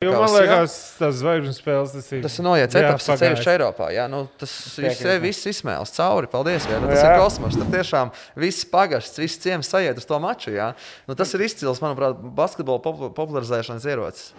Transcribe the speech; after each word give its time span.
Jo, 0.00 0.14
man 0.16 0.30
liekas, 0.32 0.74
tas 0.96 1.18
zvaigžņu 1.20 1.50
spēles 1.52 1.90
tas 1.92 2.06
ir. 2.16 2.22
Tas 2.24 2.38
ir 2.40 2.44
noiets 2.46 2.76
etapas, 2.80 3.04
sevišķi 3.20 3.50
Eiropā. 3.52 3.90
Jā, 3.92 4.06
nu, 4.08 4.22
tas 4.40 4.48
viss, 4.80 4.96
Piekrītu. 5.02 5.20
viss 5.26 5.48
izsmēlas 5.50 5.92
cauri. 5.92 6.30
Paldies. 6.32 6.64
Jā, 6.70 6.78
nu, 6.80 6.88
tas 6.88 7.02
Jā. 7.02 7.10
ir 7.10 7.20
kosmos. 7.20 7.58
Tur 7.60 7.68
tiešām 7.74 8.12
viss 8.40 8.64
pagasts, 8.72 9.20
viss 9.20 9.36
ciems 9.44 9.68
sajiet 9.68 10.00
uz 10.00 10.08
to 10.08 10.16
maču. 10.24 10.54
Jā. 10.56 10.70
Nu, 11.04 11.12
tas 11.20 11.36
ir 11.36 11.44
izcils, 11.44 11.82
manuprāt, 11.84 12.16
basketbola 12.16 12.80
popu- 12.80 13.12
popularizēšanas 13.12 13.84
ierocis. 13.92 14.30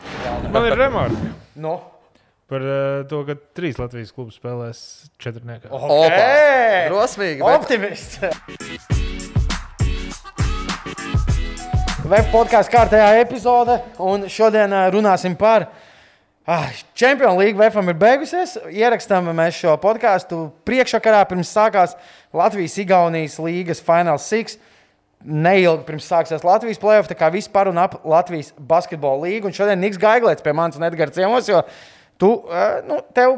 Man 0.49 0.65
ir 0.65 0.73
remarka 0.81 1.29
Nu, 1.53 1.75
par 2.49 2.65
uh, 2.65 3.03
to, 3.05 3.21
ka 3.29 3.37
trīs 3.53 3.77
Latvijas 3.77 4.09
klubi 4.17 4.33
spēlēs 4.33 4.81
četrniekā. 5.21 5.69
Opa! 5.69 6.89
Drosmīgi! 6.89 7.45
bet- 7.45 7.61
Optimists! 7.61 9.00
Web 12.11 12.25
podkāstu 12.27 12.73
kārtējā 12.73 13.21
epizode, 13.21 13.77
šodien 14.27 14.73
ā, 14.75 14.81
runāsim 14.91 15.31
par 15.39 15.69
ah, 16.43 16.65
Champions 16.97 17.37
League. 17.39 17.55
Webam 17.55 17.87
ir 17.87 17.95
beigusies. 18.01 18.57
Ierakstām 18.67 19.29
mēs 19.37 19.55
šo 19.61 19.77
podkāstu 19.79 20.41
priekšvakarā, 20.67 21.21
pirms 21.29 21.53
sākās 21.55 21.93
Latvijas-Igaunijas 22.35 23.37
līgas 23.39 23.79
Final 23.85 24.19
Six. 24.19 24.57
Neilgi 25.23 25.87
pirms 25.87 26.09
sāksies 26.11 26.43
Latvijas 26.43 26.81
plēsoņa, 26.83 27.13
tā 27.13 27.15
kā 27.21 27.31
viss 27.31 27.51
par 27.53 27.71
un 27.71 27.79
ap 27.79 28.01
Latvijas 28.03 28.51
basketbola 28.59 29.29
līgu. 29.29 29.47
Un 29.47 29.55
šodien 29.55 29.79
Niks 29.79 30.01
Gaiglēts 30.01 30.43
pie 30.43 30.51
manis 30.57 30.81
un 30.81 30.89
Edgars 30.89 31.15
ciemos, 31.15 31.47
jo 31.47 31.63
tu, 32.19 32.33
ā, 32.51 32.81
nu, 32.89 32.99
tev 33.15 33.37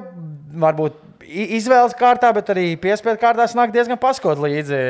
varbūt 0.65 0.97
izvēles 1.29 1.93
kārtā, 2.01 2.33
bet 2.33 2.49
arī 2.55 2.71
piespiedu 2.81 3.21
kārtā 3.21 3.45
nāk 3.53 3.77
diezgan 3.77 4.01
paskot 4.01 4.41
līdzi 4.41 4.81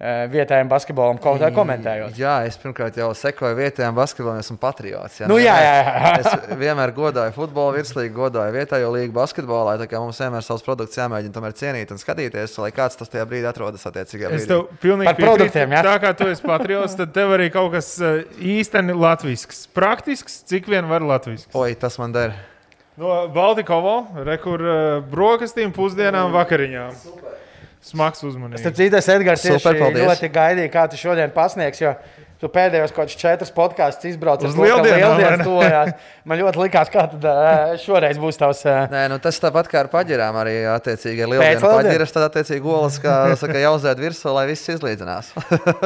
vietējiem 0.00 0.68
basketbolam, 0.68 1.18
kaut 1.22 1.38
kā 1.40 1.48
komentējot. 1.54 2.16
Jā, 2.18 2.32
es 2.48 2.56
pirmkārt 2.60 2.96
jau 2.98 3.12
sekoju 3.14 3.54
vietējām 3.56 3.94
basketbolam, 3.94 4.40
esmu 4.42 4.56
patriots. 4.60 5.20
Nu, 5.30 5.36
jā, 5.38 5.54
jā, 5.62 5.74
jā. 5.78 6.10
Es 6.18 6.56
vienmēr 6.60 6.90
godāju 6.96 7.32
futbolu 7.36 7.76
virslīgu, 7.78 8.10
godāju 8.16 8.56
vietējo 8.56 8.90
līgu 8.96 9.14
basketbolā. 9.14 9.76
Tā 9.80 9.86
kā 9.88 10.00
mums 10.02 10.18
vienmēr 10.20 10.42
savs 10.44 10.66
produkts 10.66 10.98
jāmēģina 10.98 11.36
tomēr 11.36 11.54
cienīt 11.56 11.94
un 11.94 12.02
skatīties, 12.02 12.56
lai 12.60 12.72
kāds 12.74 12.98
tas 13.00 13.12
tajā 13.12 13.24
brīdī 13.30 13.46
atrodas 13.48 13.86
attiecīgajā 13.88 14.32
Es 14.34 14.42
brīdī. 14.42 14.50
tev 14.50 14.82
pilnīgi 14.82 15.12
Par 15.12 15.20
produktiem, 15.22 15.70
piekrītu. 15.70 15.78
jā? 15.78 15.84
Tā 15.86 16.02
kā 16.02 16.12
tu 16.18 16.28
esi 16.34 16.42
patriots, 16.50 16.98
tad 16.98 17.14
tev 17.14 17.36
arī 17.38 17.48
kaut 17.54 17.70
kas 17.78 17.92
uh, 18.02 18.18
īstenībā 18.42 18.98
latviešu, 19.06 19.70
praktisks, 19.78 20.42
cik 20.50 20.66
vien 20.74 20.90
var 20.90 21.06
latviešu. 21.06 21.46
Oi, 21.54 21.70
tas 21.78 21.96
man 22.02 22.12
der. 22.12 22.34
No 22.98 23.24
Baltikovo, 23.34 23.94
rekur 24.26 24.60
uh, 24.62 24.82
brokastīm, 25.10 25.70
pusdienām, 25.74 26.34
vakariņām. 26.34 26.98
Smags 27.84 28.24
uzmanības. 28.24 28.62
Starp 28.64 28.78
citu, 28.78 28.96
es 28.96 29.08
Edgars 29.12 29.42
Super, 29.44 29.80
ļoti 29.92 30.30
gaidīju, 30.32 30.70
kā 30.72 30.86
tu 30.88 31.00
šodien 31.00 31.34
pasniegs. 31.34 31.82
Jo 31.84 31.92
tu 32.44 32.50
pēdējos 32.52 32.92
kaut 32.92 33.06
kādus 33.06 33.16
četrus 33.18 33.52
podkāstus 33.54 34.10
izbraucis 34.10 34.50
Uz 34.50 34.56
tuvojās. 35.46 35.92
Man 36.28 36.40
ļoti 36.40 36.60
likās, 36.60 36.90
kā 36.92 37.06
tad, 37.12 37.24
ā, 37.24 37.76
šoreiz 37.80 38.20
būs 38.20 38.38
tavs. 38.40 38.60
Nē, 38.92 39.06
nu 39.12 39.18
tas 39.22 39.38
tāpat 39.40 39.70
kā 39.70 39.80
ar 39.84 39.90
paģirām, 39.92 40.36
arī 40.42 40.56
attiecīgi 40.74 41.24
ar 41.24 41.32
lieldienu? 41.32 41.62
paģiras, 41.64 42.12
tad 42.14 42.26
attiecīgi 42.28 42.72
olas, 42.76 42.98
kā 43.02 43.16
saka, 43.40 43.56
jāuzēd 43.62 44.02
virsū, 44.02 44.28
lai 44.36 44.44
viss 44.50 44.72
izlīdzinās. 44.74 45.32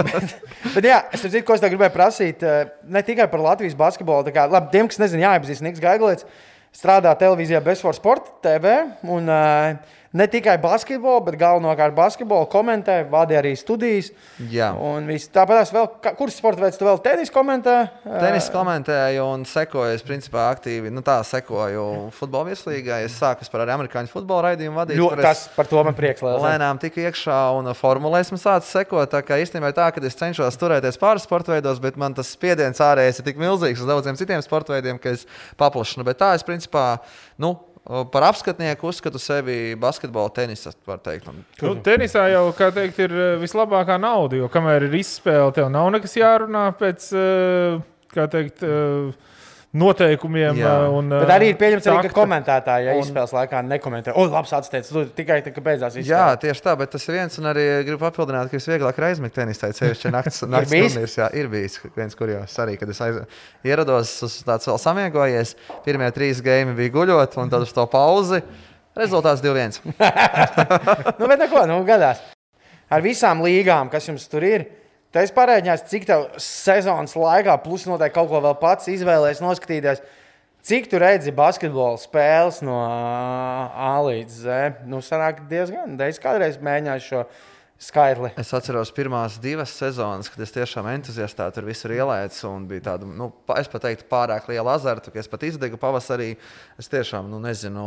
Bet, 0.75 0.83
jā, 0.83 1.03
es 1.13 1.23
saprotu, 1.23 1.45
ko 1.47 1.59
es 1.59 1.65
gribēju 1.67 1.95
prasīt. 1.95 2.43
Ne 2.91 3.05
tikai 3.07 3.29
par 3.31 3.45
Latvijas 3.45 3.79
basketbolu. 3.79 4.27
tā 4.27 4.35
Kā, 4.35 4.49
labi, 4.51 4.73
tiem, 4.75 4.91
kas 4.91 5.03
nezina, 5.05 5.29
jāiepazīst 5.29 5.67
Niks 5.67 5.85
Gaiglīts, 5.85 6.27
strādā 6.75 7.15
televīzijā 7.21 7.63
Bezforce 7.65 8.03
Sport 8.03 8.35
TV. 8.45 8.81
Un, 9.07 9.31
ā, 9.31 9.79
ne 10.13 10.27
tikai 10.31 10.57
basketbolu, 10.63 11.21
bet 11.27 11.37
galvenokārt 11.41 11.95
basketbolu 11.97 12.47
komentē, 12.53 13.03
vadīja 13.11 13.43
arī 13.43 13.53
studijas. 13.59 14.11
Jā. 14.51 14.71
Un 14.81 15.07
viss 15.07 15.29
tāpat 15.29 15.73
vēl, 15.75 15.89
kā- 16.03 16.15
kurš 16.17 16.39
sporta 16.41 16.65
veids 16.65 16.79
tu 16.81 16.87
vēl 16.87 17.01
tenis 17.05 17.31
komentē? 17.31 17.75
Tenis 18.05 18.49
komentēju 18.55 19.27
un 19.35 19.45
sekoju, 19.45 19.95
es 19.95 20.03
principā 20.03 20.49
aktīvi, 20.55 20.91
nu 20.91 21.03
tā, 21.03 21.19
sekoju 21.25 22.11
futbola 22.17 22.49
virslīgai. 22.51 23.05
Es 23.05 23.19
sāku 23.21 23.45
par 23.53 23.67
arī 23.67 23.75
amerikāņu 23.77 24.09
futbola 24.09 24.49
raidījumu 24.51 24.81
vadīt. 24.81 24.97
Jo, 24.97 25.11
es 25.13 25.23
tas 25.23 25.49
par 25.57 25.67
to 25.67 25.83
man 25.85 25.95
prieks. 25.95 26.23
liels. 26.23 26.43
Lēnām 26.43 26.81
tika 26.81 27.01
iekšā 27.05 27.39
un 27.59 27.71
formulēs 27.75 28.33
man 28.33 28.41
sācis 28.41 28.73
sekot. 28.73 29.11
Tā 29.11 29.23
kā 29.23 29.37
īstenībā 29.43 29.73
tā, 29.77 29.93
ka 29.93 30.01
es 30.05 30.17
cenšos 30.17 30.57
turēties 30.59 30.99
pāris 30.99 31.23
sporta 31.29 31.53
veidos, 31.53 31.81
bet 31.81 31.97
man 31.97 32.15
tas 32.15 32.29
spiediens 32.35 32.79
ārējais 32.81 33.21
ir 33.21 33.25
tik 33.25 33.37
milzīgs 33.37 33.81
uz 33.81 33.87
daudziem 33.87 34.17
citiem 34.17 34.43
sporta 34.43 34.73
veidiem, 34.73 34.99
ka 34.99 35.11
es 35.11 35.27
paplašinu. 35.59 36.05
Bet 36.05 36.19
tā 36.19 36.35
es 36.35 36.43
principā, 36.43 36.99
nu, 37.39 37.59
par 38.13 38.27
apskatnieku 38.29 38.91
uzskatu 38.91 39.21
sevi 39.21 39.75
teikt. 41.01 41.31
Un 41.33 41.41
Nu, 41.63 41.75
tenisā 41.85 42.27
jau, 42.35 42.45
kā 42.57 42.69
teikt, 42.75 43.01
ir 43.07 43.15
eh, 43.17 43.31
vislabākā 43.41 43.97
nauda, 44.01 44.43
jo 44.43 44.51
kamēr 44.53 44.89
ir 44.91 44.99
izspēle, 45.01 45.55
tev 45.57 45.71
nav 45.73 45.89
nekas 45.95 46.17
jārunā 46.21 46.67
pēc, 46.77 47.09
eh, 47.17 47.79
kā 48.13 48.29
teikt, 48.29 48.65
eh, 48.67 49.38
noteikumiem. 49.75 50.57
Jā. 50.57 50.73
eh, 50.85 50.95
Un, 50.99 51.09
Bet 51.13 51.29
arī 51.35 51.51
ir 51.53 51.57
pieņemts, 51.61 51.87
arī, 51.91 52.09
ka 52.09 52.15
komentētāji, 52.17 52.87
ja 52.89 52.95
Un- 52.97 53.03
izspēles 53.03 53.33
laikā 53.37 53.61
nekomentē, 53.67 54.15
o, 54.17 54.25
labi, 54.27 54.49
atsteidzis, 54.59 54.93
tu 54.93 55.05
tikai 55.19 55.43
tā, 55.45 55.53
ka 55.55 55.61
beidzās 55.61 55.95
Jā, 55.99 56.03
izspēle. 56.03 56.39
tieši 56.45 56.65
tā, 56.65 56.77
bet 56.79 56.91
tas 56.91 57.09
ir 57.09 57.15
viens, 57.19 57.39
un 57.39 57.45
arī 57.53 57.67
gribu 57.85 58.01
papildināt, 58.07 58.49
ka 58.51 58.57
visvieglāk 58.57 58.99
ir 58.99 59.05
aizmigt 59.11 59.35
tenisā. 59.37 59.69
Ceļš 59.77 60.07
naktas, 60.11 60.41
naktas 60.49 60.73
turnīrs, 60.73 61.19
jā, 61.21 61.29
ir 61.37 61.49
bijis 61.53 61.81
viens, 61.97 62.15
kur 62.15 62.29
jau 62.33 62.41
arī, 62.65 62.79
kad 62.81 62.89
es 62.89 63.01
aiz... 63.05 63.21
ierados 63.65 64.15
uz 64.23 64.39
tāds 64.49 64.67
vēl 64.71 64.79
samiegojies. 64.81 65.55
Pirmie 65.85 66.09
trīs 66.17 66.41
game 66.43 66.73
bija 66.79 66.91
guļot, 66.97 67.37
un 67.43 67.51
tad 67.53 67.63
uz 67.69 67.73
to 67.77 67.85
pauzi. 67.87 68.41
Rezultāts 68.99 69.45
2-1. 69.45 69.79
Nu, 71.21 71.27
bet 71.29 71.39
neko, 71.39 71.67
nu, 71.71 71.83
gadās. 71.87 72.19
Ar 72.91 73.03
visām 73.05 73.43
līgām, 73.45 73.91
kas 73.93 74.09
jums 74.09 74.25
tur 74.33 74.43
ir, 74.49 74.65
tad 75.15 75.27
es 75.27 75.35
parēģināju, 75.37 75.85
cik 75.91 76.07
tev 76.09 76.25
sezonas 76.43 77.17
laikā, 77.19 77.59
plus 77.65 77.87
noteikti 77.89 78.17
kaut 78.19 78.31
ko 78.33 78.41
vēl 78.45 78.57
pats 78.61 78.91
izvēlējies, 78.93 79.45
noskatīties. 79.45 80.03
Cik 80.69 80.89
tu 80.91 80.99
redzi 81.01 81.33
basketbola 81.33 81.97
spēles 82.03 82.59
no 82.67 82.77
A 82.83 83.93
līdz 84.05 84.41
Z? 84.43 84.57
Nu, 84.91 84.99
sanāk 85.05 85.45
diezgan. 85.49 85.95
Es 86.05 86.19
kādreiz 86.21 86.59
mēģināju 86.61 87.05
šo 87.07 87.23
skaitli. 87.79 88.33
Es 88.43 88.51
atceros 88.57 88.91
pirmās 88.95 89.39
divas 89.41 89.73
sezonas, 89.79 90.29
kad 90.33 90.43
es 90.45 90.53
tiešām 90.55 90.91
entuziastā 90.91 91.47
tur 91.55 91.69
visur 91.69 91.95
ielaicu 91.95 92.51
un 92.51 92.67
bija 92.69 92.89
tāda, 92.91 93.07
nu, 93.07 93.31
es 93.57 93.71
pat 93.71 93.87
teiktu, 93.87 94.09
pārāk 94.11 94.51
liela 94.51 94.75
azarta, 94.75 95.15
ka 95.15 95.23
es 95.23 95.31
pat 95.31 95.47
izdegu 95.47 95.79
pavasarī. 95.81 96.33
Es 96.81 96.91
tiešām, 96.91 97.31
nu, 97.31 97.41
nezinu. 97.45 97.87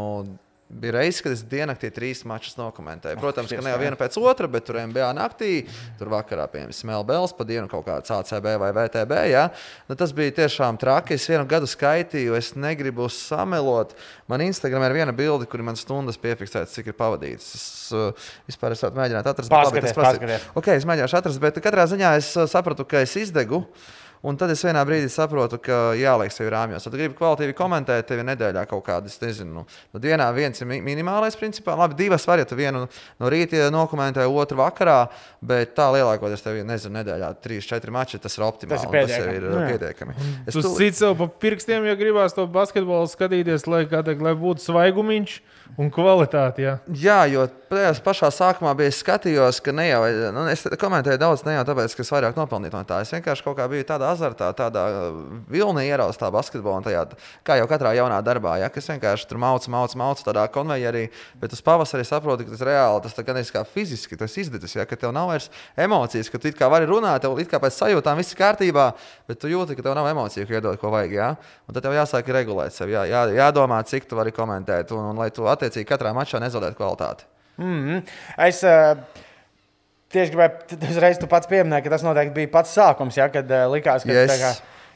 Bija 0.72 0.94
reizes, 0.96 1.20
kad 1.20 1.34
es 1.36 1.42
diennaktī 1.52 1.90
trīs 1.92 2.22
mačus 2.24 2.54
nokomentēju. 2.56 3.18
Protams, 3.20 3.52
ka 3.52 3.60
ne 3.66 3.74
jau 3.74 3.80
viena 3.82 3.98
pēc 4.00 4.16
otra, 4.22 4.48
bet 4.48 4.64
tur 4.70 4.78
MBA 4.80 5.10
naktī, 5.18 5.50
tur 6.00 6.08
vakarā, 6.14 6.46
piemēram, 6.54 6.72
Smelbels, 6.76 7.34
pa 7.36 7.44
dienu 7.50 7.68
kaut 7.72 7.84
kāds 7.90 8.14
ACB 8.16 8.48
vai 8.62 8.70
VTB. 8.78 9.18
Ja? 9.34 9.44
Nu, 9.90 9.98
tas 10.00 10.14
bija 10.16 10.32
tiešām 10.40 10.80
traki. 10.80 11.18
Es 11.20 11.28
vienu 11.28 11.44
gadu 11.50 11.68
skaitīju, 11.68 12.38
es 12.40 12.54
negribu 12.56 13.10
samelot. 13.12 13.92
Man 14.32 14.46
Instagram 14.48 14.88
ir 14.88 14.96
viena 15.02 15.16
bilde, 15.16 15.50
kur 15.52 15.60
ir 15.60 15.68
man 15.68 15.76
stundas 15.80 16.16
piefiksētas, 16.22 16.72
cik 16.78 16.94
ir 16.94 16.98
pavadītas. 16.98 17.52
Es 17.60 17.68
uh, 17.92 18.32
vispār 18.48 18.78
esmu 18.78 18.94
mēģinājis 18.96 19.32
atrast, 19.34 19.52
bet 19.52 19.58
labi, 19.58 19.66
Paskaties, 19.76 19.92
tas 19.92 20.00
prasīja- 20.00 20.22
paskaties. 20.24 20.52
Okay, 20.62 20.80
es 20.80 20.88
mēģināšu 20.88 21.20
atrast, 21.20 21.44
bet 21.44 21.60
katrā 21.68 21.90
ziņā 21.92 22.16
es 22.22 22.32
uh, 22.40 22.48
sapratu, 22.48 22.88
ka 22.88 23.04
es 23.04 23.18
izdegu. 23.20 23.66
Un 24.24 24.38
tad 24.38 24.52
es 24.54 24.62
vienā 24.62 24.84
brīdī 24.86 25.08
saprotu, 25.10 25.58
ka 25.58 25.96
jāliek 25.98 26.30
sevi 26.30 26.52
rāmjos. 26.54 26.84
Tad 26.86 26.94
gribu 26.94 27.16
kvalitīvi 27.18 27.56
komentēt, 27.58 28.06
tev 28.06 28.20
ir 28.22 28.28
nedēļā 28.28 28.68
kaut 28.70 28.84
kādas, 28.86 29.16
nezinu, 29.18 29.50
nu, 29.56 29.64
nu 29.96 30.00
dienā 30.04 30.28
viens 30.36 30.62
ir 30.62 30.68
mi- 30.70 30.78
minimālais, 30.86 31.34
principā. 31.40 31.74
Labi, 31.80 31.98
divas 31.98 32.28
var, 32.30 32.38
ja 32.38 32.46
tu 32.46 32.54
vienu 32.60 32.84
no 33.20 33.32
rīta 33.34 33.64
nokomentē, 33.74 34.28
otru 34.30 34.60
vakarā, 34.62 35.08
bet 35.42 35.74
tā 35.74 35.88
lielākoties 35.96 36.46
tev 36.46 36.60
nezinu, 36.70 37.00
nedēļā 37.00 37.32
trīs, 37.42 37.66
četri 37.66 37.90
mači, 37.92 38.20
tas 38.22 38.38
ir 38.38 38.46
optimāli. 38.46 38.78
Tas 38.78 38.86
ir 38.86 38.92
Tas 38.92 39.10
pietiekami. 39.10 39.34
jau 39.34 39.42
ir 39.42 39.50
Nu 39.50 39.58
uh, 39.58 39.64
jā. 39.66 39.72
pietiekami. 39.74 40.14
Es 40.46 40.54
Tu 40.54 40.62
tūlīt- 40.62 40.78
sit 40.78 40.96
sev 41.02 41.18
pa 41.18 41.26
pirkstiem, 41.28 41.90
ja 41.90 41.96
gribās 41.98 42.38
to 42.38 42.46
basketbolu 42.46 43.10
skatīties, 43.10 43.66
lai, 43.66 43.86
kā 43.90 44.06
lai 44.06 44.36
būtu 44.38 44.62
svaigumiņš 44.70 45.40
un 45.80 45.92
kvalitāte. 45.94 46.64
Jā. 46.66 46.76
Jā, 46.98 47.20
jo 47.32 47.46
tajā 47.72 47.92
pašā 48.04 48.30
sākumā 48.34 48.74
bija 48.78 48.92
es 48.92 49.00
skatījos, 49.00 49.62
ka 49.64 49.74
ne 49.76 49.86
jau 49.88 50.02
nu, 50.36 50.44
es 50.52 50.66
komentēju 50.80 51.20
daudz, 51.22 51.44
ne 51.48 51.56
jau 51.56 51.64
tāpēc, 51.70 51.96
ka 51.96 52.04
es 52.04 52.12
vairāk 52.12 52.40
nopelnīju 52.40 52.74
no 52.76 52.82
tā. 52.88 53.00
Es 53.06 53.14
vienkārši 53.16 53.46
kaut 53.46 53.58
kā 53.60 53.68
biju 53.72 53.86
tādā 53.88 54.10
azartā, 54.12 54.50
tādā 54.58 54.84
uh, 54.92 55.20
vilnī 55.52 55.86
ieraustā 55.88 56.32
basketbolā, 56.34 56.82
un 56.82 56.88
tajā, 56.88 57.06
kā 57.48 57.58
jau 57.62 57.68
katrā 57.72 57.94
jaunā 57.96 58.20
darbā, 58.26 58.58
ja, 58.62 58.72
kas 58.74 58.92
vienkārši 58.92 59.30
tur 59.30 59.40
mauc, 59.42 59.68
mauc, 59.72 59.96
mauc 60.00 60.24
tādā 60.26 60.44
konvejerī, 60.52 61.06
bet 61.42 61.56
uz 61.56 61.64
pavasarī 61.66 62.06
saproti, 62.08 62.48
ka 62.48 62.56
tas 62.56 62.66
reāli, 62.68 63.04
tas 63.06 63.28
gan 63.32 63.40
ir 63.40 63.54
kā 63.56 63.64
fiziski, 63.68 64.20
tas 64.20 64.36
izdedzis, 64.42 64.76
ja, 64.76 64.88
ka 64.90 65.00
tev 65.00 65.16
nav 65.16 65.32
vairs 65.32 65.48
emocijas, 65.80 66.32
ka 66.32 66.42
tu 66.42 66.52
it 66.52 66.60
kā 66.60 66.70
vari 66.72 66.90
runāt, 66.90 67.24
tev 67.24 67.40
it 67.40 67.52
kā 67.52 67.62
pēc 67.64 67.78
sajūtām 67.78 68.20
viss 68.20 68.36
ir 68.36 68.42
kārtībā, 68.42 68.92
bet 69.32 69.40
tu 69.42 69.52
jūti, 69.52 69.78
ka 69.80 69.88
tev 69.88 69.96
nav 69.98 70.10
emociju, 70.12 70.48
ka 70.50 70.60
iedod, 70.60 70.80
ko 70.82 70.92
vajag, 70.94 71.16
ja. 71.16 71.32
Un 71.68 71.76
tad 71.76 71.86
tev 71.86 71.96
jāsāk 71.96 72.28
regulēt 72.36 72.76
sevi, 72.76 72.96
jā, 72.98 73.06
jā, 73.10 73.24
jādomā, 73.38 73.80
cik 73.88 74.10
tu 74.10 74.20
vari 74.20 74.34
komentēt, 74.36 74.92
un, 74.96 75.12
un 75.14 75.24
tu 75.32 75.48
attiecīgi 75.62 75.90
katrā 75.90 76.14
mačā 76.18 76.42
nezaudētu 76.42 76.80
kvalitāti. 76.80 77.28
Mm 77.62 77.80
-hmm. 77.86 78.04
Es 78.48 78.64
uh, 78.64 78.98
tieši 80.12 80.34
gribēju, 80.34 80.82
uzreiz 80.90 81.20
tu 81.20 81.28
pats 81.28 81.48
pieminēji, 81.48 81.84
ka 81.84 81.90
tas 81.96 82.04
noteikti 82.04 82.36
bija 82.36 82.52
pats 82.52 82.78
sākums, 82.78 83.18
ja, 83.18 83.30
kad 83.30 83.52
uh, 83.52 83.72
likās, 83.72 84.04
ka 84.04 84.12
Yes. 84.12 84.32
tā 84.32 84.38
kā. 84.42 84.52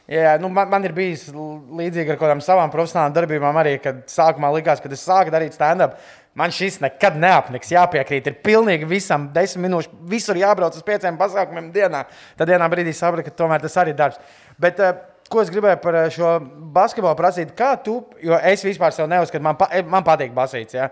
Jā, 0.06 0.36
nu 0.38 0.50
man, 0.54 0.70
man 0.70 0.84
ir 0.86 0.94
bijis 0.94 1.32
līdzīgi 1.34 2.12
ar 2.14 2.18
kādām 2.22 2.42
savām 2.42 2.70
profesionālām 2.70 3.14
darbībām, 3.16 3.58
arī 3.58 3.80
kad 3.82 4.04
sākumā 4.06 4.52
likās, 4.54 4.82
kad 4.82 4.92
es 4.94 5.02
sāku 5.08 5.32
darīt 5.34 5.54
stand-up. 5.58 5.98
Man 6.36 6.52
šis 6.52 6.82
nekad 6.84 7.16
neapniks, 7.18 7.72
jāpiekrīt. 7.72 8.28
Ir 8.28 8.36
pilnīgi 8.44 8.86
visam, 8.86 9.30
desmit 9.34 9.66
minūšu, 9.66 9.90
visur 10.12 10.36
jābrauc 10.36 10.76
uz 10.76 10.84
pieciem 10.84 11.18
pasākumiem 11.18 11.72
dienā. 11.72 12.04
Tad 12.38 12.50
vienā 12.52 12.68
brīdī 12.70 12.94
sapratu, 12.94 13.24
ka 13.24 13.32
tomēr 13.32 13.62
tas 13.62 13.78
arī 13.78 13.96
ir 13.96 13.96
darbs. 13.96 14.20
Bet 14.60 14.80
uh, 14.84 14.94
ko 15.32 15.42
es 15.42 15.50
gribēju 15.54 15.80
par 15.82 15.98
eh, 16.00 16.08
šo 16.14 16.36
basketbolu 16.76 17.18
prasīt. 17.18 17.54
Kā 17.58 17.74
tu, 17.82 17.98
jo 18.24 18.38
es 18.46 18.64
vispār 18.66 18.94
sev 18.96 19.10
neuzskatu, 19.12 19.44
man, 19.46 19.58
pa, 19.60 19.70
man 19.90 20.06
patīk 20.06 20.34
basīts, 20.36 20.78
ja? 20.78 20.90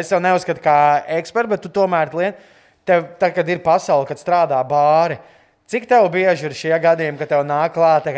es 0.00 0.10
sev 0.10 0.22
neuzskatu 0.24 0.62
kā 0.64 0.76
eksperts, 1.18 1.52
bet 1.52 1.62
tu 1.64 1.70
tomēr 1.72 2.12
lien, 2.16 2.36
tev, 2.86 3.08
tā, 3.20 3.30
kad 3.34 3.48
ir 3.50 3.62
pasaule, 3.64 4.08
kad 4.08 4.20
strādā 4.20 4.58
bāri, 4.66 5.20
cik 5.70 5.88
tev 5.90 6.08
bieži 6.14 6.48
ir 6.48 6.56
šie 6.56 6.74
gadījumi, 6.82 7.18
kad 7.22 7.34
tev 7.34 7.46
nāk 7.46 7.74
klāt, 7.76 8.10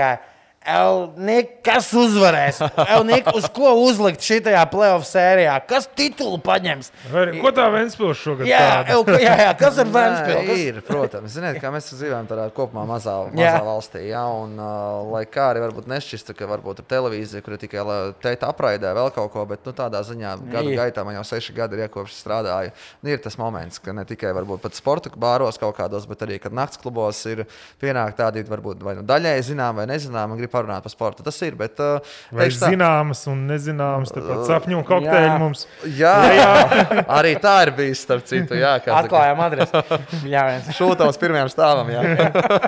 Elnik, 0.69 1.55
kas 1.65 1.89
uzvarēs? 1.97 2.59
Elnik, 2.85 3.29
uz 3.37 3.47
ko 3.55 3.71
uzlikt 3.87 4.25
šajā 4.25 4.65
playoff 4.69 5.07
sērijā? 5.09 5.55
Kas 5.69 5.87
titulu 5.97 6.37
paņems? 6.45 6.91
Vai, 7.13 7.25
ko 7.41 7.53
tā 7.57 7.69
Vēnspils 7.73 8.21
šogad 8.21 8.49
Jā, 8.49 8.85
el, 8.93 9.05
jā, 9.23 9.35
jā, 9.47 9.53
kas 9.59 9.79
ir 9.81 9.89
Vēnspils? 9.95 10.51
Ir, 10.65 10.81
protams. 10.85 11.33
Ziniet, 11.33 11.57
kā 11.63 11.71
mēs 11.73 11.89
dzīvojam 11.95 12.29
tādā 12.29 12.49
kopumā 12.57 12.85
mazā, 12.89 13.15
Jā. 13.33 13.55
mazā 13.55 13.63
valstī. 13.67 14.03
Ja? 14.11 14.27
Un, 14.29 14.57
uh, 14.61 15.09
lai 15.15 15.25
kā 15.31 15.49
arī 15.55 15.63
varbūt 15.65 15.89
nešķistu, 15.91 16.37
ka 16.37 16.49
varbūt 16.51 16.83
ir 16.83 16.89
televīzija, 16.93 17.45
kur 17.47 17.57
ir 17.57 17.63
tikai 17.65 17.87
teita 18.25 18.51
apraidē 18.53 18.93
vēl 18.99 19.13
kaut 19.17 19.33
ko, 19.35 19.47
bet 19.49 19.65
nu, 19.69 19.73
tādā 19.77 20.03
ziņā 20.05 20.35
gadu 20.53 20.75
Ir. 20.75 20.81
gaitā 20.83 21.05
man 21.07 21.17
jau 21.19 21.25
seši 21.33 21.57
gadi 21.57 21.79
ir 21.79 21.87
iekopši 21.87 22.19
strādāju. 22.19 22.75
Un 23.03 23.13
ir 23.15 23.23
tas 23.25 23.39
moments, 23.41 23.81
ka 23.83 23.95
ne 23.97 24.05
tikai 24.09 24.35
varbūt 24.37 24.63
pat 24.65 24.77
sporta 24.77 25.13
bāros 25.17 25.61
kaut 25.61 25.77
kādos, 25.81 26.05
bet 26.11 26.27
arī, 26.27 26.39
kad 26.43 26.53
nakts 26.57 26.81
klubos 26.81 27.21
ir 27.31 27.47
pienākti 27.81 28.21
tādi 28.21 28.45
varbūt 28.49 28.85
vai 28.85 28.99
nu 28.99 29.07
daļēji 29.09 29.49
zinām 29.53 29.81
vai 29.81 29.89
nezinām, 29.91 30.37
parunāt 30.59 30.85
par 30.85 30.93
sportu. 30.93 31.25
Tas 31.27 31.39
ir, 31.47 31.57
bet 31.59 31.79
uh, 31.81 32.03
teikšu 32.35 32.61
tā- 32.65 32.73
zināmas 32.75 33.23
un 33.31 33.47
nezināmas 33.49 34.13
sapņu 34.51 34.83
kokteļi 34.89 35.31
jā. 35.31 35.39
mums? 35.41 35.65
Jā, 35.97 36.15
jā, 36.35 36.51
arī 37.19 37.37
tā 37.43 37.55
ir 37.67 37.73
bijis 37.79 38.03
starp 38.05 38.27
citu. 38.29 38.59
Jā. 38.59 38.77
Atklājām 38.99 39.41
adresi. 39.47 39.85
Jā, 40.35 40.45
viens. 40.51 40.69
Šūtams 40.77 41.19
pirmajam 41.21 41.49
stāvam. 41.53 41.89
Jā. 41.95 42.03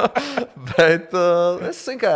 bet 0.77 1.15
uh, 1.17 1.61
es 1.71 1.81
zinu, 1.85 2.01
ka 2.03 2.15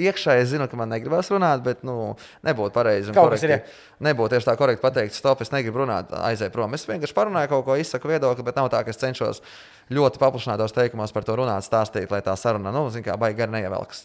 iekšēji 0.00 0.48
zinu, 0.54 0.68
ka 0.70 0.78
man 0.80 0.90
negribas 0.94 1.30
runāt, 1.32 1.62
bet 1.66 1.84
nu, 1.86 2.14
nebūtu 2.46 2.74
pareizi. 2.76 3.12
un 3.12 3.18
korekti- 3.20 3.60
Nebūtu 4.00 4.32
tieši 4.32 4.46
tā 4.48 4.54
korekti 4.56 4.80
pateikt, 4.80 5.12
stop, 5.12 5.42
es 5.44 5.50
negribu 5.52 5.82
runāt, 5.82 6.08
aizēju 6.16 6.54
prom. 6.54 6.72
Es 6.72 6.86
vienkārši 6.88 7.12
parunāju 7.18 7.50
kaut 7.52 7.66
ko, 7.66 7.74
izsaku 7.76 8.08
viedokli, 8.08 8.46
bet 8.46 8.56
nav 8.56 8.70
tā, 8.72 8.80
ka 8.86 8.94
es 8.94 9.00
cenšos 9.02 9.42
ļoti 9.90 10.20
paplašinātos 10.22 10.74
teikumos 10.74 11.12
par 11.14 11.26
to 11.26 11.34
runāt, 11.40 11.66
stāstīt, 11.66 12.10
lai 12.12 12.20
tā 12.24 12.34
saruna, 12.38 12.72
nu, 12.74 12.84
zin 12.94 13.04
kā, 13.06 13.16
baigi 13.20 13.40
gar 13.42 13.50
neievelkas. 13.52 14.02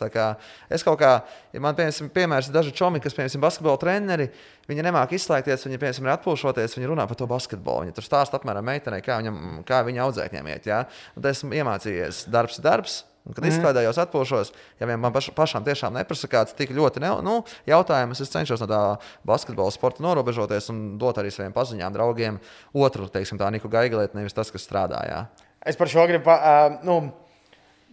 Es 0.73 0.85
kaut 0.85 0.99
kā, 1.01 1.13
ja 1.53 1.63
man, 1.63 1.77
piemēram, 1.77 2.11
piemērs 2.15 2.49
ir 2.49 2.57
daži 2.57 2.73
čomi, 2.75 3.01
kas, 3.03 3.15
piemēram, 3.17 3.43
basketbola 3.45 3.81
treneri, 3.81 4.29
viņi 4.69 4.85
nemāk 4.89 5.15
izslēgties, 5.17 5.67
viņi, 5.67 5.81
piemēram, 5.81 6.09
ir 6.09 6.15
atpūšoties, 6.17 6.77
viņi 6.79 6.93
runā 6.93 7.07
par 7.09 7.19
to 7.19 7.29
basketbolu. 7.29 7.85
Viņi 7.85 7.97
tur 7.97 8.07
stāsta 8.07 8.41
apmēram 8.41 8.65
meitenei, 8.65 9.03
kā, 9.05 9.19
viņam, 9.21 9.65
kā 9.67 9.83
viņa 9.85 10.07
audzēkņiem 10.07 10.53
iet. 10.55 10.71
Ja? 10.71 10.85
Tad 11.17 11.29
esmu 11.33 11.53
iemācījies, 11.61 12.25
darbs 12.33 12.63
darbs. 12.65 13.03
Un, 13.25 13.33
kad 13.33 13.41
mm. 13.41 13.55
izklaidējos, 13.55 13.97
atpūšos, 14.03 14.51
ja 14.77 14.85
vien 14.85 14.99
man 15.01 15.13
paš, 15.13 15.31
pašam 15.33 15.63
tiešām 15.65 15.95
neprasa 15.97 16.27
kāds 16.29 16.53
tik 16.53 16.69
ļoti 16.77 17.01
ne, 17.01 17.09
nu, 17.25 17.39
jautājums, 17.65 18.21
es 18.21 18.29
cenšos 18.29 18.61
no 18.61 18.67
tā 18.69 18.81
basketbola 19.25 19.73
sporta 19.73 20.05
norobežoties 20.05 20.69
un 20.69 20.83
dot 21.01 21.17
arī 21.17 21.31
saviem 21.33 21.55
paziņām, 21.55 21.95
draugiem 21.95 22.37
otru, 22.77 23.09
teiksim, 23.09 23.41
tā 23.41 23.49
Niku 23.49 23.71
Gaigalietu, 23.73 24.19
nevis 24.19 24.37
tas, 24.37 24.53
kas 24.53 24.67
strādājā. 24.69 25.23
Es 25.65 25.77
par 25.79 25.89
šo 25.89 26.06
gribu. 26.07 26.29
ā, 26.29 26.79
Nu, 26.85 27.00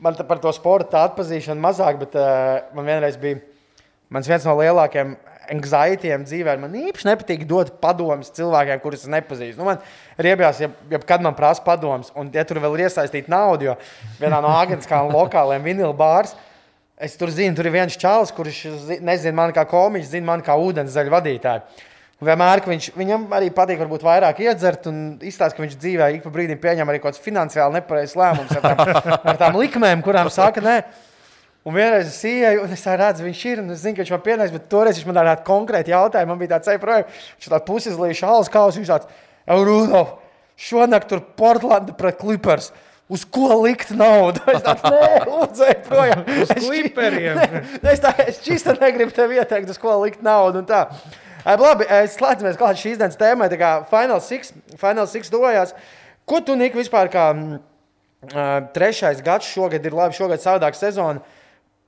man 0.02 0.16
par 0.28 0.38
to 0.42 0.50
sporta 0.52 1.04
atpazīšanu 1.08 1.62
mazāk, 1.62 1.98
bet 2.02 2.16
uh, 2.18 2.62
man 2.76 2.84
vienreiz 2.88 3.16
bija 3.20 3.38
mans 4.12 4.26
viens 4.28 4.44
no 4.44 4.52
lielākajiem 4.58 5.14
anxietiem 5.52 6.22
dzīvē. 6.26 6.56
Man 6.60 6.74
īpaši 6.78 7.06
nepatīk 7.08 7.44
dot 7.50 7.70
padomus 7.82 8.30
cilvēkiem, 8.36 8.80
kurus 8.82 9.06
es 9.06 9.10
nepazīstu. 9.10 9.58
Nu, 9.60 9.66
man 9.70 9.80
riebjās, 10.20 10.60
ja, 10.62 10.68
ja 10.92 11.00
kad 11.02 11.24
man 11.24 11.34
prasa 11.38 11.64
padomus, 11.66 12.12
un 12.18 12.28
ja 12.34 12.44
tur 12.46 12.60
vēl 12.62 12.76
ir 12.78 12.84
iesaistīta 12.88 13.32
nauda, 13.32 13.70
jo 13.72 13.76
vienā 14.20 14.38
no 14.44 14.52
agentiskām 14.60 15.10
lokālajiem 15.14 15.64
vinilu 15.66 15.94
bāriem. 15.98 16.34
Es 17.02 17.16
tur 17.18 17.32
zinu, 17.34 17.56
tur 17.58 17.66
ir 17.66 17.74
viens 17.74 17.96
čalis, 17.98 18.30
kurš 18.36 18.58
zi- 18.86 19.00
nezina 19.02 19.34
mani 19.34 19.54
kā 19.56 19.64
komiķis, 19.66 20.12
zina 20.12 20.28
mani 20.28 20.44
kā 20.46 20.54
ūdenszaļu 20.54 21.10
vadītāju. 21.10 21.64
Vienmēr, 22.22 22.60
viņš, 22.70 22.90
viņam 22.94 23.24
arī 23.34 23.48
patīk, 23.54 23.80
varbūt 23.82 24.04
vairāk 24.06 24.42
iedzert 24.44 24.86
un 24.90 24.98
izstāst, 25.26 25.56
ka 25.56 25.64
viņš 25.64 25.78
dzīvē 25.80 26.10
ik 26.16 26.26
pa 26.26 26.30
brīdim 26.34 26.60
pieņem 26.62 26.92
arī 26.92 27.00
kaut 27.02 27.16
kāds 27.16 27.24
finansiāli 27.24 27.80
nepareizs 27.80 28.14
lēmums 28.18 28.52
ar 28.58 28.62
tām, 28.62 29.08
ar 29.32 29.40
tām 29.40 29.58
likmēm, 29.58 30.04
kurām 30.06 30.30
saka, 30.30 30.62
nē. 30.62 30.76
Un 31.66 31.74
vienreiz 31.74 32.08
es 32.10 32.20
ienāku, 32.26 32.64
un 32.66 32.74
es 32.74 32.86
redzu, 32.86 33.26
viņš 33.26 33.42
ir, 33.50 33.60
un 33.62 33.74
es 33.74 33.82
zinu, 33.82 33.96
ka 33.96 34.02
viņš 34.02 34.14
man 34.14 34.22
pienāks, 34.22 34.54
bet 34.54 34.70
toreiz 34.70 34.98
viņš 34.98 35.08
man 35.10 35.18
tādu 35.20 35.46
konkrētu 35.46 35.92
jautājumu, 35.92 36.30
man 36.30 36.40
bija 36.40 36.54
tāds 36.56 36.70
ceļš, 36.70 37.26
viņš 37.36 37.50
tāds 37.52 37.68
pusizlījuši 37.68 38.26
halas 38.26 38.50
kaus, 38.50 38.78
viņš 38.78 38.90
tāds, 38.90 39.20
Rudolf, 39.46 40.16
šonakt 40.58 41.10
tur 41.10 41.22
Portlanda 41.38 41.94
pret 41.98 42.18
Clippers. 42.18 42.72
Uz 43.12 43.24
ko 43.28 43.58
likt 43.64 43.90
naudu? 43.92 44.40
Es 44.54 44.62
tādu 44.64 44.92
nelūdzēju 44.94 45.80
projām. 45.88 46.22
Uz 46.42 46.52
Clipperiem. 46.56 47.40
Es 47.92 48.00
tā, 48.00 48.14
es 48.24 48.38
čista 48.44 48.76
negribu 48.78 49.12
tev 49.14 49.34
ieteikt, 49.34 49.68
uz 49.68 49.80
ko 49.80 49.98
likt 50.04 50.22
naudu 50.24 50.62
un 50.62 50.68
tā. 50.68 50.86
Ai, 51.44 51.56
labi, 51.58 51.86
slēdzamies 52.12 52.58
klāt 52.60 52.78
šīs 52.80 53.00
dienas 53.00 53.18
tēmai, 53.18 53.48
tā 53.50 53.58
kā 53.60 53.72
Final 53.90 54.20
Six, 54.22 54.52
Final 54.80 55.08
Six 55.10 55.32
dojās. 55.32 55.74
Ko 56.28 56.38
tu, 56.44 56.54
Nik, 56.58 56.76
vispār 56.78 57.10
kā 57.10 57.28
ā, 57.34 58.44
trešais 58.74 59.22
gads 59.26 59.48
šogad 59.50 59.82
ir 59.84 59.96
labi, 59.98 60.14
šogad 60.14 60.42
savādāk 60.42 60.78
sezona. 60.78 61.24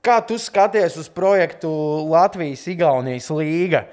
Kā 0.05 0.19
tu 0.21 0.35
skaties 0.37 0.99
uz 1.01 1.07
projektu 1.09 1.71
Latvijas-Igaunijas 2.11 3.31
līga? 3.33 3.85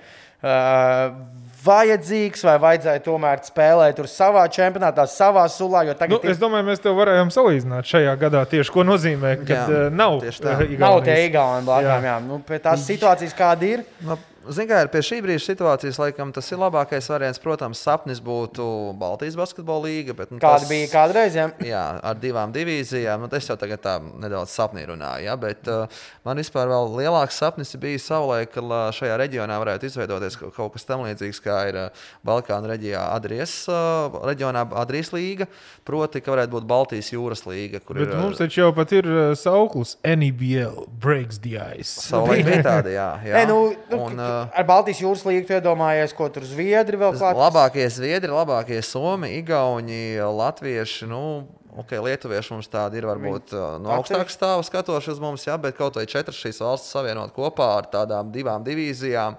Uh, 0.42 1.14
vajadzīgs 1.62 2.42
vai 2.46 2.56
vajadzēja 2.62 3.02
tomēr 3.04 3.42
spēlēt 3.46 3.94
tur 3.98 4.08
savā 4.10 4.42
čempionātā, 4.52 5.04
savā 5.10 5.44
sulā? 5.52 5.84
Jo 5.86 5.94
Nu, 5.94 5.98
tagad 6.00 6.26
es 6.32 6.40
domāju, 6.40 6.66
mēs 6.66 6.82
tev 6.82 6.96
varējām 6.98 7.30
salīdzināt 7.34 7.88
šajā 7.88 8.16
gadā 8.20 8.42
tieši 8.50 8.74
ko 8.74 8.84
nozīmē, 8.88 9.36
ka 9.46 9.60
nav 9.94 10.18
tieši 10.24 10.42
tā. 10.42 10.56
eh, 10.66 10.74
nav 10.82 10.98
tie 11.06 11.16
Igaunijas. 11.28 11.68
Blakām. 11.70 12.08
Jā. 12.10 12.16
Nu, 12.26 12.40
pie 12.46 12.58
tās 12.58 12.82
situācijas, 12.88 13.36
kāda 13.38 13.68
ir. 13.68 13.84
Nu, 14.02 14.18
Ziniet, 14.48 14.70
kā 14.70 14.80
ir 14.84 14.90
pie 14.92 15.02
šī 15.06 15.18
brīža 15.24 15.44
situācijas, 15.52 15.98
laikam 16.02 16.32
tas 16.34 16.48
ir 16.52 16.60
labākais 16.62 17.08
variants. 17.12 17.40
Protams, 17.42 17.80
sapnis 17.82 18.20
būtu 18.22 18.64
Baltijas 18.98 19.36
basketbola 19.38 19.86
līga. 19.86 20.16
Bet, 20.18 20.32
nu, 20.34 20.40
Kāda 20.42 20.66
bija 20.70 20.88
kādreiz? 20.92 21.36
Jā? 21.38 21.48
Jā, 21.72 21.84
ar 22.02 22.18
divām 22.20 22.52
divīzijām. 22.54 23.22
Nu, 23.26 23.30
es 23.36 23.48
jau 23.50 23.56
tagad 23.60 23.82
tā 23.84 23.96
nedaudz 24.02 24.54
sapnī 24.54 24.84
runāju. 24.88 25.26
Ja? 25.28 25.36
Bet, 25.40 25.68
uh, 25.70 26.02
man 26.26 26.40
vispār 26.42 26.70
vēl 26.72 26.90
lielāks 26.98 27.38
sapnis 27.42 27.74
bija 27.82 28.00
savulaik, 28.02 28.52
ka 28.54 28.64
uh, 28.64 28.76
šajā 28.94 29.18
reģionā 29.22 29.58
varētu 29.62 29.90
izveidoties 29.90 30.38
kaut, 30.42 30.72
kas 30.74 30.88
tamlīdzīgs, 30.90 31.42
kā 31.44 31.58
ir 31.70 31.80
uh, 31.86 32.06
Balkānu 32.26 32.70
reģionā 32.72 33.04
Adrijas, 33.14 33.54
uh, 33.70 34.18
reģionā 34.28 34.66
Adrijas 34.82 35.12
līga. 35.14 35.46
Proti, 35.86 36.22
ka 36.22 36.34
varētu 36.34 36.56
būt 36.56 36.66
Baltijas 36.70 37.12
jūras 37.14 37.46
līga. 37.48 37.80
Kur 37.82 37.98
Bet 38.00 38.10
ir, 38.10 38.18
mums 38.20 38.38
taču 38.40 38.62
jau 38.62 38.70
pat 38.76 38.92
ir 38.94 39.06
eh, 39.08 39.32
sauklis 39.38 39.96
NBL 40.06 40.86
breaks 41.02 41.40
the 41.42 41.56
ice. 41.58 41.90
savulaik 42.06 42.44
bija 42.46 42.62
tāda, 42.66 42.92
jā. 42.98 43.08
jā. 43.26 43.34
Nē, 43.40 43.46
nu, 43.50 43.58
nu, 43.90 43.98
Un, 44.02 44.12
Un, 44.12 44.20
uh, 44.20 44.31
ar 44.52 44.68
Baltijas 44.68 45.02
jūras 45.02 45.24
līniju 45.28 45.48
tu 45.48 45.56
iedomājies, 45.56 46.14
ko 46.16 46.28
tur 46.32 46.46
zviedri 46.48 47.00
vēl 47.00 47.16
klāt. 47.16 47.38
Labākie 47.38 47.88
zviedri, 47.92 48.32
labākie 48.32 48.78
somi, 48.86 49.34
igauni, 49.40 50.20
latvieši. 50.20 51.10
Nu, 51.10 51.24
Okay, 51.72 51.96
lietuvieši 52.04 52.52
mums 52.52 52.66
tādi 52.68 52.98
ir 53.00 53.06
varbūt 53.08 53.54
uh, 53.56 53.78
no 53.80 53.94
augstākas 53.94 54.34
stāvus 54.36 54.68
skatoši 54.68 55.14
uz 55.14 55.20
mums, 55.24 55.46
jā, 55.46 55.54
bet 55.56 55.78
kaut 55.78 55.96
vai 55.96 56.04
četras 56.04 56.36
šīs 56.36 56.60
valstis 56.60 56.92
savienot 56.92 57.32
kopā 57.32 57.70
ar 57.78 57.88
tādām 57.94 58.28
divām 58.34 58.60
divīzijām. 58.66 59.38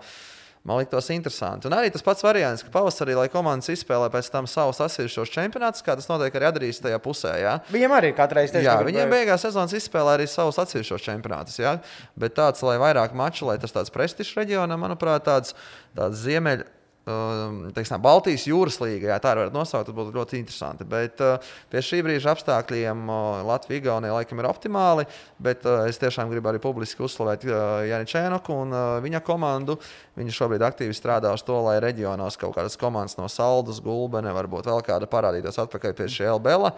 Man 0.64 0.80
ir 0.80 1.12
interesanti. 1.12 1.68
Un 1.68 1.74
arī 1.76 1.90
tas 1.92 2.06
pats 2.06 2.24
variants, 2.24 2.62
ka 2.64 2.72
pavasarī, 2.72 3.18
lai 3.20 3.28
komandas 3.28 3.68
izspēlē 3.74 4.08
pēc 4.14 4.30
tam 4.32 4.46
savus 4.48 4.80
asistušos 4.80 5.32
čempionātus, 5.34 5.84
kā 5.84 5.98
tas 6.00 6.08
notiek 6.08 6.38
arī 6.40 6.48
Adrijas 6.48 6.80
tajā 6.80 7.00
pusē. 7.04 7.34
Jā. 7.42 7.58
Viņam 7.74 7.96
arī 7.98 8.14
katrai 8.16 8.46
reizē 8.46 8.62
Jā, 8.64 8.78
viņiem 8.88 9.12
beigās 9.12 9.44
sezonas 9.44 9.76
izspēlē 9.76 10.16
arī 10.16 10.28
savus 10.32 10.62
atsevišķos 10.64 11.04
čempionātus. 11.04 11.60
Jā? 11.60 11.76
Bet 12.16 12.38
tāds, 12.40 12.64
lai 12.64 12.78
vairāk 12.80 13.12
maču, 13.12 13.50
lai 13.50 13.58
tas 13.60 13.76
tāds 13.76 13.92
prestižs 13.92 14.38
reģionam, 14.40 14.80
manuprāt, 14.88 15.28
tāds, 15.28 15.52
tāds 16.00 16.24
ziemeļ. 16.24 16.64
Um, 17.04 17.66
teiksim, 17.76 18.00
Baltijas 18.00 18.46
jūras 18.48 18.78
līnija, 18.80 19.10
jā, 19.12 19.16
tā 19.20 19.34
varētu 19.34 19.52
nosaukt, 19.52 19.90
tas 19.90 19.96
būtu 19.98 20.14
ļoti 20.16 20.38
interesanti. 20.40 20.86
Bet 20.88 21.20
uh, 21.20 21.50
pie 21.68 21.82
šī 21.84 21.98
brīža 22.06 22.32
apstākļiem 22.32 23.02
uh, 23.12 23.42
Latvija-Igaunija 23.50 24.14
laikam 24.16 24.40
ir 24.40 24.48
optimāli. 24.48 25.04
Bet 25.44 25.68
uh, 25.68 25.82
es 25.90 26.00
tiešām 26.00 26.32
gribu 26.32 26.48
arī 26.48 26.62
publiski 26.64 27.04
uzslavēt 27.04 27.44
uh, 27.50 27.82
Jani 27.90 28.08
Čēnoku 28.08 28.56
un 28.56 28.72
uh, 28.72 28.86
viņa 29.04 29.20
komandu. 29.28 29.76
Viņi 30.16 30.36
šobrīd 30.38 30.64
aktīvi 30.64 30.96
strādā 30.96 31.34
uz 31.36 31.44
to, 31.44 31.58
lai 31.66 31.76
reģionos 31.84 32.40
kaut 32.40 32.56
kādas 32.56 32.80
komandas 32.80 33.18
no 33.20 33.28
Saldus, 33.28 33.84
Gulbene, 33.84 34.32
varbūt 34.32 34.72
vēl 34.72 34.80
kāda 34.88 35.10
parādītos 35.12 35.60
atpakaļ 35.60 35.98
pie 36.00 36.08
šī 36.08 36.32
LBL. 36.38 36.72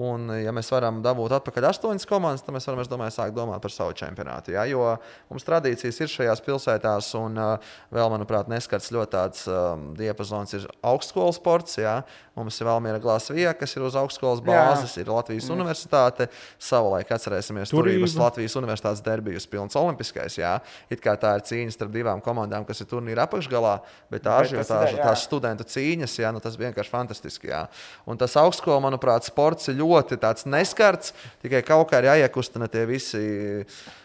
Un, 0.00 0.28
ja 0.42 0.52
mēs 0.52 0.68
varam 0.74 1.00
dabūt 1.04 1.38
atpakaļ 1.38 1.70
astoņas 1.70 2.08
komandas, 2.08 2.44
tad 2.44 2.52
mēs 2.54 2.68
varam, 2.68 2.84
es 2.84 2.92
domāju, 2.92 3.16
sākt 3.16 3.36
domāt 3.36 3.64
par 3.64 3.72
savu 3.72 3.96
čempionātu. 3.96 4.52
Ja? 4.58 4.66
Jo 4.68 4.92
mums 5.32 5.48
tradīcijas 5.48 6.04
ir 6.04 6.12
šajās 6.12 6.44
pilsētās, 6.44 7.10
un 7.18 7.40
uh, 7.40 7.72
vēl, 7.94 8.12
manuprāt, 8.12 8.50
neskats 8.52 8.92
ļoti 8.94 9.14
tāds 9.16 9.48
um, 9.72 9.90
diapazons 9.96 10.54
ir 10.58 10.66
augstskolas 10.86 11.38
sports. 11.40 11.78
Ja? 11.80 12.00
Mums 12.38 12.56
ir 12.60 12.68
Valmiera 12.68 13.00
Glāzvija, 13.02 13.52
kas 13.58 13.74
ir 13.76 13.84
uz 13.84 13.96
augstskolas 13.98 14.40
bāzes, 14.44 14.94
Jā. 14.94 15.02
ir 15.02 15.10
Latvijas 15.12 15.48
mm. 15.48 15.58
universitāte. 15.58 16.28
Savulaik 16.62 17.10
atcerēsimies, 17.12 17.72
tur 17.72 17.84
bija 17.88 17.98
Turība. 17.98 18.22
Latvijas 18.22 18.56
universitātes 18.60 19.04
derbijas 19.04 19.48
pilns 19.50 19.76
olimpiskais. 19.78 20.38
Jā. 20.40 20.54
It 20.92 21.02
kā 21.04 21.16
tā 21.20 21.34
ir 21.38 21.44
cīņa 21.50 21.74
starp 21.74 21.92
divām 21.94 22.22
komandām, 22.24 22.64
kas 22.68 22.80
ir 22.84 22.88
turnīra 22.90 23.26
apakšgalā, 23.28 23.76
bet 24.12 24.24
tā 24.26 24.38
ažiotāža, 24.44 24.96
jā. 24.96 25.04
tās 25.04 25.26
studentu 25.28 25.66
cīņas, 25.68 26.16
jā, 26.22 26.32
nu, 26.34 26.42
tas 26.44 26.58
vienkārši 26.60 26.94
fantastiski. 26.94 27.50
Jā. 27.52 27.64
Un 28.08 28.20
tas 28.20 28.38
augstskola, 28.40 28.80
manuprāt, 28.86 29.28
sports 29.28 29.72
ir 29.72 29.80
ļoti 29.82 30.20
tāds 30.22 30.46
neskarts, 30.48 31.14
tikai 31.44 31.64
kaut 31.66 31.90
kā 31.90 32.00
ir 32.00 32.12
jāiekustina 32.12 32.70
tie 32.70 32.86
visi 32.88 33.24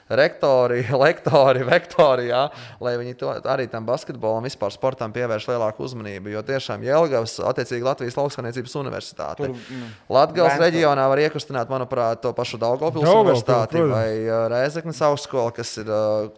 rektori, 0.09 0.83
lektori, 1.05 1.63
vektori, 1.65 2.29
jā, 2.29 2.45
lai 2.83 2.95
viņi 3.01 3.15
to, 3.19 3.31
arī 3.51 3.67
tam 3.71 3.87
basketbolam, 3.87 4.45
vispār 4.45 4.73
sportam 4.75 5.13
pievērš 5.15 5.49
lielāku 5.49 5.85
uzmanību. 5.87 6.33
Jo 6.35 6.43
tiešām 6.45 6.83
Jēlgavas, 6.85 7.37
attiecīgi 7.51 7.85
Latvijas 7.85 8.17
Lauksaimniecības 8.19 8.77
universitāte. 8.81 9.49
Mm, 9.49 9.93
Latvijas 10.13 10.59
reģionā 10.61 11.07
var 11.11 11.23
iekustināt, 11.25 11.71
manuprāt, 11.71 12.21
to 12.23 12.33
pašu 12.37 12.59
Daugopils 12.61 13.07
universitāti 13.09 13.79
protams. 13.79 13.95
vai 13.95 14.49
Rēzeknes 14.53 15.01
augstskola, 15.09 15.53
kas 15.55 15.75
ir 15.81 15.89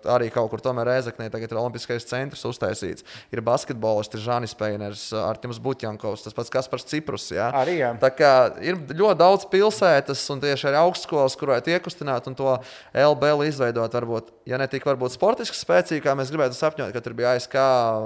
arī 0.07 0.31
kaut 0.33 0.51
kur 0.53 0.63
tomēr 0.63 0.87
Rēzeknē, 0.93 1.29
tagad 1.33 1.51
ir 1.51 1.59
Olimpiskais 1.59 2.07
centrs 2.07 2.45
uztaisīts. 2.47 3.05
Ir 3.33 3.43
basketbolisti 3.45 4.21
Žanis 4.21 4.55
Peiners, 4.57 5.07
uh, 5.13 5.25
Artims 5.27 5.59
Butjankovs, 5.63 6.23
tas 6.25 6.35
pats 6.35 6.51
Kaspars 6.53 6.87
Ciprus. 6.87 7.29
Jā. 7.35 7.49
Arī, 7.55 7.79
jā. 7.81 7.91
Tā 8.01 8.11
kā 8.15 8.31
ir 8.63 8.79
ļoti 8.79 9.19
daudz 9.19 9.47
pilsētas 9.51 10.23
un 10.33 10.41
tieši 10.43 10.69
arī 10.71 10.79
augstskolas, 10.81 11.35
kur 11.37 11.51
varētu 11.53 11.73
iekustināt 11.75 12.29
un 12.29 12.37
to 12.37 12.55
LBL 12.95 13.47
izveidot. 13.57 13.97
Varbūt, 13.97 14.29
ja 14.47 14.61
ne 14.61 14.67
tik 14.69 14.85
varbūt 14.85 15.15
sportiski 15.17 15.57
spēcīgi, 15.57 16.03
kā 16.05 16.13
mēs 16.17 16.29
gribētu 16.31 16.55
sapņot, 16.57 16.93
ka 16.93 17.01
tur 17.03 17.17
bija 17.17 17.33
ASK, 17.35 17.57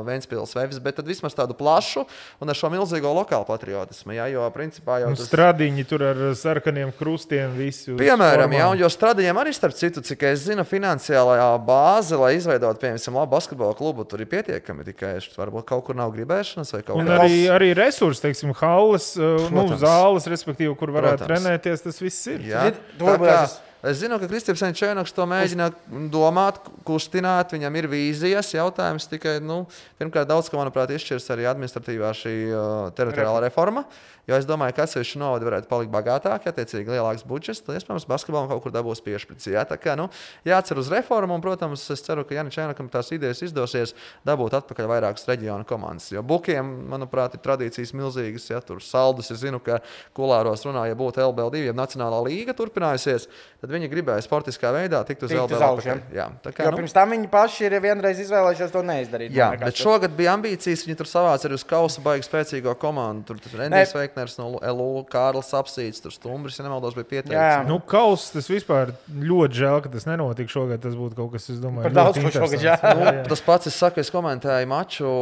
Ventspils, 0.07 0.55
Vevis, 0.55 0.79
bet 0.81 0.97
tad 0.97 1.09
vismaz 1.09 1.35
tādu 1.37 1.53
plašu 1.59 2.05
un 2.41 2.51
ar 2.51 2.57
šo 2.57 2.71
milzīgo 2.71 3.11
lokālu 3.19 3.45
patriotismu. 3.49 4.15
Jā, 4.15 4.29
jo 4.31 4.47
principā 4.55 5.01
jau 5.03 5.11
tas 5.13 5.27
stradiņi 5.29 5.85
tur 5.89 6.05
ar 6.07 6.21
sarkaniem 6.39 6.93
krustiem. 6.97 7.53
Visu, 7.57 7.97
Piemēram, 7.99 8.53
jā, 8.55 8.67
un 8.71 8.79
jo 8.79 8.89
strādājiem 8.91 9.37
arī, 9.41 9.51
starp 9.55 9.75
citu, 9.75 10.03
cik 10.05 10.23
es 10.31 10.45
zinu, 10.47 10.63
finansiālā 10.67 11.37
bāze, 11.67 12.15
lai 12.19 12.35
izveidotu, 12.37 12.79
piemēram, 12.81 13.17
labu 13.19 13.35
basketbola 13.35 13.75
klubu, 13.77 14.05
tur 14.07 14.23
ir 14.23 14.29
pietiekami. 14.31 14.85
Tikai 14.87 15.17
varbūt 15.35 15.67
kaut 15.69 15.85
kur 15.89 15.97
nav 15.99 16.13
gribēšanas 16.15 16.71
vai 16.77 16.81
kaut 16.87 17.01
Un 17.01 17.09
kā 17.09 17.19
arī, 17.25 17.41
arī 17.51 17.71
resursi, 17.77 18.23
teiksim, 18.23 18.53
halles, 18.61 19.11
uh, 19.19 19.41
nu, 19.49 19.65
Protams. 19.65 19.81
zāles, 19.83 20.29
respektīvi, 20.31 20.71
kur 20.79 20.93
varētu 20.95 21.25
Protams. 21.25 21.43
trenēties, 21.43 21.83
tas 21.85 21.99
viss 22.01 22.31
ir. 22.31 22.45
Jā, 22.51 22.69
tā 22.99 23.07
varbūt 23.09 23.29
kā, 23.31 23.41
es- 23.83 23.97
zinu, 24.01 24.19
ka 24.19 24.27
Kristians 24.27 24.61
Čēnoks 24.77 25.13
to 25.13 25.25
mēģina 25.25 25.71
domāt, 26.13 26.59
kustināt. 26.85 27.51
Viņam 27.55 27.75
ir 27.77 27.87
vīzijas 27.87 28.53
jautājums. 28.53 29.07
Tikai, 29.09 29.39
nu, 29.41 29.65
pirmkārt, 29.99 30.27
daudz 30.29 30.49
ko, 30.49 30.57
manuprāt, 30.61 30.93
izšķirs 30.93 31.29
arī 31.33 31.47
administratīvā 31.49 32.11
šī 32.13 32.35
uh, 32.51 32.91
teritoriālā 32.97 33.41
reforma. 33.47 33.85
Jo 34.29 34.37
es 34.37 34.45
domāju, 34.49 34.75
ka 34.77 34.85
atsevišķi 34.85 35.19
novadi 35.21 35.47
varētu 35.47 35.69
palikt 35.69 35.91
bagātāki, 35.93 36.51
attiecīgi 36.51 36.93
lielāks 36.93 37.25
budžets. 37.27 37.63
Tad, 37.65 37.79
iespējams, 37.79 38.05
basketbolam 38.09 38.49
kaut 38.51 38.61
kur 38.65 38.73
dabūs 38.75 39.01
piešķirts. 39.05 39.49
Jā, 39.51 39.63
tā 39.69 39.77
kā 39.81 39.95
nu, 39.99 40.07
jācer 40.47 40.79
uz 40.81 40.91
reformu. 40.93 41.35
Un, 41.37 41.43
protams, 41.43 41.83
es 41.93 42.03
ceru, 42.05 42.25
ka 42.27 42.37
Janis 42.37 42.55
Čēnokam 42.55 42.89
tās 42.91 43.09
idejas 43.15 43.41
izdosies 43.47 43.95
dabūt 44.27 44.57
atpakaļ 44.59 44.89
vairākas 44.91 45.25
reģionu 45.29 45.65
komandas. 45.69 46.11
Jo 46.13 46.23
Bukiem, 46.27 46.69
manuprāt, 46.91 47.35
ir 47.37 47.43
tradīcijas 47.43 47.95
milzīgas. 47.97 48.49
Ja 48.51 48.61
tur 48.65 48.83
saldus, 48.85 49.31
es 49.33 49.41
zinu, 49.41 49.61
ka 49.63 49.79
Kulāros 50.17 50.65
runā, 50.67 50.85
ja 50.89 50.97
būtu 50.97 51.23
LBL2, 51.23 51.65
ja 51.69 51.75
Nacionālā 51.77 52.21
līga 52.27 52.55
turpinājusies, 52.57 53.27
tad 53.63 53.73
viņi 53.73 53.89
gribēja 53.91 54.25
sportiskā 54.25 54.73
veidā 54.75 55.01
tikt 55.07 55.25
uz 55.27 55.33
LBL. 55.33 55.97
Jā, 56.13 56.27
tā 56.43 56.53
kā, 56.53 56.67
Jo 56.67 56.73
nu, 56.73 56.81
pirms 56.81 56.95
tam 56.95 57.13
viņi 57.15 57.29
paši 57.31 57.67
ir 57.67 57.77
vienreiz 57.83 58.19
izvēlējušies 58.21 58.73
to 58.73 58.83
neizdarīt. 58.85 59.33
Jā, 59.35 59.51
bet 59.61 59.79
šogad 59.79 60.13
bija 60.17 60.35
ambīcijas. 60.37 60.85
Viņi 60.87 60.99
tur 60.99 61.09
savāca 61.09 61.47
arī 61.47 61.57
uz 61.57 61.65
kausa 61.67 62.03
baigi 62.03 62.27
spēcīgo 62.27 62.75
komandu. 62.81 63.31
Tur 63.31 63.41
tur 63.43 63.59
Rendijs 63.61 63.93
Veikners 64.11 64.37
no 64.39 64.59
LU, 64.59 65.03
Kārlis 65.09 65.51
Apsīts, 65.55 66.01
tur 66.03 66.11
Stumbris, 66.11 66.57
ja 66.59 66.65
nemaldos, 66.65 66.95
bija 66.97 67.07
pieteikts. 67.07 67.35
Jā. 67.37 67.63
Nu, 67.67 67.79
kaus, 67.79 68.29
tas 68.33 68.49
vispār 68.51 68.91
ļoti 69.07 69.61
žēl, 69.61 69.81
ka 69.85 69.91
tas 69.93 70.07
nenotika 70.09 70.51
šogad. 70.51 70.81
Tas 70.83 70.97
būtu 70.99 71.15
kaut 71.17 71.31
kas, 71.35 71.47
es 71.53 71.61
domāju, 71.63 71.87
Par 71.87 71.95
daudz 71.95 72.19
ko 72.19 72.31
šogad. 72.35 72.63
Jā, 72.65 72.75
jā. 72.81 73.13
Tas 73.29 73.43
pats, 73.45 73.71
es 73.71 73.77
saku, 73.79 74.01
es 74.03 74.11
komentēju 74.11 74.67
maču. 74.67 75.13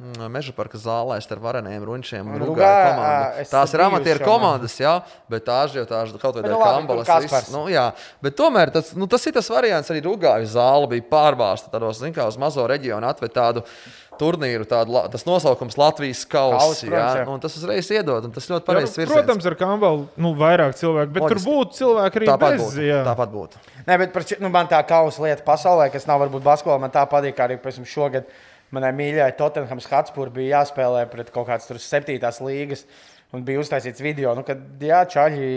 mm, 0.00 0.26
Meža 0.32 0.54
parka 0.56 0.80
zālē 0.80 1.20
starp 1.22 1.42
vareniem 1.44 1.84
runčiem. 1.84 2.26
Un 2.26 2.40
Rugāja 2.40 2.50
Rugā, 2.50 2.90
komanda. 2.90 3.40
es 3.42 3.50
Tās 3.52 3.74
ir 3.76 3.84
amatieru 3.84 4.24
komandas, 4.24 4.76
jā, 4.80 4.94
bet 5.28 5.44
tā 5.44 5.60
jau 5.76 5.84
tā 5.86 6.02
ir 6.06 6.18
kaut 6.18 6.34
Bet, 6.40 6.44
kāda 6.48 6.56
nu, 6.56 6.60
kambalas. 6.64 7.50
Nu, 7.52 7.66
jā, 7.70 7.90
bet 8.24 8.36
tomēr 8.36 8.72
tas, 8.72 8.94
nu, 8.96 9.06
tas 9.06 9.26
ir 9.28 9.36
tas 9.36 9.50
variants. 9.52 9.90
Arī 9.92 10.02
Rugāja 10.08 10.48
zāle 10.56 10.88
bija 10.88 11.04
pārbāzta 11.12 11.70
tādos, 11.70 12.00
zin 12.00 12.16
kā 12.16 12.26
uz 12.26 12.40
mazo 12.40 12.66
reģionu 12.66 13.06
atved 13.06 13.36
tādu 13.36 13.64
turnīru, 14.20 14.66
tādu, 14.68 15.00
tas 15.12 15.24
nosaukums 15.26 15.78
Latvijas 15.80 16.22
Kauss, 16.28 16.60
kausa. 16.60 16.86
jā. 16.86 17.06
Jā, 17.22 17.38
tas 17.42 17.56
uzreiz 17.58 17.90
iedod, 17.96 18.28
un 18.28 18.34
tas 18.36 18.46
ļoti 18.52 18.68
pareizs 18.68 18.98
virziens. 19.00 19.16
protams, 19.16 19.48
ar 19.48 19.56
Kambalu 19.60 20.06
nu, 20.20 20.34
vairāk 20.38 20.76
cilvēku, 20.78 21.14
bet 21.16 21.24
Loģiski. 21.24 21.40
tur 21.40 21.48
būtu 21.48 21.78
cilvēki 21.80 22.20
arī 22.22 22.30
tāpat 22.30 22.56
bez. 22.56 22.62
būtu. 22.66 22.86
jā. 22.86 23.02
Tāpat 23.08 23.34
būtu. 23.34 23.64
Nē, 23.88 23.98
bet 24.04 24.14
par, 24.14 24.28
nu, 24.44 24.52
man 24.52 24.70
tā 24.70 24.80
kausa 24.86 25.24
lieta 25.26 25.46
pasaulē, 25.46 25.90
kas 25.92 26.06
nav 26.10 26.20
varbūt 26.26 26.44
basketbolā, 26.46 26.80
man 26.84 26.92
tā 26.94 27.06
patīk 27.10 27.40
arī 27.40 27.56
piemēram, 27.60 27.88
šogad. 27.88 28.30
Manai 28.70 28.92
mīļākajai 28.94 29.34
Tottenhams 29.34 29.88
Hotspur 29.90 30.28
bija 30.30 30.60
jāspēlē 30.60 31.00
pret 31.10 31.32
kaut 31.34 31.48
kādas 31.48 31.66
tur 31.66 31.80
septītās 31.82 32.38
līgas. 32.38 32.84
Un 33.34 33.44
bija 33.46 33.60
uztaisīts 33.62 34.02
video, 34.02 34.32
nu, 34.34 34.42
kad 34.46 34.58
jā, 34.82 35.04
čaļi 35.06 35.50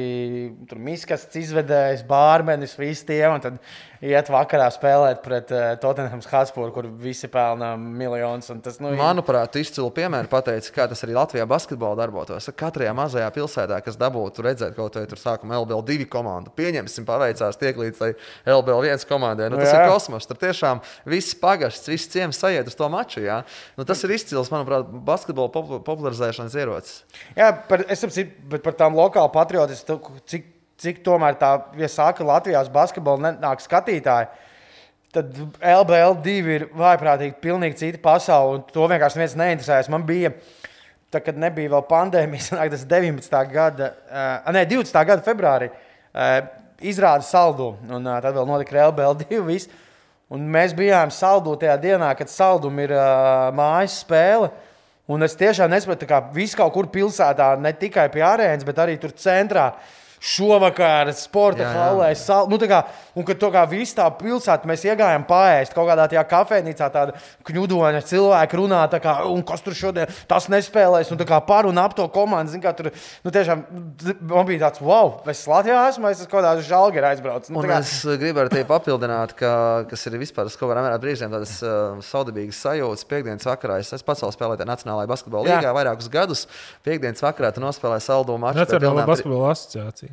tur 0.69 0.77
miskas 0.81 1.23
izvedējis, 1.37 2.03
bārmenis, 2.09 2.75
visi 2.77 3.05
tie. 3.07 3.23
Un 3.29 3.41
tad 3.41 3.57
iet 4.03 4.27
vakarā 4.31 4.65
spēlēt 4.73 5.21
pret 5.23 5.51
uh, 5.55 5.73
Tottenhams 5.79 6.27
Hotspur, 6.27 6.71
kur 6.75 6.87
visi 6.99 7.29
pelna 7.31 7.73
miljonus. 7.79 8.49
Tas, 8.65 8.79
nu, 8.83 8.91
Manuprāt, 8.99 9.55
izcilu 9.61 9.87
piemēru 9.95 10.29
pateica, 10.31 10.73
kā 10.75 10.87
tas 10.91 11.03
arī 11.05 11.15
Latvijā 11.15 11.45
basketbolā 11.49 11.95
darbotos. 12.01 12.49
Katrā 12.59 12.91
mazajā 12.97 13.29
pilsētā, 13.35 13.79
kas 13.85 13.97
dabūtu 14.01 14.43
redzēt 14.45 14.75
kaut 14.77 14.97
vai 14.99 15.05
tur 15.09 15.21
sākuma 15.21 15.61
LBL2 15.61 16.07
komandu, 16.11 16.51
pieņemsim, 16.57 17.07
paveicās 17.07 17.59
tiek 17.61 17.79
līdz 17.79 18.01
tai 18.01 18.11
LBL1 18.43 19.07
komandai. 19.09 19.49
Nu, 19.53 19.61
tas 19.61 19.71
Jā. 19.71 19.85
ir 19.85 19.93
kosmos. 19.93 20.27
Tur 20.29 20.39
tiešām 20.41 20.83
viss 21.09 21.37
pagasts, 21.39 21.89
viss 21.91 22.11
ciems 22.11 22.39
sajiet 22.43 22.67
uz 22.69 22.77
to 22.79 22.89
maču. 22.91 23.23
Jā. 23.23 23.41
Nu, 23.79 23.87
tas 23.87 24.03
ir 24.03 24.15
izcils, 24.17 24.51
manuprāt, 24.53 24.89
basketbola 25.07 25.51
popul- 25.53 25.83
popularizēšanas 25.87 26.57
ierocis. 26.59 27.03
Jā, 27.39 27.53
par, 27.69 27.85
es 27.87 28.03
saprotu, 28.03 28.27
bet 28.51 28.65
par 28.65 28.75
tām 28.79 28.97
lokālu 28.99 29.31
patriotismu, 29.33 29.99
cik, 30.29 30.52
cik 30.83 31.03
tomēr 31.05 31.37
tā, 31.39 31.53
ja 31.79 31.89
saka, 31.91 32.25
Latvijas 32.27 32.71
basketbolā 32.73 33.29
nenāk 33.29 33.63
skatītāji. 33.63 34.29
Tad 35.13 35.37
LBL2 35.61 36.33
ir 36.55 36.65
vājprātīgi, 36.73 37.37
pilnīgi 37.41 37.77
cita 37.83 38.01
pasaule. 38.01 38.57
un 38.57 38.65
To 38.73 38.87
vienkārši 38.89 39.19
neviens 39.19 39.37
neinteresējas. 39.37 39.91
Man 39.93 40.07
bija, 40.07 40.31
tā, 41.13 41.21
kad 41.21 41.37
nebija 41.37 41.75
vēl 41.75 41.85
pandēmija, 41.89 42.45
sanāk, 42.49 42.73
tas 42.73 42.87
19. 42.89 43.39
gada, 43.53 43.93
uh, 44.09 44.51
ne, 44.55 44.65
20. 44.69 44.99
gada 45.09 45.25
februārī, 45.25 45.69
uh, 45.69 46.35
izrāda 46.81 47.25
saldu. 47.27 47.75
Un 47.85 48.01
uh, 48.01 48.17
tad 48.25 48.33
vēl 48.33 48.49
notika 48.49 48.89
LBL2. 48.89 49.41
Viss. 49.47 49.71
Un 50.33 50.47
mēs 50.49 50.73
bijām 50.73 51.11
saldū 51.13 51.53
tajā 51.61 51.75
dienā, 51.77 52.09
kad 52.17 52.31
saldum 52.31 52.79
ir 52.81 52.95
uh, 52.97 53.51
mājas 53.53 53.99
spēle. 54.01 54.49
Un 55.13 55.21
es 55.25 55.35
tiešām 55.37 55.69
nesaprotu, 55.69 56.07
kā 56.09 56.21
viss 56.33 56.55
kaut 56.57 56.71
kur 56.73 56.87
pilsētā, 56.89 57.51
ne 57.59 57.73
tikai 57.75 58.07
pie 58.09 58.23
arēnas, 58.23 58.63
bet 58.65 58.79
arī 58.79 58.95
tur 58.97 59.11
centrā. 59.19 59.73
Šovakar 60.23 61.09
sporta 61.19 61.65
Jā, 61.65 61.67
jā. 61.67 61.79
hallē, 61.81 62.05
sal, 62.15 62.47
nu, 62.47 62.55
tā 62.55 62.69
kā, 62.71 62.77
un 63.19 63.25
kad 63.27 63.41
to 63.41 63.49
kā 63.51 63.65
viss 63.67 63.95
tā 63.97 64.05
pilsēta, 64.15 64.69
mēs 64.69 64.85
iegājām 64.87 65.25
pāriest 65.27 65.75
kaut 65.75 65.89
kādā 65.89 66.05
tajā 66.07 66.23
kafejnīcā, 66.31 66.87
tāda 66.93 67.17
kņudoņa 67.43 67.99
cilvēka 68.07 68.59
runā, 68.59 68.79
tā 68.87 69.01
kā, 69.03 69.17
un 69.27 69.43
kas 69.43 69.65
tur 69.65 69.75
šodien 69.75 70.07
tas 70.31 70.47
nespēlēs, 70.53 71.11
un 71.11 71.19
tā 71.19 71.27
kā 71.27 71.41
par 71.43 71.67
un 71.67 71.81
ap 71.81 71.97
to 71.97 72.05
komandu, 72.13 72.53
zin, 72.53 72.63
kā 72.63 72.71
tur, 72.77 72.87
nu, 73.25 73.33
tiešām, 73.35 73.65
man 74.31 74.47
bija 74.47 74.61
tāds, 74.69 74.79
wow, 74.85 75.11
es 75.27 75.43
Latvijā 75.51 75.81
esmu, 75.89 76.07
es 76.07 76.23
esmu 76.23 76.31
kaut 76.31 76.39
kādā 76.39 76.63
žalgerā 76.69 77.11
aizbraucis. 77.17 77.51
Nu, 77.51 77.65
kā, 77.67 77.81
es 77.83 77.91
gribu 78.23 78.45
ar 78.45 78.53
tevi 78.53 78.63
papildināt, 78.71 79.35
ka, 79.35 79.51
kas 79.91 80.07
ir 80.07 80.15
vispār 80.23 80.47
uz 80.47 80.55
kaut 80.55 80.71
kādām 80.71 80.87
mērā 80.87 81.03
brīžiem 81.03 81.35
tādas 81.35 81.57
uh, 81.67 81.99
saudabīgas 81.99 82.63
sajūtas. 82.63 83.03
Piektdienas 83.11 83.51
vakarā 83.51 83.81
es 83.83 83.91
esmu 83.91 84.07
pats 84.07 84.23
vēl 84.23 84.35
spēlēju 84.37 84.71
Nacionālajā 84.71 85.11
basketbola 85.11 85.51
Jā. 85.51 85.59
līgā 85.59 85.75
vairākus 85.75 86.07
gadus. 86.13 86.47
Piektdienas 86.87 87.23
vakarā 87.27 87.51
tu 87.51 87.63
nospēlēji 87.63 88.07
saldu 88.07 88.39
maču. 88.39 88.63
pie 88.63 88.79
Nacionālā 88.79 89.07
pilnām 89.19 90.12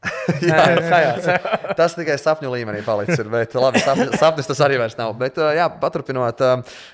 basketbola 0.00 0.64
asociācija. 0.80 0.98
jā, 1.00 1.10
sajā, 1.20 1.74
Tas 1.76 1.94
tikai 1.96 2.16
sapņu 2.20 2.50
līmenī 2.52 2.80
palicis. 2.84 3.18
Ir, 3.20 3.28
bet, 3.32 3.52
labi, 3.54 3.80
sapnis, 3.84 4.14
sapnis 4.20 4.48
tas 4.48 4.60
arī 4.64 4.78
vairs 4.80 4.96
nav. 4.98 5.12
Bet, 5.20 5.36
jā, 5.56 5.66
paturpinot, 5.80 6.40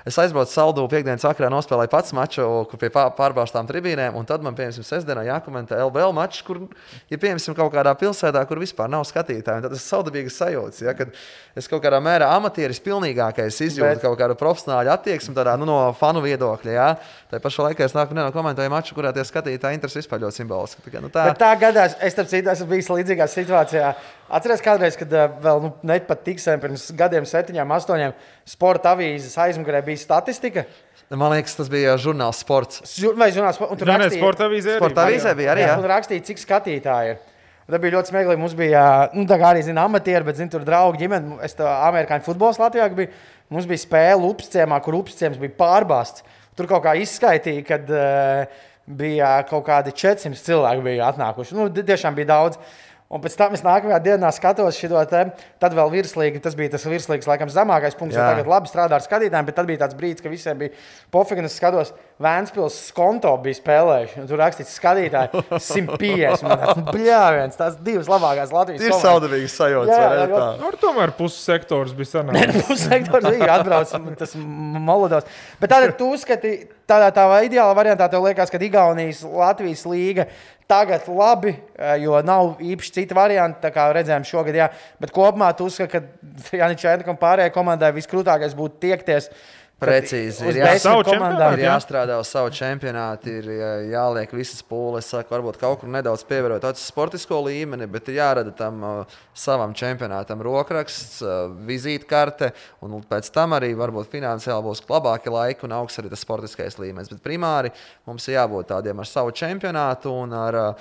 es 0.06 0.18
aizbraucu 0.22 0.50
saldu 0.52 0.84
piekdienas 0.90 1.24
vakarā, 1.26 1.48
nospēlēju 1.52 1.90
pats 1.92 2.12
maču, 2.16 2.46
pie 2.80 2.90
pā- 2.94 3.08
pārbāztām 3.16 3.68
tribīnēm. 3.70 4.16
Un 4.18 4.26
tad 4.28 4.42
man, 4.42 4.56
piemēram, 4.58 4.84
sestdienā 4.86 5.24
jākomentē 5.28 5.78
LBL 5.86 6.14
mačs, 6.16 6.42
kur, 6.46 6.64
ja 7.10 7.18
piemēram, 7.22 7.56
kaut 7.58 7.72
kādā 7.74 7.94
pilsētā, 7.98 8.42
kur 8.50 8.60
vispār 8.62 8.90
nav 8.92 9.06
skatītāju, 9.08 9.64
tad 9.64 9.70
tas 9.70 9.82
ir 9.82 9.86
saudabīgs 9.86 10.38
sajūta. 10.42 10.82
Ja, 10.86 10.94
kad 10.98 11.14
es 11.56 11.70
kaut 11.70 11.82
kādā 11.86 12.00
mērā 12.04 12.28
amatieris 12.36 12.82
pilnīgākais 12.84 13.60
izjūtu 13.68 13.86
Bet- 13.96 14.02
kaut 14.04 14.18
kādu 14.20 14.36
profesionālu 14.38 14.90
attieksmi 14.92 15.34
tādā, 15.36 15.54
nu, 15.58 15.66
no 15.68 15.78
fanu 15.98 16.22
viedokļa. 16.26 16.74
Ja. 16.74 16.88
Tā 17.30 17.40
pašā 17.42 17.64
laikā 17.70 17.86
es 17.86 17.94
nāku 17.96 18.14
no 18.14 18.26
komentēju 18.34 18.70
maču, 18.70 18.94
kurā 18.98 19.12
tie 19.14 19.24
skatītāji 19.26 19.78
interesi 19.78 19.98
vispār 20.02 20.20
ļoti 20.22 20.42
simboliski. 20.42 20.90
Tā, 20.92 21.00
nu, 21.02 21.10
tā, 21.10 21.24
Bet 21.30 21.40
tā 21.42 21.52
gadās, 21.58 21.96
es 22.04 22.14
starp 22.14 22.28
citu 22.30 22.52
esmu 22.52 22.68
bijis 22.70 22.86
līdzīgā 22.96 23.28
situācijā. 23.30 23.92
Atceros, 24.36 24.64
kādreiz, 24.64 24.96
kad 24.98 25.12
uh, 25.14 25.28
vēl 25.42 25.62
nu, 25.62 25.70
ne 25.86 26.00
pat 26.08 26.24
tik 26.26 26.42
sen, 26.42 26.58
pirms 26.62 26.88
gadiem, 26.98 27.28
septiņiem, 27.28 27.76
astoņiem, 27.76 28.16
sporta 28.48 28.96
avīzes 28.96 29.36
aizmugurē 29.44 29.84
bija 29.86 30.02
statistika. 30.02 30.66
Man 31.14 31.30
liekas, 31.36 31.54
tas 31.54 31.70
bija 31.70 31.94
žurnāls 32.02 32.40
sports. 32.42 32.82
Vai 33.14 33.30
žurnāls, 33.30 33.60
un 33.62 33.78
tur 33.78 33.86
rakstīja- 33.92 34.18
sporta 34.18 34.48
avīzē 34.48 34.74
arī. 34.74 34.80
Sporta 34.82 35.06
avīzē 35.06 35.36
bija 35.38 35.52
arī. 35.54 35.62
Jā, 35.62 35.72
Jā. 35.72 35.78
un 35.78 35.90
rakstīja, 35.92 36.24
cik 36.26 36.42
skatītāji 36.42 37.12
ir. 37.14 37.24
Tā 37.66 37.78
bija 37.82 37.96
ļoti 37.96 38.12
smieklīgi. 38.12 38.38
Mums 38.38 38.54
bija, 38.54 38.82
nu, 39.14 39.24
arī 39.26 39.62
zina, 39.66 39.84
amatieri, 39.86 40.24
bet 40.26 40.36
zina, 40.38 40.50
tur 40.50 40.62
draugi 40.66 41.02
ģimene. 41.02 41.40
Es 41.42 41.54
tā 41.58 41.66
amerikāņu 41.88 42.26
futbols 42.26 42.58
Latvijā 42.62 42.86
biju. 42.94 43.10
Mums 43.50 43.66
bija 43.66 43.82
spēle 43.82 44.26
Upsciemā, 44.26 44.78
kur 44.82 44.98
Upsciems 44.98 45.38
bija 45.38 45.54
pārbāzts. 45.58 46.22
Tur 46.56 46.66
kaut 46.66 46.84
kā 46.86 46.94
izskaitīja, 46.98 47.64
kad 47.66 47.90
uh, 47.90 48.46
bija 48.86 49.32
kaut 49.50 49.66
kādi 49.66 49.94
400 49.94 50.38
cilvēki 50.46 50.84
bija 50.86 51.10
atnākuši. 51.10 51.58
Nu, 51.58 51.66
tiešām 51.70 52.14
bija 52.18 52.30
daudz. 52.34 52.58
Un 53.06 53.22
pēc 53.22 53.36
tam 53.38 53.54
es 53.54 53.62
nākamajā 53.62 54.00
dienā 54.02 54.32
skatos 54.34 54.78
šo 54.80 55.02
te. 55.06 55.20
Tad 55.62 55.76
vēl 55.78 55.92
virslīgi, 55.92 56.40
tas 56.42 56.56
bija 56.58 56.72
tas 56.74 56.86
virslīgs, 56.90 57.28
laikam, 57.30 57.50
zemākais 57.52 57.94
punkts. 57.98 58.18
Jā. 58.18 58.32
Tagad 58.32 58.50
labi 58.50 58.70
strādā 58.70 58.98
ar 58.98 59.04
skatītājiem, 59.04 59.46
bet 59.46 59.54
tad 59.54 59.68
bija 59.70 59.84
tāds 59.84 59.94
brīdis, 59.98 60.24
ka 60.24 60.32
visiem 60.32 60.58
bija 60.58 60.74
pofīgi. 61.14 61.46
Es 61.46 61.54
skatos, 61.60 61.92
Vēnspils 62.16 62.78
skonto 62.88 63.28
bija 63.44 63.58
spēlējuši. 63.58 64.22
un 64.22 64.28
Tur 64.30 64.40
rakstīts, 64.40 64.72
skatītāji 64.78 65.42
150. 65.60 66.46
Man 66.46 66.62
tāds, 66.62 66.78
nu, 66.80 66.84
bļāviens, 66.94 67.58
tās 67.58 67.74
divas 67.84 68.08
labākās 68.08 68.54
Latvijas 68.56 68.80
Ir 68.80 68.94
komandas. 68.94 69.04
saudabīgs 69.04 69.56
sajūta. 69.60 69.92
Jā, 69.92 70.06
jā, 70.16 70.26
tā? 70.32 70.46
Nu, 70.62 70.70
tomēr 70.80 71.12
puses 71.18 71.44
sektors 71.44 71.92
bija 71.98 72.14
sanācis. 72.14 72.64
Pussektors 72.70 73.28
bija 73.28 73.50
atbraucis, 73.58 74.08
tas 74.22 74.32
molodovs. 74.40 75.28
Bet 75.60 75.74
tad 75.74 75.90
tu 76.00 76.08
uzskati, 76.16 76.54
tādā 76.88 77.12
tā 77.12 77.28
ideālā 77.44 77.76
variantā, 77.76 78.08
tev 78.08 78.24
liekas, 78.24 78.48
ka 78.54 78.62
Igaunijas, 78.64 79.20
Latvijas 79.20 79.84
līga 79.84 80.30
tagad 80.66 81.06
labi, 81.08 81.54
eh, 81.78 81.96
jo 82.02 82.22
nav 82.22 82.56
īpaši 82.60 82.92
cita 82.92 83.14
varianta, 83.14 83.68
tā 83.68 83.70
kā 83.74 83.86
redzējām 83.94 84.26
šogad, 84.26 84.54
jā. 84.54 84.70
Bet 85.00 85.12
kopumā 85.14 85.56
tu 85.56 85.66
uzskati, 85.70 85.90
ka 85.92 86.56
Janis 86.56 86.82
Čēnakam 86.82 87.18
pārējai 87.18 87.54
komandai 87.54 87.92
viskrūtākais 87.92 88.54
būtu 88.54 88.80
tiekties. 88.80 89.28
kad 89.28 89.34
Precīzi, 89.76 90.40
ir 90.48 90.56
jā- 90.56 90.70
komandām. 91.04 91.52
Ir 91.52 91.60
Jā. 91.66 91.72
jāstrādā 91.76 92.14
uz 92.18 92.30
savu 92.32 92.48
čempionātu, 92.48 93.26
ir 93.28 93.44
jā- 93.44 93.90
jāliek 93.92 94.30
visas 94.32 94.62
pūles. 94.64 95.04
Es 95.04 95.10
saku, 95.12 95.28
varbūt 95.34 95.58
kaut 95.60 95.80
kur 95.80 95.90
nedaudz 95.92 96.24
pievērot 96.24 96.64
acis 96.64 96.86
sportisko 96.88 97.42
līmeni, 97.44 97.84
bet 97.86 98.08
ir 98.08 98.16
jārada 98.16 98.54
tam 98.56 98.82
uh, 98.82 99.04
savam 99.34 99.74
čempionātam 99.76 100.40
rokraksts, 100.40 101.20
uh, 101.20 101.52
vizītkarte, 101.68 102.54
un 102.80 103.02
pēc 103.02 103.28
tam 103.30 103.52
arī 103.52 103.74
varbūt 103.76 104.08
finansiāli 104.08 104.64
būs 104.64 104.80
labāki 104.88 105.28
laiki 105.30 105.64
un 105.68 105.72
augsts 105.76 106.00
arī 106.00 106.08
tas 106.08 106.24
sportiskais 106.24 106.78
līmenis. 106.80 107.10
Bet 107.12 107.20
primāri 107.20 107.70
mums 108.06 108.26
ir 108.28 108.38
jābūt 108.38 108.72
tādiem 108.72 108.98
ar 108.98 109.04
savu 109.12 109.30
čempionātu 109.30 110.08
un 110.22 110.32
ar. 110.32 110.54
Uh, 110.54 110.74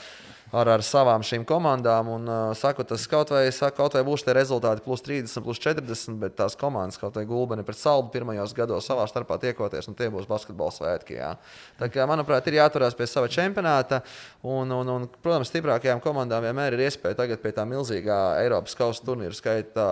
ar, 0.53 0.69
ar 0.75 0.83
savām 0.85 1.23
šīm 1.25 1.45
komandām. 1.47 2.09
Un, 2.15 2.27
uh, 2.29 2.53
saku, 2.57 2.85
tas 2.87 3.05
kaut 3.09 3.31
vai, 3.33 3.47
saku, 3.55 3.77
kaut 3.79 3.97
vai 3.97 4.03
būs 4.07 4.25
tie 4.25 4.35
rezultāti 4.37 4.83
plus 4.85 5.03
30, 5.05 5.43
plus 5.45 5.61
40, 5.63 6.17
bet 6.21 6.35
tās 6.39 6.57
komandas, 6.59 6.99
kaut 7.01 7.17
vai 7.17 7.25
gulbeni 7.29 7.65
pret 7.65 7.79
saldu 7.79 8.11
pirmajos 8.13 8.55
gados 8.57 8.89
savā 8.89 9.07
starpā 9.09 9.39
tiekoties, 9.41 9.89
un 9.89 9.97
tie 9.97 10.09
būs 10.13 10.29
basketbola 10.29 10.73
svētki. 10.75 11.17
Jā. 11.19 11.33
Tā 11.79 11.89
kā, 11.93 12.05
manuprāt, 12.09 12.47
ir 12.49 12.59
jāturās 12.59 12.97
pie 12.97 13.07
sava 13.09 13.31
čempionāta. 13.31 14.01
Un, 14.45 14.71
un, 14.75 14.91
un, 14.97 15.07
protams, 15.21 15.49
stiprākajām 15.53 16.03
komandām 16.03 16.45
vienmēr 16.45 16.77
ir 16.77 16.85
iespēja 16.89 17.21
tagad 17.23 17.41
pie 17.43 17.53
tā 17.55 17.65
milzīgā 17.69 18.19
Eiropas 18.43 18.77
kausa 18.77 19.05
turnīra 19.05 19.35
skaita 19.35 19.87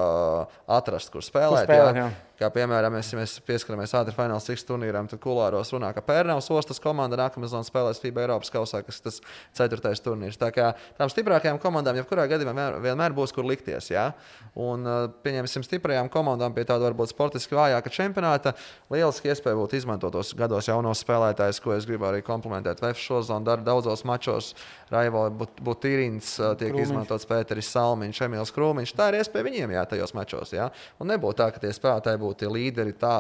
atrast, 0.80 1.14
kur 1.14 1.26
spēlēt. 1.26 1.68
spēlēt, 1.70 2.00
jā. 2.04 2.12
Kā 2.40 2.48
piemēram, 2.50 2.96
mēs, 2.96 3.12
ja 3.14 3.20
mēs 3.20 3.36
pieskaramies 3.46 3.92
ātri 3.94 4.16
fināls 4.16 4.50
X 4.50 4.66
turnīram, 4.66 5.06
tad 5.12 5.20
Kulāros 5.22 5.70
runā, 5.76 5.92
ka 5.94 6.02
Pērnavas 6.06 6.50
ostas 6.56 6.82
komanda 6.82 7.20
nākamā 7.20 7.46
sezonā 7.46 7.68
spēlēs 7.68 8.02
FIBA 8.02 8.24
Eiropas 8.26 8.50
kausā, 8.54 8.82
kas 8.86 8.98
ir 8.98 9.06
tas 9.06 9.20
ceturtais 9.60 10.02
turnīrs. 10.02 10.40
Tā 10.42 10.50
kā 10.56 10.72
tām 10.98 11.12
stiprākajām 11.14 11.60
komandām, 11.62 12.00
jebkurā 12.02 12.26
gadījumā 12.32 12.54
vienmēr, 12.54 12.80
vienmēr 12.82 13.14
būs 13.14 13.34
kur 13.36 13.46
likties. 13.46 13.92
Jā? 13.94 14.10
Un, 14.58 14.86
uh, 14.86 15.06
pieņemsim, 15.26 15.66
stiprajām 15.66 16.10
komandām 16.14 16.56
pie 16.56 16.66
tāda 16.66 16.88
varbūt 16.90 17.14
sportiski 17.14 17.58
vājāka 17.58 17.94
čempionāta. 17.94 18.56
Lieliski 18.94 19.30
iespēja 19.30 19.58
būtu 19.60 19.78
izmantot 19.78 20.14
tos 20.14 20.34
gados 20.38 20.70
jaunos 20.70 21.02
spēlētājus, 21.06 21.62
ko 21.64 21.74
es 21.78 21.88
gribu 21.90 22.10
arī 22.10 22.22
komplimentēt. 22.26 22.82
VF 22.84 23.02
šozonu 23.02 23.46
dara 23.46 23.66
daudzos 23.66 24.06
mačos. 24.10 24.54
Raivo 24.94 25.26
Butīrins 25.34 26.36
uh, 26.42 26.54
tiek 26.58 26.74
Krūmiņš. 26.74 26.90
izmantots 26.90 27.30
Pēteris 27.30 27.72
Salmiņš, 27.74 28.22
Emīls 28.28 28.54
Krūmiņš. 28.54 28.94
Tā 28.98 29.10
ir 29.10 29.22
iespēja 29.22 29.48
viņiem 29.48 29.74
jā, 29.74 29.86
tajos 29.90 30.14
mačos. 30.18 30.54
Jā? 30.54 30.70
Un 31.02 31.10
nebūtu 31.10 31.42
tā, 31.42 31.50
ka 31.54 31.64
tie 31.64 31.74
spēlētāji 31.74 32.22
būtu 32.24 32.44
tie 32.46 32.54
līderi. 32.54 32.96
Tā, 33.00 33.18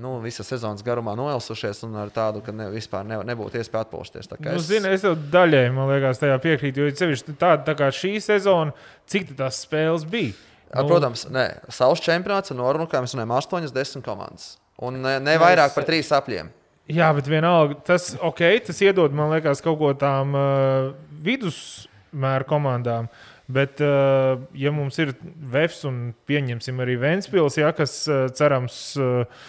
Nu, 0.00 0.12
visa 0.22 0.44
sezonas 0.46 0.84
garumā 0.86 1.16
noelsušies 1.18 1.82
un 1.84 1.96
ar 1.98 2.12
tādu, 2.14 2.38
ka 2.46 2.52
ne, 2.54 2.68
vispār 2.72 3.02
ne, 3.04 3.16
nebūtu 3.26 3.58
iespēja 3.58 3.84
atpūsties. 3.84 4.28
Nu, 4.38 4.52
es- 4.54 4.68
zini, 4.68 4.86
es 4.94 5.02
jau 5.04 5.16
daļēji, 5.34 5.72
man 5.74 5.90
liekas, 5.90 6.20
tajā 6.22 6.36
piekrītu. 6.40 6.86
Jo 6.86 6.94
sevišķi 6.94 7.34
tāda 7.36 7.66
tā 7.66 7.74
kā 7.76 7.88
šī 7.92 8.14
sezona, 8.22 8.72
cik 9.10 9.34
tās 9.36 9.58
spēles 9.66 10.06
bija? 10.08 10.32
Nu, 10.70 10.86
Protams, 10.86 11.26
nē, 11.34 11.44
savs 11.74 12.00
čempionāts 12.06 12.54
ir 12.54 12.56
norunājums, 12.62 12.92
kā 12.92 13.02
mēs 13.02 13.16
runājam, 13.16 13.34
8, 13.34 13.74
10 13.74 14.06
komandas. 14.06 14.46
Un 14.78 15.02
ne, 15.02 15.18
ne 15.20 15.36
vairāk 15.42 15.74
par 15.74 15.84
3 15.84 16.14
apļiem. 16.20 16.52
Jā, 16.90 17.10
bet 17.14 17.26
vienalga, 17.26 17.76
tas, 17.84 18.12
okay, 18.22 18.60
tas 18.64 18.78
iedod, 18.82 19.12
man 19.12 19.34
liekas, 19.34 19.60
kaut 19.62 19.76
ko 19.82 19.90
tām 19.98 20.32
uh, 20.38 20.92
vidusmēra 21.26 22.46
komandām. 22.48 23.10
Bet, 23.50 23.80
uh, 23.82 24.38
ja 24.54 24.70
mums 24.74 24.98
ir 25.02 25.14
Vēfs 25.50 25.82
un 25.88 26.00
pieņemsim 26.28 26.80
arī 26.82 26.96
Vēnspils, 27.00 27.58
ja, 27.58 27.72
kas 27.74 28.02
uh, 28.06 28.28
cerams 28.36 28.76
uh, 29.00 29.44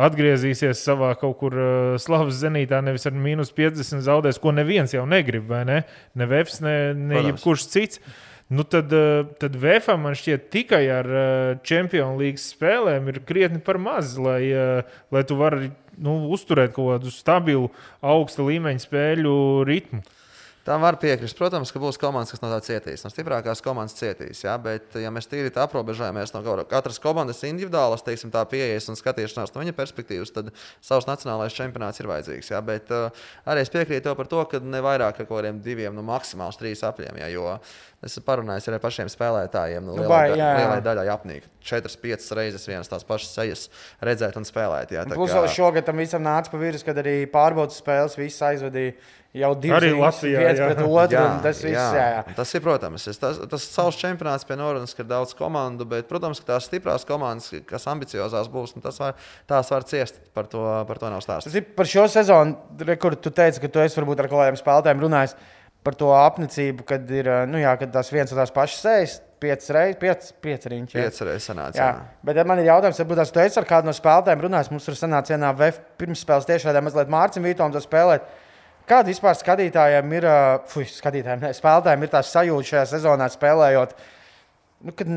atgriezīsies 0.00 0.80
savā 0.82 1.12
kaut 1.20 1.36
kur 1.38 1.54
slavas 2.02 2.40
zenītā, 2.40 2.80
nevis 2.82 3.06
ar 3.06 3.14
mīnus 3.14 3.52
50 3.54 4.02
zaudēs, 4.02 4.40
ko 4.42 4.50
neviens 4.50 4.90
jau 4.90 5.04
negrib, 5.06 5.44
vai 5.46 5.62
ne? 5.68 5.76
Ne 6.18 6.26
Vēfs, 6.30 6.58
ne, 6.64 6.74
ne 6.98 7.20
Protams. 7.20 7.28
jebkurš 7.30 7.66
cits. 7.70 8.00
Nu 8.50 8.66
tad, 8.66 8.90
tad 9.40 9.54
VFam 9.56 10.02
man 10.04 10.16
šķiet, 10.18 10.50
tikai 10.52 10.82
ar 10.92 11.06
Champions 11.64 12.18
League 12.20 12.42
spēlēm 12.42 13.06
ir 13.12 13.22
krietni 13.24 13.62
par 13.64 13.78
maz, 13.80 14.18
lai, 14.20 14.50
lai 15.14 15.22
tu 15.24 15.38
vari 15.38 15.70
nu, 15.94 16.18
uzturēt 16.34 16.74
kaut 16.74 16.90
kādu 16.90 17.14
stabilu, 17.14 17.70
augsta 18.02 18.44
līmeņa 18.44 18.84
spēļu 18.84 19.38
ritmu. 19.70 20.02
Tam 20.64 20.80
var 20.80 20.96
piekrist. 20.96 21.36
Protams, 21.36 21.68
ka 21.74 21.80
būs 21.82 21.98
komandas, 22.00 22.30
kas 22.32 22.40
no 22.40 22.48
tā 22.48 22.56
cietīs. 22.64 23.02
No 23.04 23.10
stiprākās 23.12 23.60
komandas 23.64 23.98
cietīs. 23.98 24.40
Jā, 24.46 24.54
bet, 24.56 24.94
ja 24.96 25.10
mēs 25.12 25.28
tīri 25.28 25.50
tā 25.52 25.66
aprobežojamies 25.66 26.32
no 26.32 26.40
katras 26.70 26.96
komandas 27.02 27.42
individuālas, 27.44 28.00
teiksim, 28.06 28.32
tā 28.32 28.46
pieejas 28.48 28.88
un 28.88 28.96
skatīšanās 28.96 29.52
no 29.52 29.60
viņa 29.60 29.74
perspektīvas, 29.76 30.32
tad 30.32 30.48
savs 30.80 31.04
nacionālais 31.10 31.52
čempionāts 31.52 32.00
ir 32.00 32.08
vajadzīgs. 32.08 32.48
Jā, 32.54 32.62
bet 32.64 32.88
uh, 32.96 33.10
arī 33.44 33.60
es 33.66 33.72
piekrītu 33.74 34.14
par 34.16 34.30
to, 34.30 34.40
ka 34.48 34.62
ne 34.64 34.80
vairāk 34.84 35.20
kā 35.20 35.26
kādiem 35.28 35.60
diviem, 35.64 35.92
nu, 35.92 36.04
maksimāli 36.08 36.56
trīs 36.56 36.80
apļiem. 36.88 37.20
Jā, 37.20 37.28
jo 37.34 37.58
es 38.04 38.16
parunāju 38.24 38.72
ar 38.72 38.80
pašiem 38.80 39.10
spēlētājiem. 39.12 39.84
Nu, 39.84 39.94
Nu, 39.94 40.06
lielai, 40.08 40.32
jā. 40.38 40.48
lielai 40.62 40.80
daļai 40.84 41.04
apnīk. 41.12 41.44
Četras, 41.64 41.96
piecas 42.00 42.32
reizes 42.36 42.64
vienas 42.68 42.88
tās 42.90 43.04
pašas 43.08 43.36
sejas 43.36 43.66
redzēt 44.04 44.36
un 44.40 44.44
spēlēt. 44.48 44.92
Jā, 44.96 45.04
tā 45.08 45.16
Plus, 45.16 45.32
kā- 45.32 45.44
šogad 45.48 45.84
tam 45.86 46.00
visam 46.00 46.24
nāca 46.24 46.50
pa 46.52 46.60
virsmu, 46.60 46.88
kad 46.88 47.00
arī 47.04 47.14
pārbaudas 47.30 47.80
spēles 47.80 48.16
viss 48.20 48.42
aizvadīja 48.44 48.96
jau 49.34 49.50
divas 49.58 49.80
Arī 49.80 49.90
Latvijā, 49.98 50.42
viens 50.44 50.60
jā. 50.60 50.68
pret 50.70 50.80
otru. 50.84 51.20
un 51.20 51.40
Tas, 51.44 51.62
viss, 51.64 51.74
jā. 51.74 51.86
Jā, 51.98 52.04
jā. 52.14 52.36
tas 52.36 52.54
ir, 52.54 52.62
protams, 52.64 53.06
es, 53.10 53.18
tas, 53.20 53.40
tas 53.50 53.66
savs 53.66 53.98
čempionāts 54.00 54.46
pie 54.46 54.58
Norvēģijas, 54.60 54.94
ka 54.94 55.02
ir 55.04 55.10
daudz 55.10 55.34
komandu, 55.38 55.86
bet, 55.90 56.06
protams, 56.10 56.42
ka 56.42 56.52
tās 56.52 56.68
stiprās 56.70 57.06
komandas, 57.08 57.50
kas 57.68 57.88
ambiciozās 57.90 58.50
būs, 58.52 58.76
nu, 58.78 58.84
tas 58.84 59.00
var, 59.02 59.18
tās 59.50 59.72
var 59.74 59.88
ciest. 59.90 60.22
Par 60.34 60.48
to, 60.50 60.62
par 60.88 61.02
to 61.02 61.10
nav 61.10 61.24
stāsts. 61.24 61.50
Tas 61.50 61.58
ir 61.58 61.66
par 61.76 61.90
šo 61.90 62.06
sezonu, 62.10 62.56
re, 62.86 62.96
kur 63.00 63.18
tu 63.18 63.34
teici, 63.34 63.62
ka 63.62 63.70
tu 63.70 63.82
esi 63.82 64.00
varbūt 64.00 64.24
ar 64.24 64.30
kādiem 64.32 64.58
spēlētājiem 64.60 65.04
runājis 65.04 65.36
par 65.84 65.96
to 66.00 66.08
apnicību, 66.16 66.86
kad 66.88 67.10
ir 67.12 67.28
nu, 67.50 67.58
jā, 67.60 67.74
kad 67.80 67.92
tās 67.92 68.08
viens 68.12 68.30
un 68.32 68.40
tās 68.40 68.52
pašas 68.54 68.84
sejas, 68.86 69.16
piecas 69.44 69.68
reizes, 69.76 69.98
piecas, 70.00 70.30
piecas 70.44 70.70
riņķis. 70.72 70.96
Pieci 70.96 71.26
reizes 71.28 71.48
sanāca. 71.50 71.76
Jā, 71.76 71.88
Jā. 71.90 72.22
bet 72.24 72.40
ja 72.40 72.46
man 72.48 72.62
ir 72.62 72.70
jautājums, 72.70 73.00
varbūt 73.02 73.20
tās 73.20 73.34
tu 73.34 73.42
esi 73.42 73.60
ar 73.60 73.68
kādu 73.68 73.90
no 73.90 73.94
spēlētājiem 73.96 74.46
runājis. 74.46 74.70
Mums 74.72 74.88
tur 74.88 74.96
sanāca 74.96 75.34
vienā 75.34 75.50
VF 75.58 75.82
pirmsspēles 76.00 76.48
tiešādē 76.48 76.82
mazliet 76.84 77.12
Mārciņam 77.12 77.50
Vītolam 77.50 77.74
to 77.74 77.84
spēlēt. 77.84 78.24
Kāda 78.84 79.08
vispār 79.08 79.36
skatītājiem 79.38 80.10
ir, 80.18 80.26
fuj, 80.68 80.84
skatītājiem, 80.98 81.40
ne, 81.46 81.52
spēlētājiem 81.56 82.04
ir 82.04 82.10
tā 82.12 82.20
sajūta 82.28 82.70
šajā 82.70 82.84
sezonā 82.90 83.30
spēlējot? 83.32 83.94
Nu, 84.84 84.92
kad 84.92 85.12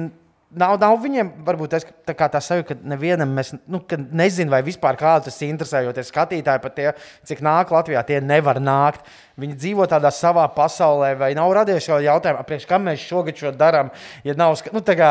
nav, 0.56 0.78
nav 0.80 0.98
viņiem, 1.04 1.30
varbūt 1.48 1.74
tas, 1.76 1.86
tā, 2.08 2.16
kā 2.18 2.30
tā 2.32 2.40
sajūta, 2.44 2.74
ka 2.74 2.90
nevienam 2.94 3.32
mēs 3.36 3.54
nu, 3.68 3.82
ka 3.84 4.00
nezinu, 4.00 4.52
vai 4.54 4.62
vispār 4.66 4.98
kādu 5.00 5.28
tas 5.28 5.40
interesē, 5.46 5.84
jo 5.86 5.94
tie 5.96 6.06
skatītāji 6.08 6.64
pat 6.64 6.76
tie, 6.78 6.90
cik 7.28 7.44
nāk 7.46 7.74
Latvijā, 7.74 8.04
tie 8.08 8.22
nevar 8.24 8.62
nākt. 8.64 9.08
Viņi 9.38 9.54
dzīvo 9.54 9.86
tādā 9.86 10.10
savā 10.10 10.48
pasaulē, 10.50 11.12
vai 11.20 11.28
nav 11.38 11.52
radies 11.54 11.86
šo 11.86 12.00
jautājumu, 12.02 12.42
priekš 12.48 12.64
kam 12.66 12.88
mēs 12.88 13.04
šogad 13.06 13.38
šo 13.38 13.52
darām. 13.54 13.92
Ja 14.26 14.34
nav, 14.34 14.56
nu, 14.74 14.82
tā 14.82 14.96
kā, 14.98 15.10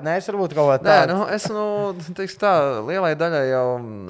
nē, 0.00 0.14
es 0.16 0.30
varbūt 0.30 0.54
kaut 0.56 0.70
ko 0.70 0.76
Nē, 0.86 0.94
tādu. 1.02 1.12
nu, 1.12 1.26
es 1.34 1.44
nu, 1.52 1.64
teikšu, 2.16 2.38
tā 2.40 2.52
lielai 2.86 3.12
daļai 3.20 3.42
jau 3.50 3.66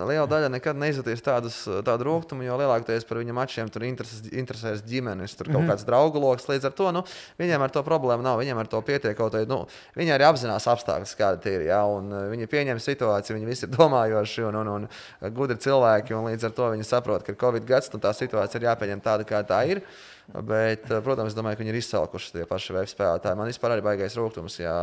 liela 0.07 0.29
daļa 0.31 0.53
nekad 0.55 0.79
neizjutīs 0.79 1.25
tādus, 1.27 1.57
tādu 1.87 2.07
rūkumu, 2.07 2.47
jo 2.47 2.61
lielākoties 2.61 3.09
par 3.09 3.19
viņu 3.25 3.35
mačiem 3.35 3.73
tur 3.75 3.89
intereses, 3.89 4.23
interesēs 4.31 4.85
ģimenes, 4.87 5.35
tur 5.35 5.51
kaut 5.51 5.57
mm 5.57 5.65
-hmm. 5.65 5.75
kāds 5.75 5.89
draugu 5.89 6.23
lokus. 6.23 6.47
Līdz 6.47 6.71
ar 6.71 6.77
to 6.79 6.93
nu, 6.95 7.03
viņiem 7.43 7.67
ar 7.67 7.75
to 7.75 7.83
problēmu 7.83 8.23
nav. 8.23 8.39
Viņiem 8.39 8.63
ar 8.63 8.71
to 8.71 8.81
pietiek 8.87 9.19
kaut 9.19 9.35
kādā. 9.35 9.49
Nu, 9.51 9.67
viņi 9.99 10.15
arī 10.15 10.31
apzinās 10.31 10.66
apstākļus, 10.73 11.15
kādi 11.19 11.43
tie 11.45 11.55
ir. 11.59 11.67
Ja, 11.71 11.83
un, 11.91 12.11
uh, 12.13 12.27
viņi 12.33 12.49
pieņem 12.51 12.83
situāciju, 12.83 13.37
viņi 13.39 13.49
visi 13.49 13.67
ir 13.67 13.73
domājoši 13.75 14.49
un, 14.49 14.59
un, 14.63 14.73
un 14.77 15.31
gudri 15.37 15.59
cilvēki. 15.63 16.17
Un 16.17 16.29
līdz 16.31 16.49
ar 16.49 16.57
to 16.57 16.73
viņi 16.75 16.89
saprot, 16.89 17.25
ka 17.27 17.35
ir 17.35 17.41
Covid 17.41 17.69
gads 17.69 17.93
un 17.95 18.03
tā 18.03 18.13
situācija 18.17 18.61
ir 18.61 18.69
jāpieņem 18.71 19.03
tāda, 19.05 19.27
kā 19.29 19.43
tā 19.47 19.63
ir. 19.71 19.83
Bet, 20.27 20.89
uh, 20.91 20.99
protams, 21.07 21.31
es 21.31 21.39
domāju, 21.39 21.59
ka 21.59 21.63
viņi 21.63 21.73
ir 21.75 21.79
izsalkuši 21.79 22.33
tie 22.35 22.49
paši 22.51 22.75
web 22.75 22.91
spēlētāji. 22.91 23.39
Man 23.39 23.51
vispār 23.53 23.77
arī 23.77 23.85
baigais 23.87 24.19
rūkums. 24.19 24.59
Ja 24.59 24.75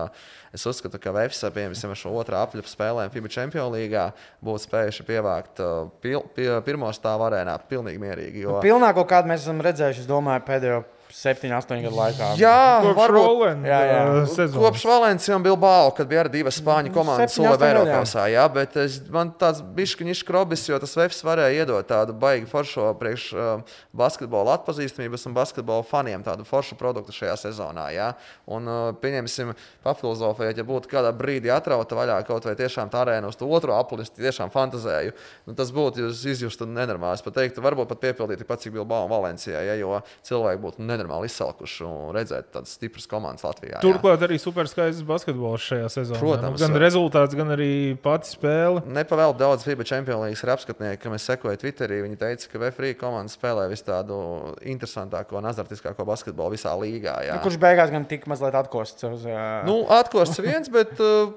es 0.55 0.63
uzskatu, 0.69 1.01
ka 1.03 1.11
Vēfs, 1.15 1.43
piemēram, 1.51 1.91
ar 1.91 1.99
šo 1.99 2.15
otrā 2.15 2.45
apļupu 2.47 2.71
spēlēm 2.71 3.11
FIBA 3.11 3.33
Champions 3.33 3.75
League 3.75 4.07
būtu 4.43 4.67
spējuši 4.69 5.07
pievākt 5.09 5.59
pil, 6.03 6.23
pie, 6.37 6.47
pirmo 6.63 6.91
stāvu 6.95 7.27
arēnā 7.27 7.57
pilnīgi 7.67 7.99
mierīgi. 7.99 8.47
Jo, 8.47 8.61
Pilnā 8.63 8.93
kaut 8.95 9.11
kādu 9.11 9.33
mēs 9.33 9.43
esam 9.43 9.59
redzējuši, 9.65 10.05
es 10.05 10.09
domāju, 10.09 10.47
pēdējo 10.47 10.83
7, 11.13 11.45
8 11.53 11.83
gadu 11.85 11.93
laikā. 11.93 12.27
Jā, 12.41 12.81
varbūt. 12.97 13.67
Jā, 13.67 13.79
jā. 13.85 13.97
uh, 14.01 14.23
sezonas. 14.25 14.55
Kopš 14.57 14.85
Valencijas 14.89 15.35
un 15.37 15.43
Bilbao, 15.45 15.91
kad 15.93 16.09
bija 16.09 16.23
arī 16.23 16.39
divas 16.39 16.57
spāņu 16.57 16.89
komandas 16.95 17.35
septiņi, 17.35 17.51
Sula 17.53 17.67
Eiropasā. 17.67 18.23
Jā, 18.33 18.45
bet 18.49 18.73
es, 18.81 18.95
man 19.13 19.29
tāds 19.37 19.61
bišķiņš 19.77 20.23
krobis, 20.25 20.65
jo 20.71 20.79
tas 20.81 20.95
vefs 20.97 21.21
varēja 21.25 21.61
iedot 21.61 21.85
tādu 21.85 22.15
baigi 22.17 22.49
foršo 22.49 22.87
priekš 22.97 23.27
uh, 23.37 23.75
basketbola 23.93 24.55
atpazīstamības 24.57 25.27
un 25.29 25.35
basketbola 25.37 25.85
faniem 25.85 26.25
tādu 26.25 26.47
foršu 26.49 26.79
produktu 26.81 27.13
šajā 27.13 27.37
sezonā. 27.43 27.85
Jā. 27.93 28.09
Un, 28.49 28.65
uh, 28.65 28.89
pieņemsim, 28.97 29.53
papilozofēt, 29.85 30.57
ja 30.57 30.65
būtu 30.65 30.89
kādā 30.95 31.13
brīdī 31.13 31.53
atrauta 31.53 31.99
vaļā 31.99 32.17
kaut 32.25 32.49
vai 32.49 32.57
tiešām 32.57 32.89
tā 32.89 33.03
arēna 33.05 33.29
uz 33.29 33.37
to 33.37 33.51
otro 33.53 33.77
apli, 33.77 34.01
es 34.01 34.09
tiešām 34.17 34.49
fantazēju. 34.55 35.13
Nu, 35.45 35.53
tas 35.61 35.69
būtu 35.77 36.07
jūs 36.07 36.25
izjustu 36.33 36.65
nenormāli. 36.65 37.21
Es 37.21 37.25
pat 37.25 37.37
teiktu, 37.37 37.61
varbūt 37.61 37.93
pat 37.93 38.01
piepildīt 38.01 38.41
tikpat 38.41 38.65
cik 38.65 38.79
Bilbao 38.79 39.05
un 39.05 39.13
Valencijā, 39.13 39.61
ja, 39.69 39.77
jo 39.77 40.01
cilvēki 40.25 40.65
būtu 40.65 40.81
nenormāli 40.81 41.02
izsalkuši 41.27 41.83
un 41.87 42.13
redzēt 42.15 42.51
tādas 42.55 42.73
stipras 42.77 43.07
komandas 43.09 43.43
Latvijā. 43.43 43.77
jā. 43.77 43.81
Turklāt 43.83 44.23
arī 44.23 44.39
superskaists 44.39 45.03
basketbols 45.07 45.61
šajā 45.67 45.89
sezonā. 45.91 46.19
Protams. 46.19 46.59
Nu, 46.61 46.67
gan 46.67 46.79
rezultāts, 46.81 47.35
gan 47.35 47.51
arī 47.55 47.97
pati 48.01 48.31
spēle. 48.31 48.83
Nepavēlu 48.87 49.37
daudz 49.37 49.63
FIBA 49.67 49.83
Champions 49.85 50.23
League 50.23 50.39
ir 50.43 50.53
apskatnieki, 50.55 51.01
kam 51.03 51.13
es 51.17 51.27
sekoju 51.27 51.57
Twitterī. 51.61 52.01
Viņi 52.07 52.17
teica, 52.21 52.47
ka 52.51 52.63
VFRī 52.63 52.93
komanda 52.99 53.31
spēlē 53.33 53.67
vis 53.71 53.83
tādu 53.83 54.17
interesantāko 54.63 55.37
un 55.39 55.49
azartiskāko 55.51 56.05
basketbolu 56.07 56.55
visā 56.55 56.73
līgā. 56.79 57.19
Jā. 57.27 57.37
Nu, 57.37 57.43
kurš 57.45 57.59
beigās 57.61 57.91
gan 57.93 58.05
tika 58.09 58.29
mazliet 58.31 58.55
atkosts 58.63 59.03
uz. 59.09 59.25
Uh, 59.27 59.63
Nu, 59.67 59.83
atkosts 59.91 60.39
viens, 60.43 60.69
bet 60.71 60.97
uh, 61.01 61.31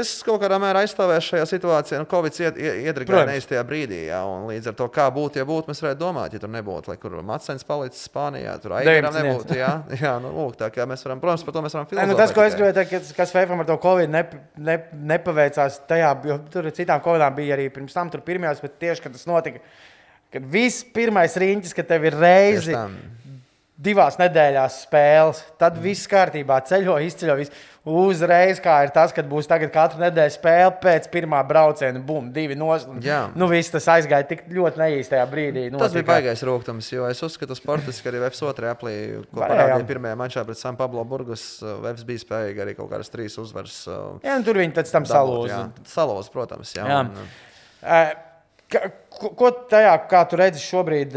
es 0.00 0.10
kaut 0.26 0.40
kādā 0.42 0.58
mērā 0.60 0.82
aizstāvēšu 0.84 1.34
šajā 1.34 1.46
situācijā. 1.48 2.00
Nu, 2.02 2.06
Covid 2.10 2.36
iedragāja 2.40 3.06
Protams. 3.08 3.30
neiztajā 3.32 3.62
brīdī, 3.66 4.00
jā, 4.10 4.20
un 4.28 4.48
līdz 4.50 4.70
ar 4.72 4.76
to, 4.76 4.88
kā 4.92 5.06
būtu, 5.14 5.40
ja 5.40 5.46
būtu, 5.48 5.70
mēs 5.72 5.80
varētu 5.84 6.00
domāt, 6.02 6.34
ja 6.36 6.42
tur 6.42 6.52
nebūtu, 6.52 6.92
lai 6.92 6.98
kur 7.00 7.16
Matsens 7.26 7.64
palicis 7.68 8.04
Spānijā, 8.08 8.56
tur 8.62 8.74
Aigaram 8.76 9.09
19. 9.16 9.26
nebūtu. 9.26 9.58
Jā, 9.58 9.70
jā 10.04 10.14
nu, 10.22 10.32
lūk, 10.36 10.56
tā 10.60 10.70
kā 10.74 10.86
mēs 10.88 11.04
varam, 11.06 11.20
protams, 11.22 11.44
par 11.46 11.56
to 11.56 11.62
mēs 11.64 11.76
varam 11.76 11.88
filozofēt. 11.90 12.12
nu, 12.12 12.18
tas, 12.18 12.34
ko 12.36 12.44
es 12.46 12.56
gribēju 12.58 12.76
teikt, 12.78 13.12
kas, 13.18 13.34
Vēfam 13.36 13.62
ar 13.62 13.68
to 13.68 13.78
Covid 13.82 14.12
nep, 14.12 14.34
nep, 14.70 14.90
nepaveicās 15.12 15.80
tajā, 15.90 16.10
jo 16.30 16.40
tur 16.52 16.68
citām 16.76 17.02
Covidām 17.04 17.36
bija 17.38 17.56
arī 17.56 17.68
pirms 17.74 17.96
tam, 17.96 18.10
tur 18.12 18.24
pirmajās, 18.26 18.62
bet 18.64 18.76
tieši, 18.82 19.06
kad 19.06 19.16
tas 19.16 19.26
notika, 19.30 19.62
kad 20.34 20.46
viss 20.50 20.84
pirmais 20.94 21.36
riņķis, 21.40 21.74
ka 21.76 21.86
tev 21.86 22.06
ir 22.10 22.18
reizi 22.20 22.76
divās 23.80 24.18
nedēļās 24.20 24.82
spēles, 24.84 25.40
tad 25.60 25.78
viss 25.80 26.08
kārtībā, 26.10 26.60
ceļo, 26.68 26.98
izceļo. 27.06 27.36
Viss. 27.40 27.68
Uzreiz, 27.88 28.58
kā 28.60 28.74
ir 28.84 28.90
tas, 28.92 29.08
kad 29.16 29.24
būs 29.24 29.46
tagad 29.48 29.70
katru 29.72 30.02
nedēļu 30.02 30.34
spēle 30.34 30.72
pēc 30.82 31.06
pirmā 31.14 31.38
brauciena, 31.48 31.96
bum, 32.04 32.26
divi 32.34 32.52
noslēgumi. 32.60 33.00
Jā. 33.06 33.20
Nu, 33.32 33.48
viss 33.48 33.72
tas 33.72 33.86
aizgāja 33.88 34.26
tik 34.28 34.42
ļoti 34.52 34.82
neīstajā 34.82 35.22
brīdī. 35.30 35.62
Tas 35.72 35.94
bija 35.96 36.02
notika. 36.04 36.10
baisais 36.12 36.44
rūkums, 36.44 36.90
jo 36.92 37.06
es 37.08 37.22
uzskatu, 37.24 37.56
sportiski 37.56 38.12
arī 38.12 38.20
Vēfs 38.26 38.42
otrajā 38.44 38.74
aplī, 38.76 38.94
ko 39.32 39.40
parādīja 39.40 39.86
pirmajā 39.88 40.18
mačā 40.20 40.44
pret 40.44 40.60
San 40.60 40.76
Pablo 40.76 41.06
Burgas. 41.08 41.46
Vēfs 41.64 42.04
bija 42.04 42.20
spējīgi 42.26 42.64
arī 42.66 42.76
kaut 42.76 42.90
kādas 42.92 43.08
trīs 43.14 43.38
uzvaras. 43.40 43.78
uh, 43.88 44.18
Jā, 44.28 44.36
un 44.36 44.44
tur 44.44 44.60
viņi 44.60 44.76
pēc 44.76 44.92
tam 44.92 45.08
salūza. 45.08 45.48
jā. 45.54 45.86
Salūz, 45.88 46.28
protams. 46.36 46.74
Jā, 46.76 46.84
Jā. 46.84 47.00
Un, 47.06 47.14
uh, 47.80 48.18
Ko, 48.70 49.32
ko 49.34 49.48
tajā, 49.66 49.96
kā 50.06 50.20
tu 50.30 50.36
redzi 50.38 50.60
šobrīd, 50.62 51.16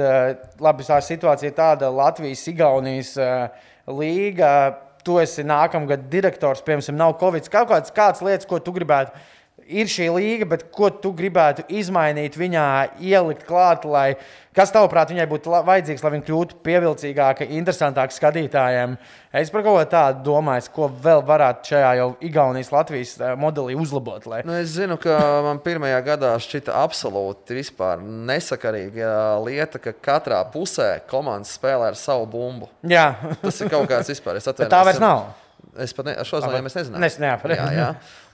labi, 0.63 0.86
tā 0.88 0.95
situācija 1.06 1.52
ir 1.52 1.54
tāda, 1.54 1.91
Latvijas, 1.93 2.41
Igaunijas 2.49 3.12
eh, 3.21 3.67
līga, 3.93 4.49
tu 5.06 5.20
esi 5.22 5.46
nākamgad 5.48 6.08
direktors, 6.12 6.63
piemēram, 6.66 6.98
nav 7.00 7.18
Covid. 7.22 7.48
Kaut 7.52 7.70
kādas, 7.72 7.94
kādas 7.96 8.24
lietas, 8.26 8.50
ko 8.50 8.60
tu 8.63 8.74
gribētu, 8.76 9.13
ir 9.67 9.89
šī 9.91 10.08
līga, 10.13 10.47
bet 10.54 10.65
ko 10.73 10.89
tu 10.89 11.13
gribētu 11.15 11.65
izmainīt 11.71 12.38
viņā, 12.39 12.67
ielikt 13.04 13.45
klāt, 13.47 13.86
lai, 13.89 14.15
kas 14.56 14.73
tavuprāt 14.73 15.12
viņai 15.13 15.28
būtu 15.32 15.54
vajadzīgs, 15.67 16.04
lai 16.04 16.12
viņa 16.15 16.26
kļūtu 16.28 16.58
pievilcīgāka, 16.65 17.47
interesantāka 17.58 18.15
skatītājiem. 18.15 18.95
Es 19.34 19.49
par 19.54 19.65
kaut 19.65 19.80
ko 19.80 19.86
tādu 19.89 20.23
domāju, 20.28 20.69
ko 20.76 20.89
vēl 21.04 21.23
varētu 21.26 21.73
šajā 21.73 21.91
jau 21.99 22.10
Igaunijas, 22.23 22.71
Latvijas 22.73 23.13
eh, 23.19 23.36
modelī 23.39 23.78
uzlabot. 23.80 24.28
Lai... 24.30 24.43
Nu, 24.47 24.56
es 24.60 24.76
zinu, 24.76 24.99
ka 25.02 25.17
man 25.45 25.62
pirmajā 25.63 26.02
gadā 26.06 26.34
šķita 26.43 26.76
absolūti 26.84 27.58
vispār 27.58 28.04
nesakarīga 28.04 29.13
lieta, 29.45 29.82
ka 29.82 29.95
katrā 29.97 30.43
pusē 30.54 30.95
komandas 31.10 31.56
spēlē 31.58 31.93
ar 31.93 31.99
savu 31.99 32.30
bumbu. 32.30 32.69
Jā, 32.86 33.13
Tas 33.41 33.62
ir 33.62 33.71
kaut 33.73 33.89
kāds 33.89 34.12
vispār. 34.13 34.39
Tā 34.73 34.84
vairs 34.86 35.02
nav. 35.02 35.32
Es 35.82 35.94
pat 35.98 36.06
ne, 36.06 36.14
ar 36.22 36.28
šo 36.28 36.38
zvanījumu 36.44 36.70
es 36.70 36.76
nezināju. 36.78 37.02
Nes- 37.02 37.18
jā, 37.20 37.38
jā, 37.58 37.68
jā. 37.74 37.88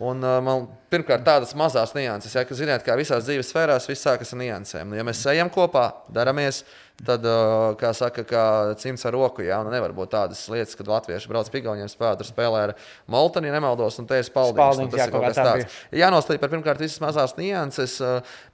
Un, 0.04 0.20
man 0.44 0.68
pirmkārt 0.92 1.24
tādas 1.24 1.56
mazas 1.56 1.94
nianses, 1.96 2.34
ja, 2.36 2.44
ka, 2.44 2.56
ziniet, 2.58 2.84
kā 2.84 2.98
visās 3.00 3.24
dzīves 3.24 3.54
sfērās, 3.54 3.88
viss 3.88 4.04
sākas 4.04 4.34
ar 4.36 4.40
niansēm. 4.42 4.90
Nu, 4.92 4.96
Ja 5.00 5.04
mēs 5.08 5.22
ejam 5.32 5.50
kopā, 5.50 5.86
daramies, 6.12 6.64
tad, 7.06 7.26
kā 7.80 7.92
saka, 7.96 8.24
kā 8.28 8.44
cimds 8.82 9.06
ar 9.08 9.16
roku, 9.16 9.44
jā, 9.46 9.60
nu 9.66 9.72
nevar 9.74 9.94
būt 9.96 10.12
tādas 10.14 10.42
lietas, 10.52 10.76
kad 10.78 10.90
latvieši 10.90 11.32
brauc 11.32 11.50
pie 11.52 11.62
Igauniem 11.62 11.90
spēlē, 11.92 12.18
tur 12.20 12.28
spēlē 12.28 12.62
ar 12.68 12.74
Moltoni, 13.12 13.50
ja 13.50 13.56
nemaldos, 13.56 14.00
un 14.02 14.08
te 14.10 14.20
ir 14.20 14.28
spaldings. 14.28 14.80
Nu, 14.80 14.88
tas 14.92 15.02
jā, 15.02 15.08
ir 15.08 15.14
kaut 15.14 15.26
kas 15.28 15.40
tā 15.40 15.46
tāds. 15.48 15.78
Jānoslēdz 16.02 16.42
par 16.42 16.52
pirmkārt 16.54 16.84
visas 16.84 17.02
mazās 17.04 17.36
nianses. 17.40 17.98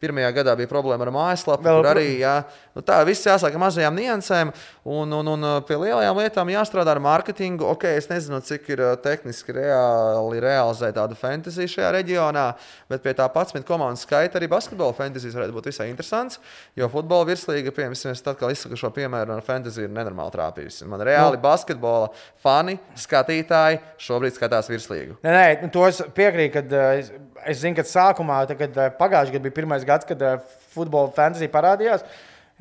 Pirmajā 0.01 0.31
gadā 0.39 0.55
bija 0.60 0.71
problēma 0.71 1.08
ar 1.08 1.13
mājaslapu, 1.15 1.65
Vēl 1.65 1.81
kur 1.81 1.89
arī 1.91 2.08
jā, 2.21 2.36
nu, 2.75 2.84
tā 2.86 2.99
viss 3.08 3.27
jāsāk 3.27 3.55
ar 3.55 3.63
mazajām 3.65 3.97
niansēm, 3.97 4.53
un, 4.86 5.15
un, 5.19 5.31
un 5.36 5.47
pie 5.67 5.79
lielajām 5.81 6.21
lietām 6.21 6.53
jāstrādā 6.53 6.95
ar 6.95 7.01
mārketingu. 7.03 7.67
Ok, 7.75 7.88
es 7.97 8.10
nezinu, 8.12 8.41
cik 8.45 8.69
ir 8.75 8.84
tehniski 9.05 9.55
reāli 9.58 10.41
realizēt 10.43 10.97
tādu 10.99 11.17
fantasy 11.19 11.67
šajā 11.71 11.91
reģionā, 11.97 12.47
bet 12.91 13.03
pie 13.05 13.15
tā 13.17 13.27
11 13.29 13.65
komandu 13.67 14.01
skaita 14.01 14.39
arī 14.39 14.49
basketbola 14.51 14.95
fantasy 14.97 15.34
varētu 15.34 15.55
būt 15.55 15.69
visai 15.71 15.89
interesants. 15.91 16.39
Jo 16.77 16.89
futbola 16.91 17.27
virslīga, 17.29 17.73
piemēram, 17.75 17.95
atkal 18.36 18.52
izsaku 18.54 18.78
šo 18.80 18.91
piemēru, 18.93 19.34
un 19.34 19.43
fantasy 19.45 19.86
ir 19.86 19.93
nenormāli 19.95 20.36
trāpījusi. 20.36 20.86
Man 20.91 21.02
reāli 21.08 21.39
basketbola 21.41 22.12
fani, 22.43 22.78
skatītāji 23.00 23.82
šobrīd 24.06 24.36
skatās 24.36 24.69
virslīgu. 24.71 25.17
Nē, 25.26 25.34
nē, 25.34 25.48
nu, 25.63 25.71
to 25.74 25.88
es 25.88 26.04
piekrītu. 26.15 26.54
Kad, 26.60 26.76
eh, 26.76 27.02
es, 27.02 27.12
es 27.56 27.63
zinu, 27.63 27.80
ka 27.80 27.88
sākumā, 27.88 28.43
kad 28.52 28.78
eh, 28.78 28.93
pagājušajā 29.00 29.38
gadā 29.38 29.48
bija 29.48 29.58
pirmais 29.58 29.88
gads, 29.88 30.08
kad 30.08 30.21
eh, 30.21 30.38
futbola 30.76 31.13
fantāzija 31.15 31.54
parādījās. 31.54 32.06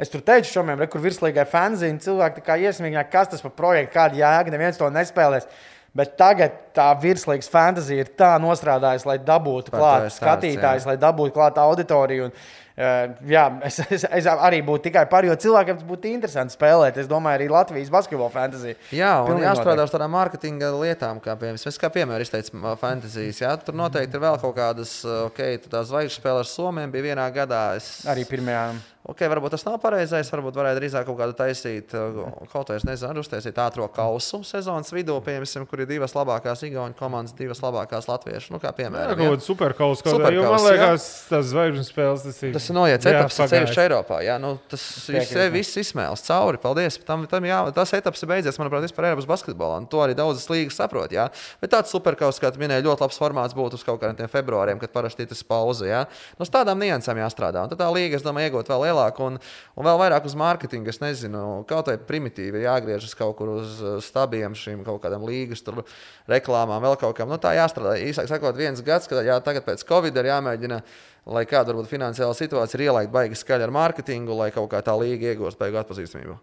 Es 0.01 0.11
tur 0.11 0.25
teicu, 0.27 0.51
šomiem, 0.51 0.81
re, 0.81 0.89
kur 0.91 1.03
virslīgai 1.05 1.47
un 1.91 2.01
cilvēki 2.03 2.41
tā 2.41 2.47
kā 2.49 2.59
iesmīgā, 2.59 3.05
kas 3.11 3.31
tas 3.31 3.45
par 3.45 3.53
projektu, 3.55 3.95
kāda 3.95 4.19
jēga, 4.19 4.51
neviens 4.51 4.81
to 4.81 4.89
nespēlēs. 4.91 5.47
Bet 5.95 6.17
tagad 6.19 6.57
tā 6.75 6.89
virslīgas 6.99 7.47
fantāzija 7.53 8.03
ir 8.03 8.09
tā 8.19 8.33
nostrādājusi, 8.43 9.07
lai 9.07 9.19
dabūtu 9.23 9.71
klāt 9.71 10.09
skatītājus, 10.17 10.89
lai 10.89 10.97
dabūtu 10.99 11.37
klāt 11.37 11.61
auditoriju. 11.63 12.27
Un, 12.27 12.35
jā, 12.75 13.45
es, 13.69 13.79
es, 13.87 14.05
es 14.05 14.29
arī 14.33 14.59
būtu 14.67 14.89
tikai 14.89 15.05
par, 15.11 15.27
jo 15.27 15.37
cilvēkiem 15.39 15.79
tas 15.79 15.87
būtu 15.87 16.11
interesanti 16.11 16.57
spēlēt. 16.57 16.99
Es 16.99 17.11
domāju, 17.11 17.39
arī 17.39 17.51
Latvijas 17.53 17.93
basketbola 17.95 18.33
fantāzija. 18.35 18.79
Jā, 18.95 19.13
un 19.23 19.31
Pilnīgi 19.31 19.47
jāstrādā 19.47 19.87
ar 19.87 19.93
tādām 19.93 20.15
mārketinga 20.17 20.73
lietām, 20.79 21.21
kā 21.23 21.37
piemēram, 21.39 21.61
es 21.71 21.81
kā 21.81 21.93
piemēru 21.95 22.27
izteicu 22.27 22.65
fantāzijas. 22.81 23.45
Jā, 23.45 23.53
tur 23.63 23.79
noteikti 23.79 24.19
ir 24.19 24.27
vēl 24.27 24.41
kaut 24.43 24.57
kādas, 24.59 24.97
ok, 25.29 25.45
tur 25.63 25.77
tās 25.77 25.93
zvaigžņu 25.93 26.19
spēles 26.19 26.43
ar 26.49 26.51
Somiju 26.51 26.91
bija 26.95 27.13
vienā 27.13 27.29
gadā. 27.35 27.63
Es... 27.79 27.95
Arī 28.11 28.27
pirmajā. 28.29 28.67
Ok, 29.05 29.21
varbūt 29.29 29.53
tas 29.53 29.65
nav 29.67 29.75
pareizais. 29.83 30.31
Varbūt 30.33 30.57
varētu 30.57 30.79
drīzāk 30.81 31.05
kaut 31.05 31.19
kādu 31.19 31.35
taisīt, 31.37 31.93
uh, 31.93 32.23
kaut 32.49 32.71
ko 32.71 32.77
es 32.77 32.87
nezinu, 32.89 33.21
uztaisīt 33.21 33.59
ātrā 33.61 33.85
kausu 33.93 34.39
sezonas 34.49 34.89
vidū, 34.97 35.19
piemēram, 35.21 35.67
kur 35.69 35.83
ir 35.85 35.89
divas 35.91 36.15
labākās 36.17 36.63
Igaunijas 36.65 36.97
komandas, 36.97 37.35
divas 37.37 37.61
labākās 37.61 38.09
latviešu. 38.09 38.55
Nu, 38.55 38.61
kā 38.63 38.71
Jā, 38.71 38.77
piemēram, 38.79 39.13
kaut 39.19 39.35
kāda 39.35 39.45
superkausa 39.45 40.07
kaut 40.07 40.17
kāda. 40.17 40.31
Superkaus, 40.31 40.39
Jo 40.41 40.47
man 40.49 40.65
jā. 40.65 40.71
liekas, 40.73 41.09
tas 41.29 41.51
zvaigžņu 41.51 41.85
spēles 41.85 42.25
tas 42.25 42.39
ir. 42.49 42.55
Tas 42.57 42.71
ir 42.71 42.79
noiets 42.79 43.05
Jā, 43.05 43.13
etapas, 43.19 43.37
sevišķi 43.53 43.83
Eiropā. 43.85 44.23
Jā, 44.25 44.39
nu, 44.41 44.55
tas 44.73 44.87
Piekrītu. 45.11 45.53
viss, 45.53 45.77
izsmēls 45.85 46.25
cauri. 46.25 46.63
Paldies. 46.65 46.97
Tam, 47.05 47.27
tam 47.29 47.45
jā, 47.45 47.61
tas 47.77 47.93
etapas 48.01 48.25
ir 48.25 48.33
beidzies, 48.33 48.57
manuprāt, 48.63 48.89
vispār 48.89 49.11
Eiropas 49.11 49.29
basketbolā. 49.29 49.83
Un 49.85 49.91
to 49.93 50.01
arī 50.01 50.17
daudzas 50.17 50.49
līgas 50.49 50.81
saprot. 50.81 51.13
Jā. 51.13 51.29
Bet 51.61 51.75
tāds 51.77 51.93
superkaus, 51.93 52.41
kā 52.41 52.49
tu 52.57 52.63
minēji, 52.65 52.89
ļoti 52.89 53.05
labs 53.05 53.21
formāts 53.21 53.53
būtu 53.53 53.77
uz 53.77 53.85
kaut 53.85 54.01
kādiem 54.01 54.33
februāriem, 54.33 54.81
kad 54.81 54.97
parasti 54.97 55.29
ir 55.29 55.29
tas 55.29 55.45
pauze. 55.45 55.85
Jā. 55.93 56.07
Nu, 56.41 56.49
uz 56.49 56.53
tādām 56.57 56.81
niansēm 56.81 57.21
jāstrādā. 57.21 57.69
Un 57.69 57.69
tad 57.69 57.85
tā 57.85 57.93
līga, 57.93 58.17
es 58.17 58.25
domāju, 58.25 58.49
iegūt 58.49 58.73
vēl 58.73 58.81
lielāku 58.89 58.94
un, 59.25 59.39
un 59.75 59.89
vēl 59.89 60.01
vairāk 60.01 60.29
uz 60.29 60.37
mārketingu. 60.39 60.93
Es 60.93 61.01
nezinu, 61.03 61.65
kaut 61.71 61.91
vai 61.91 61.97
primitīvi 62.11 62.65
jāgriežas 62.67 63.17
kaut 63.19 63.37
kur 63.39 63.57
uz 63.59 63.81
uh, 63.83 63.97
stabiem, 64.05 64.57
šīm 64.59 64.85
kaut 64.87 65.03
kādām 65.05 65.27
līgas 65.29 65.65
tur, 65.67 65.83
reklāmām, 66.31 66.83
vēl 66.85 66.99
kaut 67.01 67.17
kam. 67.19 67.33
Nu, 67.33 67.41
tā 67.43 67.57
jāstrādā. 67.59 67.97
Īsāk 68.05 68.31
sakot, 68.31 68.57
viens 68.59 68.83
gads, 68.85 69.11
kad 69.11 69.25
jā, 69.27 69.41
tagad 69.45 69.67
pēc 69.67 69.87
Covid 69.89 70.23
ir 70.23 70.33
jāmēģina 70.35 70.83
lai 71.25 71.45
kāda 71.49 71.73
varbūt 71.73 71.89
finansiāla 71.89 72.37
situācija 72.37 72.79
ir 72.79 72.87
ielaikta 72.89 73.13
baigi 73.15 73.39
skaļi 73.41 73.67
ar 73.67 73.73
mārketingu, 73.75 74.37
lai 74.37 74.51
kaut 74.55 74.69
kā 74.73 74.83
tā 74.85 74.95
līga 75.01 75.33
iegūst 75.33 75.61
beigu 75.61 75.81
atpazīstamību. 75.81 76.37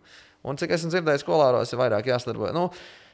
Un 0.49 0.57
cik 0.57 0.73
esmu 0.73 0.89
dzirdējis, 0.89 1.21
skolāros 1.21 1.69
ir 1.69 1.81
vairāk 1.81 2.09
jāsadarbojas. 2.09 2.55
Nu, 2.57 2.69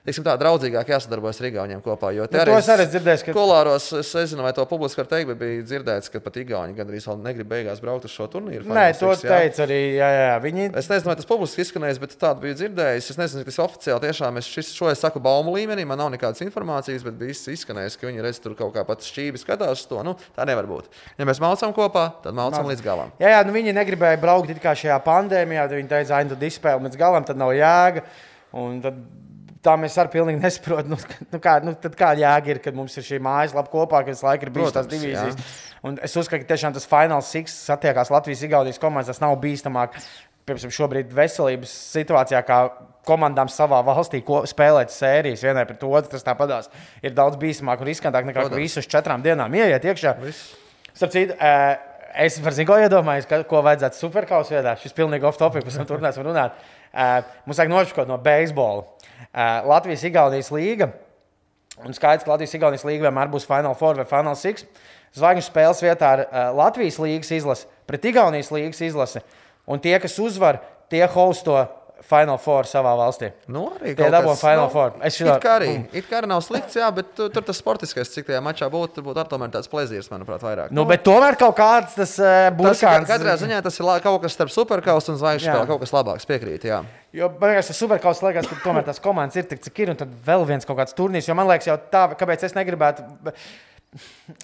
Teiksim, 0.06 0.24
tā 0.24 0.34
draudzīgāk 0.40 0.88
jāsadarbojas 0.94 1.42
ar 1.42 1.48
Igauniem 1.50 1.82
kopā. 1.84 2.14
Jo 2.16 2.28
Nu, 2.32 2.44
to 2.48 2.56
es 2.56 2.70
arī 2.72 2.86
dzirdēju, 2.88 3.24
ka- 3.26 3.34
Skolāros 3.34 3.88
es 4.00 4.14
nezinu, 4.16 4.44
vai 4.46 4.54
to 4.54 4.64
publiski 4.66 5.02
var 5.02 5.10
teikt, 5.12 5.28
bet 5.28 5.40
bija 5.42 5.64
dzirdēts, 5.68 6.12
ka 6.12 6.22
pat 6.24 6.38
Igauni 6.40 6.76
gandrīz 6.78 7.08
vēl 7.10 7.20
negrib 7.26 7.50
beigās 7.52 7.82
braukt 7.84 8.06
uz 8.08 8.14
šo 8.14 8.28
turnīru. 8.32 8.64
Nē, 8.64 8.86
to 9.00 9.12
jā. 9.12 9.20
teica 9.28 9.66
arī. 9.66 9.80
Jā, 9.98 10.10
jā. 10.16 10.38
Viņi 10.46 10.70
Es 10.78 10.88
nezinu, 10.88 11.12
vai 11.12 11.16
tas 11.20 11.28
publiski 11.28 11.62
izskanējis, 11.66 12.00
bet 12.00 12.16
tādu 12.16 12.46
biju 12.46 12.56
dzirdējis. 12.56 13.10
Es 13.12 13.20
nezinu, 13.20 13.44
cik 13.44 13.52
tas 13.52 13.60
oficiāli 13.66 14.06
tiešām 14.08 14.38
es 14.38 14.48
šis, 14.48 14.72
šo 14.78 14.92
es 14.92 15.04
saku 15.04 15.20
baumu 15.20 15.52
līmenī. 15.58 15.86
Man 15.86 16.00
nav 16.00 16.12
nekādas 16.16 16.40
informācijas, 16.46 17.04
bet 17.04 17.20
bija 17.20 17.36
izskanējis, 17.36 18.00
ka 18.00 18.08
viņi 18.08 18.24
redz 18.24 18.40
tur 18.40 18.56
kaut 18.56 18.74
kā 18.76 18.86
pat 18.88 19.04
šķīvi 19.04 19.44
skatās 19.44 19.88
to. 19.88 20.00
Nu, 20.08 20.16
tā 20.38 20.48
nevar 20.48 20.68
būt. 20.70 20.88
Ja 21.20 21.28
mēs 21.28 21.44
maucam 21.44 21.76
kopā, 21.76 22.08
tad 22.24 22.38
maucam 22.38 22.68
līdz 22.72 22.84
galam. 22.86 23.12
Jā, 23.20 23.36
jā 23.36 23.44
nu 23.44 23.52
viņi 23.52 23.76
negribēja 23.76 24.22
braukt 24.22 24.50
it 24.54 24.64
kā 24.64 24.72
šajā 24.72 24.98
pandēmijā. 25.04 25.68
tad 25.68 25.78
Viņi 25.78 25.92
teica, 25.92 26.16
ka, 26.16 26.24
ja 26.24 26.32
tu 26.32 26.40
dispēli 26.40 26.88
līdz 26.88 27.00
galam, 27.00 27.28
tad 27.28 27.40
nav 27.40 27.52
jēga. 27.56 28.04
Un 28.58 28.80
tad 28.82 29.00
tā 29.64 29.74
mēs 29.80 29.98
arī 30.02 30.14
pilnīgi 30.18 30.42
nesaprotam, 30.42 30.94
nu, 30.94 31.00
nu, 31.32 31.40
kā, 31.44 31.58
nu, 31.66 31.74
kāda 31.88 32.22
jēga 32.24 32.54
ir, 32.54 32.62
kad 32.64 32.78
mums 32.78 32.98
ir 33.00 33.06
šī 33.08 33.20
mājaslapa 33.24 33.72
kopā, 33.72 34.04
kad 34.06 34.16
visu 34.16 34.28
laiku 34.28 34.48
ir 34.48 34.54
bijušas 34.56 34.78
tās 34.78 34.90
divīzijas. 34.92 35.58
Un 35.88 36.00
es 36.04 36.16
uzskatu, 36.18 36.44
ka 36.44 36.54
tiešām 36.54 36.76
tas 36.76 36.88
fināls 36.90 37.32
six 37.34 37.56
satiekās 37.68 38.12
Latvijas-Igaunijas 38.14 38.82
komandas, 38.82 39.14
tas 39.14 39.24
nav 39.24 39.38
bīstamāk. 39.42 39.98
Piemēram, 40.48 40.72
šobrīd 40.72 41.12
veselības 41.12 41.72
situācijā, 41.92 42.40
kā 42.48 42.60
komandām 43.08 43.50
savā 43.52 43.82
valstī 43.88 44.22
ko, 44.26 44.42
spēlēt 44.48 44.94
sērijas 44.96 45.44
vienai 45.44 45.66
pret 45.68 45.84
otru, 45.84 46.12
tas 46.14 46.24
tāpatās 46.24 46.72
ir 47.04 47.16
daudz 47.16 47.40
bīstamāk 47.42 47.84
un 47.84 47.90
riskantāk 47.92 48.28
nekā 48.30 48.48
visus 48.56 48.88
četrām 48.88 49.24
dienām 49.26 49.54
ieiet 49.60 49.86
iekšā. 49.92 50.16
Starp 50.94 51.14
citu, 51.14 51.36
eh, 51.36 51.78
es 52.26 52.40
par 52.40 52.56
zinu, 52.56 52.68
ko 52.72 52.80
iedomājos, 52.82 53.28
ko 53.48 53.62
vajadzētu 53.62 54.00
superkausa 54.00 54.56
vietā. 54.56 54.78
Šis 54.82 54.96
pilnīgi 54.98 55.28
off-topic, 55.28 55.68
pēc 55.68 55.78
tam 55.78 55.90
turpināsim 55.90 56.26
runāt. 56.26 56.56
Eh, 56.94 57.22
Mums 57.46 57.60
vajag 57.60 57.74
nošķirt 57.74 58.08
no 58.08 58.18
beisbola. 58.18 58.86
Eh, 59.18 59.62
Latvijas-Igaunijas 59.66 60.52
līga. 60.54 60.92
Un 61.86 61.94
skaidrs, 61.94 62.26
ka 62.26 62.34
Latvijas-Igaunijas 62.34 62.86
līga 62.88 63.08
vienmēr 63.08 63.32
būs 63.34 63.48
Final 63.50 63.76
Four 63.78 63.98
vai 64.00 64.06
Final 64.10 64.38
Six. 64.38 64.66
Zvaigžņu 65.18 65.46
spēles 65.46 65.82
vietā 65.82 66.10
ar 66.14 66.22
uh, 66.26 66.38
Latvijas 66.58 66.98
līgas 67.02 67.32
izlasi 67.34 67.68
pret 67.88 68.06
Igaunijas 68.06 68.52
līgas 68.54 68.82
izlasi. 68.84 69.22
Un 69.68 69.82
tie, 69.82 69.96
kas 70.02 70.18
uzvar, 70.22 70.60
tie 70.92 71.06
hosto 71.10 71.56
Final 72.06 72.38
Four 72.40 72.68
savā 72.70 72.92
valstī. 72.98 73.32
Nu, 73.52 73.66
arī 73.76 73.92
Tie 73.92 74.06
kaut 74.06 74.14
dabū 74.14 74.30
kas, 74.32 74.42
Final 74.44 74.66
nu, 74.68 74.72
Four. 74.74 74.94
Es 75.08 75.18
It 75.20 75.44
kā 75.44 75.56
arī, 75.58 75.72
it 75.98 76.08
kā 76.10 76.20
arī 76.22 76.30
nav 76.32 76.44
slikts, 76.46 76.78
jā, 76.80 76.88
bet 76.94 77.10
tu, 77.18 77.28
tur 77.34 77.46
tas 77.48 77.60
sportiskais, 77.60 78.12
cik 78.14 78.30
tajā 78.30 78.42
mačā 78.44 78.70
būtu, 78.72 79.04
būtu 79.06 79.22
ar 79.24 79.30
tomēr 79.32 79.52
tāds 79.56 79.72
plezīrs, 79.72 80.08
manuprāt, 80.14 80.46
vairāk. 80.46 80.72
Nu, 80.76 80.86
bet 80.90 81.04
tomēr 81.08 81.38
kaut 81.40 81.58
kāds 81.58 81.98
tas 81.98 82.14
uh, 82.22 82.48
ir, 82.48 82.56
burkāns. 82.60 83.10
katrā 83.10 83.36
ziņā 83.42 83.60
tas 83.66 83.82
ir 83.82 83.92
kaut 84.06 84.22
kas 84.24 84.38
starp 84.38 84.54
superkausu 84.54 85.14
un 85.14 85.22
zvaigžņu 85.22 85.50
spēli, 85.50 85.70
kaut 85.74 85.84
kas 85.84 85.96
labāks, 85.96 86.30
piekrīt. 86.30 86.68
Jā. 86.70 86.84
Jo 87.18 87.32
beigās 87.34 87.72
tas 87.72 87.80
superkauts 87.82 88.24
liekas, 88.26 88.50
ka 88.52 88.60
tomēr 88.64 88.86
tās 88.88 89.02
komandas 89.04 89.40
ir 89.40 89.48
tik, 89.50 89.64
cik 89.66 89.84
ir, 89.84 89.94
un 89.94 90.00
tad 90.00 90.12
vēl 90.26 90.46
viens 90.48 90.68
kaut 90.68 90.80
kāds 90.80 90.96
turnīrs. 90.98 91.30
Jo 91.30 91.38
man 91.40 91.50
liekas, 91.50 91.70
jau 91.72 91.80
tā, 91.92 92.08
kāpēc 92.20 92.46
es 92.48 92.56
negribētu. 92.58 93.08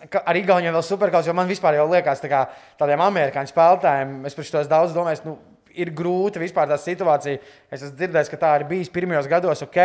ka 0.10 0.24
Ar 0.26 0.40
Igauniju 0.40 0.74
vēl 0.74 0.86
superkauts, 0.88 1.28
jo 1.28 1.36
man 1.38 1.50
vispār 1.52 1.78
jau 1.78 1.88
liekas, 1.92 2.24
tā 2.24 2.32
kā 2.32 2.46
tādiem 2.80 3.04
amerikāņu 3.04 3.52
spēlētājiem, 3.52 4.22
es 4.26 4.38
par 4.38 4.48
šo 4.48 4.64
daudz 4.72 4.96
domāju, 4.96 5.26
nu, 5.28 5.36
ir 5.80 5.92
grūti 5.96 6.42
vispār 6.42 6.70
tā 6.70 6.78
situācija. 6.80 7.42
Es 7.72 7.82
esmu 7.82 7.98
dzirdējis, 7.98 8.32
ka 8.32 8.40
tā 8.42 8.54
ir 8.60 8.68
bijis 8.70 8.92
pirmajos 8.94 9.30
gados, 9.32 9.64
ok, 9.66 9.80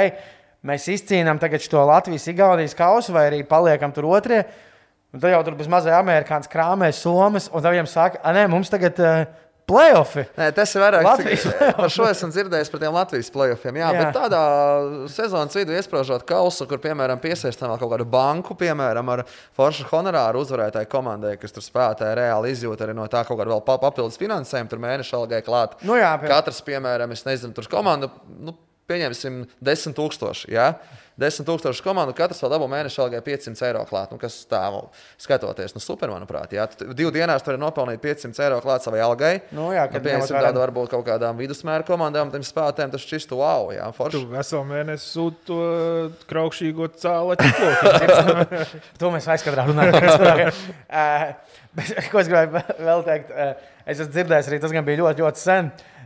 mēs 0.68 0.88
izcīnām 0.94 1.40
tagad 1.40 1.64
šo 1.64 1.85
Latvijas-Igaunijas 1.88 2.77
kausu 2.79 3.14
vai 3.16 3.29
arī 3.31 3.42
paliekam 3.46 3.94
tur 3.94 4.11
otrajā. 4.11 4.46
Un 5.09 5.22
tad 5.22 5.33
jau 5.33 5.40
tur 5.46 5.55
bez 5.57 5.68
mazai 5.72 5.94
amerikāņu 5.96 6.51
krāmē 6.53 6.90
somas, 6.92 7.46
un 7.48 7.62
tad 7.64 7.72
viņiem 7.72 7.87
saka, 7.88 8.20
nē, 8.37 8.42
mums 8.53 8.68
tagad 8.68 8.98
uh, 9.01 9.22
playoffi. 9.68 10.24
Nē, 10.38 10.46
tas 10.57 10.72
ir 10.74 10.83
vairāk 10.83 11.04
Latvijas 11.07 11.44
cik- 11.44 11.76
par 11.76 11.92
šo 11.92 12.07
esmu 12.09 12.28
dzirdējis 12.33 12.70
par 12.72 12.81
tiem 12.83 12.94
Latvijas 12.96 13.31
playoffiem. 13.35 13.78
Jā, 13.83 13.90
Jā. 13.92 14.00
bet 14.00 14.16
tādā 14.16 14.40
sezonas 15.12 15.54
vidū 15.59 15.76
iesprāžot 15.76 16.24
kausu, 16.28 16.66
kur, 16.70 16.81
piemēram, 16.83 17.20
piesaistām 17.22 17.74
kaut 17.78 17.92
kādu 17.92 18.07
banku, 18.09 18.57
piemēram, 18.59 19.12
ar 19.14 19.24
foršu 19.59 19.87
honorāru 19.92 20.40
uzvarētāju 20.44 20.88
komandai, 20.92 21.35
kas 21.40 21.52
tur 21.54 21.62
spēlētāji 21.66 22.16
reāli 22.18 22.54
izjūt 22.57 22.87
arī 22.87 22.96
no 22.96 23.04
tā 23.12 23.24
kaut 23.28 23.38
kādu 23.42 23.54
vēl 23.54 23.64
pa- 23.68 23.78
papildus 23.85 24.18
finansējumu, 24.20 24.72
tur 24.72 24.83
mēneša 24.83 25.20
algai 25.20 25.42
klāt. 25.46 25.76
Nu 25.85 25.94
jā, 26.00 26.14
pie- 26.20 26.33
Katrs, 26.33 26.62
piemēram, 26.66 27.12
es 27.12 27.24
nezinu, 27.28 27.54
tur 27.54 27.68
komandu, 27.70 28.11
nu, 28.40 28.57
pieņemsim, 28.88 29.42
10 29.62 29.92
tūkstoši. 29.94 30.48
Ja? 30.57 30.70
10 31.18 31.42
tūkstoši 31.48 31.83
komandu, 31.83 32.12
katrs 32.14 32.38
vēl 32.44 32.52
dabū 32.54 32.66
mēneša 32.70 33.00
algai 33.02 33.18
500 33.26 33.64
eiro 33.66 33.81
klāt. 33.88 34.12
Nu, 34.14 34.18
kas 34.22 34.37
tā, 34.46 34.61
skatoties, 35.18 35.74
nu, 35.74 35.81
super, 35.83 36.12
manuprāt. 36.14 36.52
Jā, 36.54 36.68
Tu 36.70 36.87
divu 36.94 37.11
dienās 37.11 37.42
tur 37.42 37.57
ir 37.57 37.61
nopelnīt 37.62 37.98
500 38.04 38.38
eiro 38.46 38.61
klāt 38.62 38.87
savai 38.87 39.00
algai. 39.02 39.33
Nu 39.50 39.72
jā, 39.74 39.88
kad 39.90 39.98
nu, 39.98 40.04
piemēram, 40.07 40.28
vērā- 40.31 40.44
tādu 40.52 40.62
varbūt 40.62 40.92
kaut 40.94 41.04
kādām 41.09 41.40
vidusmēra 41.40 41.83
komandām, 41.88 42.31
tiem 42.31 42.46
spēlētājiem 42.46 42.94
tas 42.94 43.02
šķistu 43.02 43.40
wow, 43.40 43.72
jā, 43.74 43.90
Tu 43.90 43.98
forši. 43.98 44.22
veselu 44.31 44.64
mēnesi 44.70 45.11
sūti 45.16 45.42
to 45.50 45.59
kraukšķīgo 46.31 46.88
cēlu 47.02 47.37
ķiploku. 47.42 48.64
To 49.02 49.11
mēs 49.14 49.26
aizkadrā 49.35 49.66
runājam. 49.66 50.54
uh, 50.88 51.35
ko 52.12 52.22
es 52.22 52.31
gribēju 52.31 52.81
vēl 52.87 53.04
teikt? 53.07 53.31
Uh, 53.35 53.54
es 53.87 53.98
esmu 53.98 54.12
dzirdējis, 54.14 54.48
arī 54.52 54.59
tas 54.62 54.74
gan 54.74 54.87
bija 54.87 55.02
ļoti, 55.02 55.24
ļoti 55.26 55.42
sen. 55.42 55.70
Uh, 55.74 55.97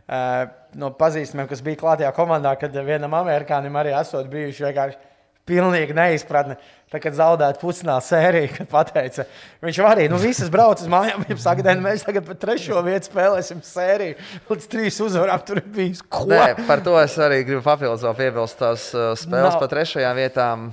no 0.78 0.92
pazīstamiem, 0.98 1.48
kas 1.50 1.62
bija 1.64 1.80
klātajā 1.80 2.12
komandā, 2.16 2.54
kad 2.60 2.74
vienam 2.86 3.14
amerikānim 3.16 3.76
arī 3.78 3.94
esot 3.98 4.28
bijuši 4.32 4.66
vienkārši 4.68 5.00
pilnīgi 5.48 5.94
neizpratne. 5.96 6.56
Tā 6.92 7.00
kā 7.02 7.10
zaudēt 7.16 7.58
pusfināla 7.58 8.02
sēriju, 8.04 8.50
kad 8.58 8.68
pateica, 8.70 9.24
viņš 9.64 9.78
arī, 9.88 10.04
nu, 10.12 10.18
visas 10.20 10.50
brauc 10.52 10.82
uz 10.84 10.90
mājām, 10.92 11.22
viņam 11.24 11.40
saka, 11.40 11.64
"Dēļ, 11.66 11.80
mēs 11.82 12.04
tagad 12.06 12.26
par 12.28 12.38
trešo 12.44 12.82
vietu 12.84 13.08
spēlēsim 13.08 13.62
sēriju. 13.64 14.18
Līdz 14.50 14.68
trīs 14.70 15.00
uzvarām 15.02 15.42
tur 15.46 15.62
bijis. 15.64 16.02
Ko? 16.04 16.26
Nē, 16.30 16.66
par 16.68 16.84
to 16.84 16.98
es 17.00 17.16
arī 17.18 17.42
gribu 17.48 17.64
papildus 17.64 18.04
vēl 18.06 18.18
piebilst 18.20 18.60
tās 18.60 18.90
uh, 18.94 19.12
spēles 19.18 19.56
Nav. 19.56 19.60
pa 19.62 19.70
trešajām 19.72 20.20
vietām. 20.20 20.66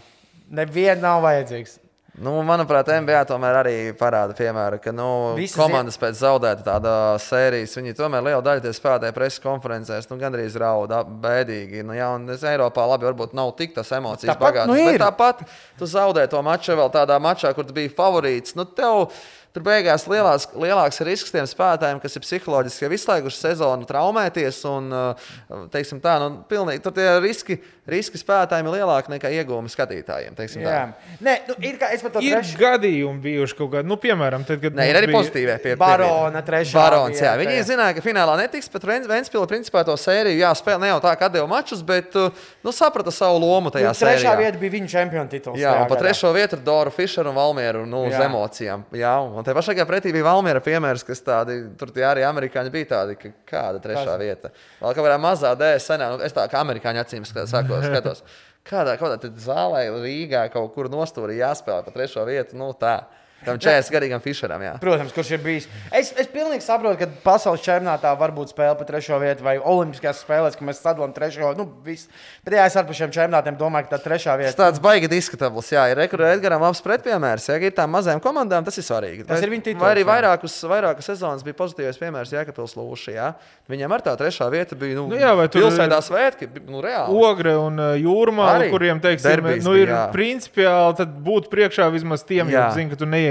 Nevienam 0.49 1.05
nav 1.07 1.23
vajadzīgs. 1.29 1.79
Nu, 2.19 2.33
manuprāt, 2.43 2.89
NBA 2.99 3.21
tomēr 3.29 3.57
arī 3.61 3.73
parāda, 3.95 4.33
piemēram, 4.35 4.81
ka 4.83 4.91
nu, 4.95 5.07
Visas 5.37 5.55
komandas 5.55 5.95
pēc 5.99 6.17
zaudēta 6.19 6.65
tāda 6.65 6.93
sērijas, 7.23 7.77
viņi 7.79 7.95
tomēr 7.95 8.25
liela 8.25 8.43
daļa 8.43 8.63
tie 8.65 8.73
spēlētāji 8.75 9.15
preses 9.15 9.43
konferencēs, 9.43 10.09
nu, 10.11 10.17
gandrīz 10.19 10.57
rauda 10.59 10.99
bēdīgi. 11.07 11.85
Nu, 11.87 11.95
jā, 11.95 12.09
un 12.17 12.27
es 12.35 12.43
Eiropā 12.43 12.83
labi, 12.91 13.07
varbūt 13.07 13.35
nav 13.39 13.53
tik 13.59 13.71
tas 13.77 13.93
emocijas 13.95 14.35
bagātas, 14.41 14.73
nu, 14.73 14.89
bet 14.89 14.99
tāpat 14.99 15.45
tu 15.79 15.87
zaudē 15.87 16.27
to 16.31 16.43
maču 16.43 16.75
vēl 16.79 16.91
tādā 16.97 17.21
mačā, 17.23 17.53
kur 17.55 17.67
tu 17.67 17.77
biji 17.77 17.93
favorīts. 17.95 18.57
Nu, 18.59 18.67
tev, 18.67 19.07
Tur 19.49 19.63
beigās 19.65 20.03
lielās, 20.05 20.43
lielāks 20.53 20.99
risks 21.01 21.31
tiem 21.33 21.47
spēlētājiem, 21.49 21.97
kas 22.03 22.13
ir 22.15 22.21
psiholoģiski 22.21 22.83
jau 22.85 22.89
izslēguši 22.93 23.39
sezonu, 23.41 23.87
traumēties. 23.89 24.59
Un, 24.69 24.91
uh, 24.93 25.63
teiksim, 25.73 25.97
tā, 26.03 26.19
nu, 26.21 26.43
pilnīgi, 26.45 26.83
tur 26.85 26.93
tie 26.93 27.07
riski, 27.23 27.57
riski 27.89 28.19
spēlētājiem 28.21 28.69
ir 28.69 28.75
lielāki 28.77 29.09
nekā 29.15 29.31
iegūmi 29.39 29.71
skatītājiem. 29.73 30.35
teiksim 30.37 30.61
tā. 30.61 30.69
Jā, 30.75 30.83
Nē, 31.25 31.33
nu, 31.49 31.55
ir 31.65 31.79
kā 31.81 31.89
es 31.95 32.03
pat 32.05 32.13
to 32.13 32.21
Ir 32.21 32.35
trešu. 32.37 32.59
gadījumi 32.61 33.23
bijuši 33.23 33.57
kaut 33.57 33.71
kādi, 33.73 33.89
nu, 33.89 33.97
piemēram, 33.97 34.45
tad, 34.45 34.61
kad. 34.61 34.77
Nē, 34.77 34.85
ir 34.91 34.99
arī 35.01 35.09
bija- 35.09 35.17
pozitīvie 35.17 35.57
pie 35.63 35.73
Barona 35.81 36.43
trešā 36.45 36.77
Barons, 36.77 37.17
jā. 37.17 37.33
Viņi 37.41 37.57
jā. 37.57 37.65
zināja, 37.71 37.95
ka 37.97 38.05
finālā 38.05 38.37
netiks, 38.43 38.69
bet 38.69 38.85
Vēnspils 38.85 39.49
principā 39.49 39.81
to 39.83 39.97
sēriju 39.97 40.43
jāspēlē 40.45 40.79
ne 40.85 40.93
jau 40.93 41.01
tā, 41.01 41.15
kā 41.17 41.31
deva 41.33 41.47
mačus, 41.49 41.81
bet 41.81 42.13
uh, 42.21 42.29
nu, 42.63 42.69
saprata 42.69 43.09
savu 43.09 43.41
lomu 43.41 43.73
tajā 43.73 43.95
Trešā 43.97 44.13
sērijā. 44.13 44.37
vieta 44.37 44.61
bija 44.61 44.77
viņa 44.77 44.93
čempiona 44.93 45.29
tituls. 45.33 45.57
Jā, 45.57 45.73
un 45.81 45.87
pa 45.89 45.95
gadā. 45.97 46.05
trešo 46.13 46.29
vietu 46.37 46.53
ir 46.53 46.63
Dora 46.69 46.93
Fischeru 46.93 47.33
un 47.33 47.35
Valmieru 47.41 47.85
nu, 47.89 48.05
uz 48.05 48.13
Jā. 48.13 48.29
emocijām. 48.29 48.85
Jā, 48.93 49.17
un 49.25 49.38
te 49.45 49.53
pašā 49.55 49.75
pretī 49.87 50.13
bija 50.15 50.25
Valmiera 50.27 50.61
piemērs, 50.63 51.05
kas 51.07 51.21
tādi, 51.25 51.59
tur 51.79 51.91
tie 51.95 52.05
arī 52.07 52.25
amerikāņi 52.27 52.73
bija 52.73 52.89
tādi, 52.93 53.17
ka 53.19 53.31
kāda 53.49 53.81
trešā 53.83 54.05
Kas? 54.07 54.19
vieta. 54.21 54.51
Vēl 54.81 54.95
kā 54.97 55.05
varētu 55.05 55.23
mazā 55.23 55.53
dēļ 55.59 55.79
senā, 55.83 56.09
nu, 56.13 56.23
es 56.25 56.35
tā 56.35 56.45
kā 56.51 56.63
amerikāņu 56.65 57.03
acīm 57.03 57.27
skatos, 57.29 57.53
skatos. 57.85 58.23
Kādā, 58.69 58.97
kādā 58.99 59.29
zālē 59.39 59.85
Rīgā 60.03 60.43
kaut 60.53 60.73
kur 60.75 60.89
nostūrī 60.91 61.39
jāspēlē 61.39 61.85
pa 61.85 61.93
trešo 61.95 62.25
vietu, 62.27 62.57
nu 62.59 62.67
tā. 62.77 62.99
Tam 63.45 63.57
40 63.57 63.91
gadīgam 63.93 64.21
Fischeram, 64.23 64.61
jā. 64.61 64.73
Protams, 64.81 65.13
kurš 65.15 65.31
ir 65.37 65.41
bijis. 65.43 65.67
Es, 65.95 66.11
es 66.19 66.27
pilnīgi 66.27 66.61
saprotu, 66.65 66.97
ka 66.99 67.07
pasaules 67.23 67.61
čempionātā 67.63 68.11
var 68.19 68.33
būt 68.35 68.51
spēle 68.51 68.75
par 68.77 68.85
trešo 68.89 69.19
vietu, 69.21 69.43
vai 69.45 69.57
olimpiskajās 69.57 70.23
spēlēs, 70.25 70.57
ka 70.59 70.65
mēs 70.67 70.81
sadalām 70.83 71.13
trešo. 71.15 71.53
Nu, 71.57 71.65
viss. 71.85 72.09
Bet 72.43 72.53
jā, 72.57 72.65
es 72.67 72.75
ar 72.75 72.85
šiem 72.85 73.13
čempionātiem 73.15 73.55
domāju, 73.59 73.87
ka 73.87 73.95
tā 73.97 74.01
trešā 74.09 74.35
Tas 74.35 74.41
vieta 74.43 74.59
tāds 74.65 74.81
baigi 74.83 75.07
diskutabls. 75.07 75.71
Jā, 75.71 75.85
ir 75.91 75.97
rekurors 75.97 76.35
Edgars 76.35 76.59
labs 76.61 76.81
pretpiemērs. 76.83 77.47
Ja 77.49 77.57
ir 77.63 77.71
tām 77.77 77.93
mazajām 77.95 78.19
komandām, 78.23 78.65
tas 78.67 78.77
ir 78.77 78.83
svarīgi. 78.83 79.25
Tas 79.29 79.39
ir 79.45 79.49
viņa 79.53 79.63
tituls, 79.69 79.81
Vai 79.83 79.93
arī 79.95 80.03
jā. 80.03 80.09
vairākus, 80.11 80.57
vairākas 80.67 81.07
sezonas 81.13 81.43
bija 81.47 81.55
pozitīvs 81.55 81.97
piemērs 82.01 82.33
Jēkabils 82.35 82.75
Lūšai. 82.75 83.15
Ja? 83.15 83.31
Viņam 83.71 83.95
ar 83.95 84.01
tā 84.03 84.17
trešā 84.19 84.49
vieta 84.51 84.75
bija 84.75 84.99
nu, 84.99 85.07
Nu 85.13 85.15
jā, 85.15 85.31
vai 85.37 85.47
tur- 85.47 85.63
pilsētā 85.63 86.01
svētki. 86.03 86.47
bi- 86.51 86.65
Nu, 86.69 86.81
reāli. 86.83 87.09
Ogre 87.23 87.55
un 87.57 87.79
uh, 87.79 87.95
jūrmā, 87.97 88.49
Arī 88.59 88.69
kuriem 88.69 88.99
teiksim, 89.01 89.41
nu, 89.63 89.73
ir 89.79 89.87
jā. 89.87 90.03
principiāli 90.13 90.97
tad 90.97 91.15
būt 91.23 91.47
priekšā 91.49 91.87
vismaz 91.93 92.23
tiem, 92.27 92.49
jo 92.51 92.57
Jā. 92.59 92.73
zini, 92.75 92.89
ka 92.91 92.95
tu 92.99 93.05
neiekodīsi 93.05 93.28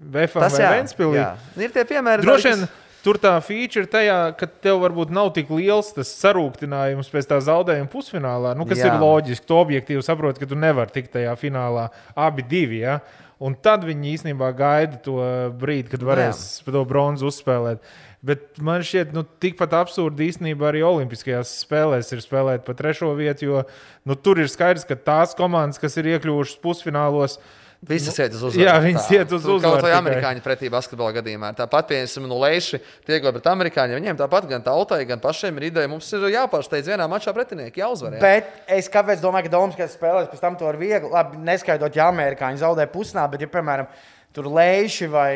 VFM 0.00 0.44
Tas 0.44 0.58
vai 0.58 0.64
jā, 0.64 0.74
Ventspilī. 0.76 1.16
jā. 1.20 1.30
Ir 1.56 1.72
tie 1.74 1.84
piemēri. 1.88 2.26
Droši 2.26 2.52
vien 2.52 2.68
tur 3.04 3.18
tā 3.22 3.32
feature 3.44 3.86
ir 3.86 3.90
tajā, 3.92 4.18
ka 4.38 4.48
tev 4.64 4.82
varbūt 4.82 5.12
nav 5.14 5.30
tik 5.36 5.52
liels 5.54 5.92
tas 5.96 6.10
sarūktinājums 6.20 7.08
pēc 7.12 7.30
tā 7.30 7.38
zaudējuma 7.46 7.88
pusfinālā, 7.92 8.52
nu, 8.58 8.66
kas 8.68 8.82
Jā. 8.82 8.90
ir 8.90 9.00
loģiski. 9.00 9.46
Tu 9.48 9.56
objektīvi 9.56 10.04
saproti, 10.04 10.42
ka 10.42 10.50
tu 10.50 10.58
nevari 10.58 10.92
tikt 10.92 11.14
tajā 11.14 11.32
finālā 11.40 11.88
abi 12.18 12.44
divi. 12.48 12.82
Ja? 12.82 12.98
Un 13.38 13.54
tad 13.54 13.86
viņi 13.86 14.16
īstenībā 14.16 14.50
gaida 14.58 14.98
to 15.04 15.16
brīdi, 15.60 15.92
kad 15.94 16.02
varēs 16.02 16.60
pa 16.66 16.74
to 16.74 16.82
bronzu 16.88 17.30
uzspēlēt. 17.30 17.84
Bet 18.18 18.58
man 18.58 18.82
šķiet, 18.82 19.12
nu, 19.14 19.22
tikpat 19.22 19.76
absurdi 19.78 20.26
īstenībā 20.26 20.72
arī 20.72 20.82
Olimpiskajās 20.82 21.52
spēlēs 21.62 22.10
ir 22.16 22.24
spēlēt 22.24 22.64
pa 22.66 22.74
trešo 22.74 23.12
vietu, 23.14 23.46
jo 23.46 23.60
nu, 24.02 24.16
tur 24.18 24.42
ir 24.42 24.50
skaidrs, 24.50 24.82
ka 24.88 24.98
tās 24.98 25.36
komandas, 25.38 25.78
kas 25.78 25.94
ir 26.02 26.10
iekļuvušas 26.16 26.58
pusfinālos, 26.64 27.38
Visas 27.78 28.16
iet 28.18 28.32
uz 28.34 28.40
uzvaru. 28.42 28.64
Jā, 28.64 28.72
viņas 28.82 29.04
Tā. 29.06 29.20
iet 29.20 29.32
uz 29.36 29.44
uzvaru 29.46 29.76
Kaut 29.78 29.84
vai 29.86 29.92
amerikāņi 29.94 30.40
pretī 30.42 30.66
basketbola 30.72 31.14
gadījumā. 31.20 31.52
Tāpat, 31.54 31.86
piemēram, 31.92 32.24
no 32.26 32.38
Leiša 32.42 32.80
tiek 33.06 33.22
pret 33.22 33.46
amerikāņiem. 33.52 34.00
Viņiem 34.00 34.18
tāpat 34.18 34.48
gan 34.50 34.64
tautai, 34.66 35.04
gan 35.06 35.22
pašiem 35.22 35.60
ir 35.60 35.68
ideja. 35.68 35.90
Mums 35.92 36.10
ir 36.10 36.26
jāpārsteidz 36.34 36.90
vienā 36.90 37.06
mačā 37.06 37.30
pretinieki, 37.36 37.78
jāuzvar. 37.84 38.16
Jā. 38.18 38.22
Bet 38.24 38.50
es 38.80 38.90
kāpēc 38.90 39.22
domāju, 39.22 39.46
ka 39.46 39.54
Domas 39.54 39.94
spēlēs 39.94 40.26
pēc 40.32 40.42
tam 40.42 40.58
to 40.58 40.66
ir 40.72 40.80
viegli. 40.82 41.12
Labi, 41.14 41.38
neskaidrot, 41.46 41.94
ja 41.94 42.10
amerikāņi 42.10 42.64
zaudē 42.64 42.88
pusnā, 42.90 43.30
bet, 43.30 43.46
ja, 43.46 43.52
piemēram, 43.54 43.86
tur 44.34 44.50
leiši 44.58 45.06
vai 45.14 45.32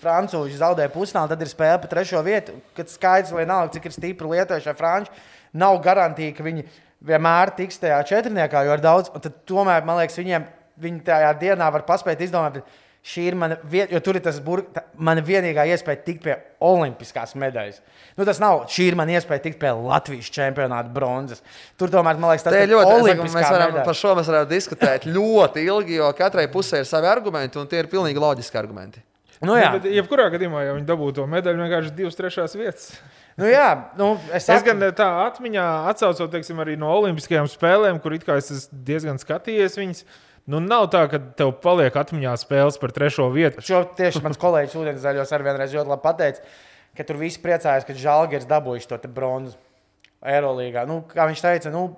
frančūži 0.00 0.56
zaudē 0.64 0.88
pusnā, 0.96 1.28
tad 1.28 1.44
ir 1.44 1.52
spēle 1.52 1.76
par 1.84 1.92
trešo 1.92 2.24
vietu. 2.24 2.56
Kad 2.78 2.88
skaidrs, 2.88 3.36
vai 3.36 3.44
nav, 3.44 3.68
cik 3.76 3.90
ir 3.90 4.00
stipri 4.00 4.32
lietojuši 4.32 4.78
franči, 4.80 5.12
nav 5.52 5.76
garantija, 5.84 6.32
ka 6.32 6.48
viņi 6.48 6.64
vienmēr 7.04 7.52
tiks 7.60 7.84
tajā 7.84 8.00
četrniekā, 8.08 8.64
jo 8.64 8.76
ir 8.80 8.84
daudz. 8.84 9.12
tomēr, 9.44 9.84
man 9.84 10.00
liekas, 10.00 10.16
viņiem 10.24 10.54
viņi 10.80 11.00
tajā 11.06 11.30
dienā 11.40 11.70
var 11.72 11.86
paspēt 11.88 12.20
izdomāt. 12.26 12.62
Šī 13.06 13.22
ir 13.30 13.36
mana 13.38 13.54
vieta, 13.70 13.92
jo 13.94 14.00
tur 14.02 14.16
ir 14.18 14.22
tas 14.24 14.40
burk, 14.42 14.72
tā, 14.74 14.80
mana 14.98 15.22
vienīgā 15.22 15.62
iespēja 15.70 16.00
tikt 16.02 16.24
pie 16.24 16.32
olimpiskās 16.66 17.36
medaļas. 17.38 17.76
Nu, 18.18 18.24
tas 18.26 18.40
nav. 18.42 18.64
Šī 18.66 18.88
ir 18.90 18.96
mana 18.98 19.14
iespēja 19.14 19.44
tikt 19.44 19.60
pie 19.62 19.70
Latvijas 19.78 20.26
čempionāta 20.34 20.90
bronzas. 20.90 21.38
Tur 21.78 21.92
tomēr, 21.92 22.18
man 22.18 22.32
liekas, 22.32 22.48
tas 22.48 22.56
ir 22.58 22.72
ļoti 22.72 22.96
olimpiskā 22.96 23.38
mēs 23.38 23.46
varam, 23.54 23.70
medaļa. 23.76 23.84
par 23.86 23.94
šo 24.00 24.14
mēs 24.18 24.30
varētu 24.32 24.50
diskutēt 24.50 25.06
ļoti 25.06 25.62
ilgi, 25.68 26.00
jo 26.00 26.10
katrai 26.18 26.48
pusē 26.50 26.82
ir 26.82 26.90
savi 26.90 27.06
argumenti, 27.06 27.60
un 27.62 27.70
tie 27.70 27.78
ir 27.84 27.92
pilnīgi 27.94 28.18
loģiski 28.26 28.58
argumenti. 28.58 29.04
Nu, 29.44 29.54
jā, 29.54 29.70
Bet, 29.76 29.86
jebkurā 29.92 30.26
gadījumā, 30.32 30.64
ja 30.64 30.74
viņi 30.74 30.86
dabūtu 30.88 31.20
to 31.20 31.26
medaļu, 31.30 31.62
vienkārši 31.62 31.94
divas 31.94 32.16
trešās 32.18 32.54
vietas. 32.58 32.90
nu, 33.36 33.44
jā 33.46 33.68
nu, 34.00 34.14
es, 34.32 34.48
Es 34.48 34.50
saku- 34.50 34.72
gan 34.72 34.80
tā 34.96 35.06
atmiņā 35.30 35.64
atcaucos 35.92 36.30
teiksim, 36.32 36.58
arī 36.58 36.74
no 36.80 36.88
Olimpiskajām 36.90 37.46
spēlēm, 37.52 38.00
kur 38.02 38.14
it 38.16 38.24
kā 38.24 38.38
es 38.40 38.66
diezgan 38.72 39.20
skatījies 39.20 39.76
viņas. 39.78 40.04
Nu, 40.46 40.60
nav 40.62 40.86
tā, 40.94 41.02
ka 41.10 41.18
tev 41.38 41.56
paliek 41.62 41.96
atmiņā 41.98 42.36
spēles 42.38 42.78
par 42.78 42.92
trešo 42.94 43.26
vietu. 43.34 43.64
Šo 43.66 43.82
tieši 43.98 44.22
mans 44.22 44.38
kolēģis 44.38 44.76
Ūdenszaļos 44.78 45.32
arī 45.34 45.48
vienreiz 45.48 45.74
ļoti 45.74 45.90
labi 45.90 46.04
pateica, 46.04 46.44
ka 46.94 47.06
tur 47.08 47.18
viss 47.18 47.40
priecājas, 47.42 47.86
ka 47.86 47.96
Žalgiris 47.98 48.46
dabūjuši 48.50 48.92
to 48.92 49.10
bronzu 49.10 49.58
Eirolandā. 50.22 50.86
Nu, 50.86 51.00
kā 51.10 51.26
viņš 51.26 51.42
teica, 51.42 51.72
nu, 51.74 51.88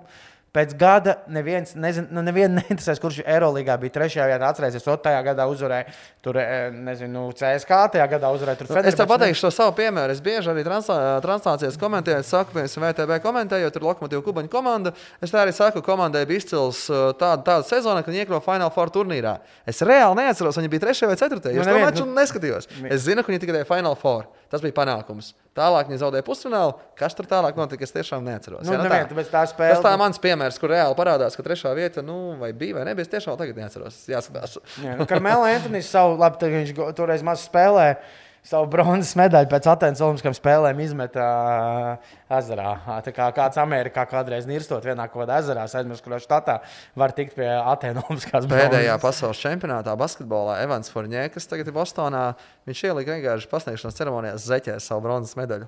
pēc 0.55 0.73
gada 0.79 1.17
neviens, 1.29 1.75
nezin, 1.77 2.07
nu, 2.11 2.21
nevien 2.25 2.55
neinteresēs, 2.59 2.99
kurš 3.01 3.19
Eirolandā 3.25 3.75
bija 3.81 3.93
trešajā 3.99 4.25
vietā. 4.31 4.49
Atcerēsies, 4.49 4.83
to 4.85 4.95
tajā 5.03 5.19
gadā 5.27 5.45
uzvarēja. 5.51 5.93
Tur, 6.25 6.39
eh, 6.41 6.69
nezinu, 6.73 7.27
CSK 7.37 7.81
tajā 7.95 8.07
gadā 8.15 8.31
uzvarēja. 8.33 8.57
Tur 8.63 8.71
Nu, 8.73 8.81
Es 8.89 8.95
tev 8.97 9.05
nu, 9.07 9.11
pateikšu 9.13 9.45
to 9.47 9.51
savu 9.53 9.75
piemēru. 9.77 10.11
Es 10.15 10.21
bieži 10.25 10.49
arī 10.51 10.63
translā- 10.65 11.19
translācijas 11.21 11.77
komentēju, 11.79 12.23
saku, 12.25 12.55
piemēram, 12.57 12.89
VTB 12.89 13.19
komentējot, 13.23 13.71
tur 13.77 13.83
ir 13.83 13.87
lokomotīva 13.91 14.23
kubaņu 14.25 14.49
komanda. 14.49 14.93
Es 15.21 15.31
tā 15.31 15.43
arī 15.45 15.53
saku, 15.53 15.81
komandai 15.85 16.25
bija 16.25 16.41
izcils 16.41 16.89
uh, 16.89 17.11
tāda, 17.13 17.43
tāda 17.45 17.63
sezona, 17.69 18.01
kad 18.03 18.13
viņi 18.13 18.25
iekļuva 18.25 18.41
Final 18.43 18.69
Four 18.73 18.89
turnīrā. 18.89 19.37
Es 19.69 19.81
reāli 19.85 20.17
neatceros, 20.23 20.57
viņi 20.57 20.69
bija 20.73 20.87
3 20.89 21.07
vai 21.13 21.15
4. 21.15 21.39
Nu, 21.53 21.61
Es 21.61 21.67
to 21.67 21.71
neviens, 21.71 21.91
maču 21.91 22.05
nu- 22.09 22.15
neskatījos. 22.17 22.67
Es 22.89 23.05
zinu, 23.05 23.23
ka 23.23 23.31
viņi 23.31 23.45
tikai 23.45 23.65
Final 23.69 23.95
Four. 23.95 24.25
Tas 24.49 24.61
bija 24.65 24.73
panākums. 24.73 25.33
Tālāk 25.57 25.89
viņi 25.91 25.99
zaudēja 26.01 26.25
pusfinālu. 26.25 26.73
Kas 26.97 27.13
tur 27.13 27.27
tālāk 27.29 27.57
notika, 27.59 27.83
es 27.85 27.91
tiešām 27.93 28.23
neatceros. 28.25 28.63
Nu, 28.65 28.73
Jā, 28.73 28.79
nevien, 28.81 29.05
tā. 29.11 29.25
tā 29.29 29.43
spēle- 29.51 29.75
Tas 29.75 29.83
tā 29.85 29.91
mans 29.99 30.17
piemērs, 30.17 30.57
kur 30.59 30.69
reāli 30.73 30.95
parādās, 30.97 31.35
ka 31.37 31.43
trešā 31.45 31.73
vieta, 31.77 32.01
nu, 32.01 32.35
vai 32.39 32.51
bija 32.53 32.75
vai 32.79 32.85
nebija. 32.85 33.05
Es 33.05 33.11
tiešām 33.13 33.37
tagad 33.37 33.55
neatceros. 33.61 34.07
Jāskatās. 34.09 34.57
Jā, 34.81 34.95
nu, 34.97 35.05
Karmela 35.05 35.51
Antonius 35.53 35.89
savu, 35.91 36.17
labi, 36.17 36.37
viņš 36.49 36.73
toreiz 36.97 37.21
maz 37.21 37.45
spēlēja. 37.47 37.97
Savu 38.45 38.69
bronzas 38.71 39.11
medaļu 39.19 39.49
pēc 39.51 39.65
Atenas 39.67 39.99
Olimpiskajām 40.03 40.35
spēlēm 40.37 40.79
izmeta 40.83 41.25
uh, 41.25 42.13
ezerā. 42.37 42.71
Tā 43.03 43.11
kā 43.15 43.27
kāds 43.35 43.59
Amerikā 43.59 44.05
kādreiz 44.09 44.47
nirstot 44.47 44.85
vienā 44.87 45.09
kaut 45.09 45.25
kādā 45.25 45.41
ezerā, 45.43 45.65
aizmirst, 45.67 46.05
kurā 46.05 46.21
štatā 46.23 46.59
var 46.99 47.13
tikt 47.17 47.35
pie 47.35 47.49
Atenas 47.49 48.07
Olimpiskās 48.07 48.47
Pēdējā 48.47 48.95
bronzas. 48.95 49.03
pasaules 49.03 49.43
čempionātā 49.43 49.97
basketbolā 49.99 50.61
Evans 50.63 50.93
Forņē, 50.93 51.27
kas 51.33 51.51
tagad 51.51 51.67
ir 51.67 51.75
Bostonā, 51.75 52.23
viņš 52.69 52.87
ielika 52.87 53.17
vienkārši 53.17 53.51
pasniegšanas 53.51 53.99
ceremonijā 53.99 54.39
zeķē 54.47 54.79
savu 54.87 55.03
bronzas 55.03 55.35
medaļu. 55.39 55.67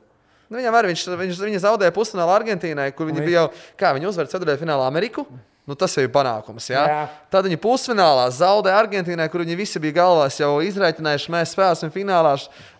Nu, 0.51 0.59
viņam 0.59 0.75
arī 0.79 0.91
viņš, 0.91 1.05
viņš, 1.19 1.45
viņa 1.47 1.63
zaudēja 1.63 1.95
pusfinālā 1.95 2.39
Argentīnai, 2.39 2.89
kur 2.95 3.07
viņi 3.07 3.23
bija 3.23 3.45
jau, 3.45 3.47
kā 3.79 3.93
viņi 3.95 4.09
uzvar 4.09 4.31
ceturtajā 4.31 4.59
finālā 4.63 4.87
Ameriku. 4.87 5.27
Nu, 5.69 5.75
tas 5.77 5.93
jau 5.93 6.01
ir 6.01 6.09
panākums. 6.09 6.65
Jā? 6.71 6.81
Jā. 6.89 7.01
Tad 7.29 7.45
viņi 7.45 7.59
pusfinālā 7.61 8.23
zaudēja 8.33 8.79
Argentīnai, 8.81 9.27
kur 9.29 9.43
viņi 9.43 9.57
visi 9.59 9.79
bija 9.81 9.99
galvās 9.99 10.39
jau 10.39 10.55
izreikinājuši, 10.65 11.29
mēs 11.35 11.53
spēlēsim 11.53 11.91
finālā. 11.93 12.31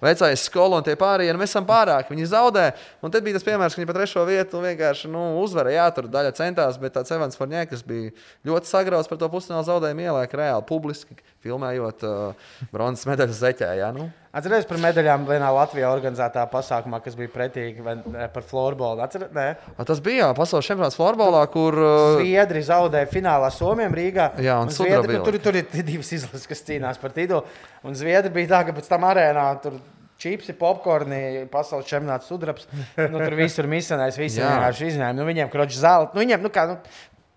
Vecais 0.02 0.46
skolu 0.48 0.80
un 0.80 0.88
tie 0.88 0.96
pārējie, 0.98 1.36
nu, 1.36 1.42
mēs 1.44 1.54
esam 1.54 1.68
pārāki. 1.68 2.16
Viņi 2.16 2.32
zaudēja. 2.32 2.74
Un 3.06 3.14
tad 3.14 3.28
bija 3.28 3.38
tas 3.38 3.46
piemērs, 3.46 3.78
ka 3.78 3.84
viņi 3.84 3.90
pa 3.92 3.98
trešo 4.00 4.26
vietu 4.26 4.64
vienkārši 4.66 5.12
nu, 5.14 5.22
uzvarēja. 5.44 5.78
Jā, 5.78 5.86
tur 5.94 6.10
daļa 6.12 6.34
centās, 6.40 6.80
bet 6.82 6.98
tāds 6.98 7.14
Evans 7.14 7.38
kas 7.70 7.86
bija 7.86 8.16
ļoti 8.50 8.72
sagrauts 8.74 9.12
par 9.12 9.22
to 9.22 9.30
pusfināla 9.30 9.68
zaudējumu, 9.70 10.08
ieliek 10.08 10.34
reāli 10.42 10.66
publiski, 10.66 11.22
filmējot 11.46 12.08
uh, 12.10 12.50
bronzas 12.74 13.06
medaļu 13.08 13.38
zeķē. 13.38 13.72
Jā, 13.78 13.94
nu. 13.94 14.10
Atcerieties 14.32 14.68
par 14.70 14.80
medaļām 14.80 15.26
vienā 15.28 15.50
Latvijā 15.52 15.90
organizētā 15.92 16.46
pasākumā, 16.54 17.02
kas 17.04 17.18
bija 17.20 17.32
pretīgi 17.34 17.84
vai, 17.84 17.98
ne, 18.00 18.28
par 18.32 18.46
floorbola. 18.48 19.04
Atcerieties, 19.10 19.68
A, 19.76 19.86
Tas 19.88 20.00
bija 20.04 20.24
jā, 20.24 20.30
pasaules 20.38 20.70
čempionāts 20.70 20.96
florbolā, 20.96 21.42
kur 21.52 21.76
uh, 21.76 22.16
Zviedri 22.16 22.64
zaudēja 22.64 23.10
finālā 23.12 23.52
Somijam 23.52 23.96
Rīgā. 23.98 24.30
Jā, 24.40 24.62
un 24.64 24.72
Zviedri, 24.72 25.02
sudraba 25.02 25.18
nu, 25.20 25.26
tur, 25.28 25.40
tur 25.44 25.60
ir 25.60 25.68
divas 25.84 26.14
izlases, 26.16 26.48
kas 26.48 26.64
cīnās 26.64 27.02
par 27.02 27.12
titulu. 27.16 27.44
Un 27.84 27.98
Zviedri 28.00 28.32
bija 28.40 28.54
tā, 28.54 28.62
ka 28.70 28.78
pēc 28.78 28.88
tam 28.88 29.04
arēnā 29.10 29.50
tur 29.66 29.82
čipsi, 30.22 30.54
popkorni, 30.58 31.48
pasaules 31.52 31.88
čempionāts 31.90 32.30
sudrabs. 32.30 32.68
Nu, 32.96 33.18
tur 33.18 33.36
viss 33.40 33.60
ir 33.60 33.68
missionārs, 33.72 34.20
visi 34.22 34.42
vienkārši 34.42 34.92
izņēma. 34.94 35.16
Nu, 35.18 35.26
viņiem 35.28 35.50
kroķis 35.52 35.82
zelta. 35.82 36.16
Nu, 36.16 36.24
viņiem, 36.24 36.44
nu, 36.46 36.52
kā, 36.54 36.68
nu, 36.70 36.78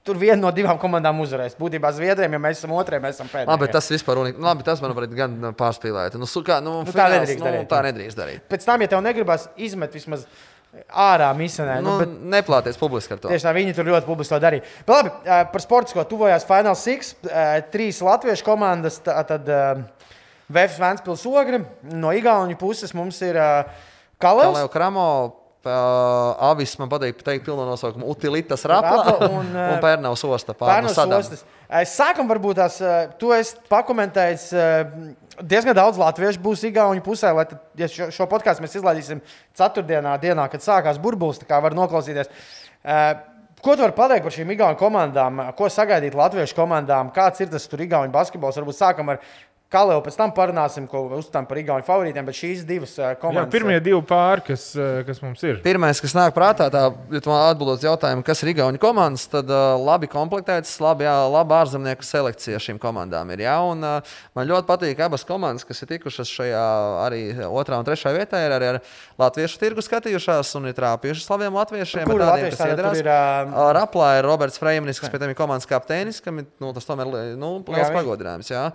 Tur 0.04 0.18
viena 0.20 0.36
no 0.36 0.50
divām 0.52 0.76
komandām 0.76 1.16
uzvarēs. 1.24 1.54
Būtībā 1.56 1.88
Zviedriem, 1.96 2.34
ja 2.36 2.40
mēs 2.44 2.58
esam 2.60 2.74
otrē, 2.76 2.98
mēs 3.00 3.16
esam 3.16 3.28
pēdējie. 3.32 3.48
Labi, 3.48 3.68
tas 3.72 3.86
vispār 3.88 4.18
unik... 4.20 4.40
Labi, 4.44 4.64
tas, 4.66 4.82
manuprāt, 4.84 5.14
gan 5.16 5.36
pārspīlēti. 5.56 6.18
Nu, 6.20 6.28
kā, 6.44 6.58
nu, 6.60 6.82
Nu, 6.82 6.90
tā 6.90 7.06
fināls, 7.06 7.14
nedrīkst 7.22 7.40
nu, 7.40 7.46
darīt, 7.48 7.68
Tā 7.70 7.78
nedrīkst 7.86 8.18
darīt. 8.20 8.42
Pēc 8.50 8.66
tam, 8.68 8.84
ja 8.84 8.90
tev 8.92 9.00
negribas 9.06 9.46
izmet 9.56 9.96
vismaz 9.96 10.26
ārā 10.92 11.30
missionē, 11.38 11.78
Nu, 11.80 11.94
nu, 11.94 12.02
bet 12.02 12.12
Neplāties 12.34 12.76
publiski 12.76 13.16
ar 13.16 13.22
to. 13.22 13.30
Tieši 13.32 13.46
tā, 13.46 13.54
viņi 13.56 13.72
tur 13.78 13.88
ļoti 13.88 14.08
publiski 14.10 14.34
to 14.34 14.40
darīja. 14.44 14.66
Bet 14.84 14.92
labi, 14.92 15.12
par 15.54 15.64
sportisko 15.64 16.04
tuvojās 16.10 16.44
Final 16.50 16.76
Six. 16.76 17.14
Trīs 17.72 18.02
latviešu 18.04 18.44
komandas, 18.44 18.98
tā- 19.06 19.16
tad 19.30 19.48
Vēfs 20.52 20.76
Vēnspils 20.82 21.24
Ogre. 21.32 21.62
No 21.96 22.12
Igaunijas 22.12 22.60
puses 22.60 22.92
mums 22.92 23.22
ir 23.24 23.38
Kalevs. 24.20 24.52
Kalēju 24.52 24.68
Kramo, 24.74 25.06
uh, 25.68 26.50
Avis 26.50 26.74
man 26.80 26.90
patīk 26.92 27.20
teikt 27.24 27.44
pilno 27.46 27.66
nosaukumu 27.68 28.08
Utilitas 28.12 28.64
Rapla 28.68 29.16
un, 29.16 29.34
un, 29.40 29.50
un 29.50 29.58
uh, 29.58 29.74
Pērnavas 29.82 30.24
osta 30.28 30.54
pārnu 30.58 30.92
ostas. 30.92 31.44
Ā, 31.68 31.82
Sākam, 31.88 32.28
varbūt 32.30 32.60
tās, 32.60 32.80
esi 33.38 33.60
pakomentējis. 33.72 34.48
ā, 34.54 34.66
Diezgan 35.34 35.74
daudz 35.74 35.98
latviešu 35.98 36.38
būs 36.38 36.60
Igaunijas 36.68 37.02
pusē, 37.02 37.32
lai 37.34 37.42
tad, 37.50 37.58
ja 37.74 37.88
šo, 37.90 38.06
šo 38.14 38.28
podkāstu 38.30 38.62
mēs 38.62 38.76
izlaidīsim 38.78 39.22
ceturtdienā, 39.58 40.12
dienā, 40.22 40.44
kad 40.52 40.62
sākās 40.62 41.00
burbulis, 41.02 41.40
tā 41.42 41.48
kā 41.50 41.58
var 41.64 41.74
noklausīties. 41.74 42.30
Ā, 42.86 43.00
Ko 43.64 43.72
tu 43.72 43.80
vari 43.80 43.94
pateikt 43.96 44.26
par 44.26 44.32
šīm 44.34 44.50
Igaunijas 44.52 44.76
komandām? 44.76 45.38
Ko 45.56 45.70
sagaidīt 45.72 46.12
latviešu 46.18 46.56
komandām? 46.58 47.08
Kāds 47.16 47.40
ir 47.40 47.48
tas 47.48 47.64
tur 47.64 47.80
Igaunijas 47.80 48.12
basketbols? 48.12 48.58
Varbūt 48.60 48.76
sākam 48.76 49.08
ar 49.14 49.22
Kalēju, 49.72 50.02
pēc 50.04 50.14
tam 50.14 50.30
parunāsim, 50.36 50.84
ko 50.86 51.00
uzstām 51.16 51.48
par 51.48 51.58
Igaunijas 51.58 51.88
favorītiem, 51.88 52.26
bet 52.28 52.36
šīs 52.38 52.60
divas 52.68 52.92
Jā, 52.94 53.08
komandas. 53.18 53.50
pirmie 53.50 53.80
divi 53.82 53.98
pāri, 54.06 54.44
kas, 54.46 54.68
eh, 54.78 55.00
kas 55.06 55.18
mums 55.24 55.42
ir. 55.42 55.56
Pirmais, 55.64 55.98
kas 56.04 56.12
nāk 56.14 56.30
prātā, 56.36 56.68
tā, 56.70 56.82
ja 57.10 57.20
tu 57.24 57.32
man 57.32 57.40
atbildot 57.48 57.82
jautājumu, 57.82 58.22
kas 58.22 58.44
ir 58.44 58.52
Igaunijas 58.52 58.82
komandas, 58.84 59.24
tad 59.32 59.50
uh, 59.50 59.74
labi 59.80 60.06
komplektētas, 60.12 60.76
labi, 60.84 61.08
jā, 61.08 61.14
laba 61.32 61.64
ārzemnieku 61.64 62.06
selekcija 62.06 62.60
šīm 62.62 62.78
komandām 62.78 63.32
ir. 63.34 63.42
Jā, 63.48 63.56
un, 63.66 63.82
uh, 63.82 64.14
man 64.36 64.46
ļoti 64.52 64.68
patīk 64.68 65.02
abas 65.08 65.26
komandas, 65.26 65.66
kas 65.66 65.82
ir 65.82 65.90
tikušas 65.96 66.30
šajā 66.30 66.62
arī 67.08 67.22
otrā 67.48 67.80
un 67.80 67.88
trešajā 67.88 68.14
vietā, 68.14 68.44
ir 68.46 68.54
arī 68.54 68.70
ar 68.76 68.80
latviešu 69.18 69.58
tirgu 69.58 69.82
skatījušās 69.82 70.54
un 70.60 70.70
ir 70.70 70.78
trāpījušas 70.78 71.26
slaviem 71.26 71.56
latviešiem. 71.58 72.04
Tādiem, 72.06 72.26
latvieši 72.30 72.70
iedarās. 72.76 73.02
ir, 73.02 73.10
Ā, 73.10 73.68
Raplā 73.80 74.18
ir 74.20 74.28
Roberts 74.28 74.60
Freimanis, 74.62 75.02
kas 75.02 75.10
pie 75.10 75.18
tam 75.18 75.34
ir 75.34 75.38
komandas 75.40 75.66
kapteinis, 75.66 76.22
kam 76.22 76.44
ir 76.44 76.46
nu, 76.62 76.70
tas 76.76 76.86
tomēr 76.86 77.10
nu, 77.34 77.56
liels 77.66 77.90
pagodinājums. 77.90 78.54
Jā. 78.54 78.68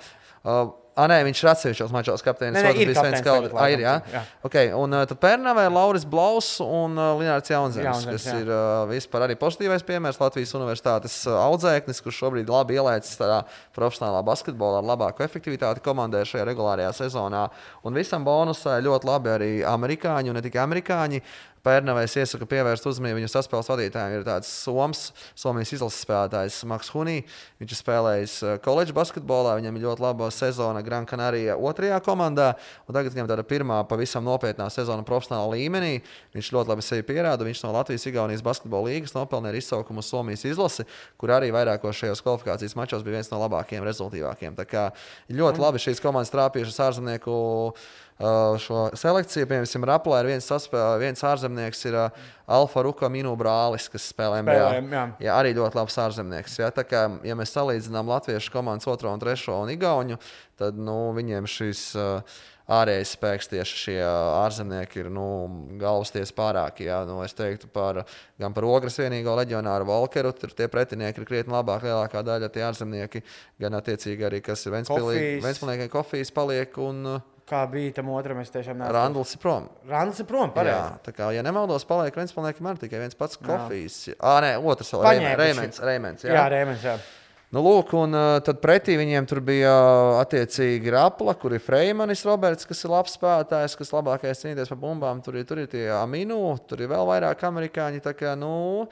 Uh, 0.43 0.69
Ah, 0.99 1.05
nē, 1.07 1.21
viņš 1.29 1.39
ir 1.45 1.47
atsevišķos 1.53 1.91
mačos 1.95 2.23
kapteinis. 2.25 2.57
Nē, 2.59 2.71
nē, 2.73 2.81
ir 2.83 2.89
kapteinis 2.91 3.21
Kaldi- 3.23 3.47
tagad, 3.47 3.61
Ah, 3.61 3.67
ir, 3.71 3.79
jā. 3.79 3.93
jā. 4.11 4.21
Okay, 4.43 4.71
un 4.75 4.91
uh, 4.91 5.05
tad 5.07 5.19
Pērnavē 5.23 5.63
ir 5.69 5.71
Lauris 5.71 6.03
Blaus 6.03 6.59
un 6.59 6.97
uh, 6.99 7.13
Linnārds 7.15 7.47
Jaunzems, 7.47 7.85
Jaunzems, 7.85 8.17
kas 8.17 8.25
jā. 8.27 8.33
ir 8.41 8.49
uh, 8.51 8.83
vispār 8.89 9.23
arī 9.23 9.37
pozitīvais 9.39 9.85
piemērs 9.87 10.19
Latvijas 10.19 10.51
universitātes 10.59 11.15
uh, 11.29 11.37
audzēknis, 11.45 12.01
kurš 12.03 12.19
šobrīd 12.25 12.51
labi 12.51 12.75
ielaicis 12.81 13.15
tādā 13.21 13.45
profesionālā 13.77 14.19
basketbolā 14.27 14.81
ar 14.81 14.89
labāku 14.91 15.23
efektivitāti 15.23 15.79
komandē 15.85 16.25
šajā 16.27 16.43
regulārajā 16.51 16.91
sezonā. 16.99 17.45
Un 17.87 17.95
visam 17.95 18.27
bonusā 18.27 18.75
ļoti 18.83 19.07
labi 19.07 19.31
arī 19.37 19.51
amerikāņi, 19.63 20.33
un 20.33 20.41
ne 20.41 20.43
tikai 20.43 20.65
amerikāņi. 20.67 21.23
Pērnavais 21.65 22.13
iesaka 22.21 22.47
pievērst 22.49 22.87
uzmanību 22.87 23.19
viņu 23.19 23.29
saspēles 23.31 23.69
vadītājiem. 23.69 24.19
Ir 24.19 24.25
tāds 24.27 24.49
Soms, 24.63 25.09
Somijas 25.37 25.73
izlases 25.75 26.05
spēlētājs 26.05 26.61
Maks 26.69 26.91
Hunī. 26.93 27.17
Viņš 27.59 27.73
ir 27.75 27.79
spēlējis 27.79 28.35
koledžas 28.63 28.95
basketbolā, 28.95 29.57
viņam 29.59 29.75
ir 29.75 29.85
ļoti 29.87 30.05
laba 30.05 30.29
sezona 30.33 30.83
Gran 30.85 31.07
Canaria 31.09 31.57
otrajā 31.59 31.99
komandā. 32.05 32.53
Un 32.87 32.95
tagad 32.95 33.15
viņam 33.15 33.29
tāda 33.31 33.45
pirmā 33.47 33.81
pavisam 33.89 34.23
nopietnā 34.27 34.69
sezona 34.73 35.03
profesionālā 35.07 35.57
līmenī. 35.57 35.99
Viņš 36.37 36.51
ļoti 36.55 36.73
labi 36.73 36.85
sevi 36.85 37.07
pierāda. 37.07 37.47
Viņš 37.47 37.65
no 37.65 37.73
Latvijas-Igaunijas 37.75 38.45
basketbola 38.45 38.91
līnijas 38.91 39.15
nopelnīja 39.17 39.59
izsaukumu 39.59 40.05
Somijas 40.05 40.47
izlasi, 40.47 40.87
kur 41.19 41.35
arī 41.35 41.51
vairākos 41.55 41.99
šajos 41.99 42.23
kvalifikācijas 42.23 42.77
mačos 42.79 43.03
bija 43.03 43.19
viens 43.19 43.31
no 43.33 43.41
labākajiem, 43.43 43.83
rezultātīvākajiem. 43.87 44.55
Tā 44.59 44.67
kā 44.69 44.89
ļoti 45.33 45.65
labi 45.65 45.83
šīs 45.83 46.03
komandas 46.03 46.31
trāpījušas 46.33 46.83
ārzemnieku 46.87 47.35
šo 48.19 48.89
selekciju. 48.99 49.47
Piemēram, 49.47 49.87
Raplā 49.87 50.19
ir 50.23 50.29
viens, 50.33 50.47
saspē, 50.49 50.81
viens 50.99 51.23
ārzemnieks, 51.23 51.85
ir 51.87 51.95
uh, 51.95 52.27
Alfa 52.51 52.83
Ruka 52.83 53.09
Minu 53.11 53.31
brālis, 53.39 53.87
kas 53.91 54.09
spēlē 54.11 54.41
MBA. 54.43 54.59
Jā. 54.91 55.05
jā, 55.23 55.37
arī 55.37 55.55
ļoti 55.55 55.79
labs 55.79 55.97
ārzemnieks. 56.03 56.59
Jā, 56.59 56.69
tā 56.75 56.83
kā, 56.87 57.05
ja 57.23 57.39
mēs 57.39 57.55
salīdzinām 57.55 58.11
latviešu 58.11 58.51
komandas 58.51 58.89
otro 58.91 59.13
un 59.13 59.23
trešo 59.23 59.61
un 59.63 59.71
igauņu, 59.75 60.19
tad 60.59 60.79
nu, 60.79 60.99
viņiem 61.15 61.47
šis 61.47 61.85
uh, 61.95 62.41
ārējais 62.69 63.15
spēks 63.15 63.49
tieši 63.49 63.79
šie 63.83 63.97
ārzemnieki 64.03 65.01
ir 65.01 65.09
nu, 65.13 65.25
galvasties 65.81 66.31
pārāki. 66.35 66.85
Jā. 66.89 67.01
Nu, 67.07 67.21
es 67.25 67.33
teiktu 67.37 67.69
par, 67.73 68.03
gan 68.41 68.53
par 68.55 68.67
ogres 68.69 68.99
vienīgo 69.01 69.33
leģionāru 69.39 69.87
Volkeru, 69.89 70.35
tur 70.37 70.53
tie 70.57 70.69
pretinieki 70.71 71.23
ir 71.23 71.29
krietni 71.29 71.55
labāk, 71.55 71.87
lielākā 71.87 72.21
daļa 72.25 72.51
tie 72.53 72.67
ārzemnieki, 72.67 73.23
gan 73.63 73.79
attiecīgi 73.79 74.27
arī, 74.27 74.43
kas 74.45 74.67
ir 74.67 74.75
Ventspilsnieki, 74.77 75.91
kofijas 75.93 76.33
paliek. 76.35 76.77
Un, 76.83 77.17
Kā 77.49 77.63
bija 77.69 77.95
tam 77.97 78.11
otram, 78.13 78.39
es 78.43 78.51
tiešām 78.53 78.77
neesmu. 78.77 78.93
Randls 78.93 79.31
ir 79.33 79.41
prom. 79.41 79.69
Randls 79.89 80.19
ir 80.21 80.27
prom, 80.29 80.51
pareizi. 80.53 80.75
Jā, 80.75 80.99
tā 81.07 81.13
kā, 81.17 81.31
ja 81.33 81.41
nemaldos, 81.45 81.85
paliek 81.89 82.13
viens 82.19 82.35
paliekam 82.35 82.69
ar 82.69 82.77
tikai 82.77 83.01
viens 83.01 83.17
pats 83.17 83.39
kofijas. 83.41 84.03
Ā, 84.15 84.35
nē, 84.45 84.51
otrs 84.61 84.93
vēl 84.93 85.07
Reimens. 85.39 85.81
Reimens 85.81 86.27
jā, 86.27 86.35
jā 86.37 86.43
Reimens, 86.53 86.85
jā. 86.85 86.99
Nu, 87.49 87.63
lūk, 87.65 87.95
un 87.97 88.13
uh, 88.13 88.35
tad 88.45 88.59
pretī 88.61 88.93
viņiem 88.99 89.25
tur 89.25 89.39
bija 89.41 89.71
uh, 89.73 90.19
attiecīgi 90.19 90.91
Rapla, 90.93 91.33
kur 91.33 91.55
ir 91.57 91.63
Freimanis 91.65 92.21
Roberts, 92.27 92.67
kas 92.69 92.85
ir 92.85 92.93
labs 92.93 93.15
spēlētājs, 93.17 93.73
kas 93.79 93.89
labākais 93.95 94.43
cīnīties 94.43 94.69
par 94.69 94.77
bumbām. 94.83 95.23
Tur 95.25 95.39
ir, 95.41 95.47
tur 95.49 95.63
ir 95.63 95.71
tie 95.71 95.87
Aminu, 95.97 96.37
tur 96.69 96.85
ir 96.85 96.91
vēl 96.91 97.09
vairāk 97.09 97.41
amerikāņi. 97.49 98.03
Tā 98.05 98.13
kā, 98.13 98.35
nu, 98.37 98.85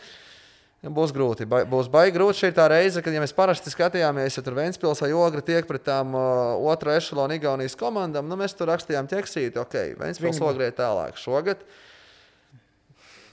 Būs 0.86 1.10
grūti. 1.10 1.48
Ba 1.50 1.64
būs 1.66 1.88
baigi 1.90 2.14
grūti 2.14 2.44
šī 2.44 2.52
tā 2.54 2.68
reize, 2.70 3.02
kad 3.02 3.16
ja 3.16 3.22
mēs 3.24 3.34
parasti 3.34 3.72
skatījāmies, 3.74 4.38
ja 4.38 4.44
tur 4.46 4.54
Vēnspils 4.60 5.02
vai 5.02 5.10
Ogra 5.18 5.42
tiek 5.42 5.66
pret 5.66 5.82
tām 5.88 6.14
uh, 6.14 6.54
otrā 6.70 7.00
ešalona 7.00 7.40
Igaunijas 7.40 7.76
komandām. 7.80 8.30
Nu, 8.30 8.38
mēs 8.38 8.54
tur 8.58 8.70
rakstījām 8.70 9.10
ķeksīti, 9.10 9.58
ok, 9.58 9.76
Vēnspils 9.98 10.42
Ogra 10.46 10.70
ir 10.70 10.78
tālāk. 10.78 11.18
Šogad 11.18 11.66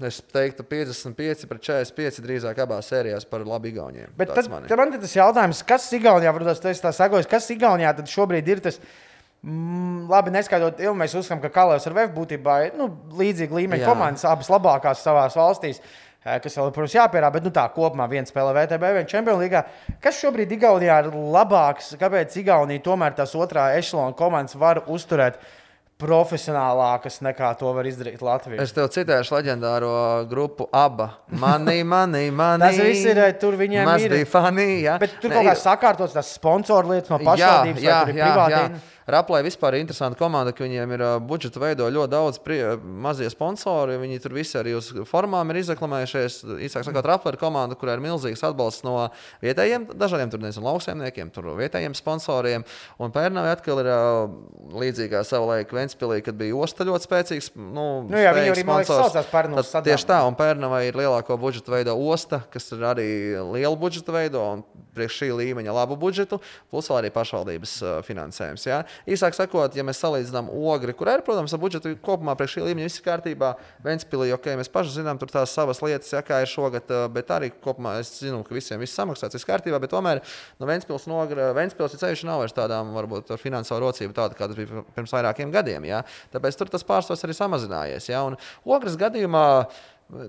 es 0.05 0.23
teiktu 0.33 0.65
55 0.67 1.45
pret 1.51 1.67
45 1.69 2.25
drīzāk 2.25 2.65
abās 2.65 2.89
sērijās 2.91 3.29
par 3.29 3.45
labu 3.47 3.69
Igauniem. 3.69 4.15
Bet 4.17 4.33
tad, 4.35 4.49
mani. 4.51 4.71
tad 4.71 4.81
man 4.81 4.97
ir 4.97 5.05
tas 5.05 5.15
jautājums, 5.15 5.61
kas 5.69 5.91
Igaunijā, 6.01 6.33
protams, 6.35 6.65
tas 6.65 6.81
tā 6.81 6.95
sagojis, 6.97 7.29
kas 7.31 7.51
Igaunijā 7.53 7.93
tad 8.01 8.09
šobrīd 8.11 8.49
ir 8.51 8.65
tas? 8.65 8.81
Mm, 9.45 10.07
labi, 10.09 10.33
neskaidrot, 10.33 10.81
jau 10.81 10.95
mēs 10.97 11.13
uzskatām, 11.13 11.43
ka 11.45 11.53
Kalējs 11.53 11.85
ar 11.91 11.95
VF 11.99 12.15
būtībā 12.17 12.57
ir 12.65 12.79
nu, 12.81 12.89
līdzīga 13.21 13.59
līmeņa 13.59 13.85
komandas, 13.85 14.25
abas 14.25 14.49
labākās 14.49 15.05
savā 15.05 15.27
valstīs. 15.29 15.83
Uh, 16.25 16.39
kas 16.41 16.55
vēl, 16.57 16.71
protams, 16.73 16.95
jāpierāda, 16.97 17.35
bet 17.35 17.45
nu, 17.45 17.51
tā 17.53 17.67
kopumā 17.75 18.07
viens 18.09 18.31
spēlē 18.33 18.55
VTB, 18.57 18.93
viens 18.97 19.11
Champions 19.13 19.43
League. 19.43 19.61
Kas 20.01 20.21
šobrīd 20.23 20.55
Igaunijā 20.57 21.03
ir 21.05 21.11
labāks? 21.13 21.91
Kāpēc 22.01 22.39
Igaunija 22.41 22.81
tomēr 22.87 23.13
tās 23.19 23.35
otrā 23.37 23.67
ešalona 23.77 24.17
komandas 24.17 24.57
var 24.57 24.81
uzturēt? 24.89 25.37
Profesionālākas 26.01 27.21
nekā 27.25 27.53
to 27.61 27.71
var 27.77 27.87
izdarīt 27.87 28.23
Latvijā. 28.25 28.63
Es 28.65 28.75
tev 28.75 28.89
citēšu 28.95 29.37
leģendāro 29.37 29.93
grupu 30.31 30.67
ABA. 30.75 31.11
Manī, 31.39 31.81
manī, 31.87 32.27
manī. 32.35 32.67
tas 32.67 32.81
viss 32.83 33.07
ir 33.11 33.21
tur 33.41 33.59
viņiem. 33.61 33.87
Tas 33.87 34.09
bija 34.11 34.31
funny, 34.31 34.67
jā. 34.85 34.99
Bet 35.03 35.21
tur 35.23 35.35
kaut 35.35 35.47
kā 35.47 35.55
sakārtots 35.59 36.17
tās 36.17 36.35
sponsoru 36.35 36.97
lietas 36.97 37.15
no 37.15 37.21
pašvaldības. 37.23 37.87
Jā, 37.87 38.03
jā, 38.11 38.35
jā, 38.35 38.51
jā. 38.57 38.67
Raplai 39.05 39.43
vispār 39.45 39.77
ir 39.77 39.83
interesanta 39.85 40.17
komanda, 40.17 40.55
ka 40.57 40.65
viņiem 40.65 40.93
ir 40.97 41.03
uh, 41.05 41.15
budžeta 41.21 41.61
veido 41.61 41.85
ļoti 41.93 42.11
daudz 42.15 42.39
prie, 42.41 42.63
mazie 42.81 43.29
sponsori. 43.29 43.99
Viņi 44.01 44.21
tur 44.25 44.33
visi 44.33 44.57
arī 44.57 44.73
uz 44.79 44.89
formām 45.11 45.53
ir 45.53 45.61
izreklamējušies. 45.61 46.39
Īsāk 46.65 46.87
sakot, 46.87 47.05
Raplai 47.05 47.35
ir 47.35 47.41
komanda, 47.41 47.77
kurā 47.77 47.99
ir 47.99 48.05
milzīgs 48.05 48.41
atbalsts 48.49 48.87
no 48.87 48.97
vietējiem, 49.45 49.91
dažādiem 50.01 50.33
tur 50.33 50.41
nezinu, 50.41 50.65
lauksaimniekiem, 50.71 51.33
tur 51.37 51.51
vietējiem 51.61 51.97
sponsoriem. 51.99 52.65
Un 52.97 53.13
Pērnavai 53.13 53.53
atkal 53.53 53.83
ir 53.85 53.91
līdzīgā 54.73 55.21
savulaik 55.29 55.77
Ventspilī, 55.85 56.21
kad 56.25 56.39
bija 56.41 56.57
osta 56.57 56.87
ļoti 56.89 57.09
spēcīgs. 57.09 57.51
Nu, 57.57 57.87
nu 58.09 58.21
jā, 58.21 58.33
viņi 58.37 58.55
arī 58.55 58.65
saucās 58.89 59.29
Pērnavas 59.31 59.71
sadalījumā. 59.71 59.91
Tieši 59.93 60.11
tā, 60.11 60.23
un 60.29 60.39
Pērnavai 60.39 60.83
ir 60.89 60.99
lielāko 60.99 61.39
budžeta 61.41 61.77
veido 61.77 61.97
osta, 62.01 62.43
kas 62.53 62.73
ir 62.75 62.85
arī 62.89 63.09
liela 63.53 63.77
budžeta 63.79 64.15
veido 64.15 64.45
un 64.55 64.65
priekš 64.95 65.19
šī 65.21 65.31
līmeņa 65.35 65.75
labu 65.75 65.97
budžetu, 65.99 66.39
plus 66.71 66.89
vēl 66.91 67.01
arī 67.01 67.11
pašvaldības 67.15 67.73
uh, 67.83 67.97
finansējums. 68.07 68.67
Ja? 68.69 68.83
Īsāk 69.11 69.37
sakot, 69.37 69.75
ja 69.75 69.85
mēs 69.87 70.01
salīdzinām 70.03 70.51
ogri, 70.55 70.95
kur 70.97 71.11
ir, 71.11 71.25
protams, 71.27 71.55
ar 71.55 71.63
budžetu 71.63 71.95
kopumā 72.05 72.37
priekš 72.39 72.59
šī 72.59 72.67
līmeņa 72.69 72.87
viss 72.87 73.01
ir 73.01 73.07
kārtībā, 73.09 73.51
Ventspīlī, 73.85 74.31
ok, 74.37 74.53
mēs 74.61 74.71
paši 74.73 75.01
zinām, 75.01 75.19
tur 75.19 75.33
tās 75.33 75.51
savas 75.55 75.83
lietas, 75.83 76.13
ja, 76.15 76.23
kā 76.27 76.41
ir 76.45 76.51
šogad, 76.51 76.91
bet 77.15 77.33
arī 77.35 77.51
kopumā 77.65 77.97
es 78.03 78.13
zinu, 78.21 78.45
ka 78.47 78.55
visiem 78.55 78.79
viss 78.83 78.95
samaksāts, 78.95 79.35
viss 79.35 79.49
kārtībā, 79.49 79.81
bet 79.83 79.91
tomēr 79.93 80.23
no 80.61 80.71
Ventspils 80.71 81.09
nogra, 81.11 81.51
Ventspils 81.57 81.99
ceļš 81.99 82.25
nav 82.29 82.45
vairs 82.45 82.55
tādām, 82.57 82.95
varbūt, 82.95 83.35
ar 83.35 83.43
finansiālu 83.43 83.89
rocību 83.89 84.15
tāda, 84.15 84.39
kā 84.39 84.47
tas 84.47 84.59
bija 84.59 84.85
pirms 84.95 85.15
vairākiem 85.15 85.51
gadiem, 85.55 85.74
ja. 85.83 86.05
Tāpēc 86.31 86.61
tur 86.61 86.71
tas 86.71 86.87
pārsvars 86.87 87.27
arī 87.27 87.35
samazinājies, 87.35 88.07
ja, 88.13 88.23
un 88.29 88.39
ogras 88.63 88.95
gadījumā 89.01 89.45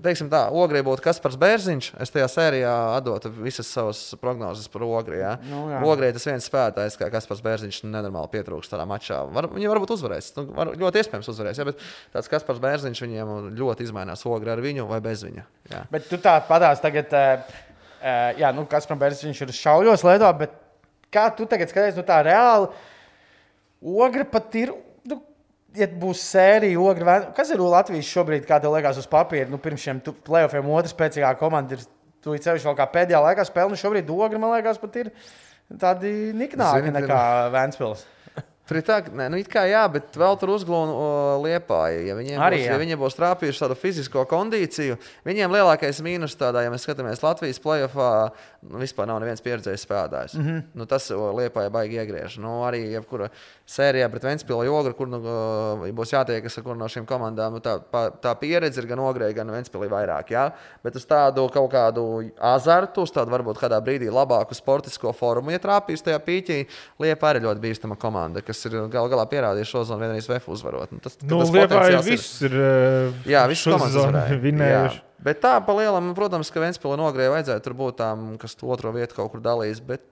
teiksim 0.04 0.28
tā, 0.32 0.46
Ogrē 0.56 0.80
būtu 0.84 1.04
Kaspars 1.04 1.36
Bērziņš. 1.40 1.90
Es 2.02 2.12
tajā 2.12 2.26
sērijā 2.30 2.72
atdotu 2.96 3.30
visas 3.34 3.68
savas 3.70 4.00
prognozes 4.20 4.70
par 4.72 4.84
Ogrē. 4.86 5.18
Ja? 5.20 5.32
Nu, 5.46 5.66
jā. 5.70 5.82
Ogrē 5.86 6.08
tas 6.16 6.26
viens 6.26 6.48
spēlētājs, 6.48 6.96
kā 7.00 7.10
Kaspars 7.12 7.42
Bērziņš, 7.44 7.82
nenormāli 7.86 8.32
pietrūkst 8.32 8.72
tādā 8.72 8.86
mačā. 8.88 9.20
Var, 9.36 9.50
viņi 9.52 9.70
varbūt 9.70 9.92
uzvarēs. 9.96 10.32
Nu, 10.38 10.46
var, 10.56 10.72
ļoti 10.80 11.02
iespējams 11.02 11.30
uzvarēs. 11.32 11.60
Ja? 11.60 11.68
Bet 11.68 11.84
tāds 12.14 12.32
Kaspars 12.32 12.62
Bērziņš 12.64 13.04
viņiem 13.04 13.34
ļoti 13.60 13.86
izmainās 13.86 14.24
Ogrē 14.28 14.56
ar 14.56 14.64
viņu 14.64 14.88
vai 14.90 15.02
bez 15.04 15.26
viņa. 15.26 15.46
Jā. 15.74 15.84
Bet 15.92 16.08
tu 16.10 16.20
tā 16.24 16.38
padās 16.48 16.82
tagad, 16.82 17.12
uh, 17.12 17.60
jā, 18.40 18.52
nu, 18.56 18.66
Kaspars 18.70 19.02
Bērziņš 19.04 19.44
ir 19.44 19.54
šauļos 19.60 20.06
lietot, 20.08 20.40
bet 20.40 20.56
kā 21.14 21.28
tu 21.36 21.48
tagad 21.50 21.70
skaties, 21.72 21.98
nu 21.98 22.06
tā 22.06 22.22
reāli? 22.26 22.72
Ogra 23.86 24.24
pat 24.26 24.54
ir 24.58 24.72
ja 25.76 25.88
būs 26.00 26.22
sērija, 26.32 26.80
ogra, 26.80 27.18
kas 27.36 27.52
ir 27.54 27.62
Latvijas 27.62 28.08
šobrīd, 28.10 28.46
kā 28.48 28.58
tev 28.62 28.74
liekas, 28.74 29.00
uz 29.02 29.08
papīra, 29.10 29.48
nu, 29.52 29.60
pirms 29.62 29.84
šiem 29.84 30.02
playoffiem, 30.26 30.72
otrs 30.74 30.94
spēcīgā 30.96 31.34
komanda 31.40 31.76
ir 31.76 31.84
tu 32.24 32.34
ceļš 32.34 32.66
vēl 32.66 32.76
kā 32.78 32.88
pēdējā 32.90 33.22
laikā 33.22 33.46
spēlē. 33.46 33.70
Nu, 33.72 33.80
šobrīd 33.80 34.10
ogra, 34.10 34.40
man 34.42 34.56
liekas, 34.56 34.80
pat 34.82 34.98
ir 35.02 35.12
tādi 35.82 36.12
niknāki 36.36 36.94
nekā 36.94 37.22
Vēnspils. 37.54 38.06
Tur 38.66 38.80
ir 38.80 38.82
tā, 38.82 38.96
ka, 39.06 39.28
nu, 39.30 39.38
kā 39.46 39.62
jā, 39.70 39.84
bet 39.94 40.16
vēl 40.18 40.36
tur 40.40 40.50
uzglūna 40.56 41.38
liepāja. 41.44 42.00
Ja 42.08 42.16
viņiem, 42.18 42.40
Arī, 42.42 42.58
būs, 42.58 42.66
jā. 42.66 42.72
ja 42.74 42.80
viņiem 42.82 42.98
būs 42.98 43.16
trāpījuši 43.18 43.62
tādu 43.62 43.76
fizisko 43.78 44.24
kondīciju, 44.26 44.96
viņiem 45.28 45.54
lielākais 45.54 46.02
mīnus 46.02 46.34
tādā, 46.38 46.64
ja 46.66 46.72
mēs 46.72 46.82
skatāmies 46.82 47.22
Latvijas 47.22 47.62
plēsoņā, 47.62 48.08
nu, 48.66 48.80
vispār 48.82 49.06
nav 49.06 49.20
neviens 49.22 49.44
pieredzējis 49.44 49.86
spēlētājs. 49.86 50.34
Mm 50.34 50.46
-hmm. 50.46 50.64
nu, 50.74 50.86
tas 50.90 51.06
liepāja 51.10 51.70
baigi 51.70 52.00
iegriež. 52.02 52.38
Nu, 52.42 52.56
arī 52.66 52.82
jebkura 52.90 53.28
sērijā 53.70 54.08
pret 54.10 54.26
Ventspīlu 54.26 54.66
Jogru, 54.66 54.94
kur 54.98 55.08
nu, 55.14 55.20
būs 55.94 56.16
jātiekas 56.16 56.58
ar 56.58 56.66
kuru 56.66 56.78
no 56.78 56.90
šīm 56.90 57.06
komandām, 57.06 57.54
nu, 57.54 57.62
tā, 57.62 57.78
tā 58.22 58.34
pieredze 58.40 58.82
ir 58.82 58.90
gan 58.90 58.98
Ogrē, 58.98 59.30
gan 59.34 59.50
Ventspīlī 59.54 59.88
vairāk. 59.90 60.34
Jā? 60.34 60.50
Bet 60.82 60.98
uz 60.98 61.06
tādu 61.06 61.46
kaut 61.54 61.70
kādu 61.70 62.32
azartu, 62.38 63.06
uz 63.06 63.14
tādu 63.14 63.30
varbūt 63.30 63.62
kādā 63.62 63.78
brīdī 63.78 64.10
labāku 64.10 64.54
sportisko 64.54 65.14
formu, 65.14 65.54
ja 65.54 65.62
trāpīs 65.62 66.02
tajā 66.02 66.18
pīķī, 66.18 66.66
Liepa 66.98 67.30
arī 67.30 67.44
ļoti 67.44 67.60
bīstama 67.60 67.96
komanda. 68.00 68.42
Kas 68.56 68.70
ir 68.70 68.76
gal 68.88 69.10
galā 69.12 69.26
pierādījis 69.28 69.68
šo 69.68 69.82
zonu 69.84 70.06
vienreiz 70.06 70.26
VF 70.30 70.48
uzvarot. 70.54 70.92
Nu, 70.94 71.02
tas, 71.04 71.18
nu, 71.20 71.42
tas 71.42 71.52
potenciāls 71.52 72.06
viss 72.08 72.38
ir. 72.46 72.56
Jā, 73.28 73.44
viss 73.50 73.68
komandas 73.68 74.32
vinējuši. 74.40 75.02
Bet 75.26 75.40
tā, 75.42 75.56
pa 75.64 75.74
lielam, 75.76 76.12
protams, 76.16 76.48
ka 76.54 76.62
Ventspēlē 76.62 76.96
nogrēja 77.00 77.32
vajadzētu 77.32 77.64
tur 77.64 77.74
būt 77.76 77.98
tām, 77.98 78.28
kas 78.40 78.54
to 78.56 78.68
otro 78.72 78.92
vietu 78.94 79.18
kaut 79.18 79.32
kur 79.32 79.42
dalīs. 79.44 79.80
Bet 79.84 80.04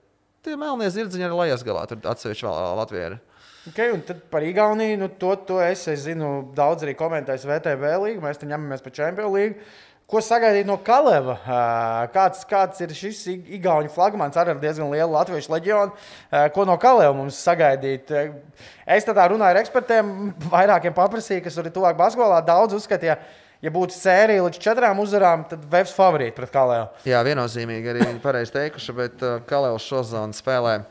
tie 0.45 0.57
melnie 0.59 0.89
zirdziņi 0.93 1.25
arī 1.25 1.39
lejas 1.41 1.65
galā, 1.65 1.85
tur 1.89 2.01
atsevišķi 2.05 2.45
vēl 2.45 2.77
Latvijā. 2.81 3.15
Okay, 3.71 3.89
un 3.95 4.03
tad 4.05 4.21
par 4.29 4.45
Igauniju, 4.45 4.99
nu, 5.01 5.09
to, 5.21 5.31
to 5.47 5.57
es, 5.63 5.87
es 5.89 6.03
zinu, 6.05 6.51
daudz 6.57 6.85
arī 6.85 6.93
komentējis 6.99 7.47
VTB 7.49 7.95
līniju. 8.03 8.21
Mēs 8.21 8.41
te 8.41 8.49
ņemamies 8.49 8.85
par 8.85 8.93
Champions 8.93 9.33
League. 9.33 9.71
Ko 10.05 10.19
sagaidīt 10.21 10.67
no 10.69 10.75
Kaleva? 10.85 11.33
Kāds, 12.13 12.43
kāds 12.45 12.81
ir 12.85 12.91
šis 12.93 13.23
Igaunijas 13.57 13.95
flagmanis 13.95 14.37
ar 14.37 14.51
diezgan 14.61 14.91
lielu 14.93 15.09
latviešu 15.09 15.49
leģionu? 15.55 15.95
Ko 16.53 16.65
no 16.69 16.75
Kaleva 16.81 17.15
mums 17.17 17.39
sagaidīt? 17.41 18.13
Es 18.85 19.07
tādā 19.07 19.25
runāju 19.31 19.55
ar 19.55 19.61
ekspertiem, 19.63 20.11
vairākiem 20.51 20.93
paprasīju, 20.93 21.41
kas 21.47 21.57
tur 21.57 21.65
ir 21.65 21.73
tuvāk 21.73 21.97
basketbolā. 21.97 22.37
Daudz 22.45 22.77
uzskatīja, 22.77 23.17
ja 23.65 23.73
būtu 23.73 23.97
sērija 23.97 24.45
līdz 24.45 24.61
četrām 24.61 25.01
uzvarām, 25.01 25.47
tad 25.49 25.65
Vēfs 25.73 25.97
favorīti 25.97 26.37
pret 26.37 26.53
Kalēvu. 26.53 27.01
Jā, 27.09 27.25
viennozīmīgi 27.25 27.93
arī 27.95 28.05
viņi 28.05 28.21
pareizi 28.21 28.53
teikuši, 28.59 28.97
bet 29.01 29.25
Kalēvs 29.49 29.89
šo 29.89 30.05
zonu 30.05 30.37
spēlē 30.37 30.83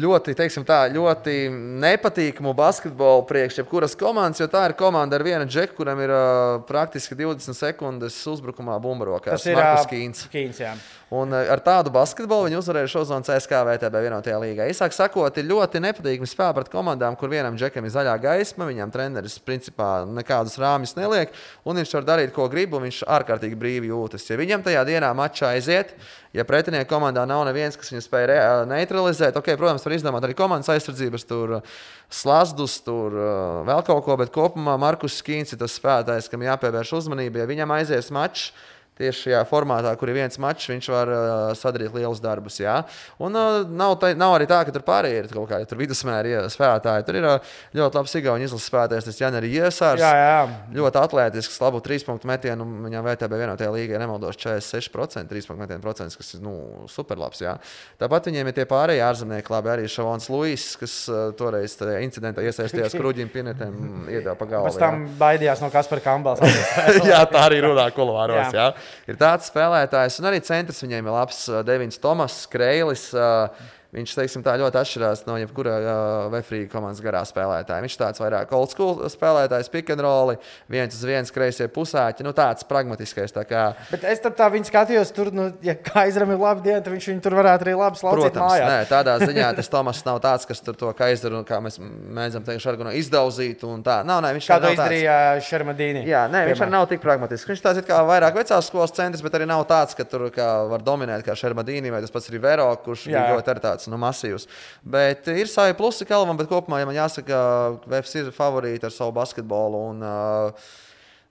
ļoti, 0.00 0.34
teiksim, 0.38 0.64
tā, 0.66 0.84
ļoti 0.92 1.48
nepatīkamu 1.84 2.54
basketbolu 2.56 3.24
priekš 3.28 3.60
jebkuras 3.62 3.96
komandas, 3.98 4.42
jo 4.42 4.48
tā 4.50 4.64
ir 4.68 4.76
komanda 4.78 5.18
ar 5.18 5.24
vienu 5.26 5.46
džeku, 5.48 5.76
kuram 5.80 6.00
ir 6.04 6.12
uh, 6.14 6.58
praktiski 6.68 7.16
20 7.18 7.56
sekundes 7.58 8.18
uzbrukumā 8.30 8.78
bumbarokā. 8.82 9.34
Tas 9.34 9.46
ir 9.48 9.58
Markus 9.58 9.90
Kīns. 9.90 10.26
Kīns 10.32 10.62
jā. 10.62 10.74
Un 11.14 11.34
eh, 11.36 11.46
ar 11.52 11.60
tādu 11.62 11.92
basketbolu 11.94 12.48
viņi 12.48 12.58
uzvarēja 12.58 12.90
šo 12.90 13.04
zonu 13.06 13.26
CSK 13.26 13.60
VTB 13.68 14.00
vienotajā 14.06 14.38
līgā. 14.40 14.66
Īsāk 14.72 14.94
sakot, 14.96 15.36
ir 15.38 15.46
ļoti 15.50 15.82
nepatīkami 15.84 16.26
spēlēt 16.28 16.58
pret 16.58 16.72
komandām, 16.72 17.14
kur 17.20 17.30
vienam 17.30 17.58
džekam 17.60 17.86
ir 17.86 17.92
zaļā 17.94 18.14
gaisma, 18.22 18.66
viņam 18.70 18.92
treneris 18.94 19.36
principā 19.44 19.90
nekādus 20.08 20.56
rāmjus 20.58 20.96
neliek, 20.98 21.34
un 21.62 21.78
viņš 21.78 21.94
var 21.98 22.08
darīt, 22.08 22.34
ko 22.34 22.48
grib, 22.50 22.74
un 22.74 22.88
viņš 22.88 23.04
ārkārtīgi 23.18 23.58
brīvi 23.60 23.92
jūtas. 23.92 24.26
Ja 24.30 24.40
viņam 24.40 24.64
tajā 24.66 24.82
dienā 24.88 25.12
mačā 25.14 25.52
aiziet, 25.54 25.94
ja 26.34 26.46
pretinieku 26.48 26.90
komandā 26.90 27.26
nav 27.30 27.44
neviens, 27.46 27.78
kas 27.78 27.92
viņu 27.92 28.02
spēj 28.08 28.30
neutralizēt, 28.72 29.38
ok, 29.38 29.54
protams, 29.60 29.86
var 29.86 29.98
izdomāt 29.98 30.26
arī 30.26 30.34
komandas 30.38 30.72
aizsardzības, 30.74 31.28
tur 31.30 31.58
slazdus, 32.10 32.80
tur 32.86 33.14
vēl 33.68 33.86
kaut 33.86 34.02
ko, 34.06 34.18
bet 34.18 34.34
kopumā 34.34 34.74
Markus 34.80 35.20
Skīns 35.20 35.54
ir 35.54 35.62
tas 35.62 35.76
spēlētājs, 35.78 36.30
kam 36.32 36.42
jāpievērš 36.46 36.96
uzmanība. 36.98 37.42
Ja 37.42 37.50
viņam 37.50 37.76
aizies 37.76 38.10
mačs, 38.14 38.50
Tieši 38.94 39.24
šajā 39.24 39.40
formātā, 39.50 39.90
kur 39.98 40.06
ir 40.06 40.20
viens 40.20 40.38
mačs, 40.38 40.68
viņš 40.70 40.88
var 40.92 41.10
uh, 41.10 41.30
sadarīt 41.58 41.96
lielus 41.96 42.20
darbus. 42.22 42.60
Jā. 42.62 42.76
Un 43.18 43.34
uh, 43.34 43.64
nav, 43.66 43.96
tā, 43.98 44.12
nav 44.14 44.36
arī 44.36 44.46
tā, 44.46 44.60
ka 44.62 44.70
tur 44.70 44.84
pārējie 44.86 45.24
ir 45.24 45.28
kaut 45.32 45.48
kādi 45.50 45.66
ja 45.66 45.78
vidusmēri 45.80 46.36
spēlētāji. 46.54 47.06
Tur 47.08 47.18
ir 47.18 47.26
uh, 47.26 47.56
ļoti 47.74 47.98
labs 47.98 48.14
Igaunijas 48.20 48.52
izlases 48.52 48.70
spēlētājs, 48.70 49.08
tas 49.08 49.18
Janarī 49.18 49.50
Iesārs. 49.58 49.98
Jā, 49.98 50.12
jā. 50.14 50.36
Ļoti 50.78 51.00
atletisks, 51.00 51.58
labu 51.58 51.80
trīspunktu 51.82 52.30
metienu. 52.30 52.68
Viņam 52.84 53.08
VTB 53.08 53.40
vienotajā 53.42 53.72
līgā 53.74 53.98
nemaldos 53.98 54.38
46% 54.38 55.26
trīspunktu 55.32 55.64
metienu 55.64 55.82
procents, 55.82 56.14
kas 56.20 56.30
ir 56.38 56.44
nu, 56.46 56.54
superlabs. 56.90 57.42
Jā. 57.42 57.56
Tāpat 57.98 58.30
viņiem 58.30 58.52
ir 58.52 58.56
tie 58.60 58.68
pārējie 58.70 59.02
ārzemnieki, 59.08 59.54
labi 59.56 59.74
arī 59.74 59.90
Šavons 59.90 60.30
Luis, 60.30 60.68
kas 60.78 60.96
uh, 61.10 61.24
toreiz 61.34 61.74
tajā 61.82 61.98
incidentā 62.06 62.46
iesaistījās 62.46 62.94
kruģim 63.00 63.34
pinetēm, 63.34 64.06
iedeva 64.06 64.38
pa 64.38 64.50
galvu. 64.54 64.70
Pēc 64.70 64.80
tam 64.86 65.04
baidījās 65.18 65.66
no 65.66 65.74
Kaspara 65.74 66.06
Kambala. 66.06 66.54
jā, 67.10 67.24
tā 67.26 67.46
arī 67.48 67.64
runā 67.66 67.90
kolorāros. 67.98 68.54
Ir 69.10 69.18
tāds 69.20 69.50
spēlētājs, 69.50 70.18
un 70.20 70.28
arī 70.30 70.42
centrs 70.44 70.82
viņiem 70.84 71.08
ir 71.08 71.16
labs. 71.16 71.44
Devins 71.66 72.00
Tomas, 72.02 72.42
Kreilis. 72.52 73.08
Uh, 73.16 73.48
Viņš 73.94 74.14
teiksim, 74.18 74.42
tā, 74.42 74.56
ļoti 74.58 74.78
atšķirās 74.80 75.22
no 75.28 75.36
jebkura 75.38 75.74
uh, 75.78 75.96
Vefrīga 76.32 76.66
komandas 76.72 77.02
garā 77.04 77.20
spēlētāja. 77.28 77.84
Viņš 77.84 77.96
tāds 78.00 78.22
vairāk 78.22 78.50
old 78.56 78.72
school 78.72 79.04
spēlētājs, 79.12 79.70
pick 79.70 79.92
and 79.94 80.02
roll, 80.02 80.32
viens 80.70 80.96
uz 80.96 81.04
viens 81.06 81.30
kreisie 81.30 81.68
pusēķi. 81.70 82.26
Nu, 82.26 82.32
tāds 82.34 82.66
pragmatiskais. 82.66 83.30
Tā 83.36 83.44
kā... 83.46 83.68
Bet 83.92 84.06
es 84.10 84.22
tam 84.24 84.34
tā 84.34 84.48
viņu 84.50 84.66
skatījos, 84.66 85.12
tur, 85.14 85.30
nu, 85.34 85.46
ja 85.62 85.76
Kaiseram 85.78 86.32
ir 86.34 86.42
laba 86.42 86.64
diena, 86.64 86.80
tad 86.82 86.90
viņš 86.90 87.06
viņu 87.12 87.22
tur 87.22 87.36
varētu 87.38 87.68
arī 87.68 87.76
labi 87.78 88.00
slaucīt 88.00 88.24
Protams, 88.24 88.56
mājās. 88.56 88.72
nē, 88.72 88.88
tādā 88.90 89.14
ziņā 89.28 89.52
tas 89.60 89.70
Tomas 89.70 90.02
nav 90.08 90.18
tāds, 90.24 90.48
kas 90.50 90.64
tur 90.64 90.78
to 90.80 90.90
Kaiseru, 90.98 91.44
kā 91.46 91.60
mēs 91.62 91.78
mēdzam 91.78 92.46
teikt, 92.46 92.64
šargunu 92.66 92.96
izdauzīt. 92.98 93.62
un 93.68 93.86
Tā 93.86 94.00
nav, 94.06 94.24
nē, 94.24 94.34
viņš 94.38 94.50
Kā 94.50 94.58
to 94.62 94.74
izdarīja 94.74 95.16
Šermadīni? 95.44 96.04
Jā, 96.08 96.24
nē, 96.32 96.44
viņš 96.50 96.64
arī 96.66 96.74
nav 96.74 96.88
tik 96.90 97.02
pragmatisks. 97.04 97.46
Viņš 97.50 97.62
tāds 97.62 97.82
ir 97.82 97.86
kā 97.86 98.00
vairāk 98.08 98.38
vecās 98.38 98.70
skolas 98.70 98.94
centrs, 98.96 99.22
bet 99.24 99.38
arī 99.38 99.46
nav 99.50 99.62
tāds, 99.70 99.94
ka 99.94 100.06
tur 100.08 100.26
kā 100.34 100.48
var 100.70 100.82
dominēt 100.82 101.24
kā 101.26 101.36
Šermadīni 101.38 101.92
vai 101.92 102.00
tas 102.04 102.14
pats 102.14 102.30
Rivero, 102.32 102.70
kurš 102.84 103.06
ļoti 103.12 103.52
arī 103.52 103.64
tāds 103.64 103.83
nu, 103.92 103.98
masīvs. 104.00 104.48
Bet 104.82 105.28
ir 105.32 105.50
savi 105.50 105.76
plusi 105.78 106.06
Kalvam, 106.08 106.38
bet 106.40 106.50
kopumā, 106.50 106.80
ja 106.82 106.88
man 106.88 106.96
jāsaka, 106.96 107.42
Vēfs 107.90 108.16
ir 108.20 108.32
favorīti 108.34 108.88
ar 108.88 108.94
savu 108.94 109.14
basketbolu. 109.16 109.84
Un, 109.92 110.02
uh, 110.04 110.72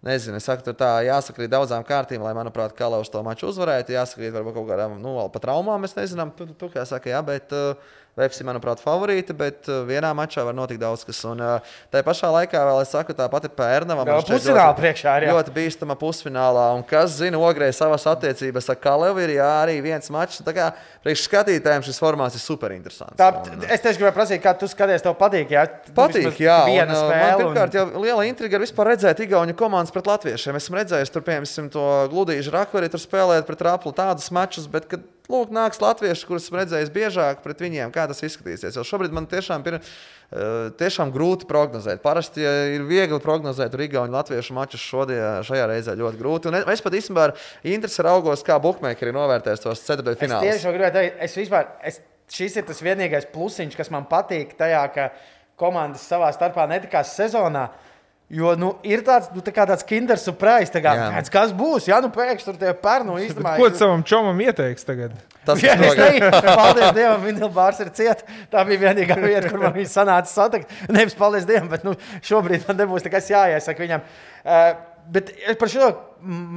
Nezinu, 0.04 0.36
es 0.36 0.44
saku, 0.44 0.66
tur 0.66 0.76
tā 0.76 0.90
jāsakrīt 1.08 1.48
daudzām 1.48 1.84
kārtīm, 1.88 2.20
lai, 2.26 2.34
manuprāt, 2.36 2.74
Kalavs 2.76 3.08
to 3.12 3.22
maču 3.24 3.48
uzvarētu. 3.48 3.94
Jāsakrīt 3.96 4.34
varbūt 4.36 4.58
kaut 4.58 4.68
kādām, 4.68 4.98
nu, 5.00 5.14
vēl 5.16 5.30
pat 5.32 5.46
traumām, 5.46 5.80
mēs 5.80 5.96
nezinām, 5.96 6.34
tu, 6.36 6.50
tu, 6.50 6.56
tu 6.60 6.68
kā 6.74 6.84
saka, 6.90 7.08
jā, 7.14 7.22
bet 7.24 7.56
uh, 7.56 7.94
Ir, 8.14 8.30
manuprāt, 8.46 8.78
favorīti, 8.78 9.34
bet 9.34 9.66
uh, 9.72 9.80
vienā 9.90 10.12
mačā 10.14 10.44
var 10.46 10.54
notikt 10.54 10.78
daudz 10.84 11.02
kas. 11.08 11.18
Un 11.26 11.40
uh, 11.42 11.72
tajā 11.90 12.06
pašā 12.06 12.30
laikā 12.30 12.60
vēl 12.70 12.82
es 12.84 12.92
saku, 12.94 13.16
Pērnavam. 13.58 14.06
Vēl 14.06 14.20
viņš 14.20 14.28
šeit 14.28 14.36
pusfinālā 14.38 14.66
ļoti- 14.68 14.82
priekšā 14.84 15.14
jā. 15.24 15.32
Ļoti 15.34 15.54
bīstama 15.56 15.96
pusfinālā. 15.98 16.66
Un 16.78 16.84
kas 16.86 17.16
zina, 17.18 17.40
Ogrē 17.42 17.72
savas 17.74 18.06
attiecības 18.12 18.70
ar 18.70 18.78
Kalevu 18.84 19.24
ir 19.26 19.34
jā, 19.40 19.48
arī 19.64 19.80
viens 19.82 20.12
mačs. 20.14 20.44
Tā 20.46 20.54
kā 20.54 20.68
priekš 21.02 21.24
skatītājiem 21.26 21.88
šis 21.90 21.98
formāts 22.04 22.38
ir 22.38 22.44
super 22.46 22.76
interesants. 22.78 23.18
Tā, 23.18 23.32
Un, 23.34 23.66
es 23.66 23.82
tieši 23.82 23.98
gribēju 24.04 24.18
prasīt, 24.20 24.44
kā 24.46 24.54
tu 24.62 24.70
skaties, 24.70 25.02
tev 25.02 25.18
patīk. 25.18 25.50
Jā, 25.50 25.66
Patīk, 25.98 26.38
jā. 26.38 26.60
Un, 26.70 26.94
spēle. 26.94 27.18
Man 27.18 27.34
un- 27.34 27.42
pirmkārt 27.42 27.80
jau 27.80 27.88
liela 27.98 28.28
intriga 28.30 28.60
ir 28.60 28.66
vispār 28.68 28.94
redzēt 28.94 29.26
Igaunijas 29.26 29.58
komandas 29.58 29.92
pret 29.96 30.06
latviešiem. 30.14 30.62
Esmu 30.62 30.78
redzējis, 30.84 31.10
tur, 31.10 31.26
piemēram, 31.26 31.50
to 31.74 31.88
gludīšu 32.14 32.54
rakuri, 32.54 32.94
tur 32.94 33.02
spēlēt 33.02 33.50
pret 33.50 33.66
raplu 33.66 33.90
tādus 33.92 34.30
mačus, 34.30 34.70
bet, 34.70 34.86
kad 34.86 35.02
lūk, 35.32 35.52
nāks 35.56 35.80
latvieši, 35.84 36.26
kurus 36.28 36.50
redzējis 36.52 36.92
biežāk 36.94 37.44
pret 37.44 37.62
viņiem, 37.64 37.92
kā 37.96 38.04
tas 38.10 38.20
izskatīsies. 38.26 38.76
Jo 38.76 38.84
šobrīd 38.88 39.14
man 39.16 39.28
tiešām 39.32 39.64
ir 39.70 39.78
uh, 39.80 40.72
tiešām 40.80 41.14
grūti 41.16 41.48
prognozēt. 41.50 42.02
Parasti 42.04 42.44
ir 42.44 42.84
viegli 42.90 43.20
prognozēt 43.24 43.74
Igaunijas 43.74 44.10
un 44.12 44.18
latviešu 44.18 44.58
mačus 44.58 44.84
šodien, 44.84 45.44
šajā 45.48 45.68
reizē 45.72 45.96
ļoti 46.00 46.20
grūti. 46.20 46.52
Un 46.52 46.60
es, 46.60 46.68
es 46.76 46.84
pat 46.84 46.98
īstenībā 47.00 47.28
ar 47.30 47.36
interesi 47.64 48.04
raugos, 48.06 48.44
kā 48.44 48.60
Bookmakeri 48.64 49.14
novērtēs 49.16 49.64
tos 49.64 49.86
ceturtajos 49.88 50.20
Es 50.20 50.26
finālus. 50.26 50.50
tieši 50.50 50.68
to 50.68 50.76
gribēju 50.76 50.98
teikt. 50.98 51.22
Es 51.28 51.38
vispār, 51.40 51.72
es, 51.88 52.02
šis 52.34 52.60
ir 52.60 52.68
tas 52.68 52.84
vienīgais 52.84 53.30
plusiņš, 53.34 53.80
kas 53.80 53.92
man 53.94 54.08
patīk 54.12 54.58
tajā, 54.60 54.84
ka 54.96 55.10
komandas 55.60 56.04
savā 56.10 56.32
starpā 56.36 56.68
netikās 56.72 57.16
sezonā. 57.16 57.68
Jo 58.34 58.56
nu, 58.58 58.72
ir 58.88 59.04
tāds, 59.06 59.28
nu, 59.36 59.44
tā 59.46 59.52
kā 59.54 59.66
tāds 59.70 59.86
kinder 59.86 60.18
surprise, 60.18 60.72
tā 60.74 60.80
kā, 60.82 60.94
kāds, 61.14 61.30
kas 61.34 61.52
būs. 61.54 61.86
Jā, 61.86 62.00
nu 62.02 62.10
pēkšņi 62.14 62.48
tur 62.48 62.56
tie 62.58 62.72
pērnu 62.82 63.20
īstenībā. 63.22 63.52
Ko 63.60 63.68
tu 63.70 63.78
savam 63.78 64.02
čomam 64.10 64.40
ieteiks 64.42 64.88
tagad? 64.88 65.14
Tas 65.46 65.62
Jā, 65.62 65.76
es 65.78 65.94
teiktu, 66.00 66.40
paldies 66.48 66.96
Dievam, 66.96 67.22
Vinila 67.28 67.50
Bārs 67.54 67.82
ir 67.84 67.92
cieta. 67.94 68.26
Tā 68.50 68.64
bija 68.66 68.88
vienīgā 68.88 69.20
vieta, 69.22 69.52
kur 69.52 69.62
man 69.62 69.76
viņa 69.76 69.92
sanāca 69.92 70.32
satikt. 70.32 70.74
Nevis 70.90 71.18
paldies 71.20 71.46
Dievam, 71.46 71.70
bet 71.76 71.86
nu, 71.86 71.94
šobrīd 72.26 72.66
man 72.70 72.80
nebūs 72.80 73.06
nekas 73.06 73.30
jāiesaka 73.30 73.86
viņam. 73.86 74.08
Uh, 74.42 74.66
bet 75.14 75.30
par 75.62 75.74
šo 75.76 75.92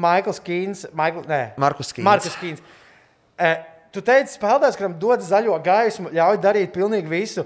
Maikls 0.07 0.41
Kīns, 0.47 0.87
Michael, 0.97 1.27
nē, 1.29 1.43
Markus 1.61 1.93
Kīns. 1.93 2.07
Markus 2.09 2.41
Kīns. 2.41 2.65
Uh, 3.37 3.59
tu 3.93 4.01
teici, 4.07 4.39
spēlētājs, 4.39 4.81
kuram 4.81 4.97
dod 5.03 5.29
zaļo 5.29 5.61
gaismu, 5.67 6.15
ļauj 6.17 6.41
darīt 6.45 6.73
pilnīgi 6.73 7.11
visu. 7.11 7.45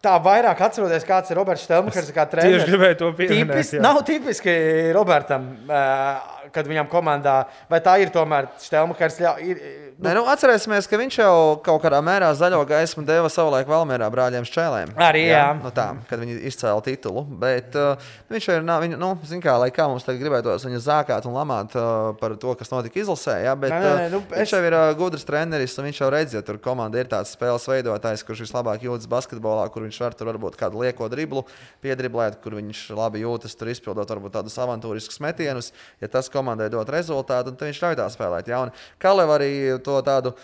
Tā 0.00 0.12
vairāk 0.22 0.60
atceroties, 0.62 1.02
kāds 1.02 1.30
ir 1.32 1.36
Roberts 1.40 1.64
Stelmachers, 1.66 2.12
kā 2.14 2.22
Tieši 2.22 2.30
treneris. 2.30 2.66
gribēju 2.68 2.98
to 3.00 3.08
pieminēt. 3.18 3.48
Tipiski, 3.50 3.76
jā. 3.76 3.82
nav 3.82 3.96
tipiski 4.06 4.52
Robertam, 4.94 5.48
uh, 5.66 6.20
kad 6.54 6.68
viņam 6.70 6.86
komandā, 6.88 7.46
vai 7.68 7.80
tā 7.80 7.96
ir 8.00 8.12
tomēr 8.14 8.46
Stelmachers. 8.62 9.18
ļau- 9.18 9.38
ir- 9.42 9.87
Nē, 9.98 10.12
nu, 10.14 10.20
atcerēsimies, 10.30 10.86
ka 10.86 10.94
viņš 11.00 11.16
jau 11.18 11.30
kaut 11.66 11.80
kādā 11.82 11.98
mērā 12.06 12.28
zaļo 12.38 12.60
gaismu 12.70 13.02
deva 13.02 13.26
savulaik 13.34 13.66
Valmērā 13.66 14.06
brāļiem 14.14 14.44
Šķēlēm. 14.46 14.92
Arī, 14.94 15.24
jā. 15.26 15.48
No 15.58 15.72
tā, 15.74 15.88
kad 16.06 16.20
viņi 16.22 16.36
izcēla 16.46 16.84
titulu. 16.86 17.24
Bet 17.42 17.74
uh, 17.74 17.98
viņš 18.30 18.46
jau 18.46 18.54
ir, 18.60 18.62
nav, 18.68 18.84
viņu, 18.84 18.94
nu, 19.02 19.08
zin 19.26 19.42
kā, 19.42 19.56
lai 19.58 19.72
kā 19.74 19.88
mums 19.90 20.06
tagad 20.06 20.22
gribētos 20.22 20.62
viņu 20.68 20.78
zākāt 20.84 21.26
un 21.26 21.34
lamāt 21.34 21.74
uh, 21.74 22.12
par 22.20 22.36
to, 22.38 22.54
kas 22.60 22.70
notika 22.70 23.00
izlasē. 23.02 23.40
Jā, 23.42 23.56
bet 23.58 23.74
Nē, 23.74 23.80
nē, 23.82 24.04
uh, 24.04 24.12
nu, 24.14 24.20
viņš 24.30 24.44
es- 24.46 24.54
jau 24.54 24.60
ir 24.68 24.76
uh, 24.78 24.84
gudrs 25.00 25.26
treneris 25.26 25.74
un 25.82 25.88
viņš 25.90 26.00
jau 26.04 26.12
redz, 26.14 26.36
ja 26.38 26.44
tur 26.46 26.60
komanda 26.62 27.02
ir 27.02 27.10
tāds 27.10 27.34
spēles 27.34 27.66
veidotājs, 27.66 28.22
kurš 28.28 28.44
vislabāk 28.46 28.86
jūtas 28.86 29.10
basketbolā, 29.10 29.66
kur 29.74 29.82
viņš 29.88 29.98
var 30.06 30.14
tur 30.14 30.30
varbūt 30.30 30.60
kādu 30.62 30.78
lieko 30.86 31.10
driblu 31.10 31.42
piedriblēt, 31.82 32.38
kur 32.46 32.54
viņš 32.60 32.84
labi 32.94 33.24
jūtas, 33.26 33.58
tur 33.58 33.74
izpildot 33.74 34.14
varbūt 34.14 34.38
tādus 34.38 34.54
avantūriskus 34.62 35.18
metienus. 35.26 35.72
Ja 35.98 36.06
tas 36.06 36.30
komandai 36.30 36.70
dod 36.70 36.86
rezultātu, 36.94 37.50
tad 37.58 37.66
viņš 37.66 37.82
ļauj 37.82 37.98
tā 37.98 38.08
spēlēt. 38.14 38.54
Jā, 38.54 38.62
un 38.62 38.74
Kalev 39.02 39.34
arī 39.40 39.52
to 39.88 39.98
tādu. 40.06 40.36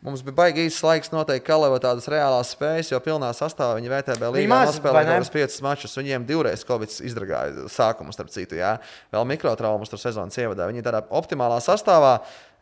Mums 0.00 0.22
bija 0.24 0.32
baigi 0.32 0.62
īsts 0.64 0.80
laiks 0.80 1.10
noteikt 1.12 1.44
Kaleva 1.44 1.76
tādas 1.82 2.06
reālās 2.08 2.54
spējas, 2.54 2.88
jo 2.88 2.96
pilnā 3.04 3.28
sastāvā 3.36 3.74
viņi 3.76 3.90
VTB 3.92 4.30
līnijā 4.32 4.60
kaut 4.80 4.96
kādus 4.96 5.32
piecus 5.34 5.58
mačus. 5.60 5.96
Viņiem 6.00 6.24
divreiz 6.24 6.62
Covid 6.64 6.94
izdragāja 7.04 7.66
sākumu, 7.68 8.14
starp 8.16 8.30
citu, 8.32 8.56
jā. 8.56 8.78
vēl 9.12 9.26
mikrotraumas 9.28 9.90
tur 9.92 10.00
sezonas 10.00 10.38
ievadā. 10.40 10.70
Viņi 10.70 10.86
tādā 10.86 11.02
optimālā 11.04 11.58
sastāvā, 11.60 12.14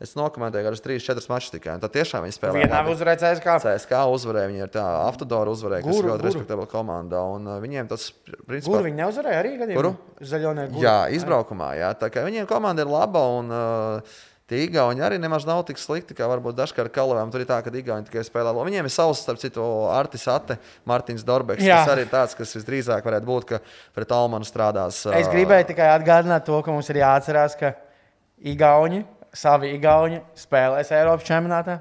es 0.03 0.17
nokomentēju, 0.19 0.67
ka 0.67 0.73
ar 0.75 0.83
3-4 0.89 1.31
mačus 1.31 1.55
tikai. 1.55 1.77
Tad 1.85 1.95
tiešām 1.95 2.27
viņi 2.27 2.35
spēlēja. 2.35 2.67
Vienā 2.67 2.81
uzvarēja 2.91 3.21
CSK. 3.23 3.55
CSK 3.69 4.01
uzvarēja, 4.17 4.51
viņi 4.51 4.65
ir 4.65 4.73
tā 4.75 4.87
Aftodoru 5.05 5.55
uzvarēja, 5.55 5.85
kas 5.87 5.95
Guru, 5.95 6.09
ir 6.09 6.11
ļoti 6.11 6.25
Guru. 6.25 6.33
respektabla 6.33 6.67
komanda. 6.73 7.21
Un 7.37 7.47
uh, 7.47 7.61
viņiem 7.63 7.93
tas, 7.93 8.09
principā, 8.51 8.81
Kur 8.81 8.89
viņi 8.89 8.99
neuzvarēja 8.99 9.45
arī 9.45 9.55
gadījumā? 9.63 9.79
Kuru? 9.79 9.95
Zaļonie 10.33 10.67
guri. 10.73 10.83
Jā, 10.89 10.97
izbraukumā. 11.15 11.71
Jā. 11.79 11.93
Tā 12.03 12.11
kā 12.11 12.27
viņiem 12.27 12.51
komanda 12.51 12.83
ir 12.83 12.91
laba 12.91 13.23
un 13.39 13.55
uh, 13.55 14.19
tie 14.49 14.63
Igauni 14.65 15.05
arī 15.05 15.19
nemaz 15.21 15.45
nav 15.49 15.61
tik 15.69 15.81
slikti, 15.81 16.17
kā 16.17 16.27
varbūt 16.31 16.57
dažkārt 16.59 16.93
Kalavām. 16.95 17.31
Tur 17.33 17.45
ir 17.45 17.49
tā, 17.51 17.59
ka 17.65 17.73
Igauni 17.73 18.09
tikai 18.09 18.25
spēlē. 18.27 18.51
labi. 18.51 18.71
Viņiem 18.71 18.89
ir 18.89 18.95
savs, 18.95 19.21
starp 19.25 19.41
citu, 19.43 19.65
Artis 19.93 20.25
Ate, 20.29 20.59
Martins 20.89 21.25
Dorbeks. 21.27 21.63
Jā. 21.65 21.83
Tas 21.85 21.93
arī 21.95 22.07
ir 22.07 22.13
tāds, 22.13 22.35
kas 22.39 22.55
visdrīzāk 22.57 23.05
varētu 23.05 23.29
būt, 23.29 23.45
ka 23.53 23.61
pret 23.95 24.15
Almanu 24.17 24.49
strādās. 24.49 25.05
Es 25.13 25.29
gribēju 25.29 25.69
tikai 25.75 25.93
atgādināt 25.93 26.49
to, 26.49 26.63
ka 26.63 26.73
mums 26.73 26.89
ir 26.91 27.03
jāatcerās, 27.03 27.59
ka 27.61 27.75
Igauni, 28.41 29.05
savi 29.37 29.75
Igauni 29.77 30.23
spēlēs 30.39 30.93
Eiropas 30.97 31.29
čempionātā. 31.29 31.81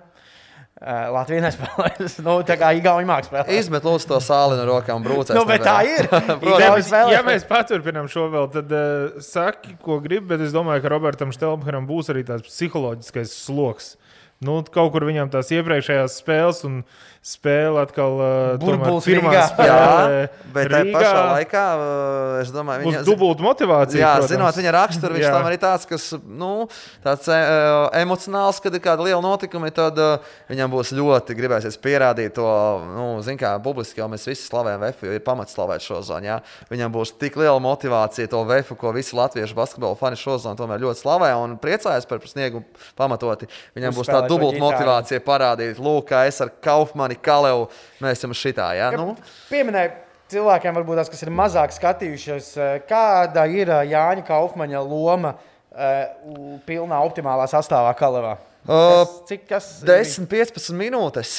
Uh, 0.78 1.08
Latvija 1.10 1.42
nespēlēs. 1.42 2.20
nu, 2.22 2.36
tā 2.46 2.54
kā 2.62 2.68
Igauni 2.78 3.08
mākslinieks 3.10 3.48
spēlē. 3.48 3.62
Izmet 3.64 3.86
lūdzu 3.88 4.12
to 4.12 4.20
sāli 4.22 4.60
no 4.60 4.68
rokām, 4.70 5.02
brūcēs. 5.02 5.34
Nu, 5.34 5.42
bet 5.50 5.64
tā 5.66 5.80
ir. 5.90 6.06
Protams. 6.44 6.86
Spēlē. 6.86 7.16
Ja 7.16 7.24
mēs 7.26 7.48
paturpinām 7.50 8.06
šo 8.14 8.28
vēl, 8.30 8.46
tad 8.54 8.76
uh, 8.78 9.16
saki, 9.26 9.74
ko 9.82 9.98
gribi, 10.04 10.28
bet 10.36 10.44
es 10.46 10.54
domāju, 10.54 10.84
ka 10.84 10.92
Robertam 10.94 11.34
Štelmcheram 11.34 11.90
būs 11.90 12.14
arī 12.14 12.22
tāds 12.28 12.46
psiholoģiskais 12.46 13.34
sloks. 13.48 13.96
Nu, 14.38 14.60
kaut 14.70 14.92
kur 14.94 15.08
viņam 15.08 15.32
tās 15.34 15.50
iepriekšējās 15.50 16.20
spēles 16.22 16.62
un 16.70 16.84
spēle 17.26 17.82
atkal 17.84 18.18
uh, 18.18 18.30
tomēr 18.61 18.82
Burbulis 18.82 19.07
pirmā 19.07 19.34
Rīgā. 19.34 19.45
spēle. 19.51 19.78
Jā, 19.78 20.28
bet 20.55 20.70
Rīgā 20.72 20.93
pašā 20.95 21.24
laikā, 21.32 21.63
uh, 21.78 22.36
es 22.41 22.51
domāju, 22.55 22.86
Būs 22.86 22.95
viņa 22.97 23.03
dubulta 23.07 23.45
motivācija. 23.45 24.01
Jā, 24.01 24.13
protams. 24.18 24.34
zinot 24.34 24.59
viņa 24.61 24.74
raksturu, 24.78 25.18
viņš 25.18 25.28
tam 25.28 25.49
arī 25.49 25.59
tāds, 25.61 25.88
kas 25.89 26.07
nu, 26.24 26.51
tāds 27.03 27.30
e, 27.32 27.38
emocionāls, 28.01 28.61
kad 28.63 28.76
ir 28.76 28.84
kāda 28.84 29.05
liela 29.07 29.22
notikuma, 29.24 29.72
tad 29.76 29.99
uh, 30.01 30.34
viņam 30.51 30.74
būs 30.74 30.93
ļoti 30.97 31.36
gribēsies 31.38 31.80
pierādīt 31.84 32.36
to, 32.38 32.47
nu, 32.93 33.07
zin 33.26 33.39
kā, 33.39 33.55
publiski 33.63 34.01
jau 34.01 34.09
mēs 34.11 34.28
visi 34.30 34.45
slavējam 34.47 34.84
VF, 34.86 35.05
jo 35.07 35.18
ir 35.18 35.24
pamats 35.26 35.55
slavēt 35.57 35.86
šo 35.86 36.01
zonu. 36.05 36.30
Jā. 36.30 36.39
Viņam 36.72 36.93
būs 36.95 37.13
tik 37.20 37.38
liela 37.39 37.59
motivācija 37.63 38.30
to 38.32 38.43
VF, 38.47 38.76
ko 38.80 38.93
visi 38.95 39.18
latviešu 39.18 39.57
basketbola 39.57 39.97
fani 39.99 40.20
šo 40.20 40.38
zonu 40.41 40.59
tomēr 40.59 40.82
ļoti 40.84 41.03
slavē 41.03 41.34
un 41.41 41.57
priecājas 41.61 42.07
par 42.09 42.24
sniegumu 42.28 42.65
pamatoti. 42.97 43.49
Viņam 43.78 43.95
būs 43.95 44.07
Uzspēlēt 44.07 44.28
tā 44.28 44.32
dubulta 44.32 44.61
motivācija 44.61 45.24
parādīt, 45.26 45.82
lūk, 45.82 46.09
kā 46.11 46.26
es 46.30 46.39
ar 46.43 46.51
Kaufmani, 47.18 47.26
Kalevu, 47.28 47.70
mēs 48.03 48.20
esam 48.20 48.36
šitā, 48.38 48.72
jā. 48.78 48.91
Nu, 48.95 49.15
Pieminēju 49.51 49.95
cilvēkiem, 50.32 50.76
varbūt 50.78 51.01
tās, 51.01 51.11
kas 51.11 51.24
ir 51.24 51.32
mazāk 51.34 51.76
skatījušies, 51.76 52.49
eh, 52.57 52.74
kāda 52.88 53.47
ir 53.51 53.72
eh, 53.72 53.86
Jāņa 53.93 54.26
Kaufmaņa 54.28 54.84
loma 54.84 55.36
uh, 55.38 56.59
pilnā 56.68 56.99
optimālā 57.05 57.47
sastāvā 57.49 57.93
Kalevā? 57.97 58.38
Kas, 58.68 59.11
cik 59.30 59.45
tas 59.47 59.68
10, 59.88 60.26
15 60.28 60.76
minūtes. 60.76 61.38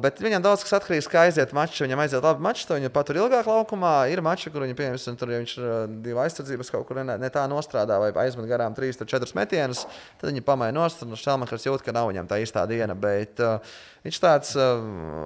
Bet 0.00 0.22
viņam 0.24 0.44
daudz 0.44 0.62
kas 0.64 0.78
atkarīgs 0.78 1.04
no 1.04 1.10
tā, 1.10 1.12
kā 1.12 1.24
aiziet 1.28 1.52
mačs. 1.56 1.82
Viņam 1.84 2.00
aiziet 2.00 2.24
labi 2.24 2.44
mačs, 2.46 2.64
viņa 2.70 2.90
patur 2.94 3.20
ilgāk 3.20 3.50
laukumā. 3.50 3.92
Ir 4.08 4.22
mači, 4.24 4.48
kur 4.52 4.64
viņa 4.64 4.76
pieņems, 4.78 5.04
tur 5.20 5.34
ja 5.34 5.40
viņš 5.42 5.52
uh, 5.60 5.74
divu 6.06 6.22
aizsardzības 6.24 6.72
kaut 6.72 6.86
kur 6.88 7.02
ne, 7.02 7.18
ne 7.20 7.30
tā 7.32 7.44
nostrādā 7.50 7.98
vai 8.00 8.08
aizmet 8.24 8.48
garām 8.48 8.76
3, 8.76 9.04
4 9.04 9.36
metienus. 9.36 9.84
Tad 10.16 10.32
viņa 10.32 10.46
pamaina 10.46 10.78
nost, 10.80 11.04
un 11.04 11.12
Šelmakers 11.20 11.68
jūt, 11.68 11.84
ka 11.84 11.92
nav 11.96 12.08
viņam 12.08 12.30
tā 12.30 12.40
īstā 12.40 12.64
diena. 12.70 12.96
Bet, 12.96 13.36
uh, 13.44 13.60
Viņš 14.06 14.18
tāds, 14.22 14.52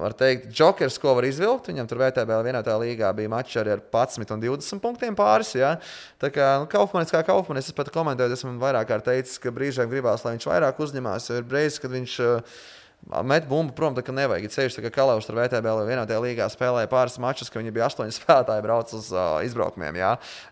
var 0.01 0.13
teikt, 0.17 0.47
jokers, 0.57 0.95
ko 1.01 1.13
var 1.13 1.25
izvilkt. 1.27 1.67
Viņam 1.69 1.85
tur 1.89 1.99
VTB 2.01 2.39
vienā 2.47 2.63
tā 2.65 2.73
līgā 2.81 3.11
bija 3.13 3.29
mačs 3.29 3.59
arī 3.61 3.75
ar 3.75 3.83
11 3.83 4.33
un 4.33 4.41
20 4.41 4.81
punktiem 4.81 5.17
pāris. 5.17 5.51
Ja? 5.53 5.75
Tā 6.21 6.31
kā 6.33 6.47
nu, 6.63 6.65
Kaufmanis, 6.71 7.13
kā 7.13 7.21
Kaufmanis, 7.27 7.69
es 7.69 7.77
pat 7.77 7.91
komentēju, 7.93 8.33
esmu 8.33 8.55
vairāk 8.61 8.89
kārt 8.89 9.05
teicis, 9.05 9.37
ka 9.41 9.53
brīžiem 9.53 9.91
gribās, 9.91 10.25
lai 10.25 10.33
viņš 10.33 10.49
vairāk 10.49 10.81
uzņemās. 10.81 11.20
Ir 11.29 11.45
reizes, 11.51 11.81
kad 11.83 11.93
viņš 11.93 12.15
uh, 12.25 12.61
met 13.25 13.47
bumbu 13.49 13.73
prom, 13.75 13.95
tā 13.97 14.03
kā 14.05 14.13
nevajag. 14.13 14.45
Ir 14.45 14.53
ceļš, 14.53 14.77
ka 14.85 14.91
Kalavs 14.93 15.27
ar 15.31 15.37
VTB 15.39 15.73
vienā 15.87 16.03
tajā 16.07 16.21
līgā 16.21 16.45
spēlēja 16.51 16.89
pāris 16.91 17.17
mačus, 17.21 17.49
ka 17.49 17.59
viņi 17.59 17.73
bija 17.73 17.87
astoņi 17.89 18.13
spēlētāji 18.19 18.63
brauc 18.65 18.93
uz 18.95 19.09
uh, 19.13 19.39
izbraukumiem. 19.45 19.97
Jā. 19.99 20.11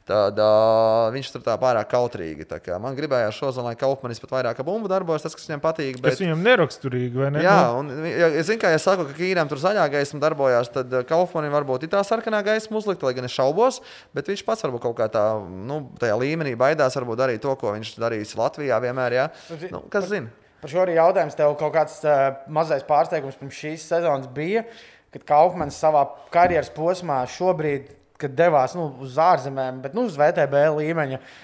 Tad 0.09 0.39
uh, 0.41 1.09
viņš 1.13 1.31
tur 1.35 1.45
tā 1.45 1.55
pārāk 1.61 1.91
kautrīgi. 1.91 2.47
Tā 2.49 2.59
kā 2.63 2.79
man 2.81 2.97
gribējās 2.97 3.37
šodien, 3.37 3.67
lai 3.69 3.75
Kaufmanis 3.79 4.21
pat 4.23 4.33
vairāk 4.37 4.63
bumbu 4.65 4.89
darbojas, 4.91 5.27
tas, 5.27 5.37
kas 5.37 5.47
viņam 5.49 5.63
patīk. 5.63 6.01
Bet... 6.01 6.15
Tas 6.15 6.23
viņam 6.23 6.43
neraksturīgi, 6.47 7.21
vai 7.21 7.31
ne? 7.35 7.45
Jā, 7.45 7.59
un 7.77 7.93
ja, 8.09 8.31
es 8.33 8.49
zinu, 8.49 8.61
kā 8.63 8.73
ja 8.73 8.81
saku, 8.81 9.07
ka 9.07 9.17
Kīram 9.19 9.51
tur 9.51 9.61
zaļā 9.61 9.85
gaisma 9.93 10.23
darbojās, 10.25 10.73
tad 10.73 10.99
Kaufmanim 11.09 11.53
varbūt 11.55 11.85
ir 11.85 11.93
tā 11.93 12.03
sarkanā 12.07 12.41
gaisma 12.45 12.81
uzlikta, 12.81 13.07
lai 13.07 13.15
gan 13.19 13.29
es 13.29 13.37
šaubos, 13.37 13.79
bet 14.17 14.31
viņš 14.31 14.45
pats 14.47 14.65
varbūt 14.65 14.87
kaut 14.89 14.97
kā 14.99 15.09
tā, 15.13 15.25
nu, 15.69 15.83
tajā 16.01 16.17
līmenī 16.19 16.57
baidās 16.59 16.97
varbūt 16.97 17.23
darīt 17.23 17.45
to, 17.45 17.55
ko 17.61 17.77
viņš 17.77 17.95
darīs 18.01 18.35
Latvijā 18.39 18.81
vienmēr. 18.83 19.19
Jā. 19.21 19.31
Nu, 19.69 19.85
kas 19.93 20.09
zina? 20.11 20.33
Par 20.59 20.71
šo 20.71 20.83
arī 20.83 20.97
jautājums 20.97 21.37
tev 21.39 21.53
kaut 21.59 21.73
kāds 21.75 21.99
uh, 22.03 22.41
mazais 22.51 22.83
pārsteigums 22.87 23.37
pirms 23.39 23.59
šīs 23.59 23.85
sezonas 23.91 24.27
bija, 24.35 24.65
kad 25.13 25.23
Kaufmanis 25.27 25.79
savā 25.79 26.03
karjeras 26.33 26.71
posmā 26.75 27.21
šobrīd, 27.31 27.93
kad 28.19 28.33
devās 28.35 28.75
nu, 28.75 28.89
uz 29.05 29.15
ārzemēm, 29.23 29.79
bet 29.85 29.95
nu, 29.95 30.03
uz 30.09 30.17
VTB 30.19 30.65
līmeņa 30.75 31.21
uh, 31.21 31.37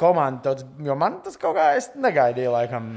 komandu, 0.00 0.42
tāds, 0.48 0.64
jo 0.82 0.94
man 0.98 1.20
tas 1.24 1.36
kaut 1.40 1.54
kā 1.54 1.68
negaidīja. 2.02 2.50
Laikam. 2.50 2.88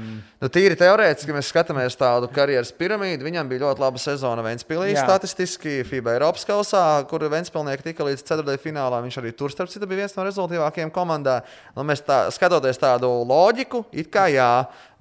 Nu, 0.42 0.48
tīri 0.50 0.74
teorētiski, 0.78 1.30
ja 1.30 1.36
mēs 1.36 1.50
skatāmies 1.52 1.94
tādu 1.98 2.26
karjeras 2.34 2.72
piramīdu, 2.74 3.26
viņam 3.26 3.50
bija 3.50 3.62
ļoti 3.66 3.84
laba 3.84 4.00
sezona 4.02 4.42
Vēnspīlī. 4.42 4.94
Statistiski 4.98 5.76
FIBA 5.86 6.16
Eiropas 6.16 6.46
kausā, 6.48 6.82
kur 7.10 7.22
Vēnspilnieki 7.30 7.86
tika 7.90 8.08
līdz 8.08 8.24
ceturtajai 8.26 8.62
finālā. 8.62 8.98
Viņš 9.04 9.20
arī 9.22 9.34
tur, 9.38 9.54
starp 9.54 9.70
citu, 9.70 9.86
bija 9.90 10.02
viens 10.02 10.16
no 10.18 10.26
rezultātīvākajiem 10.26 10.90
komandā. 10.94 11.40
Nu, 11.76 11.86
mēs 11.86 12.02
tā, 12.06 12.24
skatoties 12.34 12.82
tādu 12.82 13.12
loģiku, 13.28 13.84
it 13.94 14.10
kā 14.14 14.26
jā. 14.34 14.50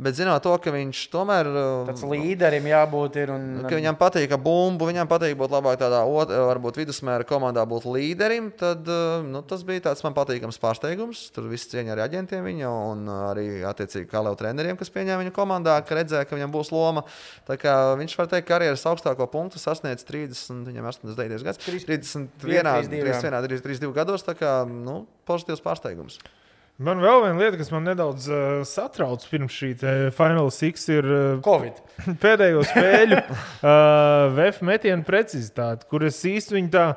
Bet 0.04 0.18
zinot 0.18 0.42
to, 0.44 0.52
ka 0.60 0.72
viņš 0.74 1.00
tomēr 1.14 1.48
ir 1.48 1.58
tāds 1.88 2.02
līderim, 2.10 2.66
jābūt 2.68 3.18
ir. 3.22 3.30
Un... 3.32 3.44
Viņam 3.70 3.98
patīk, 4.00 4.26
ka 4.32 4.40
bumbu, 4.42 4.88
viņam 4.90 5.08
patīk 5.08 5.36
būt 5.40 5.54
labāk 5.54 5.78
tādā, 5.80 6.02
varbūt 6.04 6.80
vidusmēra 6.82 7.28
komandā, 7.30 7.64
būt 7.70 7.86
līderim. 7.88 8.50
Tad 8.58 8.90
nu, 9.30 9.44
tas 9.48 9.64
bija 9.68 9.86
tāds 9.90 10.04
man 10.04 10.18
patīkams 10.18 10.60
pārsteigums. 10.60 11.28
Tur 11.36 11.48
viss 11.52 11.63
cieņa 11.72 11.96
arī 11.96 12.04
aģentiem 12.06 12.46
viņa 12.50 12.74
un 12.92 13.08
arī 13.14 13.48
attiecīgi 13.70 14.10
kā 14.12 14.22
jau 14.26 14.36
treneriem, 14.40 14.78
kas 14.80 14.92
pieņēma 14.94 15.24
viņu 15.24 15.34
komandā, 15.36 15.80
ka 15.88 15.98
redzēja, 16.00 16.28
ka 16.28 16.38
viņam 16.38 16.54
būs 16.54 16.74
loma. 16.76 17.06
Tā 17.48 17.58
kā 17.62 17.74
viņš 18.00 18.18
var 18.20 18.30
teikt, 18.32 18.48
ka 18.48 18.58
karjeras 18.58 18.86
augstāko 18.90 19.28
punktu 19.32 19.62
sasniedz 19.62 20.06
30, 20.08 20.64
viņam 20.70 20.92
89 20.92 21.48
gads, 21.48 21.64
31, 21.66 22.88
31, 22.92 23.60
32 23.66 23.98
gados. 23.98 24.26
Tā 24.28 24.38
kā 24.38 24.62
nu, 24.70 25.04
pozitīvs 25.30 25.64
pārsteigums. 25.66 26.20
Man 26.82 26.98
vēl 27.04 27.20
viena 27.22 27.38
lieta, 27.38 27.58
kas 27.60 27.70
man 27.70 27.86
nedaudz 27.86 28.26
uh, 28.34 28.62
satrauc 28.66 29.22
pirms 29.30 29.54
šī 29.54 29.76
Final 30.18 30.50
Six, 30.52 30.88
ir 30.90 31.06
uh, 31.06 31.42
Covid. 31.46 31.78
pēdējo 32.24 32.64
spēļu 32.66 33.20
uh, 33.22 33.76
VF 34.34 34.64
metienu 34.66 35.06
precizitāte, 35.06 35.86
kur 35.92 36.06
es 36.08 36.18
īsti 36.26 36.58
viņu 36.58 36.74
tā 36.74 36.88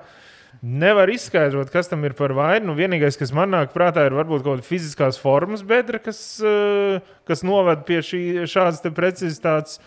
nevaru 0.62 1.14
izskaidrot, 1.16 1.70
kas 1.72 1.90
tam 1.90 2.04
ir 2.08 2.16
par 2.18 2.34
vainu. 2.36 2.70
Nu, 2.70 2.76
vienīgais, 2.78 3.18
kas 3.20 3.32
man 3.36 3.52
nāk 3.54 3.74
prātā, 3.74 4.06
ir 4.08 4.16
varbūt 4.16 4.44
kaut 4.44 4.58
kāda 4.58 4.66
fiziskās 4.66 5.20
formas 5.20 5.64
bedra, 5.66 6.00
kas, 6.02 6.20
uh, 6.44 7.00
kas 7.28 7.44
noved 7.46 7.86
pie 7.88 8.02
šī, 8.04 8.22
šādas 8.50 8.84
precizitātes. 8.96 9.80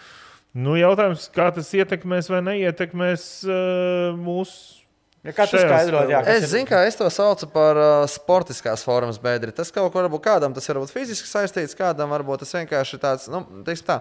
Nu, 0.58 0.74
jautājums, 0.80 1.28
kā 1.34 1.52
tas 1.54 1.70
ietekmēs 1.78 2.32
vai 2.32 2.42
neietekmēs 2.48 3.26
uh, 3.46 4.18
mūsu 4.18 4.80
Ja 5.20 5.34
kā 5.36 5.44
tu 5.52 5.60
skaidrot, 5.60 6.08
jā, 6.08 6.22
es 6.32 6.46
ir... 6.46 6.50
zinu, 6.54 6.68
kā 6.70 6.78
es 6.88 6.96
to 6.96 7.08
saucu 7.12 7.50
par 7.52 7.76
uh, 7.76 8.06
sportiskās 8.08 8.86
formas 8.88 9.18
bedri. 9.20 9.52
Tas 9.56 9.68
kaut 9.76 9.92
kur 9.92 10.06
varbūt 10.06 10.24
kādam 10.24 10.56
tas 10.56 10.70
ir 10.72 10.80
fiziski 10.88 11.28
saistīts, 11.28 11.76
kādam 11.76 12.14
varbūt 12.16 12.46
tas 12.46 12.56
vienkārši 12.56 12.96
ir 12.96 13.02
tāds, 13.04 13.28
nu, 13.32 13.42
teiksim 13.68 13.90
tā 13.90 13.98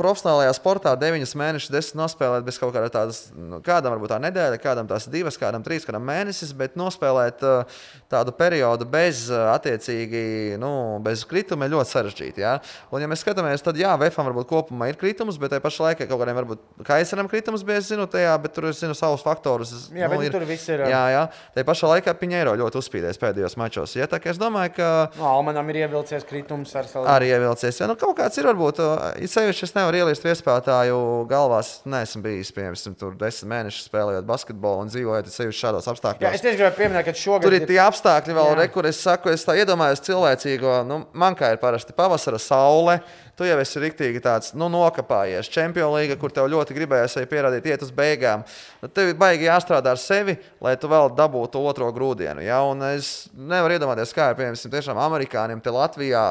profesionālajā 0.00 0.54
sportā 0.56 0.94
9 0.98 1.34
mēnešus, 1.40 1.72
10 1.72 1.98
nospēlēt 2.00 2.46
bez 2.46 2.58
kaut 2.60 2.72
kāda 2.74 2.90
tādas, 2.92 3.22
nu, 3.36 3.60
kādam 3.64 3.94
varbūt 3.94 4.14
tā 4.14 4.20
nedēļa, 4.24 4.60
kādam 4.62 4.88
tās 4.90 5.06
divas, 5.12 5.38
kādam 5.40 5.64
trīs, 5.66 5.84
kādam 5.86 6.06
mēnesis, 6.08 6.54
bet 6.56 6.78
nospēlēt 6.80 7.44
uh, 7.46 7.80
tādu 8.10 8.34
periodu 8.36 8.88
bez 8.88 9.26
uh, 9.32 9.50
attiecīgi, 9.54 10.56
nu, 10.60 10.72
bez 11.04 11.24
krituma 11.28 11.68
ir 11.68 11.74
ļoti 11.76 11.92
sarežģīti. 11.92 12.44
Ja? 12.44 12.56
Un, 12.90 13.04
ja 13.04 13.10
mēs 13.10 13.24
skatāmies, 13.24 13.64
tad 13.64 13.78
jā, 13.80 13.92
VFam 14.00 14.30
varbūt 14.30 14.48
kopumā 14.50 14.90
ir 14.90 14.98
kritums, 15.00 15.38
bet 15.40 15.54
tajā 15.54 15.64
pašā 15.64 15.88
laikā 15.90 16.08
kaut 16.08 16.22
kādiem 16.22 16.40
varbūt 16.40 16.64
kaisaram 16.88 17.28
kritums 17.30 17.64
bija, 17.66 17.82
zinu, 17.84 18.08
tajā, 18.10 18.32
bet 18.42 18.56
tur 18.56 18.70
es 18.70 18.80
zinu 18.80 18.96
savus 18.96 19.24
faktorus. 19.26 19.74
Jā, 19.92 20.08
nu, 20.08 20.16
bet 20.16 20.28
ir, 20.28 20.34
tur 20.34 20.46
viss 20.48 20.72
ir. 20.72 20.84
Jā, 20.90 21.04
jā. 21.12 21.24
Tajā 21.56 21.68
pašā 21.68 21.92
laikā 21.94 22.16
Piņēro 22.20 22.56
ļoti 22.60 22.80
uzspīdēs 22.80 23.20
pēdējos 23.20 23.58
mačos. 23.60 23.96
Ja? 23.98 24.08
Tā 24.10 24.20
kā 24.22 24.32
es 24.32 24.40
domāju, 24.40 24.74
ka. 24.78 24.90
No, 25.18 25.22
nu, 25.22 25.28
Almanam 25.34 25.70
ir 25.72 25.82
ievilcies 25.84 26.26
kritums 26.28 26.72
ar 26.78 26.88
savu. 26.90 27.06
Arī 27.10 27.30
ievilcies. 27.34 27.82
Ja? 27.82 27.88
Nu, 27.90 27.96
kaut 28.00 28.16
kāds 28.18 28.38
ir 28.40 28.48
varbūt, 28.48 28.80
it 29.20 29.32
sevišķi 29.32 29.68
es 29.68 29.76
nevaru 29.76 29.89
ielīst 29.98 30.24
viespēlēt 30.26 30.60
spēlētāju 30.60 30.98
galvās 31.30 31.80
neesmu 31.88 32.22
bijis. 32.24 32.50
Piemēram, 32.54 32.96
tur 32.98 33.14
desmit 33.18 33.50
mēnešus 33.50 33.88
spēlējot 33.88 34.28
basketbolu 34.28 34.84
un 34.84 34.90
dzīvojot 34.90 35.30
šādos 35.56 35.88
apstākļos. 35.90 36.26
Jā, 36.26 36.34
es 36.34 36.44
tieši 36.44 36.58
gribēju 36.58 36.76
pieminēt, 36.78 37.06
ka 37.06 37.14
šogad 37.16 37.46
tur 37.46 37.56
ir 37.56 37.66
tie 37.68 37.80
apstākļi, 37.82 38.36
vēl, 38.36 38.52
re, 38.58 38.68
kur 38.72 38.88
es 38.90 39.00
saku, 39.00 39.32
es 39.32 39.46
tā 39.46 39.56
iedomājos 39.60 40.04
cilvēcīgo. 40.06 40.80
Nu, 40.88 41.02
man 41.12 41.36
kā 41.38 41.52
ir 41.54 41.60
parasti 41.62 41.96
pavasara 41.96 42.40
saule. 42.42 43.00
Tu 43.40 43.46
jau 43.48 43.56
esi 43.56 43.80
rīktīgi 43.80 44.20
tāds 44.20 44.50
nu, 44.52 44.66
nokāpājies. 44.68 45.48
Čempionu 45.48 45.94
līga, 45.96 46.18
kur 46.20 46.32
tev 46.34 46.50
ļoti 46.52 46.74
gribējās 46.76 47.14
pierādīt, 47.30 47.70
iet 47.70 47.84
uz 47.86 47.92
beigām. 47.96 48.42
Nu, 48.82 48.90
tev 48.92 49.14
ir 49.14 49.16
baigi 49.16 49.46
jāstrādā 49.46 49.94
ar 49.94 50.00
sevi, 50.02 50.34
lai 50.60 50.74
tu 50.76 50.90
vēl 50.92 51.08
dabūtu 51.16 51.62
otro 51.70 51.88
grūdienu. 51.96 52.44
Ja? 52.44 52.60
Un 52.68 52.84
es 52.90 53.30
nevaru 53.32 53.78
iedomāties, 53.78 54.12
kā 54.12 54.34
ir 54.34 54.42
piemēram 54.42 55.00
amerikāņiem 55.06 55.64
te 55.64 55.72
Latvijā. 55.72 56.26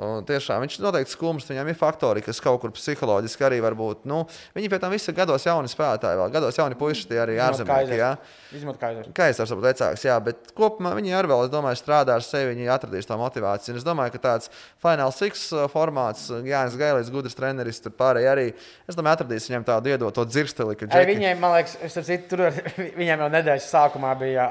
Un 0.00 0.24
tiešām 0.28 0.62
viņš 0.62 0.78
ir 0.78 0.84
noteikti 0.84 1.12
skumjš. 1.12 1.48
Viņam 1.50 1.70
ir 1.72 1.78
faktori, 1.78 2.22
kas 2.24 2.40
kaut 2.42 2.60
kur 2.62 2.72
psiholoģiski 2.76 3.46
arī 3.46 3.58
var 3.64 3.74
būt. 3.78 4.06
Nu, 4.08 4.22
viņi 4.56 4.70
pēc 4.72 4.84
tam 4.84 4.94
visi 4.94 5.10
ir 5.10 5.16
gados 5.18 5.44
jauni 5.46 5.70
spēlētāji, 5.70 6.20
vēl 6.20 6.32
gados 6.36 6.60
jauni 6.60 6.78
puiši, 6.78 7.08
tie 7.10 7.18
arī 7.24 7.36
ārzemnieki. 7.42 7.98
Kaisers. 9.16 9.50
Varbūt 9.50 9.66
vecāks, 9.66 10.06
jā, 10.06 10.16
bet 10.24 10.52
kopumā 10.56 10.94
viņi 10.96 11.14
arī 11.18 11.32
vēl, 11.32 11.44
es 11.46 11.52
domāju, 11.52 11.80
strādā 11.80 12.16
ar 12.16 12.24
sevi, 12.24 12.54
viņi 12.54 12.70
atradīs 12.72 13.08
to 13.10 13.18
motivāciju. 13.20 13.74
Un 13.74 13.82
es 13.82 13.86
domāju, 13.86 14.14
ka 14.16 14.22
tāds 14.28 14.52
Final 14.82 15.12
Six 15.16 15.48
uh, 15.54 15.66
formāts, 15.72 16.28
uh, 16.32 16.40
Jānis 16.46 16.78
Gailīts, 16.80 17.12
gudrs 17.12 17.36
treneris, 17.38 17.82
tur 17.82 17.94
pārējie 17.98 18.30
arī, 18.30 18.48
es 18.88 18.98
domāju, 18.98 19.20
atradīs 19.20 19.50
viņam 19.50 19.68
tādu 19.68 19.92
iedoto 19.92 20.26
dzirksteli. 20.28 20.78
Ai, 20.90 21.06
viņiem, 21.10 21.40
man 21.42 21.58
liekas, 21.58 21.76
es 21.84 21.98
citu, 22.06 22.36
tur 22.36 22.46
viņiem 23.00 23.26
jau 23.26 23.32
nedēļas 23.36 23.70
sākumā 23.74 24.14
bija 24.20 24.50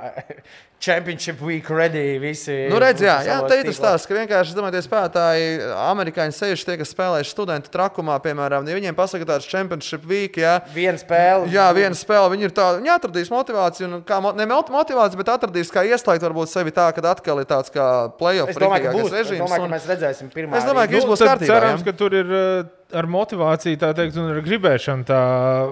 Championship 0.79 1.41
Week 1.43 1.69
ready. 1.69 2.17
Visi, 2.23 2.53
nu, 2.71 2.79
redz, 2.79 3.03
jā, 3.03 3.17
jā 3.27 3.37
tā 3.43 3.59
ir 3.59 3.67
tas 3.67 3.79
stāsts, 3.79 4.07
ka 4.07 4.15
vienkārši, 4.15 4.55
domāju, 4.55 4.79
spēlētāji, 4.85 5.49
amerikāņi 5.75 6.35
sevišķi 6.37 6.69
tie, 6.69 6.77
kas 6.79 6.93
spēlējuši 6.95 7.33
studentu 7.33 7.73
trakumā, 7.73 8.15
piemēram, 8.23 8.67
ja 8.69 8.77
viņiem 8.77 8.95
pasaka 8.95 9.27
tāds 9.27 9.47
Championship 9.49 10.07
Week, 10.07 10.39
jā, 10.39 10.55
viena 10.75 10.95
spēle. 11.01 11.49
Jā, 11.51 11.67
viena 11.75 11.99
spēle, 11.99 12.31
viņi 12.31 12.47
ir 12.47 12.55
tādi, 12.55 12.79
viņi 12.79 12.93
atradīs 12.95 13.31
motivāciju, 13.33 13.89
un 13.89 14.05
kā, 14.07 14.21
ne 14.39 14.47
motivāciju, 14.49 15.19
bet 15.19 15.33
atradīs, 15.35 15.73
kā 15.73 15.83
ieslēgt 15.89 16.23
varbūt 16.23 16.53
sevi 16.53 16.73
tā, 16.75 16.87
ka 16.95 17.03
atkal 17.11 17.43
ir 17.43 17.49
tāds 17.49 17.73
kā 17.73 17.87
playoff 18.19 18.55
režīms. 18.55 19.19
Es 19.27 19.43
domāju, 19.43 19.65
ka 19.65 19.73
mēs 19.73 19.89
redzēsim 19.89 20.31
pirmā. 20.31 20.61
Es 20.61 20.67
domāju, 20.69 20.93
ka 20.93 20.95
viss 20.95 21.09
būs 21.09 21.25
kārtībā. 21.25 21.57
Cerams, 21.59 21.83
ka 21.87 21.95
tur 21.99 22.15
ir 22.15 22.31
uh, 22.31 22.69
ar 22.95 23.09
motivāciju, 23.09 23.79
tā 23.81 23.91
teikt, 23.97 24.17
un 24.19 24.31
ar 24.31 24.39
gribēšanu 24.45 25.07
tā 25.09 25.19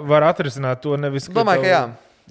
var 0.10 0.28
atrisināt 0.28 0.84
to 0.84 1.00
nevis. 1.00 1.30
Domāju, 1.32 1.64
ka 1.64 1.72
jā. 1.72 1.82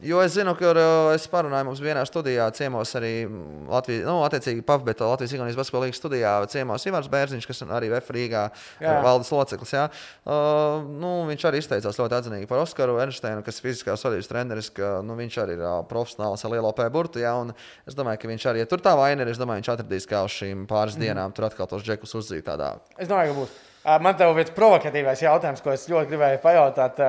Jo 0.04 0.18
es 0.20 0.34
zinu, 0.36 0.52
ka 0.52 0.74
uh, 0.76 1.06
es 1.16 1.24
parunāju, 1.32 1.64
mums 1.70 1.78
vienā 1.80 2.02
studijā 2.04 2.44
ciemos 2.52 2.90
arī 2.98 3.24
Latvijas, 3.64 4.02
nu, 4.04 4.18
attiecīgi 4.26 4.60
PAFBET, 4.68 5.00
Latvijas 5.00 5.32
Igaunijas 5.32 5.56
Basketbola 5.56 5.86
līnijas 5.86 6.00
studijā 6.02 6.32
ciemos 6.52 6.84
Ivars 6.84 7.08
Bērziņš, 7.14 7.46
kas 7.48 7.64
arī 7.64 7.88
VF 7.94 8.12
Rīgā 8.12 8.42
jā. 8.82 8.92
valdes 9.06 9.32
loceklis. 9.32 9.72
Jā. 9.72 9.86
Uh, 10.28 10.84
nu, 11.00 11.14
viņš 11.30 11.46
arī 11.48 11.62
izteicās 11.64 11.96
ļoti 11.96 12.18
atzinīgi 12.18 12.50
par 12.50 12.60
Oskaru 12.66 12.98
Ernsteinu, 13.06 13.40
kas 13.46 13.56
ir 13.56 13.70
fiziskās 13.70 14.04
vadības 14.04 14.28
treneris, 14.28 14.68
ka 14.76 14.98
nu, 15.00 15.16
viņš 15.16 15.40
arī 15.46 15.56
ir 15.56 15.64
uh, 15.64 15.78
profesionāls 15.88 16.44
ar 16.44 16.52
lielo 16.52 16.74
P 16.76 16.90
burtu. 16.92 17.24
Jā, 17.24 17.32
es 17.88 17.96
domāju, 17.96 18.20
ka 18.20 18.32
viņš 18.34 18.46
arī, 18.52 18.66
ja 18.66 18.68
tur 18.68 18.84
tā 18.84 18.92
vaina 19.00 19.24
ir, 19.24 19.32
es 19.32 19.40
domāju, 19.40 19.64
viņš 19.64 19.72
atradīs 19.78 20.10
kā 20.12 20.26
uz 20.28 20.36
šīm 20.36 20.68
pāris 20.68 21.00
mm. 21.00 21.06
dienām 21.06 21.32
tur 21.32 21.48
atkal 21.48 21.72
tos 21.72 21.88
džekus 21.88 22.12
uzzīt 22.20 22.44
tādā. 22.50 22.74
Es 23.00 23.08
domāju, 23.08 23.32
ka 23.32 23.40
būs. 23.40 23.56
Man 24.02 24.16
te 24.18 24.28
ir 24.28 24.36
viens 24.36 24.52
provokatīvais 24.52 25.20
jautājums, 25.24 25.64
ko 25.64 25.72
es 25.72 25.88
ļoti 25.88 26.12
gribēju 26.12 26.44
pajautāt. 26.44 27.04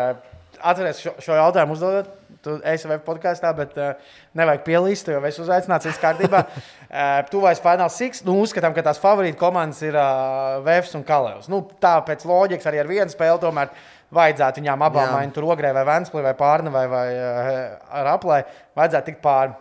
Atceries 0.62 1.01
šo, 1.03 1.14
šo 1.24 1.36
jautājumu 1.38 1.76
uzdodot. 1.78 2.14
Tu 2.45 2.53
esi 2.70 2.88
vai 2.88 2.99
podkāstā, 3.03 3.49
bet 3.58 3.74
uh, 3.82 4.16
nevajag 4.38 4.64
pielīst, 4.64 5.10
jo 5.12 5.20
es 5.26 5.39
uzaicināju, 5.41 5.89
viss 5.89 6.01
kārtībā. 6.01 6.43
uh, 6.45 7.20
Tuvais 7.32 7.62
Final 7.64 7.91
Six. 7.93 8.24
Nu, 8.28 8.38
uzskatām, 8.43 8.76
ka 8.76 8.86
tās 8.86 9.01
favorīta 9.01 9.39
komandas 9.41 9.82
ir 9.84 9.97
uh, 9.97 10.58
Vēfs 10.66 10.95
un 10.99 11.05
Kalevs. 11.08 11.49
Nu, 11.51 11.64
tā 11.82 11.97
pēc 12.08 12.26
loģikas 12.30 12.70
arī 12.70 12.84
ar 12.84 12.91
vienu 12.91 13.14
spēli 13.14 13.41
tomēr 13.43 13.74
vajadzētu 14.16 14.62
viņām 14.62 14.84
abām, 14.88 15.14
vai 15.18 15.26
nu 15.28 15.36
tur 15.36 15.49
ogrē, 15.49 15.74
vai 15.76 15.84
Vēnspilī, 15.88 16.24
vai 16.30 16.36
Pārne, 16.39 16.72
vai, 16.72 16.86
vai 16.91 17.08
uh, 17.16 17.55
ar 18.01 18.14
aplē, 18.14 18.43
vajadzētu 18.78 19.12
tikt 19.12 19.24
pāri 19.26 19.58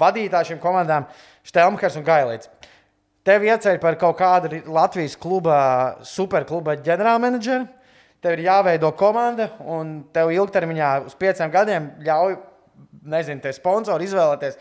vadītājiem 0.00 0.60
komandām- 0.62 1.06
Štelmkers 1.50 1.96
un 1.98 2.06
Gailīts. 2.06 2.50
Tev 3.26 3.44
ieceļ 3.44 3.78
par 3.80 3.98
kaut 4.00 4.16
kādu 4.18 4.62
Latvijas 4.72 5.16
kluba, 5.20 5.96
superkluba 6.02 6.78
ģenerālmenedžeru. 6.80 7.66
Tev 8.20 8.36
ir 8.36 8.44
jāveido 8.44 8.90
komanda, 9.00 9.46
un 9.64 10.00
tev 10.12 10.28
ilgtermiņā 10.34 10.90
uz 11.08 11.16
pieciem 11.16 11.52
gadiem 11.52 11.86
ļauj, 12.04 12.34
nezinu, 13.08 13.40
tie 13.40 13.52
sponsori 13.56 14.04
izvēlēties. 14.04 14.58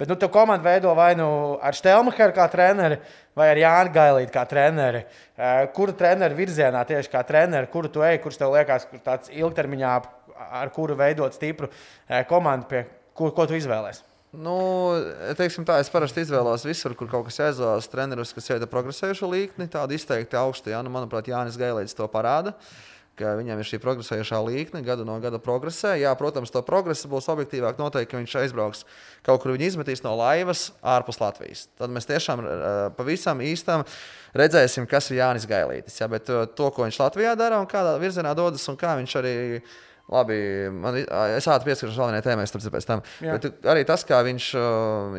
Bet 0.00 0.08
nu, 0.08 0.14
tev 0.16 0.30
komanda 0.32 0.64
veido 0.64 0.92
vai 0.96 1.10
nu 1.18 1.26
ar 1.60 1.76
Stelmacheru 1.76 2.32
kā 2.36 2.46
treneri, 2.48 3.00
vai 3.36 3.50
ar 3.50 3.58
Jānu 3.60 3.90
Gailītu 3.92 4.32
kā 4.32 4.44
treneri. 4.48 5.02
Eh, 5.36 5.64
kuru 5.76 5.92
treneru 5.98 6.38
virzienā 6.38 6.84
tieši 6.88 7.10
kā 7.12 7.24
treneri, 7.26 7.68
kuru 7.72 7.90
tu 7.92 8.04
ej, 8.06 8.20
kurš 8.22 8.38
tev 8.40 8.54
liekas, 8.54 8.86
kurš 8.88 9.02
tāds 9.04 9.32
ilgtermiņā, 9.34 9.96
ar 10.62 10.70
kuru 10.72 10.96
veidot 10.96 11.34
stipru 11.36 11.68
eh, 11.68 12.22
komandu, 12.30 12.70
pie 12.70 12.84
kur, 13.12 13.34
ko 13.36 13.44
tu 13.50 13.58
izvēlēsies? 13.58 14.06
Nu, 14.40 14.54
teiksim 15.34 15.66
tā, 15.66 15.80
es 15.82 15.90
parasti 15.90 16.22
izvēlos 16.22 16.62
visur, 16.62 16.94
kur 16.94 17.10
kaut 17.10 17.26
kas 17.26 17.40
aizvēlas 17.48 17.90
trenerus, 17.90 18.30
kas 18.32 18.46
ir 18.54 18.62
progresējuši 18.70 19.30
līkni, 19.34 19.66
tādu 19.68 19.98
izteikti 19.98 20.38
augstu. 20.38 20.70
Ja? 20.70 20.84
Nu, 20.86 20.92
manuprāt, 20.94 21.28
Jānis 21.28 21.58
Gailīts 21.58 21.98
to 21.98 22.06
parāda. 22.08 22.54
Uh, 22.54 22.90
ka 23.18 23.34
viņam 23.38 23.60
ir 23.60 23.68
šī 23.68 23.80
progresējošā 23.82 24.38
līkne, 24.46 24.82
gadu 24.86 25.04
no 25.08 25.16
gada 25.22 25.40
progresē. 25.42 25.96
Jā, 26.00 26.12
protams, 26.18 26.52
to 26.54 26.62
progresu 26.66 27.10
būs 27.10 27.28
objektīvāk 27.32 27.80
noteikti, 27.80 28.12
ka 28.12 28.22
viņš 28.22 28.36
aizbrauks 28.42 28.84
kaut 29.26 29.42
kur, 29.42 29.54
viņa 29.56 29.68
izmetīs 29.72 30.04
no 30.06 30.14
laivas 30.18 30.70
ārpus 30.80 31.20
Latvijas. 31.20 31.66
Tad 31.80 31.92
mēs 31.92 32.08
tiešām 32.08 32.42
pavisam 32.96 33.42
īstam 33.44 33.84
redzēsim, 34.36 34.88
kas 34.90 35.10
ir 35.10 35.20
Jānis 35.20 35.48
Gailītis. 35.50 36.00
Jā, 36.00 36.08
bet 36.10 36.30
to, 36.30 36.72
ko 36.72 36.86
viņš 36.86 37.02
Latvijā 37.02 37.36
dara 37.38 37.60
un 37.60 37.68
kādā 37.70 37.98
virzienā 38.00 38.34
dodas 38.38 38.64
un 38.72 38.80
kā 38.80 38.96
viņš 39.00 39.16
arī 39.20 39.36
ir 39.58 39.62
Labi, 40.10 40.36
man, 40.74 40.96
es 41.36 41.46
ātri 41.46 41.70
pieskaršos 41.70 41.94
galvenajai 41.94 42.24
tēmai, 42.24 42.46
starp 42.50 42.64
pēc 42.74 42.86
tam. 42.88 43.02
Jā. 43.22 43.36
Bet 43.36 43.68
arī 43.70 43.84
tas, 43.86 44.02
kā 44.06 44.18
viņš 44.26 44.48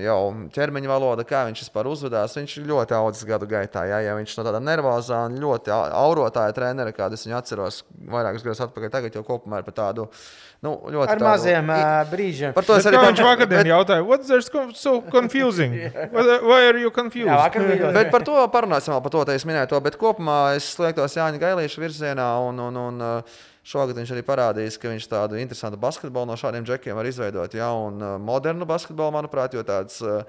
jau 0.04 0.18
ķermeņa 0.52 0.92
valoda, 0.92 1.24
kā 1.28 1.46
viņš 1.48 1.64
vispār 1.64 1.88
uzvedās, 1.88 2.36
viņš 2.36 2.58
ļoti 2.68 2.98
audzis 2.98 3.28
gadu 3.30 3.48
gaitā. 3.48 3.86
Jā, 3.88 4.02
ja 4.04 4.18
viņš 4.18 4.36
no 4.36 4.46
tāda 4.50 4.60
nervozā 4.60 5.24
un 5.30 5.38
ļoti 5.40 5.72
aurotāja 5.72 6.56
trenera, 6.58 6.92
kādu 6.96 7.16
es 7.16 7.24
viņu 7.24 7.38
atceros 7.40 7.82
vairākus 8.12 8.44
gadus 8.44 8.64
atpakaļ, 8.68 8.92
tagad 8.92 9.16
jau 9.16 9.24
kopumā 9.28 9.62
ir 9.62 9.70
par 9.70 9.78
tādu. 9.80 10.10
Nu, 10.62 10.76
ļoti 10.94 11.08
ar 11.08 11.18
tādu, 11.18 11.26
maziem 11.26 11.72
uh, 11.74 11.86
brīžiem. 12.12 12.52
Par 12.54 12.68
to 12.68 12.76
es 12.78 12.86
arī 12.86 13.00
viņš 13.02 13.22
vakar 13.26 13.48
bet... 13.50 13.70
jautāju, 13.72 14.04
what's 14.06 14.28
there 14.30 14.44
so 14.78 15.00
confusing? 15.08 15.74
Why 16.52 16.68
are 16.68 16.78
you 16.78 16.92
confused? 16.94 17.32
Jā, 17.32 17.94
bet 17.96 18.12
par 18.14 18.28
to 18.28 18.36
parunāsim 18.54 18.94
vēl 18.94 19.02
par 19.08 19.16
to, 19.16 19.24
te 19.26 19.40
es 19.40 19.48
minēju 19.48 19.72
to, 19.72 19.80
bet 19.88 19.98
kopumā 19.98 20.42
es 20.60 20.68
sliektos 20.76 21.18
Jāņa 21.18 21.42
Gailīša 21.42 21.82
virzienā 21.82 22.28
un, 22.46 22.62
un, 22.68 22.78
un, 22.78 23.02
un 23.08 23.40
Šogad 23.62 24.00
viņš 24.00 24.16
arī 24.16 24.24
parādījis, 24.26 24.80
ka 24.82 24.90
viņš 24.90 25.06
tādu 25.12 25.38
interesantu 25.38 25.78
basketbolu 25.82 26.32
no 26.32 26.38
šādiem 26.40 26.66
džekiem 26.66 26.98
var 26.98 27.06
izveidot 27.06 27.54
jaunu, 27.54 28.00
uh, 28.02 28.18
modernu 28.18 28.66
basketbolu, 28.66 29.14
manuprāt, 29.14 29.54
jo 29.54 29.62
tāds 29.66 30.00
uh, 30.02 30.24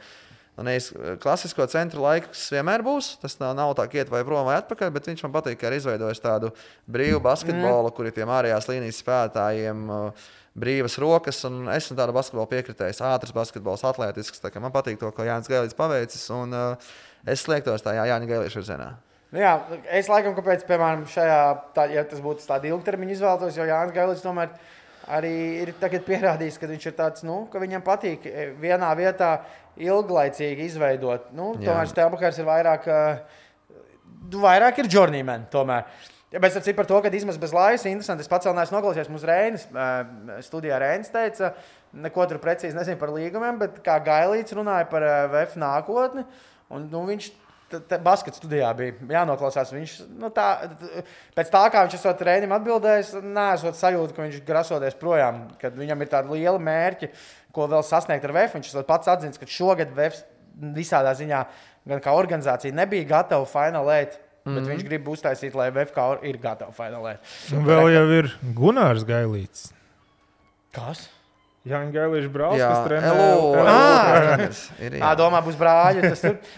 nu, 0.58 0.66
nevis 0.66 0.90
uh, 0.92 1.14
klasisko 1.20 1.64
centra 1.72 2.02
laiks 2.02 2.50
vienmēr 2.52 2.84
būs. 2.84 3.14
Tas 3.22 3.38
nav, 3.40 3.54
nav 3.56 3.72
tā, 3.78 3.86
ka 3.88 4.02
iet 4.02 4.12
vai 4.12 4.20
prom 4.28 4.44
vai 4.50 4.58
atpakaļ, 4.60 4.90
bet 4.92 5.08
viņš 5.08 5.24
man 5.24 5.32
patīk, 5.38 5.56
ka 5.62 5.70
ir 5.70 5.78
izveidojis 5.78 6.20
tādu 6.20 6.50
brīvu 6.92 7.22
basketbolu, 7.24 7.88
mm. 7.88 7.94
kur 7.96 8.10
ir 8.10 8.16
tiem 8.18 8.32
ārējās 8.36 8.68
līnijas 8.68 9.00
spēlētājiem. 9.00 9.88
Brīvas 10.52 10.98
rokas, 11.00 11.38
un 11.48 11.70
es 11.72 11.86
esmu 11.86 11.96
tāda 11.96 12.12
basketbola 12.12 12.50
piekritējis, 12.50 13.00
ātrs 13.08 13.32
basketbols, 13.32 13.86
atletisks. 13.88 14.42
Man 14.60 14.74
patīk 14.74 15.00
to, 15.00 15.08
ko 15.16 15.24
Jānis 15.24 15.48
Gailis 15.48 15.72
paveicis, 15.78 16.26
un 16.36 16.52
uh, 16.52 16.92
es 17.24 17.46
sliektos 17.46 17.86
tajā 17.86 18.04
Jānis 18.10 18.28
Gailis 18.28 18.60
virzienā. 18.60 18.90
Nu 19.32 19.40
jā, 19.40 19.52
es 19.96 20.10
laikam, 20.12 20.34
kāpēc, 20.36 20.66
piemēram, 20.68 21.06
šajā, 21.08 21.40
tā, 21.72 21.86
ja 21.88 22.04
tas 22.04 22.20
būtu 22.20 22.44
tāds 22.44 22.68
ilgtermiņa 22.68 23.14
izvēlētos, 23.14 23.56
jo 23.56 23.64
Jānis 23.64 23.94
Gailis 23.96 24.24
tomēr 24.24 24.50
arī 25.08 25.34
ir 25.62 25.72
pierādījis, 25.80 26.58
ka 26.60 26.68
viņš 26.68 26.86
ir 26.90 26.96
tāds, 26.98 27.24
nu, 27.24 27.46
ka 27.48 27.62
viņam 27.62 27.84
patīk 27.86 28.26
e, 28.28 28.50
vienā 28.60 28.90
vietā 28.98 29.32
ilglaicīgi 29.80 30.68
izveidot. 30.68 31.30
Nu, 31.32 31.54
tomēr 31.56 31.88
Stelbakars 31.88 32.42
ir 32.42 32.48
vairāk, 32.50 32.86
e, 32.92 34.36
vairāk 34.36 34.82
ir 34.82 34.92
journeyman 34.92 35.48
tomēr. 35.52 35.88
Ja, 36.32 36.40
bet 36.40 36.54
es 36.56 36.76
par 36.76 36.88
to, 36.88 37.00
ka 37.04 37.08
izmaz 37.12 37.40
bez 37.40 37.52
laimes, 37.56 37.88
interesanti. 37.88 38.24
Es 38.24 38.30
pats 38.30 38.48
vēl 38.48 38.56
neesmu 38.56 38.78
noklausījies 38.78 39.10
mūsu 39.12 39.28
Reinas 39.28 39.64
e, 39.64 40.40
studijā. 40.44 40.76
Reinas 40.80 41.12
teica, 41.12 41.54
neko 42.04 42.28
tur 42.28 42.40
precīzi 42.40 42.76
nezinu 42.76 43.00
par 43.00 43.16
līgumiem, 43.16 43.58
bet 43.64 43.80
kā 43.84 43.96
Gailīts 44.04 44.56
runāja 44.56 44.88
par 44.92 45.08
VF 45.32 45.56
nākotni. 45.60 46.24
Un, 46.72 46.86
nu, 46.88 47.02
viņš 47.08 47.32
Basketbolā 47.72 48.38
studijā 48.38 48.70
bija 48.76 48.94
jānoklausās. 49.16 49.72
Viņš, 49.74 49.94
nu, 50.20 50.30
tā, 50.34 50.48
pēc 51.36 51.52
tā, 51.52 51.62
kā 51.72 51.84
viņš 51.86 51.96
esot 51.98 52.18
treniņam 52.20 52.56
atbildējis, 52.58 53.14
nesot 53.24 53.78
sajūta, 53.78 54.16
ka 54.16 54.26
viņš 54.26 54.42
grasoties 54.48 54.98
projām, 55.00 55.44
kad 55.60 55.76
viņam 55.78 56.04
ir 56.04 56.10
tādi 56.12 56.36
lieli 56.36 56.64
mērķi, 56.68 57.10
ko 57.54 57.68
vēl 57.72 57.84
sasniegt 57.86 58.26
ar 58.28 58.34
VF. 58.36 58.58
Viņš 58.58 58.74
pats 58.88 59.12
atzīst, 59.14 59.40
ka 59.40 59.48
šogad 59.50 59.94
VF 59.96 60.20
visādā 60.76 61.14
ziņā, 61.18 61.40
gan 61.88 62.04
kā 62.04 62.14
organizācija, 62.16 62.74
nebija 62.76 63.08
gatava 63.16 63.48
finālēt. 63.48 64.18
Mm 64.42 64.50
-hmm. 64.50 64.58
Bet 64.58 64.68
viņš 64.72 64.84
grib 64.88 65.08
uztaisīt, 65.08 65.54
lai 65.54 65.70
VFK 65.70 66.24
ir 66.26 66.36
gatava 66.42 66.72
finālēt. 66.74 67.18
Vēl 67.50 67.92
jau 67.94 68.06
ir 68.10 68.30
Gunārs 68.42 69.04
Gailīts. 69.06 69.70
Kas? 70.72 71.08
Jā, 71.62 71.78
Gailīša 71.94 72.28
brālis, 72.34 72.58
jā, 72.58 72.68
kas 72.72 72.86
trenē. 72.88 73.10
Ir, 74.82 74.96
jā. 74.98 75.10
domā, 75.14 75.38
būs 75.46 75.54
brāļi. 75.60 76.08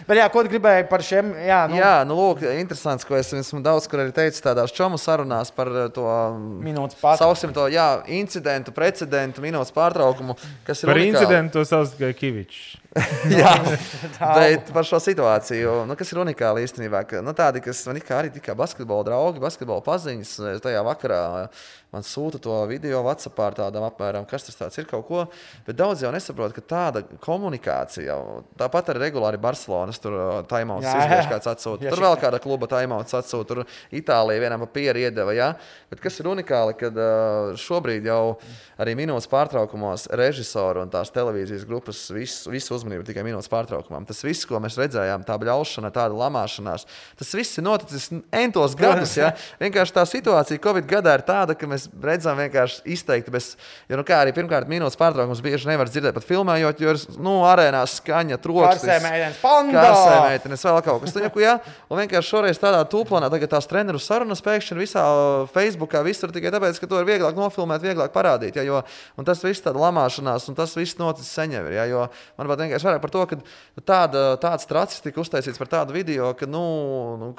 Bet, 0.07 0.15
jā, 0.17 0.25
ko 0.33 0.41
tu 0.41 0.49
gribēji 0.49 0.87
par 0.89 1.03
šiem? 1.05 1.29
Jā, 1.45 1.59
nu, 1.69 1.77
jā, 1.77 1.91
nu 2.09 2.17
lūk, 2.17 2.41
interesants, 2.55 3.05
ko 3.05 3.13
es 3.19 3.29
esmu 3.37 3.61
daudz 3.65 3.85
kur 3.91 4.01
arī 4.01 4.15
teicis 4.15 4.41
tādās 4.41 4.73
čomu 4.73 4.97
sarunās 4.97 5.53
par 5.53 5.69
to 5.93 6.07
minūtes 6.65 6.97
pārtraukumu. 7.03 7.53
To, 7.53 7.67
jā, 7.69 7.85
incidentu, 8.17 8.73
precedentu, 8.73 9.45
minūtes 9.45 9.75
pārtraukumu. 9.77 10.39
Par 10.65 10.73
unikāli. 10.73 11.11
incidentu 11.11 11.59
to 11.59 11.69
sauc 11.69 11.93
tikai 11.93 12.09
Kivičs. 12.17 12.63
Jā, 13.27 13.51
bet 14.21 14.69
par 14.71 14.87
šo 14.87 15.01
situāciju, 15.03 15.81
nu, 15.89 15.97
kas 15.99 16.13
ir 16.13 16.21
unikāli 16.21 16.63
īstenībā, 16.63 17.01
ka 17.09 17.19
nu, 17.25 17.33
tādi, 17.35 17.59
kas 17.63 17.81
man 17.89 17.99
arī 17.99 18.31
tikai 18.31 18.55
basketbola 18.55 19.03
draugi, 19.09 19.43
basketbola 19.43 19.83
paziņas, 19.83 20.37
tajā 20.63 20.83
vakarā 20.87 21.23
man 21.95 22.03
sūta 22.03 22.39
to 22.43 22.55
video 22.69 23.01
WhatsApp 23.05 23.39
ar 23.43 23.55
tādām 23.59 23.85
apmēram, 23.87 24.25
kas 24.27 24.47
tas 24.47 24.79
ir 24.79 24.87
kaut 24.89 25.05
ko. 25.07 25.25
Bet 25.67 25.77
daudz 25.79 26.03
jau 26.03 26.11
nesaprot, 26.13 26.55
ka 26.55 26.63
tāda 26.63 27.03
komunikācija, 27.23 28.17
tāpat 28.59 28.91
arī 28.93 29.05
regulāri 29.07 29.39
Barcelonas 29.41 30.01
tur 30.03 30.17
taimauts 30.51 30.87
izvērš 30.87 31.29
kāds 31.31 31.51
atsūta. 31.51 31.87
Tur 31.87 32.03
vēl 32.03 32.17
kāda 32.21 32.41
kluba 32.43 32.69
taimauts 32.71 33.15
atsūta, 33.15 33.47
tur 33.51 33.63
Itālija 33.95 34.43
vienam 34.43 34.65
papīra 34.65 35.05
iedeva. 35.07 35.35
Ja? 35.35 35.51
Bet 35.91 36.03
kas 36.03 36.19
ir 36.19 36.31
unikāli, 36.31 36.75
kad 36.79 36.99
šobrīd 37.61 38.07
jau 38.09 38.37
arī 38.81 38.97
minūtes 38.99 39.29
pārtraukumos 39.31 40.09
režisori 40.19 40.83
un 40.83 40.91
tās 40.91 41.13
televīzijas 41.15 41.67
grupas 41.67 42.01
visu, 42.15 42.51
visu 42.51 42.75
uzmanību 42.75 42.84
tikai 43.07 43.23
minūtes 43.25 43.49
pārtraukumam. 43.51 44.05
Tas 44.07 44.21
viss, 44.25 44.45
ko 44.47 44.59
mēs 44.63 44.77
redzējām, 44.79 45.25
tā 45.27 45.37
bļaušana, 45.41 45.91
tāda 45.95 46.17
lamāšanās, 46.19 46.85
tas 47.19 47.33
viss 47.37 47.59
ir 47.59 47.65
noticis 47.65 48.09
entos 48.35 48.75
gadus. 48.79 49.15
Ja? 49.19 49.31
Vienkārši 49.63 49.95
tā 49.95 50.05
situācija 50.09 50.61
Covid 50.63 50.87
gadā 50.89 51.15
ir 51.19 51.25
tāda, 51.27 51.55
ka 51.57 51.69
mēs 51.69 51.87
redzam 52.03 52.37
vienkārši 52.39 52.83
izteikti 52.95 53.33
bez, 53.33 53.53
jo, 53.89 53.97
nu, 53.99 54.05
kā 54.07 54.19
arī 54.23 54.33
pirmkārt, 54.35 54.69
minūtes 54.71 54.99
pārtraukums 54.99 55.43
bieži 55.45 55.69
nevar 55.69 55.89
dzirdēt 55.89 56.15
pat 56.17 56.27
filmējot, 56.27 56.81
jo 56.83 56.93
ir, 56.95 57.01
nu, 57.21 57.37
arēnās 57.47 57.97
skaņa, 58.01 58.39
troksnis. 58.43 58.85
Karsē 59.75 60.15
meitenes, 60.29 60.65
vēl 60.67 60.81
kaut 60.85 61.03
kas 61.05 61.15
tāds. 61.15 61.41
Ja? 61.41 61.57
Un 61.89 62.01
vienkārši 62.01 62.31
šoreiz 62.31 62.59
tādā 62.61 62.81
tūplānā, 62.89 63.29
tagad 63.33 63.51
tās 63.55 63.69
treneru 63.69 64.01
sarunas 64.01 64.43
pēkšņi 64.45 64.79
visā 64.79 65.05
Facebookā 65.53 66.01
visur 66.05 66.33
tikai 66.35 66.53
tāpēc, 66.53 66.79
ka 66.81 66.89
to 66.89 67.01
ir 67.01 67.09
vieglāk 67.09 67.37
nofilmēt, 67.37 67.83
vieglāk 67.85 68.13
parādīt. 68.15 68.59
Ja? 68.59 68.65
Jo, 68.67 68.81
un 69.19 69.27
tas 69.27 69.43
viss 69.45 69.63
tāda 69.65 69.81
lamāšanās, 69.83 70.49
un 70.51 70.57
tas 70.57 70.75
viss 70.77 70.99
noticis 70.99 71.33
seņevi. 71.37 71.75
Ja? 71.75 71.87
Jo, 71.89 72.05
manuprāt, 72.39 72.65
vienkārši 72.75 72.89
vairāk 72.89 73.01
par 73.03 73.13
to, 73.13 73.23
ka 73.29 73.83
tāda, 73.87 74.23
tāds 74.41 74.67
tracis 74.67 75.01
tika 75.03 75.21
uztaisīts 75.23 75.59
par 75.59 75.69
tādu 75.71 75.95
video, 75.95 76.33
ka 76.37 76.47
nu, 76.49 76.63
nu, 77.21 77.31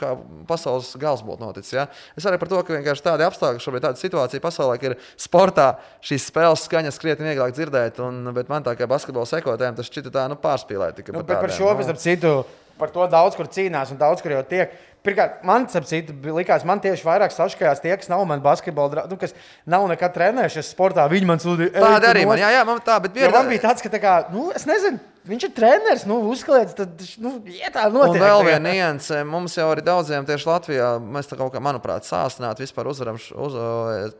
pasaules 0.48 0.94
gals 1.00 1.22
būtu 1.26 1.44
noticis. 1.44 1.74
Ja? 1.76 1.86
Es 2.16 2.26
arī 2.26 2.40
par 2.40 2.50
to, 2.50 2.62
ka 2.64 2.76
vienkārši 2.76 3.04
tādi 3.04 3.26
apstākļi, 3.26 3.62
šobrīd 3.62 3.86
tāda 3.86 4.00
situācija 4.00 4.44
pasaulē, 4.44 4.78
ka 4.80 4.92
ir 4.92 4.98
sportā 5.20 5.68
šīs 6.04 6.28
spēles 6.30 6.66
skaņas 6.66 7.00
krietni 7.02 7.30
vieglāk 7.30 7.54
dzirdēt, 7.56 8.00
un, 8.04 8.32
bet 8.36 8.50
man 8.52 8.66
tā 8.66 8.76
kā 8.78 8.88
basketbola 8.90 9.28
sekotājiem 9.28 9.78
tas 9.78 9.90
šķita 9.90 10.14
tā 10.14 10.28
nu, 10.32 10.40
pārspīlēti. 10.40 11.08
Nu, 11.12 11.24
par, 11.24 11.44
par 11.44 11.54
šo, 11.54 11.72
nu. 11.76 11.98
citu, 12.00 12.36
par 12.80 12.92
to 12.94 13.06
daudz 13.10 13.36
kur 13.36 13.48
cīnās 13.50 13.92
un 13.92 14.00
daudz 14.00 14.24
kur 14.24 14.36
jau 14.36 14.44
tiek. 14.48 14.74
Pirmkārt, 15.06 15.42
man 15.46 15.68
citu, 15.70 16.14
likās, 16.34 16.64
man 16.66 16.80
tieši 16.82 17.06
vairāk 17.06 17.30
sašķelās 17.30 17.82
tie, 17.82 17.92
kas 17.94 18.08
nav 18.10 18.24
man 18.26 18.40
basketbola, 18.42 18.90
dra- 18.90 19.04
nu, 19.06 19.18
kas 19.20 19.36
nav 19.62 19.86
nekad 19.86 20.16
trenējušies 20.16 20.72
sportā. 20.74 21.04
Viņi 21.12 21.28
man 21.28 21.42
sūdzīja, 21.42 21.76
Tāda 21.78 22.10
arī 22.10 22.24
man, 22.26 22.40
jā, 22.42 22.50
jā, 22.56 22.64
man 22.66 22.80
tā, 22.82 22.96
bet 23.04 23.14
bija 23.14 23.30
man 23.30 23.46
bija 23.46 23.68
tāds, 23.68 23.84
ka, 23.84 23.92
tā 23.92 24.00
kā, 24.02 24.16
nu, 24.34 24.48
es 24.56 24.66
nezinu, 24.66 24.98
viņš 25.28 25.44
ir 25.48 25.52
treneris, 25.56 26.04
nu, 26.06 26.20
uzkliedz, 26.30 26.74
tad, 26.78 27.02
nu, 27.22 27.32
tā 27.74 27.86
Un 27.88 27.96
notiek. 27.98 28.20
vēl 28.22 28.38
tā 28.40 28.44
kā- 28.44 28.48
viena 28.50 28.72
nianse, 28.72 29.24
mums 29.26 29.54
jau 29.58 29.66
arī 29.74 29.82
daudziem 29.86 30.24
tieši 30.28 30.46
Latvijā, 30.46 30.90
mēs 31.02 31.26
tā 31.30 31.36
kaut 31.38 31.52
kā, 31.54 31.60
manuprāt, 31.62 32.06
sāstināt 32.06 32.58
vispār 32.62 32.86
uzvaram, 32.90 33.16
uz, 33.18 33.58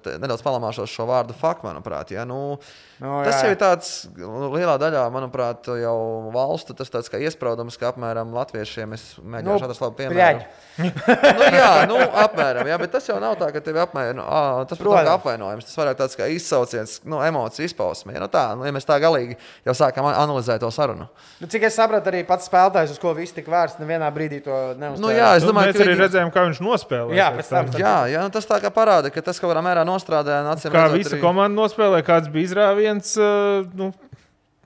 te- 0.03 0.19
nedaudz 0.19 0.43
palamāšos 0.43 0.91
šo 0.91 1.07
vārdu 1.07 1.35
fakt, 1.35 1.63
manuprāt. 1.63 2.11
Ja? 2.11 2.25
Nu, 2.25 2.59
Nu, 2.99 3.19
tas 3.27 3.43
jau 3.45 3.51
ir 3.53 3.59
tāds, 3.61 3.89
nu, 4.17 4.47
lielā 4.57 4.79
daļā, 4.81 5.03
manuprāt, 5.13 5.67
jau 5.69 6.31
valstu, 6.33 6.73
tas 6.73 6.89
tāds 6.89 7.11
kā 7.13 7.19
iespraudums, 7.21 7.77
ka 7.77 7.91
apmēram 7.93 8.31
latviešiem 8.33 8.95
es 8.97 9.03
mēģināšu 9.21 9.61
Nu, 9.61 9.67
atrast 9.67 9.83
labu 9.85 9.99
piemēru. 9.99 10.47
nu, 10.81 11.45
jā, 11.61 11.73
nu, 11.91 11.99
apmēram, 12.25 12.65
jā, 12.71 12.79
bet 12.81 12.95
tas 12.97 13.05
jau 13.11 13.19
nav 13.21 13.37
tā, 13.37 13.51
ka 13.53 13.61
tevi 13.61 13.83
apmēram, 13.85 14.23
ā, 14.25 14.41
tas, 14.71 14.81
protams, 14.81 15.11
apvainojums, 15.13 15.67
tas 15.69 15.77
vairāk 15.77 15.99
tāds 16.01 16.17
kā 16.17 16.25
izsauciens, 16.33 16.95
nu, 17.05 17.21
emociju 17.21 17.69
izpausmē. 17.69 18.17
Nu, 18.17 18.31
tā, 18.33 18.47
nu, 18.57 18.65
ja 18.65 18.73
mēs 18.73 18.89
tā 18.89 18.97
galīgi 19.05 19.37
jau 19.69 19.77
sākam 19.77 20.09
analizēt 20.09 20.65
to 20.65 20.73
sarunu. 20.73 20.96
Nu, 21.41 21.47
cik 21.53 21.63
es 21.69 21.77
sapratu, 21.77 22.09
arī 22.11 22.23
pats 22.27 22.49
spēlētājs, 22.49 22.95
uz 22.97 22.99
ko 23.03 23.13
viss 23.15 23.33
tika 23.37 23.51
vērsts, 23.53 23.81
nevienā 23.83 24.09
brīdī 24.15 24.43
to 24.45 24.57
neuzstāja. 24.81 25.03
Nu, 25.05 25.13
jā, 25.13 25.37
es 25.37 25.45
Nu, 25.45 25.53
domāju, 25.53 25.73
mēs 25.73 25.77
ka 25.77 25.85
arī 25.85 25.93
viņi- 25.95 26.03
redzējām, 26.05 26.33
kā 26.33 26.47
viņš 26.49 26.61
nospēlēja. 26.65 27.17
Jā, 27.21 27.29
pēc 27.37 27.49
tam. 27.53 27.67
Jā, 27.83 27.97
jā 28.15 28.23
nu 28.23 28.31
tas 28.31 28.47
tā 28.47 28.61
kā 28.65 28.71
parāda, 28.71 29.13
ka 29.13 29.21
tas 29.23 29.39
kaut 29.39 29.53
kādā 29.55 29.63
mērā 29.63 29.85
nostrādāja. 29.85 30.43
Kā 30.71 30.87
redzot 30.89 30.97
visa 30.97 31.17
arī- 31.17 31.23
komanda 31.23 31.57
nospēlēja, 31.61 32.03
kāds 32.09 32.33
bija 32.33 32.49
izrāviens. 32.49 33.17
uh, 33.19 33.67
Nu, 33.75 33.93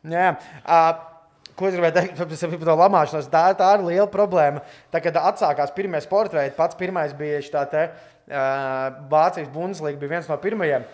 Jā. 0.08 0.36
Uh, 0.66 0.92
Ko 1.60 1.68
es 1.68 1.74
gribēju 1.76 1.92
teikt 1.92 2.16
par 2.16 2.26
to 2.26 2.76
lamāšanos? 2.80 3.26
Tā, 3.28 3.42
tā 3.52 3.74
ir 3.76 3.82
liela 3.84 4.06
problēma. 4.08 4.62
Tā, 4.90 5.02
kad 5.02 5.12
atsākās 5.20 5.74
pirmie 5.76 6.00
sporta 6.00 6.38
veidi, 6.38 6.56
pats 6.56 6.74
pirmais 6.74 7.12
bija 7.12 7.36
šī 7.44 7.50
tā 7.52 7.64
te, 7.68 7.82
uh, 8.30 8.90
Vācijas 9.12 9.50
Bundeslīga, 9.52 9.98
bija 10.00 10.14
viens 10.14 10.28
no 10.30 10.38
pirmajiem. 10.40 10.86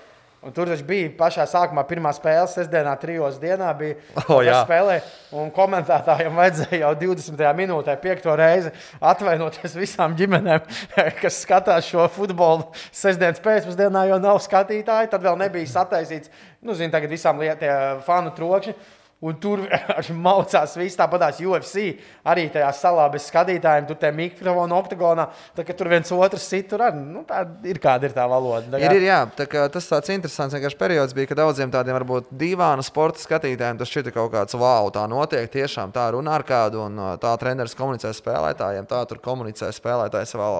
Un 0.45 0.53
tur 0.55 0.69
taču 0.69 0.85
bija 0.87 1.09
pašā 1.17 1.47
sākumā, 1.51 1.83
pirmā 1.89 2.13
spēle, 2.15 2.47
sestdienā, 2.51 2.93
trijos 3.01 3.39
dienā 3.43 3.71
bija 3.79 3.97
O, 4.29 4.43
jā. 4.45 4.61
spēlē. 4.63 4.99
Un 5.35 5.49
komentētājiem 5.55 6.37
vajadzēja 6.39 6.83
jau 6.85 6.93
20. 7.01 7.43
minūtē, 7.59 7.97
piekto 8.03 8.35
reizi 8.39 8.71
atvainoties 9.01 9.75
visām 9.75 10.15
ģimenēm, 10.19 10.69
kas 11.23 11.41
skatās 11.43 11.89
šo 11.89 12.05
futbolu. 12.15 12.69
Sestdienas 12.95 13.43
pēcpusdienā 13.43 14.05
jau 14.13 14.21
nav 14.23 14.39
skatītāji, 14.45 15.11
tad 15.11 15.25
vēl 15.25 15.41
nebija 15.41 15.73
sataisīts, 15.73 16.31
nu, 16.63 16.77
zinu, 16.79 16.93
tagad 16.95 17.17
visām 17.17 17.43
lietām 17.43 18.05
fanu 18.07 18.31
trokšņi. 18.37 18.77
Un 19.25 19.33
tur 19.41 19.63
maucās 20.27 20.75
viss 20.77 20.99
tāpatās 20.99 21.39
UFC. 21.41 21.87
Arī 22.29 22.51
tajā 22.53 22.69
salā 22.77 23.07
bez 23.15 23.25
skatītājiem, 23.31 23.87
tur 23.89 23.97
tie 24.03 24.11
mikrofoni 24.13 24.77
oktagonā. 24.77 25.25
Tā 25.57 25.65
kā 25.65 25.73
tur 25.79 25.89
viens 25.89 26.13
otrs 26.13 26.45
sit, 26.45 26.69
tur 26.69 26.85
arī 26.85 27.01
nu, 27.01 27.23
tā 27.25 27.41
ir 27.65 27.81
kāda 27.81 28.11
ir 28.11 28.13
tā 28.17 28.27
valoda. 28.29 28.69
Tā 28.75 28.77
kā- 28.77 28.91
Ir, 28.91 28.99
ir, 29.01 29.07
jā, 29.09 29.23
tā 29.39 29.47
kā 29.49 29.65
tas 29.73 29.89
tāds 29.89 30.13
interesants 30.13 30.77
periods 30.77 31.17
bija, 31.17 31.31
kad 31.33 31.41
daudziem 31.41 31.73
tādiem 31.73 31.97
varbūt 31.97 32.29
dīvaina 32.37 32.85
sporta 32.85 33.19
skatītājiem 33.25 33.81
tas 33.81 33.89
šķita 33.89 34.13
kaut 34.13 34.33
kāds 34.37 34.55
wow, 34.61 34.93
tā 34.93 35.09
notiek. 35.09 35.49
Tiešām 35.49 35.97
tā 35.97 36.11
runā 36.13 36.37
ar 36.37 36.45
kādu, 36.45 36.85
un 36.85 36.99
uh, 37.01 37.17
tā 37.17 37.33
treneris 37.41 37.75
komunicē 37.75 38.13
spēlētājiem, 38.13 38.85
tā 38.87 39.01
tur 39.09 39.19
komunicē 39.25 39.73
spēlētāji 39.73 40.29
savā 40.37 40.53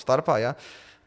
starpā. 0.00 0.40
Ja? 0.40 0.54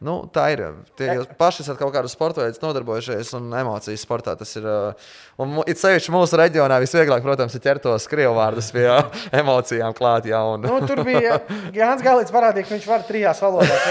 Nu, 0.02 0.16
tā 0.34 0.48
ir. 0.50 0.60
Tie 0.98 1.06
jūs 1.14 1.28
paši 1.38 1.62
esat 1.62 1.78
kaut 1.78 1.92
kādu 1.94 2.10
sporta 2.10 2.42
veidu 2.42 2.58
nodarbojušies, 2.64 3.28
un 3.38 3.52
emocijas 3.54 4.02
sportā 4.02 4.34
tas 4.40 4.50
ir. 4.58 4.66
uh, 4.66 5.12
Un 5.42 5.54
it 5.70 5.78
sevišķi 5.80 6.12
mūsu 6.12 6.36
reģionā 6.38 6.76
visvieglāk, 6.82 7.22
protams, 7.24 7.54
ir 7.56 7.62
ķert 7.64 7.84
tos 7.86 8.04
krievu 8.10 8.34
vārdus 8.36 8.68
pie 8.74 8.84
emocijām 9.42 9.94
klāt. 9.96 10.26
Ja, 10.30 10.42
un, 10.52 10.66
Nu, 10.66 10.80
tur 10.86 11.00
bija 11.06 11.38
Jānis 11.74 12.02
Galīts 12.04 12.34
parādīja, 12.34 12.66
ka 12.68 12.74
viņš 12.76 12.88
var 12.90 13.06
trijās 13.08 13.40
valodās. 13.42 13.86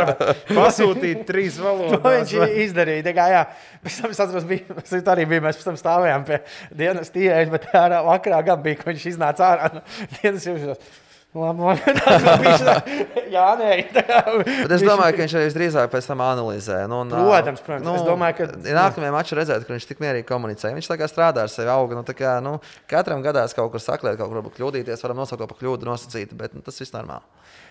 pasūtīt 0.58 1.24
trīs 1.28 1.58
To 1.60 1.66
valodas. 1.68 2.32
viņš 2.34 2.56
izdarīja. 2.66 3.06
Tā 3.08 3.14
kā, 3.16 3.26
jā, 3.34 3.42
pēc 3.84 4.00
tam 4.02 4.14
es 4.14 4.22
atceros, 4.26 4.48
bija, 4.50 4.78
es 4.82 5.12
arī 5.14 5.26
biju, 5.30 5.44
mēs 5.46 5.60
pēc 5.60 5.70
tam 5.70 5.78
stāvējām 5.80 6.26
pie 6.28 6.40
dienas 6.82 7.12
tīrēšanas, 7.14 7.54
bet 7.54 7.68
ārā 7.80 8.02
vakarā 8.06 8.42
gan 8.50 8.64
bija, 8.64 8.80
ka 8.82 8.90
viņš 8.90 9.06
iznāca 9.14 9.52
ārā 9.54 9.70
no 9.78 9.84
dienas 10.20 10.46
jūtas. 10.48 10.98
Labi, 11.30 11.62
bija. 12.42 12.72
Jā, 13.34 13.44
nē, 13.54 13.74
tā. 13.94 14.22
Bet 14.42 14.72
es 14.74 14.82
domāju, 14.82 15.14
ka 15.14 15.22
viņš 15.22 15.34
arī 15.38 15.44
visdrīzāk 15.46 15.92
pēc 15.92 16.08
tam 16.10 16.22
analizē. 16.26 16.80
Nu, 16.90 17.04
un, 17.04 17.12
Protams, 17.12 17.62
protams. 17.62 18.00
Es 18.00 18.06
domāju, 18.08 18.36
ka- 18.40 18.48
ja 18.66 18.74
nākamajā 18.80 19.12
mačā 19.14 19.38
redzēt, 19.38 19.66
ka 19.68 19.76
viņš 19.76 19.86
tik 19.92 20.02
mierīgi 20.02 20.26
komunicē. 20.26 20.72
Viņš 20.74 20.88
tā 20.90 20.96
kā 20.98 21.06
strādā 21.10 21.44
ar 21.46 21.52
sevi, 21.52 21.70
auga. 21.70 21.94
Nu, 22.00 22.02
tā 22.06 22.16
kā, 22.18 22.32
nu, 22.42 22.56
katram 22.90 23.22
gadās 23.22 23.54
kaut 23.54 23.70
kur 23.70 23.84
saklēt, 23.84 24.18
kaut 24.18 24.32
kur 24.32 24.50
kļūdīties, 24.58 25.06
varam 25.06 25.22
nosaukt 25.22 25.44
to 25.44 25.48
par 25.52 25.60
kļūdu, 25.62 25.86
nosacīt, 25.86 26.34
bet 26.34 26.58
nu, 26.58 26.64
tas 26.66 26.82
viss 26.82 26.96
normāli. 26.96 27.22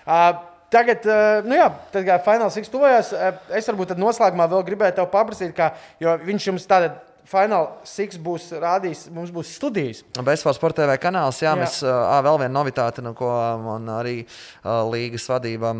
Uh, 0.08 0.32
Tagad, 0.70 1.02
nu 1.50 1.56
jā, 1.58 1.66
tad, 1.90 2.04
kā 2.06 2.20
fināls 2.22 2.54
tuvojas, 2.70 3.08
uh, 3.18 3.40
es 3.58 3.66
varbūt 3.66 3.96
noslēgumā 3.98 4.46
vēl 4.52 4.62
gribēju 4.68 5.00
tev 5.00 5.08
paprasīt, 5.10 5.56
kā, 5.58 5.72
jo 5.98 6.14
viņš 6.28 6.46
jums 6.52 6.68
tādā 6.70 6.92
finālā 7.30 7.86
Six 7.88 8.18
būs 8.22 8.48
rādījis, 8.62 9.06
mums 9.14 9.32
būs 9.34 9.52
studijas. 9.58 10.02
Bezfārs 10.26 10.58
Sports 10.58 10.78
TV 10.78 10.96
kanāls, 11.02 11.40
jā, 11.44 11.52
Jā. 11.52 11.58
mēs 11.60 11.80
ā, 11.86 12.20
vēl 12.26 12.40
viena 12.44 12.54
novitāte, 12.56 13.04
no 13.06 13.14
ko 13.18 13.30
man 13.64 13.90
arī 13.94 14.16
ā, 14.24 14.80
līgas 14.90 15.28
vadība 15.30 15.72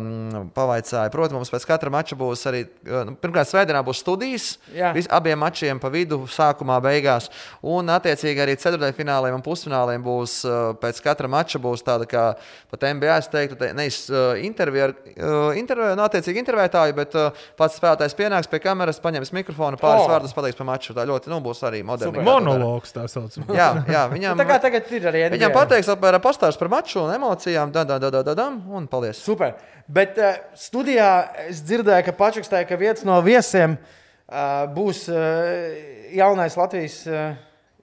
pavaicāja. 0.54 1.10
Protams, 1.12 1.40
mums 1.40 1.52
pēc 1.52 1.66
katra 1.68 1.92
mača 1.92 2.18
būs 2.18 2.44
arī, 2.50 2.64
nu, 2.86 3.16
pirmkārt, 3.20 3.50
svētdienā 3.50 3.82
būs 3.86 4.02
studijas, 4.04 4.50
vis, 4.96 5.10
abiem 5.10 5.40
mačiem 5.42 5.80
pa 5.82 5.90
vidu, 5.92 6.22
sākumā, 6.30 6.78
beigās. 6.84 7.30
Un, 7.66 7.90
attiecīgi, 7.92 8.44
arī 8.44 8.56
ceturdaļfināliem 8.60 9.38
un 9.38 9.44
pusfināliem 9.44 10.04
būs 10.06 10.40
pēc 10.82 11.02
katra 11.04 11.30
mača 11.30 11.60
būs 11.62 11.84
tāda 11.86 12.06
kā 12.10 12.26
pat 12.70 12.86
NBA, 12.94 13.18
es 13.24 13.30
teiktu, 13.32 13.58
te, 13.60 13.72
nevis 13.76 14.00
intervija, 14.44 14.90
ar, 14.90 14.96
ā, 15.10 15.34
intervija, 15.60 15.98
nu, 15.98 16.06
attiecīgi 16.06 16.42
intervētāji, 16.44 16.96
bet 16.96 17.16
pats 17.58 17.78
spēlētājs 17.80 18.16
pienāks 18.18 18.50
pie 18.50 18.62
kameras, 18.62 19.02
paņems 19.02 19.34
mikrofonu, 19.36 19.80
pāris 19.80 20.06
oh. 20.06 20.10
vārdus 20.14 20.36
pateiks 20.36 20.58
par 20.58 20.68
maču. 20.68 20.94
Tā 20.96 21.06
ļoti, 21.08 21.32
nu, 21.32 21.39
būs 21.44 21.62
arī 21.66 21.82
moderna. 21.86 22.22
Monologs 22.26 22.94
tā 22.94 23.06
saucamais. 23.10 23.50
Jā, 23.56 23.68
jā, 23.88 24.04
viņam, 24.12 24.36
Nu, 24.36 24.40
tā 24.42 24.46
kā 24.48 24.58
tagad 24.62 24.90
ir 24.94 25.08
arī 25.10 25.24
Viņam 25.34 25.50
NBA. 25.50 25.56
pateiks, 25.56 25.90
apmēram 25.92 26.22
pastāstīs 26.24 26.60
par 26.60 26.70
maču 26.72 27.02
un 27.04 27.12
emocijām, 27.16 27.72
da, 27.74 27.84
da, 27.88 27.98
da, 28.02 28.10
da, 28.14 28.22
da, 28.30 28.36
da, 28.38 28.48
un 28.76 28.88
paldies. 28.90 29.20
Super. 29.24 29.56
Bet 29.90 30.18
uh, 30.20 30.38
studijā 30.54 31.10
es 31.48 31.64
dzirdēju, 31.66 32.06
ka 32.10 32.16
Pačakstāja, 32.20 32.68
ka 32.68 32.78
viens 32.80 33.02
no 33.08 33.18
viesiem 33.26 33.76
uh, 33.80 34.66
būs 34.74 35.06
uh, 35.10 35.20
jaunais 36.14 36.56
Latvijas 36.60 37.00
uh, 37.10 37.32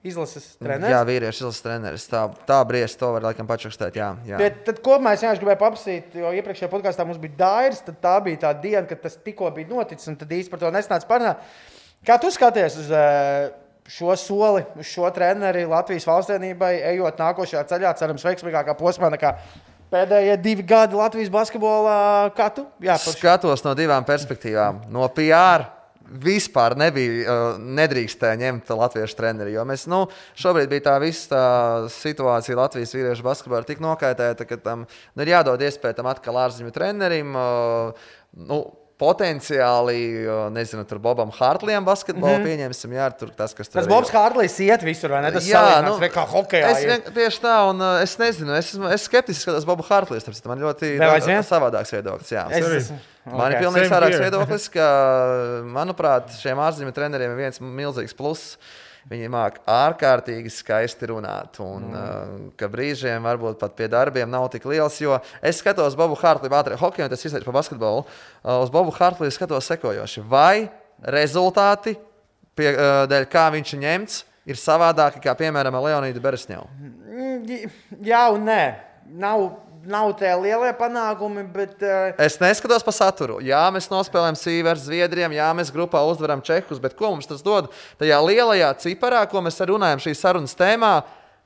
izlases 0.08 0.44
treneris. 0.60 0.92
Jā, 0.94 1.00
vīriešu 1.08 1.42
izlases 1.42 1.64
treneris. 1.64 2.04
Tā, 2.08 2.22
tā 2.48 2.58
briest, 2.68 2.98
to 3.00 3.10
var 3.16 3.24
laikam 3.28 3.48
pačukstēt. 3.48 3.96
Jā, 3.98 4.12
jā. 4.28 4.38
Bet 4.40 4.62
tad 4.68 4.78
kopumā 4.84 5.14
es 5.16 5.24
vienkārši 5.24 5.42
gribēju 5.42 5.60
paprasīt, 5.60 6.14
jo 6.22 6.30
iepriekšējā 6.38 6.70
podkāstā 6.72 7.06
mums 7.08 7.20
bija 7.22 7.34
dairis, 7.40 7.82
tad 7.86 7.98
tā 8.04 8.14
bija 8.24 8.44
tā 8.46 8.52
diena, 8.62 8.86
kad 8.88 9.02
tas 9.04 9.18
tikko 9.24 9.50
bija 9.56 9.68
noticis, 9.72 10.08
un 10.12 10.16
tad 10.20 10.32
īsti 10.38 10.54
par 10.54 10.62
to 10.62 10.70
nesnāca 10.74 11.10
parunāt. 11.10 11.42
Kā 12.06 12.18
tu 12.20 12.30
skaties 12.32 12.76
uz 12.78 12.90
eh, 12.94 13.48
šo 13.88 14.14
soli, 14.20 14.62
uz 14.78 14.90
šo 14.90 15.08
treneri 15.14 15.64
Latvijas 15.68 16.06
valstsvienībai, 16.08 16.74
ejot 16.92 17.18
nākošajā 17.20 17.64
ceļā, 17.72 17.94
cerams, 17.98 18.26
veiksmīgākā 18.28 18.76
posmā 18.78 19.10
nekā 19.14 19.34
pēdējie 19.92 20.36
divi 20.44 20.66
gadi 20.68 20.98
Latvijas 20.98 21.32
basketbolā? 21.32 21.96
Kā 22.36 22.50
tu? 22.54 22.68
Jā, 22.84 22.98
par... 23.00 23.16
Skatos 23.16 23.64
no 23.66 23.74
divām 23.78 24.06
perspektīvām. 24.08 24.84
No 24.92 25.08
PR 25.16 25.66
vispār 26.08 26.76
nebija, 26.78 27.24
uh, 27.28 27.60
nedrīkstēja 27.60 28.38
ņemt 28.40 28.70
latviešu 28.72 29.16
treneri. 29.18 29.52
Jo 29.56 29.64
mēs, 29.68 29.84
nu, 29.90 30.06
šobrīd 30.40 30.70
bija 30.72 30.86
tā 30.88 30.96
visa 31.02 31.28
tā 31.34 31.44
situācija 31.92 32.56
Latvijas 32.56 32.94
vīriešu 32.96 33.26
basketbolā 33.26 33.66
tik 33.68 33.82
nokaitēta, 33.84 34.46
ka 34.48 34.60
tam 34.62 34.86
nu, 34.88 35.24
ir 35.24 35.34
jādod 35.34 35.62
iespēja 35.64 35.98
tam 36.00 36.08
atkal 36.08 36.40
ārzemju 36.46 36.72
trenerim. 36.74 37.36
Uh, 37.36 38.12
nu, 38.48 38.62
Potenciāli, 38.98 40.26
nezinu, 40.50 40.82
tur 40.88 40.98
Bobam 40.98 41.30
Hartlijam 41.30 41.84
basketbolu 41.86 42.32
mm 42.32 42.40
-hmm. 42.42 42.46
pieņemsim. 42.48 42.94
Jā, 42.98 43.10
tur 43.18 43.30
tas, 43.30 43.54
kas 43.54 43.68
tur 43.68 43.78
Tas 43.80 43.86
arī- 43.86 43.94
Bobs 43.94 44.10
Hārlīs 44.10 44.56
iet 44.64 44.82
visur, 44.82 45.10
vai 45.10 45.22
ne? 45.22 45.30
Tas 45.32 45.46
Jā, 45.46 45.82
nu, 45.84 45.98
kā 45.98 46.24
hokeja. 46.26 46.70
Es 46.70 46.84
vien, 46.84 47.02
tieši 47.14 47.40
tā, 47.40 47.54
un 47.70 47.80
uh, 47.80 48.02
es 48.02 48.16
nezinu, 48.18 48.52
es, 48.58 48.74
esmu- 48.74 48.90
es 48.92 49.04
skeptiski 49.08 49.42
skatos 49.42 49.64
Bobu 49.64 49.82
Hartlīs. 49.82 50.24
tāpēc 50.26 50.44
Man 50.46 50.58
ļoti 50.58 50.98
Vēl 50.98 51.20
savādāks 51.42 51.92
viedoklis. 51.92 52.30
Jā. 52.32 52.46
Es 52.50 52.66
Es, 52.66 52.90
man 53.24 53.52
ir 53.52 53.58
Okay. 53.58 53.66
pilnīgi 53.66 53.88
Same 53.88 53.94
savādāks 53.94 54.20
viedoklis, 54.20 54.68
ka, 54.70 55.62
manuprāt, 55.64 56.30
šiem 56.42 56.58
ārzemju 56.58 56.92
treneriem 56.92 57.30
ir 57.30 57.36
viens 57.36 57.60
milzīgs 57.60 58.14
pluss. 58.16 58.56
Viņi 59.08 59.28
māca 59.32 59.62
ārkārtīgi 59.72 60.50
skaisti 60.52 61.08
runāt, 61.08 61.56
un 61.64 61.86
mm. 61.88 61.94
uh, 61.96 62.48
ka 62.60 62.68
brīžiem 62.68 63.24
varbūt 63.24 63.56
pat 63.62 63.76
pie 63.78 63.86
darbiem 63.88 64.28
nav 64.28 64.50
tik 64.52 64.66
liels. 64.68 64.98
Jo 65.00 65.16
es 65.40 65.62
skatos 65.62 65.96
Bobu 65.96 66.18
Hartliju, 66.20 66.52
ātrāk 66.58 66.82
hokeju, 66.82 67.06
un 67.06 67.14
tas 67.14 67.24
izsaka 67.24 67.48
par 67.48 67.56
basketbolu. 67.56 68.04
Uh, 68.42 68.58
uz 68.60 68.72
Bobu 68.74 68.92
Hartliju 68.92 69.32
skatos 69.32 69.70
sekojoši. 69.72 70.26
Vai 70.28 70.68
rezultāti, 71.00 71.96
pie, 72.58 72.68
uh, 72.74 73.06
dēļ 73.08 73.24
kā 73.32 73.46
viņš 73.56 73.72
ir 73.78 73.82
ņemts, 73.86 74.18
ir 74.52 74.60
savādāki 74.60 75.22
nekā, 75.22 75.36
piemēram, 75.40 75.80
Leonīda 75.86 76.24
Beresņeva? 76.24 76.68
Mm, 77.08 77.72
Jā, 78.04 78.26
un 78.34 78.44
nē. 78.48 78.62
Nav, 79.08 79.46
nav 79.86 80.14
tie 80.18 80.30
lielie 80.40 80.72
panākumi, 80.78 81.44
bet. 81.52 81.76
Uh, 81.82 82.14
Es 82.24 82.38
neskatos 82.42 82.82
pa 82.86 82.94
saturu. 82.94 83.38
Jā, 83.44 83.66
mēs 83.74 83.90
nospēlējam 83.92 84.38
Sīveru, 84.38 84.82
Zviedriem, 84.82 85.36
jā, 85.36 85.50
mēs 85.54 85.70
grupā 85.74 86.02
uzvaram 86.08 86.42
Čehus, 86.42 86.80
bet 86.82 86.96
ko 86.98 87.12
mums 87.14 87.28
tas 87.30 87.44
dod? 87.44 87.70
Tajā 88.00 88.18
lielajā 88.24 88.72
ciparā, 88.82 89.22
ko 89.30 89.44
mēs 89.44 89.60
runājam 89.68 90.02
šīs 90.08 90.24
sarunas 90.26 90.56
tēmā, 90.58 90.96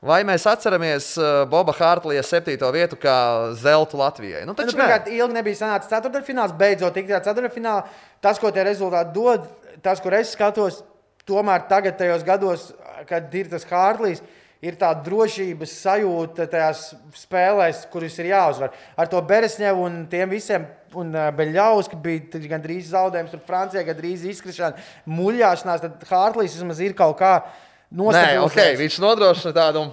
Vai 0.03 0.25
mēs 0.27 0.43
atceramies 0.51 1.13
uh, 1.15 1.45
Boba 1.47 1.71
Hārtlija 1.79 2.25
septīto 2.27 2.67
vietu 2.75 2.97
kā 2.99 3.53
zeltu 3.55 4.01
Latvijai? 4.01 4.41
Nu, 4.43 4.51
Nu, 4.51 4.57
taču 4.59 4.75
pirmkārt, 4.75 5.07
nē. 5.07 5.15
ilgi 5.15 5.37
nebija 5.37 5.59
sanācis 5.61 5.93
ceturdaļfināls, 5.93 6.57
beidzot 6.59 6.97
tik 6.99 7.07
tajā 7.07 7.21
ceturdaļfinālā. 7.29 7.85
Tas, 8.19 8.41
ko 8.43 8.51
tie 8.51 8.65
rezultāti 8.67 9.15
dod, 9.15 9.47
tas, 9.79 10.03
kur 10.03 10.17
es 10.19 10.33
skatos, 10.35 10.81
tomēr 11.23 11.69
tagad, 11.71 11.95
tajos 12.01 12.27
gados, 12.27 12.65
kad 13.07 13.31
ir 13.31 13.47
tas 13.55 13.63
Hārtlīs, 13.71 14.25
ir 14.63 14.77
tā 14.79 14.93
drošības 15.05 15.73
sajūta 15.83 16.47
tajās 16.51 16.85
spēlēs, 17.19 17.83
kuras 17.91 18.19
ir 18.23 18.31
jāuzvar. 18.31 18.71
Ar 18.97 19.11
to 19.11 19.21
Beresņevu 19.27 19.89
un 19.89 19.99
tiem 20.11 20.31
visiem. 20.33 20.69
Un 20.93 21.15
uh, 21.17 21.31
Beļģaus, 21.33 21.89
ka 21.89 21.97
bija 21.97 22.41
gandrīz 22.53 22.91
zaudējums, 22.93 23.33
tur 23.33 23.41
Francijā 23.47 23.81
gandrīz 23.87 24.27
izkrišana, 24.29 24.77
muļāšanās, 25.09 25.81
tad 25.87 26.03
Hārtlīs 26.11 26.59
vismaz 26.59 26.83
ir 26.85 26.93
kaut 26.99 27.17
kā 27.17 27.31
Nē, 27.41 27.97
nostabils. 28.03 28.45
ok, 28.51 28.61
viņš 28.77 28.99
nodrošina 29.01 29.55
tādu 29.57 29.87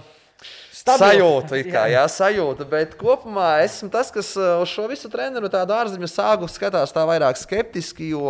Stabilu. 0.80 1.10
sajūtu, 1.12 1.58
it 1.60 1.68
kā, 1.74 1.82
jā, 1.92 2.04
sajūtu, 2.08 2.66
bet 2.72 2.94
kopumā 3.00 3.50
esmu 3.66 3.90
tas, 3.92 4.12
kas 4.16 4.30
uh, 4.40 4.62
uz 4.64 4.72
šo 4.72 4.86
visu 4.88 5.10
treneru 5.12 5.50
tādu 5.52 5.76
ārzemju 5.76 6.08
sāgu 6.08 6.48
skatās 6.48 6.94
tā 6.96 7.04
vairāk 7.10 7.36
skeptiski, 7.40 8.12
jo 8.14 8.30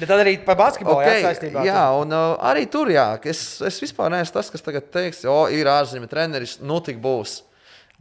Bet 0.00 0.08
tad 0.10 0.24
arī 0.24 0.34
par 0.44 0.58
basketbolu 0.58 1.04
Okay, 1.04 1.22
saistībā. 1.28 1.62
jā, 1.68 1.84
un 2.00 2.10
uh, 2.16 2.32
arī 2.50 2.64
tur, 2.70 2.90
jā, 2.90 3.06
es, 3.30 3.44
es 3.62 3.78
vispār 3.84 4.10
neesmu 4.16 4.34
tas, 4.34 4.50
kas 4.50 4.66
tagad 4.66 4.90
teiks, 4.90 5.22
o, 5.30 5.44
ir 5.54 5.70
ārzemju 5.70 6.10
treneris, 6.10 6.56
nu 6.64 6.80
tik 6.82 6.98
būs. 7.04 7.38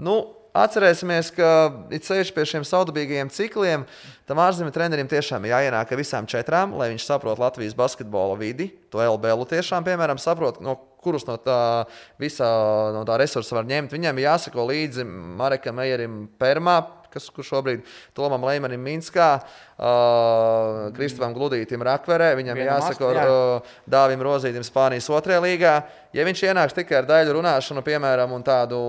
Nu, 0.02 0.18
atcerēsimies, 0.56 1.30
ka 1.36 1.50
it 1.94 2.08
sevišķi 2.08 2.34
pie 2.36 2.46
šiem 2.48 2.66
saudabīgajiem 2.68 3.30
cikliem, 3.34 3.86
tam 4.26 4.40
ārzemju 4.42 4.74
trenerim 4.76 5.10
tiešām 5.12 5.46
ir 5.46 5.54
jāienāk 5.54 5.92
ar 5.92 6.00
visām 6.00 6.28
četrām, 6.32 6.74
lai 6.80 6.90
viņš 6.94 7.06
saprotu 7.06 7.44
Latvijas 7.44 7.76
basketbola 7.78 8.38
vidi, 8.40 8.70
to 8.90 9.04
LBL 9.04 9.46
tiešām, 9.52 9.86
piemēram, 9.88 10.22
saprot, 10.22 10.62
no 10.64 10.78
kurus 11.06 11.28
no 11.30 11.38
tā 11.38 11.60
visā 12.22 12.50
no 12.98 13.06
tā 13.08 13.20
resursa 13.22 13.60
var 13.62 13.70
ņemt. 13.70 13.94
Viņam 13.96 14.20
ir 14.22 14.28
jāsako 14.32 14.66
līdzi 14.74 15.06
Marekam 15.40 15.80
Ejerim 15.86 16.24
Permā, 16.42 16.80
kas 17.16 17.30
kurš 17.32 17.48
šobrīd 17.54 17.86
Tomam 18.18 18.44
Leimanim 18.44 18.82
Minskā, 18.84 19.38
uh, 19.40 20.90
Kristofam 20.96 21.32
Gludītam 21.36 21.84
Rakverē. 21.88 22.34
Viņam 22.36 22.58
Vienam 22.60 22.74
jāsako 22.74 23.08
ast- 23.12 23.20
jā. 23.22 23.26
uh, 23.32 23.78
Dāvim 23.90 24.24
Rozītam 24.26 24.66
Spānijas 24.68 25.08
otrajā 25.16 25.40
līgā. 25.46 25.76
Ja 26.16 26.26
viņš 26.28 26.44
ienāks 26.50 26.76
tikai 26.76 26.98
ar 27.00 27.08
daļu 27.10 27.38
runāšanu, 27.38 27.84
piemēram, 27.88 28.32
un 28.36 28.44
tādu 28.44 28.80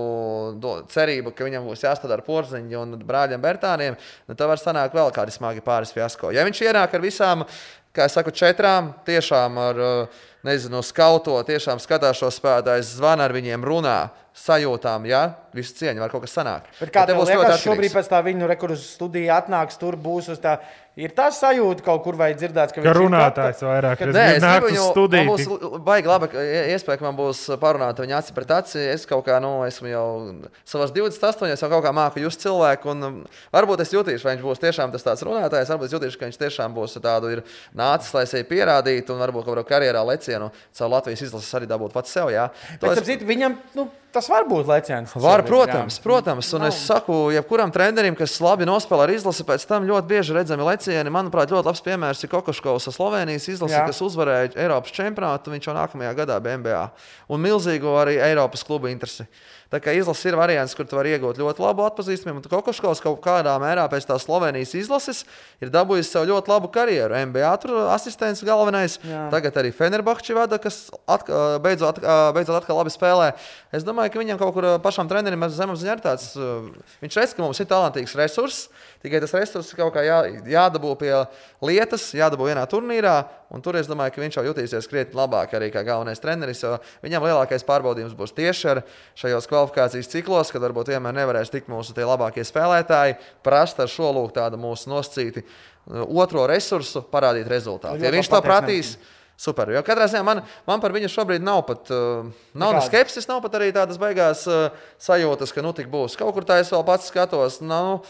do, 0.59 0.75
cerību, 0.91 1.33
ka 1.35 1.47
viņam 1.47 1.65
būs 1.67 1.83
jāstrādā 1.87 2.19
ar 2.19 2.23
porziņu 2.27 2.81
un 2.81 2.97
brāļiem 3.07 3.41
Bertāniem, 3.43 3.97
nu, 4.27 4.35
tad 4.35 4.47
var 4.47 4.57
sanākt 4.61 4.95
vēl 4.95 5.11
kādi 5.15 5.31
smagi 5.35 5.63
pāris 5.63 5.91
fiasko. 5.95 6.31
Ja 6.35 6.43
viņš 6.47 6.61
ienāk 6.67 6.93
ar 6.95 7.03
visām, 7.03 7.43
kā 7.95 8.05
es 8.07 8.15
saku, 8.15 8.31
četrām, 8.31 8.93
tiešām 9.07 9.57
ar, 9.59 9.79
uh, 9.79 10.23
nezinu, 10.43 10.83
skauto, 10.83 11.37
tiešām 11.47 11.79
skatās 11.79 12.17
šo 12.21 12.29
spēlētājus, 12.31 12.95
zvana 12.99 13.25
ar 13.25 13.33
viņiem, 13.33 13.63
runā, 13.65 14.09
sajūtām, 14.37 15.07
ja 15.09 15.23
visu 15.57 15.73
cieņu 15.79 16.03
var 16.03 16.11
kaut 16.13 16.21
kas 16.27 16.35
sanākt. 16.37 16.67
Bet 16.77 16.91
kā 16.93 17.07
te 17.09 17.15
tev 17.15 17.23
liekas, 17.25 17.63
šobrīd 17.63 17.93
pēc 17.95 18.09
tā 18.11 18.19
viņa, 18.21 18.45
re, 18.51 18.55
kur 18.61 18.75
uz 18.75 18.83
studiju 18.93 19.31
atnāks, 19.33 19.79
tur 19.81 19.95
būs 19.97 20.29
uz 20.29 20.37
tā. 20.43 20.59
Ir 20.97 21.11
tā 21.13 21.27
sajūta 21.33 21.83
kaut 21.85 22.01
kur 22.05 22.15
vai 22.17 22.31
dzirdēts, 22.33 22.73
ka, 22.73 22.81
Ka 22.81 22.85
viņš 22.85 22.89
ir 22.89 22.97
runātājs 23.03 23.59
gata- 23.61 23.67
vairāk. 23.69 23.97
ka- 23.97 24.05
Nē, 24.13 24.23
es 24.37 24.43
gribu 24.43 24.65
uz 24.65 24.71
viņu, 24.71 24.85
studiju, 24.91 25.25
būs 25.29 25.81
baigi 25.85 26.07
labi, 26.09 26.27
ka 26.31 26.37
ie- 26.41 26.73
iespēja, 26.73 26.97
ka 26.97 27.05
man 27.05 27.17
būs 27.17 27.41
parunāta 27.61 28.01
viņa 28.01 28.17
aci 28.17 28.33
pret 28.33 28.49
aci. 28.49 28.79
Es 28.93 29.05
kaut 29.05 29.25
kā, 29.25 29.39
nu, 29.41 29.61
esmu 29.65 29.89
jau 29.89 30.05
savās 30.65 30.91
28, 30.93 31.53
jau 31.61 31.69
kaut 31.69 31.83
kā 31.85 31.93
māku 31.93 32.17
just 32.21 32.41
cilvēku, 32.41 32.89
un 32.93 33.03
um, 33.03 33.25
varbūt 33.53 33.81
es 33.81 33.93
jutīšu, 33.93 34.23
vai 34.25 34.35
viņš 34.37 34.45
būs 34.45 34.61
tiešām 34.65 34.91
tas 34.91 35.03
tāds 35.05 35.21
runātājs, 35.25 35.69
varbūt 35.69 35.85
es 35.85 35.93
jutīšu, 35.97 36.17
ka 36.17 36.25
viņš 36.25 36.37
tiešām 36.45 36.73
būs 36.73 36.97
tādu 37.01 37.31
ir 37.31 37.43
nācis, 37.77 38.13
lai 38.17 38.25
sevi 38.25 38.43
pierādītu, 38.49 39.13
un 39.13 39.21
varbūt 39.21 39.45
kaut 39.45 39.57
kādā 39.57 39.65
karjerā 39.69 40.01
lecienu 40.27 40.51
caur 40.77 40.89
Latvijas 40.91 41.21
izlases 41.27 41.53
arī 41.57 41.67
dabūt 41.69 41.93
pats 41.95 42.11
sev, 42.11 42.31
jā. 42.33 42.49
Es- 42.81 42.99
es... 42.99 43.05
citu, 43.07 43.25
viņam 43.25 43.57
nu, 43.75 43.87
tas 44.15 44.29
var 44.31 44.47
būt 44.49 44.69
leciens. 44.69 45.13
Var, 45.17 45.43
protams, 45.47 45.97
jā. 45.99 46.03
protams. 46.03 46.51
Un 46.57 46.67
es 46.69 46.79
saku, 46.87 47.17
jebkuram 47.35 47.73
trenerim, 47.73 48.15
kas 48.17 48.37
labi 48.43 48.67
nospēlē 48.69 49.07
ar 49.07 49.13
izlasi, 49.15 49.45
pēc 49.47 49.67
tam 49.69 49.87
ļoti 49.89 50.11
bieži 50.11 50.37
redzami 50.37 50.65
lecieni. 50.67 51.13
Manuprāt, 51.13 51.51
ļoti 51.53 51.69
labs 51.69 51.83
piemērs 51.85 52.23
ir 52.23 52.31
Kokoškovs 52.31 52.89
Slovenijas 52.95 53.49
izlasi, 53.51 53.75
Jā. 53.75 53.85
kas 53.89 54.01
uzvarēja 54.05 54.55
Eiropas 54.55 54.95
čempionātu. 54.95 55.53
Viņš 55.53 55.69
jau 55.69 55.77
nākamajā 55.77 56.15
gadā 56.21 56.39
bija 56.43 56.61
MBA. 56.63 56.81
Un 57.33 57.43
milzīgu 57.43 57.93
arī 57.99 58.17
Eiropas 58.29 58.65
klubu 58.67 58.91
interesi. 58.91 59.27
Tā 59.67 59.81
kā 59.83 59.91
izlase 59.91 60.29
ir 60.29 60.37
variants, 60.39 60.71
kur 60.77 60.87
tu 60.87 60.95
vari 60.95 61.11
iegūt 61.11 61.41
ļoti 61.41 61.59
labu 61.59 61.83
atpazīstamību. 61.83 62.39
Un 62.39 62.51
Kokoškovs 62.53 63.01
kaut 63.03 63.17
kādā 63.25 63.51
mērā 63.59 63.83
pēc 63.91 64.05
tās 64.07 64.23
Slovenijas 64.23 64.71
izlases 64.79 65.25
ir 65.59 65.71
dabūjis 65.73 66.07
sev 66.13 66.23
ļoti 66.29 66.53
labu 66.53 66.69
karjeru. 66.71 67.17
MBA 67.27 67.49
tur 67.59 67.73
asistents 67.91 68.45
galvenais. 68.47 68.95
Jā. 69.03 69.25
Tagad 69.33 69.59
arī 69.59 69.73
Fenerbahčs 69.75 70.31
vada, 70.37 70.55
kas 70.63 70.85
atka, 71.03 71.57
beidzot, 71.63 71.99
beidzot 72.37 72.61
atkal 72.61 72.79
labi 72.79 72.95
spēlē. 72.95 73.33
Es 73.75 73.83
domāju, 73.83 73.96
ka 73.97 74.19
viņam 74.21 74.37
kaut 74.39 74.53
kur 74.55 74.65
pašam 74.83 75.07
trenerim 75.09 75.41
zemapziņā 75.49 75.93
ir 75.95 76.01
tāds, 76.03 76.27
viņš 77.01 77.17
redz, 77.19 77.33
ka 77.35 77.43
mums 77.43 77.59
ir 77.61 77.67
talantīgs 77.69 78.13
resurss, 78.19 78.67
tikai 79.03 79.21
tas 79.23 79.33
resurss 79.35 79.75
kaut 79.77 79.93
kā 79.95 80.03
jā, 80.05 80.19
jādabū 80.53 80.93
pie 80.99 81.11
lietas, 81.65 82.09
jādabū 82.17 82.49
vienā 82.49 82.63
turnīrā, 82.69 83.15
un 83.53 83.63
tur 83.65 83.79
es 83.79 83.89
domāju, 83.89 84.13
ka 84.15 84.23
viņš 84.23 84.39
jau 84.39 84.45
jutīsies 84.49 84.89
krietni 84.91 85.17
labāk 85.17 85.55
arī 85.57 85.71
kā 85.73 85.83
galvenais 85.87 86.21
treneris, 86.23 86.63
viņam 87.05 87.25
lielākais 87.27 87.65
pārbaudījums 87.67 88.15
būs 88.17 88.35
tieši 88.37 88.71
ar 88.75 88.83
šajos 89.17 89.49
kvalifikācijas 89.49 90.11
ciklos, 90.13 90.53
kad 90.53 90.63
varbūt 90.63 90.93
vienmēr 90.93 91.17
nevarēs 91.23 91.53
tikt 91.53 91.71
mūsu 91.71 91.97
tie 91.97 92.05
labākie 92.07 92.45
spēlētāji, 92.47 93.17
prast 93.45 93.81
ar 93.81 93.91
šo 93.91 94.13
lūk 94.19 94.37
tādu 94.37 94.61
mūsu 94.61 94.93
noscīti 94.93 95.45
otro 95.87 96.47
resursu, 96.49 97.03
parādīt 97.11 97.47
rezultātu. 97.47 98.03
Ja 98.03 98.11
viņš 98.11 98.29
to 98.31 98.41
prasīs, 98.43 98.97
Super. 99.37 99.69
Jo 99.69 99.83
katrā 99.85 100.07
ziņā 100.09 100.23
man, 100.25 100.41
man 100.65 100.81
par 100.81 100.95
viņu 100.95 101.11
šobrīd 101.13 101.43
nav 101.45 101.61
pat 101.67 101.91
uh, 101.93 102.25
nav 102.57 102.73
ne 102.73 102.81
skepsis, 102.81 103.27
nav 103.29 103.43
pat 103.45 103.59
arī 103.59 103.69
tādas 103.75 103.99
beigās 104.01 104.47
uh, 104.49 104.71
sajūtas, 104.97 105.53
ka 105.53 105.61
nu 105.61 105.75
tik 105.77 105.91
būs. 105.93 106.17
Kaut 106.17 106.33
kur 106.33 106.47
tā 106.47 106.57
es 106.63 106.73
vēl 106.73 106.85
pats 106.87 107.11
skatos. 107.13 107.61
Nav, 107.61 108.01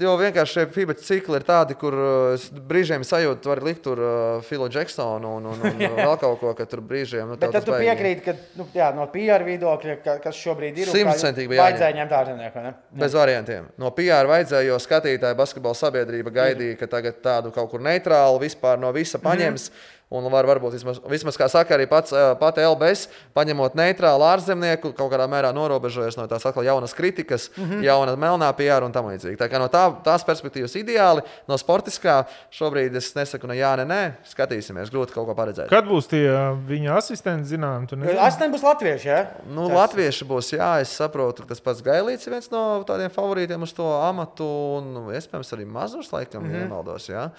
Jo 0.00 0.14
vienkārši 0.16 0.54
šie 0.56 0.62
FIBA 0.72 0.94
cikli 1.04 1.36
ir 1.36 1.44
tādi, 1.44 1.74
kur 1.76 1.92
uh, 1.92 2.44
brīžiem 2.64 3.02
sajūtu, 3.04 3.42
tu 3.44 3.50
vari 3.50 3.64
likt 3.66 3.82
tur 3.84 4.00
uh, 4.00 4.38
Filu 4.46 4.70
Džeksonu 4.72 5.34
un, 5.36 5.48
un, 5.52 5.64
un 5.68 5.82
vēl 5.98 6.14
kaut 6.22 6.38
ko, 6.40 6.54
ka 6.56 6.64
tur 6.70 6.80
brīžiem. 6.80 7.28
Nu, 7.28 7.36
Bet 7.36 7.42
tev 7.44 7.52
tad 7.52 7.58
tas 7.58 7.66
tu 7.66 7.74
baigi- 7.74 7.90
piekrīti, 7.90 8.24
ka 8.24 8.34
nu, 8.56 8.64
jā, 8.72 8.86
no 8.96 9.04
PR 9.12 9.44
viedokļa, 9.44 9.98
ka, 10.00 10.14
kas 10.24 10.38
šobrīd 10.40 10.80
ir, 10.80 10.88
Simtprocentīgi 10.88 11.52
bija 11.52 11.66
vajadzēja 11.66 11.96
ņemt 11.98 12.14
ārzemnieku. 12.22 12.62
ne? 12.64 12.72
Bez 13.04 13.18
variantiem. 13.20 13.66
No 13.84 13.90
PR 13.98 14.30
vajadzēja, 14.32 14.70
jo 14.70 14.78
skatītāji 14.80 15.38
basketbola 15.42 15.76
sabiedrība 15.76 16.32
gaidīja, 16.40 16.78
ka 16.80 16.88
tagad 16.96 17.20
tādu 17.20 17.52
kaut 17.52 17.68
kur 17.74 17.84
neitrālu 17.84 18.40
vispār 18.46 18.80
no 18.80 18.94
visa 18.96 19.20
paņems. 19.20 19.68
Mm 19.68 19.76
-hmm. 19.76 19.92
Un 20.06 20.22
var, 20.30 20.46
varbūt 20.46 20.76
vismaz, 20.76 21.00
vismaz 21.10 21.34
kā 21.34 21.48
saka 21.50 21.74
arī 21.74 21.88
pats, 21.90 22.12
pati 22.38 22.62
LBS, 22.62 23.08
paņemot 23.34 23.74
neitrālu 23.74 24.22
ārzemnieku, 24.28 24.92
kaut 24.94 25.10
kādā 25.10 25.24
mērā 25.26 25.50
norobežojas 25.50 26.14
no 26.14 26.28
tās 26.30 26.46
atkal 26.46 26.62
jaunas 26.62 26.94
kritikas, 26.94 27.48
mm 27.56 27.64
-hmm. 27.64 27.82
jauna 27.82 28.14
melnā 28.14 28.52
PR 28.54 28.86
un 28.86 28.94
tam 28.94 29.08
līdzīgi. 29.10 29.34
Tā 29.40 29.48
kā 29.50 29.58
no 29.58 29.66
tā, 29.66 29.82
tās 30.06 30.22
perspektīvas 30.22 30.78
ideāli, 30.78 31.26
no 31.48 31.58
sportiskā 31.58 32.22
šobrīd 32.54 32.94
es 32.94 33.10
nesaku, 33.16 33.50
ne 33.50 33.58
jā, 33.58 33.74
ne 33.76 33.84
nē, 33.84 34.12
skatīsimies, 34.30 34.94
grūti 34.94 35.12
kaut 35.12 35.26
ko 35.26 35.34
paredzēt. 35.34 35.68
Kad 35.68 35.90
būs 35.90 36.06
tie 36.06 36.30
viņa 36.68 36.96
asistenti, 36.96 37.48
zinām, 37.48 37.86
tu 37.90 37.96
nezini? 37.96 38.18
Astoņi 38.18 38.54
būs 38.54 38.62
latvieši. 38.62 39.08
Ja? 39.08 39.26
Nu, 39.50 39.68
Latvieši 39.74 40.24
būs, 40.24 40.54
jā, 40.54 40.80
es 40.80 40.94
saprotu, 40.94 41.42
ka 41.42 41.48
tas 41.48 41.60
pats 41.60 41.82
Gailīts 41.82 42.26
ir 42.26 42.32
viens 42.38 42.50
no 42.50 42.84
tādiem 42.86 43.10
favorītiem 43.10 43.62
uz 43.62 43.72
to 43.72 43.90
amatu, 44.02 44.46
un 44.78 45.10
iespējams 45.10 45.52
arī 45.52 45.66
Mazurs, 45.66 46.12
laikam, 46.12 46.42
mm 46.42 46.50
-hmm. 46.50 46.62
nemaldos. 46.62 47.08
Jā. 47.08 47.30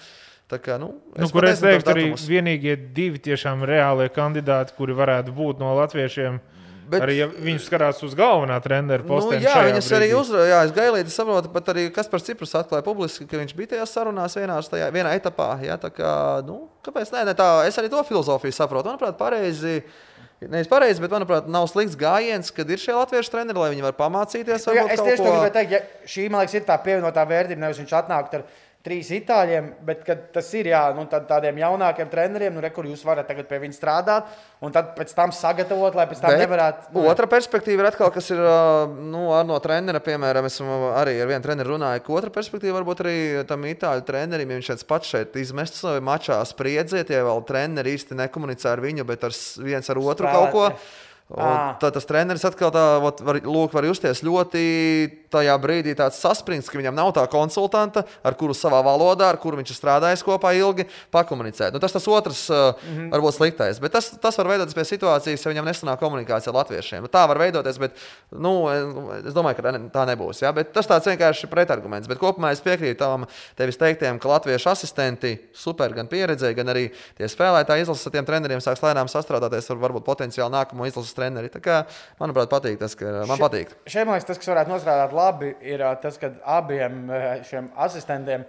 Tā 0.48 0.56
kā, 0.64 0.78
nu, 0.80 0.94
Nu, 1.12 1.26
kur 1.28 1.44
es 1.44 1.60
teiktu, 1.60 1.90
arī 1.92 2.04
vienīgie 2.16 2.76
divi 2.96 3.20
tiešām 3.20 3.66
reālie 3.68 4.08
kandidāti, 4.08 4.72
kuri 4.78 4.94
varētu 4.96 5.34
būt 5.36 5.60
no 5.60 5.74
latviešiem. 5.76 6.38
Bet, 6.88 7.02
arī 7.04 7.18
ja 7.18 7.26
viņi 7.28 7.60
skatās 7.60 7.98
uz 8.00 8.14
galvenā 8.16 8.56
treneru 8.64 9.04
Nu, 9.04 9.10
posteni. 9.10 9.44
jā, 9.44 9.58
viņas 9.66 9.90
arī 9.92 10.06
brīdī. 10.08 10.20
uzrādīja. 10.22 10.60
Es 10.64 10.72
gailīju, 10.72 11.10
saprotu, 11.12 11.50
pat 11.52 11.66
arī 11.68 11.82
Kaspars 11.92 12.24
Ciprus 12.24 12.54
atklāja 12.56 12.80
publiski, 12.86 13.26
ka 13.28 13.36
viņš 13.36 13.52
bija 13.58 13.74
tajās 13.74 13.92
sarunās 13.92 14.36
vienā, 14.40 14.56
tajā, 14.64 14.88
vienā 14.94 15.12
etapā. 15.20 15.50
Jā, 15.60 15.76
tā 15.76 15.90
kā, 15.92 16.12
nu, 16.48 16.62
kāpēc 16.82 17.12
ne? 17.12 17.26
ne 17.28 17.34
tā, 17.36 17.48
es 17.68 17.76
arī 17.76 17.90
to 17.92 18.00
filozofiju 18.08 18.56
saprotu. 18.56 18.88
Manuprāt, 18.88 19.18
pareizi. 19.20 19.82
Nevis 20.40 20.70
pareizi, 20.70 21.02
bet, 21.02 21.10
manuprāt, 21.10 21.48
nav 21.50 21.66
slikts 21.68 21.98
gājiens, 21.98 22.48
kad 22.54 22.70
ir 22.70 22.78
šie 22.78 22.94
latviešu 22.94 23.32
treneri, 23.34 23.58
lai 23.58 23.72
viņi 23.74 23.84
var 23.84 23.96
pamācīties. 23.98 24.64
Nu, 24.70 24.76
jā, 24.78 24.86
varbūt 24.86 24.94
es 24.94 25.00
kaut 25.02 25.08
tieši 25.10 25.22
to 25.24 25.32
gribēju 25.34 25.54
teikt. 25.58 25.72
Ja 25.74 26.08
šī, 26.08 26.26
man 26.30 26.40
liekas, 26.40 26.54
ir 26.54 26.64
tā 26.64 26.76
pievienotā 26.84 27.24
vērtība. 27.28 27.60
Nevis 27.66 27.80
viņš 27.82 27.94
atnāk 28.00 28.32
ar 28.38 28.44
trīs 28.88 29.10
itāļiem, 29.12 29.68
bet 29.84 30.06
tas 30.32 30.48
ir 30.56 30.70
jā, 30.72 30.80
nu, 30.96 31.04
tad 31.10 31.26
tādiem 31.28 31.60
jaunākiem 31.60 32.08
treneriem, 32.08 32.54
nu, 32.56 32.62
re, 32.64 32.70
kur 32.72 32.88
jūs 32.88 33.04
varat 33.04 33.28
tagad 33.28 33.48
pie 33.50 33.60
viņiem 33.60 33.76
strādāt, 33.76 34.30
un 34.64 34.72
tad 34.72 34.94
pēc 34.96 35.12
tam 35.16 35.34
sagatavot, 35.36 35.96
lai 35.98 36.06
pēc 36.08 36.22
tam 36.22 36.32
Bet 36.32 36.42
nevarētu. 36.44 36.92
Nu, 36.96 37.04
Otra 37.10 37.28
perspektīva 37.30 37.84
ir 37.84 37.90
atkal, 37.90 38.12
kas 38.14 38.30
ir 38.32 38.40
nu, 39.12 39.26
no 39.48 39.58
trenera, 39.64 40.00
piemēram, 40.04 40.48
esmu 40.48 40.78
arī 40.98 41.18
ar 41.22 41.30
vienu 41.30 41.44
treneru 41.44 41.76
runāju. 41.76 42.04
ka 42.06 42.14
Otra 42.16 42.32
perspektīva 42.34 42.78
varbūt 42.80 43.04
arī 43.04 43.18
tam 43.48 43.66
itāļu 43.68 44.06
trenerim, 44.08 44.54
ja 44.54 44.60
viņš 44.60 44.70
šeit 44.72 44.86
pats 44.88 45.12
šeit 45.12 45.36
izmests 45.42 45.84
mačā 46.04 46.40
spriedzē, 46.48 47.04
tie 47.08 47.20
vēl 47.26 47.44
treneri 47.48 47.98
īsti 47.98 48.16
nekomunicē 48.24 48.72
ar 48.72 48.84
viņu, 48.84 49.06
bet 49.08 49.28
ar 49.28 49.36
viens 49.68 49.92
ar 49.92 50.00
otru 50.00 50.32
kaut 50.32 50.54
ko. 50.54 50.70
Ā. 51.28 51.76
tad 51.76 51.92
tas 51.92 52.06
treneris 52.08 52.44
atkal 52.48 52.70
tā, 52.72 52.82
vot, 53.04 53.18
var, 53.20 53.36
lūk, 53.44 53.74
var 53.76 53.84
justies 53.84 54.22
ļoti 54.24 54.62
tajā 55.28 55.52
brīdī 55.60 55.92
saspringts, 56.16 56.70
ka 56.72 56.78
viņam 56.80 56.96
nav 56.96 57.10
tā 57.18 57.24
konsultanta, 57.28 58.06
ar 58.24 58.36
kuru 58.40 58.54
savā 58.56 58.78
valodā, 58.86 59.26
ar 59.28 59.36
kuru 59.36 59.58
viņš 59.58 59.74
ir 59.74 59.76
strādājis 59.76 60.24
kopā 60.24 60.54
ilgi, 60.56 60.86
pakomunicēt. 61.12 61.74
Nu, 61.74 61.82
tas 61.84 61.92
tas 61.92 62.08
otrs 62.08 62.46
mm 62.48 62.94
-hmm. 62.94 63.10
varbūt 63.12 63.36
sliktais, 63.36 63.80
bet 63.80 63.92
tas, 63.92 64.08
tas 64.22 64.38
var 64.38 64.48
veidoties 64.48 64.74
pie 64.74 64.84
situācijas, 64.88 65.44
ja 65.44 65.52
viņam 65.52 65.68
nesanāk 65.68 66.00
komunikācija 66.00 66.50
ar 66.50 66.56
latviešiem. 66.62 67.02
Nu, 67.02 67.08
tā 67.12 67.28
var 67.28 67.38
veidoties, 67.38 67.78
bet 67.78 67.92
nu, 68.30 68.68
es 69.26 69.34
domāju, 69.34 69.60
ka 69.60 69.62
tā 69.92 70.06
nebūs. 70.08 70.40
Ja? 70.42 70.52
Bet 70.52 70.72
tas 70.72 70.88
tāds 70.88 71.06
vienkārši 71.06 71.46
pretarguments. 71.46 72.08
Bet 72.08 72.18
kopumā 72.18 72.52
es 72.52 72.60
piekrītu 72.60 72.98
tam 72.98 73.26
tevis 73.56 73.76
teiktiem, 73.76 74.18
ka 74.18 74.28
latviešu 74.28 74.70
asistenti 74.70 75.36
super 75.52 75.92
gan 75.92 76.08
pieredzēja, 76.08 76.56
gan 76.56 76.68
arī 76.68 76.88
tie 77.18 77.28
spēlētāji 77.28 77.82
izlases 77.82 78.06
ar 78.06 78.12
tiem 78.12 78.24
treneriem 78.24 78.60
sāks 78.60 78.80
lēnām 78.80 79.08
sastrādāties 79.08 79.70
ar 79.70 79.76
varbūt 79.76 80.04
potenciāli 80.04 80.52
nākamo 80.52 80.86
izlases 80.86 81.17
treneri. 81.18 81.50
Tā 81.52 81.62
kā, 81.64 81.80
manuprāt, 82.22 82.50
patīk 82.52 82.78
tas, 82.80 82.94
ka 82.98 83.26
man 83.28 83.40
patīk. 83.42 83.74
Šeit 83.84 84.06
man 84.06 84.16
liekas, 84.16 84.30
tas, 84.30 84.40
kas 84.40 84.52
varētu 84.54 84.72
nostrādāt 84.72 85.16
labi, 85.16 85.52
ir 85.66 85.84
tas, 86.02 86.16
ka 86.20 86.32
abiem 86.58 87.10
šiem 87.48 87.72
asistentiem 87.88 88.46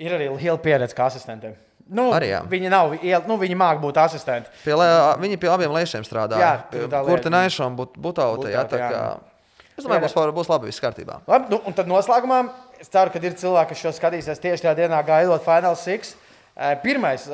ir 0.00 0.16
arī 0.16 0.32
liela 0.32 0.58
pieredze 0.62 0.96
kā 0.96 1.06
asistentiem. 1.12 1.54
Nu, 1.92 2.06
Arī 2.14 2.30
jā. 2.30 2.40
viņi 2.48 2.70
nav, 2.72 2.94
nu, 3.28 3.36
viņi 3.40 3.56
māca 3.58 3.80
būt 3.82 3.98
asistenti. 4.00 4.50
Pie, 4.62 4.76
viņi 5.20 5.38
pie 5.40 5.50
abiem 5.50 5.74
lēšiem 5.74 6.06
strādā. 6.06 6.38
Jā, 6.40 6.52
tur 6.70 6.86
tā 6.86 7.02
lieta. 7.02 7.10
Kurtinaiša 7.10 7.66
un 7.66 7.76
jā. 8.80 8.90
kā. 8.94 9.02
Es 9.72 9.84
domāju, 9.84 10.04
būs, 10.06 10.14
būs 10.36 10.50
labi, 10.52 10.70
viss 10.70 10.82
kārtībā. 10.84 11.18
Labi, 11.28 11.50
nu, 11.52 11.58
un 11.68 11.76
tad 11.76 11.90
noslēgumā 11.90 12.38
es 12.80 12.90
ceru, 12.92 13.12
ka 13.12 13.20
ir 13.20 13.36
cilvēki, 13.40 13.72
kas 13.74 13.82
šo 13.82 13.92
skatīsies 13.98 14.42
tieši 14.42 14.66
tajā 14.66 14.74
dienā, 14.82 15.00
gaidot 15.06 15.44
Final 15.44 15.76
Six. 15.80 16.14
Pirmais, 16.84 17.26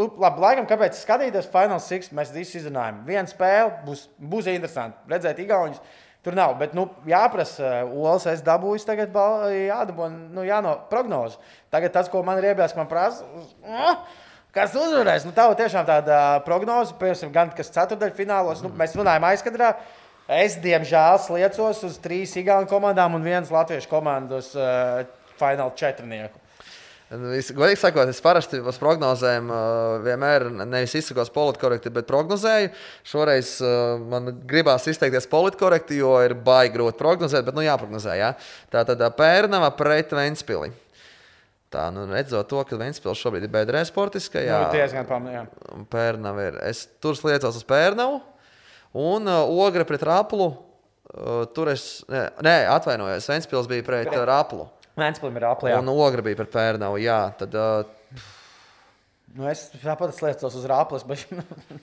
eh, 0.00 0.04
nu, 0.06 0.22
labi, 0.22 0.40
laikam, 0.40 0.66
kāpēc 0.70 0.96
skatīties 1.00 1.48
Final 1.52 1.80
Six, 1.80 2.10
mēs 2.16 2.32
visi 2.34 2.58
izrunājam. 2.60 3.02
Viena 3.06 3.26
spēle 3.28 3.82
būs, 3.86 4.06
būs 4.20 4.48
interesanti. 4.52 4.96
Redzēt, 5.10 5.38
Igaunijas 5.44 5.80
tur 6.24 6.34
nav. 6.36 6.56
Bet, 6.58 6.74
nu, 6.76 6.88
jāprasa, 7.08 7.84
Olas, 7.88 8.26
es 8.26 8.42
dabūju 8.42 8.84
tagad, 8.88 9.12
bal- 9.12 9.46
jādabū, 9.52 10.08
nu, 10.34 10.42
jāno 10.44 10.74
prognozi. 10.90 11.38
Tagad 11.70 11.92
tas, 11.92 12.08
ko 12.12 12.22
man 12.26 12.38
ir 12.42 12.50
iebilst, 12.50 12.76
man 12.76 12.88
prasa. 12.90 13.24
"Ah, 13.68 14.02
Kas 14.50 14.72
uzvarēs? 14.74 15.22
Nu, 15.24 15.30
tā 15.30 15.44
ir 15.46 15.54
tiešām 15.60 15.84
tāda 15.86 16.42
prognoze, 16.42 16.90
piemēram, 16.98 17.30
gan 17.30 17.50
kas 17.54 17.70
ceturdaļfinālos. 17.70 18.64
Nu, 18.64 18.68
mēs 18.74 18.96
runājam 18.98 19.22
aizkadrā. 19.28 19.76
Es, 20.26 20.56
diemžēl, 20.56 21.20
sliecos 21.22 21.84
uz 21.86 21.98
trīs 22.02 22.34
Igaunu 22.36 22.66
komandām 22.66 23.14
un 23.14 23.22
vienas 23.22 23.50
Latviešu 23.50 23.88
komandas 23.88 24.50
uh, 24.56 25.04
fināla 25.38 25.70
četrnieku. 25.78 26.39
Es, 27.10 27.48
godīgi 27.50 27.80
sakot, 27.80 28.06
es 28.06 28.20
parasti 28.22 28.60
uz 28.62 28.76
prognozēm 28.78 29.48
uh, 29.50 29.96
vienmēr 30.04 30.44
nevis 30.60 30.92
izsakos 31.00 31.32
politkorekti, 31.34 31.90
bet 31.90 32.06
prognozēju. 32.06 32.70
Šoreiz 33.10 33.56
uh, 33.64 33.96
man 34.12 34.30
gribās 34.46 34.86
izteikties 34.86 35.26
politkorekti, 35.32 35.98
jo 35.98 36.12
ir 36.22 36.36
baigi 36.38 36.76
grūti 36.76 37.00
prognozēt, 37.00 37.42
bet 37.48 37.58
nu 37.58 37.66
jāprognozē. 37.66 38.14
Jā. 38.14 38.30
Tā 38.70 38.84
tad 38.86 39.02
uh, 39.02 39.10
Pērnava 39.18 39.72
pret 39.74 40.14
Ventspili. 40.14 40.70
Tā, 41.70 41.88
nu, 41.94 42.06
redzot 42.14 42.46
to, 42.50 42.62
ka 42.66 42.78
Ventspils 42.78 43.18
šobrīd 43.18 43.48
ir 43.48 43.54
bedrē 43.58 43.82
sportiskajā. 43.90 44.62
Nu, 44.68 44.72
diezgan 44.78 45.10
pamanām. 45.10 45.50
Pērnava 45.90 46.46
ir. 46.46 46.62
Es 46.70 46.86
tur 47.02 47.18
sliecos 47.18 47.58
uz 47.58 47.66
Pērnavu 47.66 48.22
un 48.94 49.26
uh, 49.26 49.50
Ogre 49.66 49.82
pret 49.86 50.06
Raplu. 50.06 50.52
Uh, 51.10 51.42
tur 51.58 51.74
es, 51.74 52.04
nē, 52.06 52.28
nē 52.46 52.60
atvainojos, 52.70 53.26
Ventspils 53.34 53.66
bija 53.70 53.82
pret 53.86 54.14
uh, 54.14 54.22
Raplu. 54.30 54.70
Vēnspēlim 55.00 55.40
ir 55.40 55.48
aplējā. 55.50 55.80
Un 55.82 55.90
Ogre 55.92 56.24
bija 56.26 56.38
pret 56.42 56.52
Pērnavu. 56.54 57.00
Jā, 57.02 57.22
tad 57.40 57.56
uh, 57.58 58.00
Nu, 59.30 59.46
es 59.46 59.68
tāpat 59.78 60.10
sliecos 60.16 60.56
uz 60.58 60.64
rāples, 60.66 61.04
bet 61.06 61.22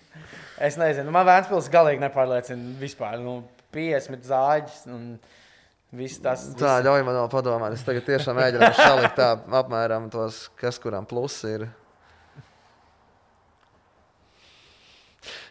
es 0.68 0.76
nezinu. 0.80 1.14
Man 1.16 1.28
Vēnspēlis 1.30 1.70
galīgi 1.72 2.04
nepārliecina 2.04 2.76
vispār. 2.82 3.22
Nu, 3.24 3.40
50 3.76 4.28
zāģis 4.28 4.82
un 4.92 5.06
viss 5.96 6.20
tas. 6.24 6.44
Tā, 6.60 6.78
ļauj 6.84 7.06
man 7.08 7.22
vēl 7.22 7.30
padomāt. 7.32 7.78
Es 7.78 7.86
tagad 7.88 8.08
tiešām 8.08 8.40
mēģinu 8.40 8.72
salikt 8.76 9.16
tā 9.20 9.30
apmēram 9.62 10.10
tos, 10.12 10.48
kas 10.60 10.80
kuram 10.84 11.08
plusi 11.08 11.54
ir. 11.56 11.68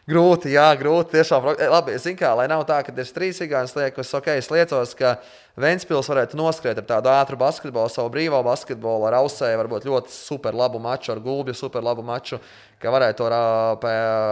Grūti, 0.07 0.53
jā, 0.55 0.69
grūti. 0.79 1.17
Tiešām, 1.17 1.49
eh, 1.57 1.67
labi, 1.67 1.97
zinu, 1.99 2.15
kā, 2.21 2.29
lai 2.39 2.47
nav 2.47 2.63
tā, 2.69 2.79
ka 2.87 2.93
ir 2.95 3.09
trīs 3.11 3.41
gājas 3.43 3.75
liekas, 3.75 4.13
ok, 4.15 4.29
es 4.39 4.49
liecos, 4.55 4.95
ka 4.95 5.17
Ventspils 5.59 6.07
varētu 6.07 6.39
noskriet 6.39 6.79
ar 6.79 6.87
tādu 6.87 7.11
ātru 7.11 7.37
basketbolu, 7.37 7.91
savu 7.91 8.13
brīvo 8.15 8.39
basketbolu, 8.47 9.09
ar 9.09 9.19
ausēju, 9.19 9.59
varbūt 9.59 9.89
ļoti 9.89 10.15
super 10.15 10.55
labu 10.55 10.79
maču, 10.79 11.11
ar 11.11 11.19
gulbju 11.19 11.57
super 11.59 11.83
labu 11.83 12.07
maču, 12.07 12.39
ka 12.79 12.95
varētu 12.95 13.19
to 13.19 13.27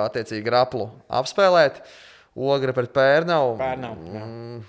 attiecīgi 0.07 0.55
raplu 0.55 0.93
apspēlēt. 1.11 1.83
Ogre 2.37 2.73
pret 2.73 2.95
Pērnavu. 2.95 3.59
Pērnavu, 3.59 4.63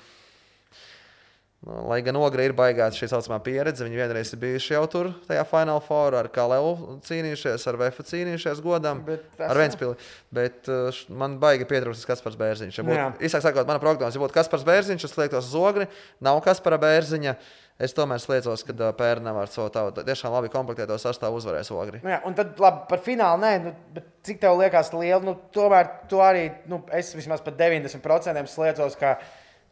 lai 1.66 1.98
gan 2.06 2.18
Ogre 2.22 2.46
ir 2.46 2.54
baigāta 2.54 2.94
šī 2.94 3.08
saucamā 3.10 3.40
pieredze, 3.44 3.86
viņi 3.88 3.98
vienreiz 3.98 4.32
ir 4.36 4.40
bijuši 4.42 4.76
jau 4.76 4.84
tur, 4.92 5.10
tajā 5.26 5.42
Final 5.50 5.82
Four, 5.82 6.14
ar 6.20 6.30
Kalēvu 6.34 7.00
cīnījušies, 7.08 7.66
ar 7.72 7.80
Vēfu 7.82 8.06
cīnījušies 8.06 8.62
godam, 8.62 9.02
ar 9.42 9.58
Ventspili. 9.58 9.98
Bet 10.36 10.70
uh, 10.70 11.04
man 11.10 11.40
baigi 11.42 11.66
pietrūkst 11.70 12.06
Kaspars 12.06 12.38
Bērziņš. 12.38 12.78
Ja 12.78 12.86
būtu, 12.86 13.26
īsāk 13.26 13.46
sakot, 13.48 13.66
mana 13.66 13.82
prognoze, 13.82 14.14
ja 14.14 14.22
būtu 14.22 14.38
Kaspars 14.38 14.66
Bērziņš, 14.68 15.08
es 15.08 15.16
liektos 15.18 15.50
uz 15.50 15.56
Ogri, 15.58 15.88
nav 16.24 16.42
Kaspara 16.46 16.78
Bērziņa. 16.82 17.34
Es 17.82 17.92
tomēr 17.92 18.22
sliecos, 18.24 18.62
ka 18.64 18.72
uh, 18.78 18.92
Pērnam 18.96 19.36
ar 19.42 19.50
savu 19.52 19.72
tādu 19.74 20.04
tiešām 20.06 20.32
labi 20.32 20.52
komplektēto 20.54 20.96
sastāvu 21.02 21.42
uzvarēs 21.42 21.74
Ogri. 21.76 22.04
Nu, 22.06 22.14
jā, 22.14 22.20
un 22.30 22.38
tad 22.38 22.54
labi, 22.62 22.86
par 22.92 23.02
finālu 23.04 23.42
nē, 23.42 23.56
nu, 23.66 23.74
bet 23.98 24.06
cik 24.24 24.40
tev 24.46 24.62
liekas 24.62 24.94
liela? 24.94 25.20
Nu, 25.26 25.34
tomēr 25.52 25.90
tu 26.12 26.22
arī, 26.24 26.46
nu, 26.72 26.80
es 26.96 27.10
vismaz 27.18 27.44
par 27.44 27.58
90% 27.58 28.54
sliecos, 28.54 28.96
ka 29.02 29.18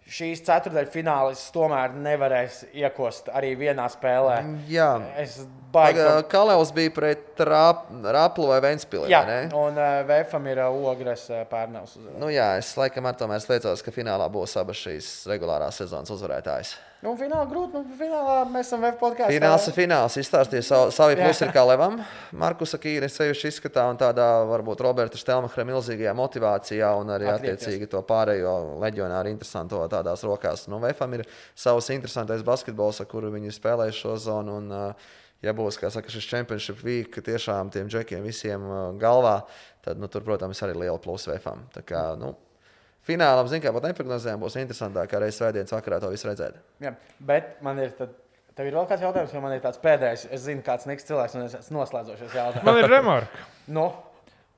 šīs 0.10 0.42
ceturdaļas 0.46 0.92
finālis 0.94 1.44
tomēr 1.56 1.94
nevarēs 1.96 2.64
iekost 2.76 3.30
arī 3.34 3.54
vienā 3.58 3.86
spēlē. 3.90 4.38
Jā. 4.70 4.90
Es 5.18 5.40
baigi. 5.74 6.04
Kalēvs 6.30 6.74
bija 6.76 6.92
pret 6.94 7.40
Rap, 7.48 7.88
Raplu 8.04 8.48
vai 8.52 8.60
Ventspili. 8.62 9.10
Jā, 9.10 9.24
vai 9.26 9.34
ne? 9.48 9.52
un 9.58 9.78
uh, 9.80 10.04
Vēfam 10.10 10.48
ir 10.52 10.62
uh, 10.66 10.80
ogres 10.92 11.30
uh, 11.32 11.44
pērnavs. 11.50 11.96
uz- 11.98 12.14
Nu, 12.20 12.30
jā, 12.34 12.58
es 12.60 12.74
laikam 12.78 13.06
ar 13.10 13.16
to 13.18 13.28
mēs 13.32 13.48
liecos, 13.50 13.82
ka 13.86 13.92
finālā 13.96 14.28
būs 14.32 14.58
abas 14.62 14.78
šīs 14.84 15.14
regulārās 15.32 15.80
sezonas 15.82 16.12
uzvarētājas. 16.14 16.76
Nu, 17.04 17.12
finālā 17.20 17.44
grūti, 17.52 17.76
nu, 17.76 17.96
finālā 18.00 18.36
mēs 18.48 18.70
esam 18.70 18.84
Vēf 18.86 18.96
podkāstā. 19.02 19.34
Fināls 19.34 19.66
ir 19.68 19.76
fināls. 19.76 20.14
Izstāstīja 20.22 20.64
savu, 20.64 20.92
savu 20.96 21.16
Jā. 21.18 21.26
plusu, 21.26 21.48
kā 21.52 21.64
Levam. 21.68 21.98
Markusa 22.40 22.80
Kīra 22.80 23.10
sevišķi 23.12 23.50
izskatā 23.52 23.84
un 23.92 24.00
tādā 24.00 24.28
varbūt 24.48 24.84
Roberta 24.86 25.20
Stelmachera 25.20 25.66
milzīgajā 25.68 26.14
motivācijā 26.16 26.92
un 27.02 27.12
arī 27.12 27.28
Atliekties. 27.28 27.68
attiecīgi 27.68 27.90
to 27.92 28.00
pārējo 28.08 28.54
leģionāru 28.86 29.34
interesanto 29.34 29.82
tādās 29.92 30.24
rokās. 30.24 30.64
Nu, 30.72 30.80
Vēfam 30.84 31.18
ir 31.20 31.26
savs 31.52 31.92
interesantais 31.92 32.46
basketbols, 32.48 33.04
ar 33.04 33.12
kuru 33.12 33.34
viņi 33.36 33.52
spēlējuši 33.52 34.00
šo 34.06 34.16
zonu. 34.30 34.56
Un, 34.62 34.96
ja 35.44 35.52
būs 35.52 35.82
saka, 35.84 36.08
šis 36.08 36.30
championship 36.30 36.80
week 36.88 37.20
tiešām 37.20 37.74
tiem 37.76 37.92
džekiem 37.92 38.24
visiem 38.24 38.64
uh, 38.64 38.80
galvā, 38.96 39.42
tad, 39.84 40.00
nu, 40.00 40.08
tur, 40.08 40.24
protams, 40.24 40.64
arī 40.64 40.86
liela 40.86 41.04
plusa 41.04 41.34
Vēfam. 41.36 41.68
Tā 41.76 41.84
kā, 41.84 42.14
nu, 42.16 42.32
Finālam, 43.04 43.50
zinām, 43.52 43.66
kā 43.66 43.74
pat 43.76 43.86
neprognozējām, 43.90 44.44
būs 44.44 44.56
interesantāk 44.62 45.16
arī 45.18 45.28
svētdienas 45.36 45.74
vakarā 45.76 46.00
to 46.00 46.12
visu 46.14 46.30
redzēt. 46.30 46.60
Jā, 46.84 46.94
bet 47.20 47.58
man 47.66 47.82
ir. 47.84 47.96
Tad... 47.98 48.20
Tev 48.54 48.68
ir 48.70 48.76
vēl 48.78 48.86
kāds 48.86 49.02
jautājums, 49.02 49.32
jo 49.34 49.40
man 49.42 49.56
ir 49.56 49.64
tāds 49.64 49.80
pēdējais. 49.82 50.28
Es 50.30 50.44
zinu, 50.46 50.62
kāds 50.62 50.86
niks 50.86 51.08
cilvēks, 51.08 51.34
un 51.40 51.48
es 51.48 51.56
esmu 51.58 51.80
noslēdzošais 51.80 52.36
jautājums. 52.38 52.68
Man 52.68 52.78
ir 52.78 52.86
remarka 52.92 53.48
Nu, 53.74 53.88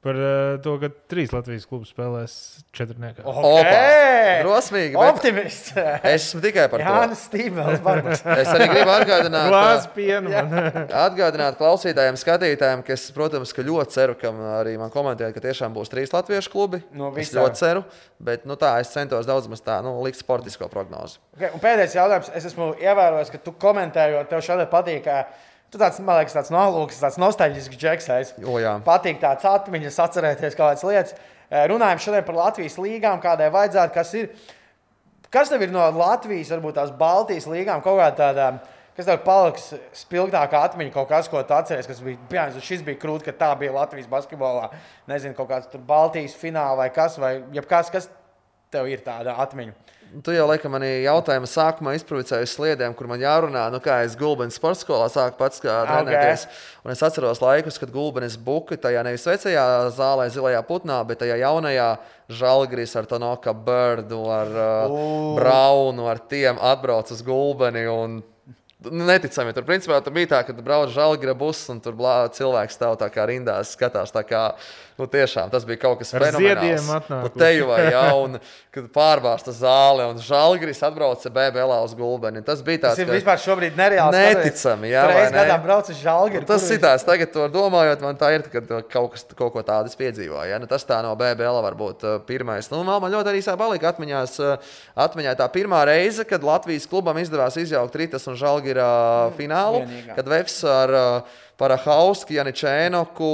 par 0.06 0.18
uh, 0.22 0.56
to, 0.62 0.76
ka 0.78 0.92
trīs 1.10 1.32
Latvijas 1.34 1.64
klubi 1.66 1.88
spēlēs 1.90 2.34
četrniekā. 2.78 3.24
okay. 3.26 4.44
Drosmīgi! 4.44 4.94
bet 4.94 5.16
Optimists! 5.16 5.72
Es 6.06 6.28
esmu 6.28 6.44
tikai 6.44 6.68
par 6.70 6.84
to. 6.84 6.92
Jānis 6.94 7.24
Stīvels, 7.26 7.82
Barbas. 7.86 8.22
Es 8.42 8.52
arī 8.54 8.68
gribu 8.70 8.94
atgādināt, 8.94 9.88
pienu. 9.96 10.34
atgādināt 11.06 11.58
klausītājiem, 11.58 12.20
skatītājiem, 12.22 12.84
ka 12.86 12.94
es, 12.94 13.08
protams, 13.16 13.54
ka 13.56 13.66
ļoti 13.66 13.98
ceru, 13.98 14.18
ka 14.22 14.34
arī 14.60 14.76
man 14.82 14.94
komentēja, 14.94 15.34
ka 15.34 15.44
tiešām 15.48 15.74
būs 15.74 15.90
trīs 15.94 16.14
latviešu 16.14 16.54
klubi. 16.54 16.84
No 16.94 17.10
es 17.16 17.32
visām. 17.32 17.42
ļoti 17.42 17.62
ceru, 17.64 17.84
bet 18.30 18.46
nu, 18.46 18.60
tā 18.62 18.76
es 18.84 18.94
centos 18.94 19.26
daudz 19.26 19.50
maz 19.50 19.66
tā, 19.66 19.80
nu, 19.86 19.96
likt 20.06 20.22
sportisko 20.22 20.70
prognozi. 20.70 21.18
Okay, 21.34 21.50
un 21.50 21.64
pēdējais 21.64 21.98
jautājums. 21.98 22.32
Es 22.38 22.46
esmu 22.52 22.76
ievērojis, 22.84 23.34
ka 23.34 23.42
tu 23.42 23.58
komentējot, 23.66 24.30
tev 24.30 24.46
šādi 24.46 24.70
patīk. 24.70 25.02
ka 25.10 25.24
Tu 25.76 25.80
tāds, 25.82 25.98
man 26.00 26.22
liekas, 26.22 26.32
tāds 26.32 26.50
nolūks, 26.56 27.02
tāds 27.04 27.18
nostalģisks 27.20 27.76
džeksais. 27.76 28.30
O, 28.48 28.54
jā. 28.64 28.78
Patīk 28.86 29.18
tāds 29.20 29.44
atmiņas, 29.44 29.98
atcerēties 30.06 30.54
kādas 30.56 30.86
lietas. 30.88 31.18
Runājam 31.52 32.00
šodien 32.00 32.24
par 32.24 32.38
Latvijas 32.38 32.78
līgām, 32.80 33.20
kādai 33.20 33.50
vajadzētu, 33.52 33.92
kas 33.98 34.14
ir. 34.16 34.30
Kas 35.34 35.52
tev 35.52 35.66
ir 35.66 35.74
no 35.76 35.84
Latvijas, 35.98 36.54
varbūt 36.54 36.78
tās 36.78 36.94
Baltijas 36.96 37.50
līgām, 37.52 37.84
kaut 37.84 38.00
kāda 38.00 38.16
tāda, 38.22 38.46
kas 38.96 39.10
tev 39.10 39.20
paliks 39.26 39.66
spilgtākā 40.00 40.62
atmiņa, 40.70 40.94
kaut 40.96 41.10
kas, 41.12 41.28
ko 41.28 41.44
tu 41.44 41.58
atceries, 41.58 41.92
kas 41.92 42.00
bija, 42.06 42.22
piemēram, 42.32 42.64
šis 42.64 42.86
bija 42.88 43.02
krūti, 43.02 43.28
ka 43.28 43.36
tā 43.36 43.52
bija 43.60 43.76
Latvijas 43.76 44.08
basketbolā. 44.08 44.70
Nezinu, 45.12 45.36
kaut 45.36 45.52
kāds 45.52 45.68
tur 45.74 45.84
Baltijas 45.84 46.40
fināls 46.40 46.80
vai 46.80 46.88
kas, 46.96 47.20
vai 47.20 47.34
jebkas, 47.58 47.92
kas 47.92 48.08
tev 48.72 48.88
ir 48.88 49.04
tāda 49.04 49.36
atmiņa? 49.44 49.76
Tu 50.24 50.36
jau 50.36 50.46
laikam 50.48 50.72
manī 50.76 50.90
jautājuma 51.04 51.48
sākumā 51.50 51.96
izprovocēji 51.98 52.48
sliedēm, 52.48 52.94
kur 52.96 53.10
man 53.10 53.20
jārunā, 53.20 53.66
nu 53.74 53.82
kā 53.84 53.98
es 54.06 54.14
Gulbenes 54.20 54.56
sporta 54.60 54.80
skolā 54.80 55.08
sāku 55.12 55.40
pats 55.40 55.64
kā 55.64 55.82
trenēties. 55.90 56.46
Un 56.86 56.94
es 56.94 57.02
atceros 57.04 57.42
laikus, 57.44 57.80
kad 57.82 57.92
Gulbenes 57.92 58.38
buka 58.40 58.78
tajā 58.80 59.02
nevis 59.08 59.26
vecajā 59.28 59.66
zālē, 59.98 60.30
zilajā 60.32 60.62
putnā, 60.68 61.02
bet 61.08 61.20
tajā 61.24 61.40
jaunajā 61.42 61.90
žēlgris 62.32 62.96
ar 62.96 63.10
Tonoka 63.10 63.56
Birdu, 63.66 64.22
ar 64.32 64.56
uh, 64.56 64.96
Braunu, 65.36 66.08
ar 66.12 66.22
tiem 66.32 66.62
atbrauc 66.64 67.12
uz 67.12 67.26
Gulbeni. 67.26 67.84
Un 67.92 68.22
Neticami. 68.92 69.54
Tur 69.56 69.66
principā 69.68 70.00
tur 70.04 70.14
bija 70.16 70.32
tā, 70.36 70.42
ka 70.48 70.56
brauc 70.58 70.92
žēlgra 70.94 71.36
bus 71.38 71.64
un 71.74 71.82
tur 71.84 71.96
blā, 71.98 72.18
cilvēks 72.36 72.78
stāv 72.78 72.98
tā 73.02 73.10
kā 73.14 73.28
rindās, 73.30 73.76
skatās 73.78 74.14
tā 74.14 74.26
kā. 74.28 74.48
Nu, 74.96 75.10
tiešām 75.12 75.50
tas 75.52 75.66
bija 75.68 75.82
kaut 75.82 75.98
kas 76.00 76.14
fenomenāls. 76.16 76.86
Nu, 77.12 77.28
teju 77.36 77.66
vai 77.68 77.82
jaunu, 77.92 78.40
kad 78.76 78.86
pārvārsta 78.96 79.52
zāle 79.52 80.06
un 80.08 80.22
žēlgris 80.24 80.80
atbrauca 80.88 81.32
BBLā 81.36 81.82
uz 81.84 81.92
Gulbeni. 82.00 82.40
Tas 82.48 82.62
bija 82.64 82.80
Tas 82.86 82.94
tāds 82.94 83.04
ir 83.04 83.12
vispār 83.12 83.42
šobrīd 83.44 83.76
nereāls. 83.76 84.16
Neticami, 84.16 84.94
jā, 84.94 85.04
vai 85.10 85.26
ne? 85.26 85.34
gadā 85.36 85.58
brauc 85.66 85.90
uz 85.92 86.00
žālgi. 86.00 86.40
Un 86.40 86.48
Tas 86.48 86.68
ir 86.72 86.80
tāds, 86.84 87.04
tagad 87.08 87.34
to 87.36 87.50
domājot, 87.52 88.06
man 88.08 88.16
tā 88.22 88.32
ir, 88.38 88.46
kad 88.54 88.72
kaut, 88.94 89.18
kas, 89.18 89.28
kaut 89.36 89.52
ko 89.58 89.66
tādu 89.68 89.92
es 89.92 90.00
piedzīvoju. 90.00 90.48
Ja? 90.48 90.62
Nu, 90.64 90.72
tas 90.72 90.88
tā 90.88 91.02
no 91.04 91.12
BBL 91.20 91.60
var 91.68 91.76
būt 91.76 92.08
uh, 92.08 92.16
pirmais. 92.24 92.72
Nu, 92.72 92.80
man 92.88 93.12
ļoti 93.12 93.34
arī 93.34 93.44
sāk 93.44 93.60
palika 93.60 93.92
atmiņās, 93.92 94.38
uh, 94.46 94.80
atmiņā 95.08 95.36
tā 95.42 95.50
pirmā 95.52 95.84
reize, 95.92 96.24
kad 96.30 96.48
Latvijas 96.48 96.88
klubam 96.88 97.20
izdevās 97.20 97.60
izjaukt 97.60 98.00
Rītas 98.00 98.32
un 98.32 98.40
Žalgira 98.76 99.36
finālu, 99.38 99.82
vienīgā. 99.86 100.16
kad 100.18 100.28
Vefs 100.28 100.64
ar 100.68 100.96
Parahausku, 101.58 102.36
Janičēnoku, 102.36 103.32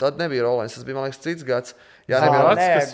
tad 0.00 0.20
nebija 0.20 0.46
Rolēns, 0.46 0.76
tas 0.78 0.86
bija, 0.86 0.96
man 0.98 1.08
liekas, 1.08 1.20
cits 1.22 1.44
gads. 1.46 1.76
Jā, 2.10 2.18
nebija 2.18 2.42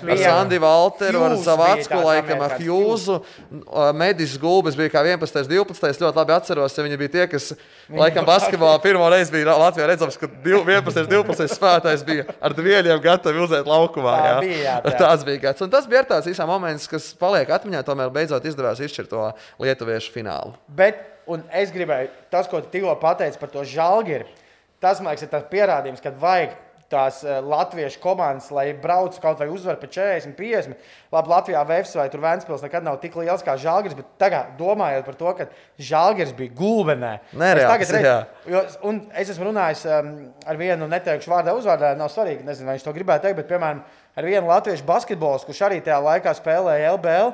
bija- 0.05 0.13
Ar 0.13 0.19
Sandi 0.21 0.59
Valteru, 0.61 1.23
ar 1.25 1.35
Zavacku, 1.41 1.97
laikam, 2.05 2.43
ar 2.45 2.51
Hjūzu. 2.61 3.23
Medis 3.97 4.37
Gulbis 4.39 4.77
bija 4.77 4.91
kā 4.93 5.01
11. 5.07 5.49
12. 5.49 6.03
ļoti 6.05 6.17
labi 6.21 6.35
atceros, 6.37 6.77
ja 6.77 6.85
viņi 6.85 6.99
bija 7.01 7.13
tie, 7.15 7.27
kas 7.33 7.55
laikam 7.89 8.27
basketbolā 8.29 8.77
pirmo 8.83 9.09
reizi 9.11 9.33
bija 9.33 9.57
Latvijā 9.57 9.89
redzams, 9.89 10.19
ka 10.21 10.27
div- 10.45 10.67
11. 10.69 11.09
12. 11.09 11.49
spēlētājs 11.57 12.05
bija 12.05 12.27
ar 12.41 12.53
dvieļiem 12.53 13.01
gatavi 13.03 13.41
uzēt 13.47 13.65
laukumā. 13.65 14.15
Tā 14.19 14.29
jā. 14.29 14.41
bija, 14.45 14.61
jā, 14.67 14.77
tā. 14.85 14.99
Tas 14.99 15.25
bija 15.25 15.41
gads. 15.49 15.63
Un 15.63 15.71
tas 15.71 15.87
bija 15.87 16.05
tāds 16.05 16.29
īsā 16.29 16.47
moments, 16.47 16.87
kas 16.87 17.15
paliek 17.15 17.49
atmiņā, 17.49 17.83
tomēr 17.89 18.13
beidzot 18.13 18.45
izdevās 18.45 18.79
izšķirt 18.85 19.09
to 19.09 19.33
lietuviešu 19.59 20.13
finālu. 20.13 20.53
Bet, 20.69 21.01
un 21.27 21.43
es 21.53 21.73
gribēju, 21.73 22.11
tas, 22.31 22.47
ko 22.47 22.61
tu 22.61 22.69
tikko 22.77 22.95
pateici 23.01 23.39
par 23.41 23.49
to 23.49 23.61
žālgiri, 23.65 24.27
tas 24.81 25.01
man 25.01 25.15
liekas, 25.17 25.23
ir 25.23 25.29
tas 25.33 25.43
pierādījums, 25.51 26.03
ka 26.03 26.11
vajag 26.11 26.51
tās 26.93 27.21
uh, 27.25 27.39
latviešu 27.45 28.01
komandas, 28.01 28.49
lai 28.55 28.71
brauc 28.77 29.17
kaut 29.21 29.41
vai 29.43 29.49
uzvar 29.53 29.77
pa 29.81 29.89
40, 29.91 30.33
50. 30.39 30.87
Labi, 31.13 31.33
Latvijā 31.33 31.63
Vēfs 31.69 31.95
vai 31.99 32.07
Vēnspils 32.09 32.65
nekad 32.65 32.87
nav 32.87 32.99
tik 33.03 33.17
liels 33.21 33.45
kā 33.45 33.55
žālgiris, 33.61 33.97
bet 33.99 34.09
tagad 34.21 34.55
domājot 34.59 35.05
par 35.07 35.19
to, 35.21 35.35
ka 35.39 35.49
žālgiris 35.91 36.35
bija 36.37 36.55
gulbenē. 36.57 37.13
Nereāls, 37.33 37.69
Es. 38.49 38.49
Jo, 38.49 38.65
es 39.21 39.33
esmu 39.35 39.51
runājis 39.51 39.85
um, 39.89 40.11
ar 40.49 40.61
vienu, 40.61 40.89
neteikšu 40.91 41.33
vārdā, 41.33 41.55
uzvārdā, 41.57 41.93
nav 41.99 42.11
svarīgi, 42.13 42.47
nezinu, 42.47 42.69
vai 42.69 42.79
viņš 42.79 42.87
to 42.89 42.97
gribēja 42.97 43.25
teikt, 43.27 43.39
bet, 43.43 43.49
piemēram, 43.53 43.85
ar 44.17 44.29
vienu 44.29 44.51
latviešu 44.51 44.87
basketbolistu, 44.89 45.51
kurš 45.51 45.63
arī 45.69 45.81
tajā 45.85 46.01
laikā 46.05 46.35
spēlēja 46.41 46.95
LBL. 46.97 47.33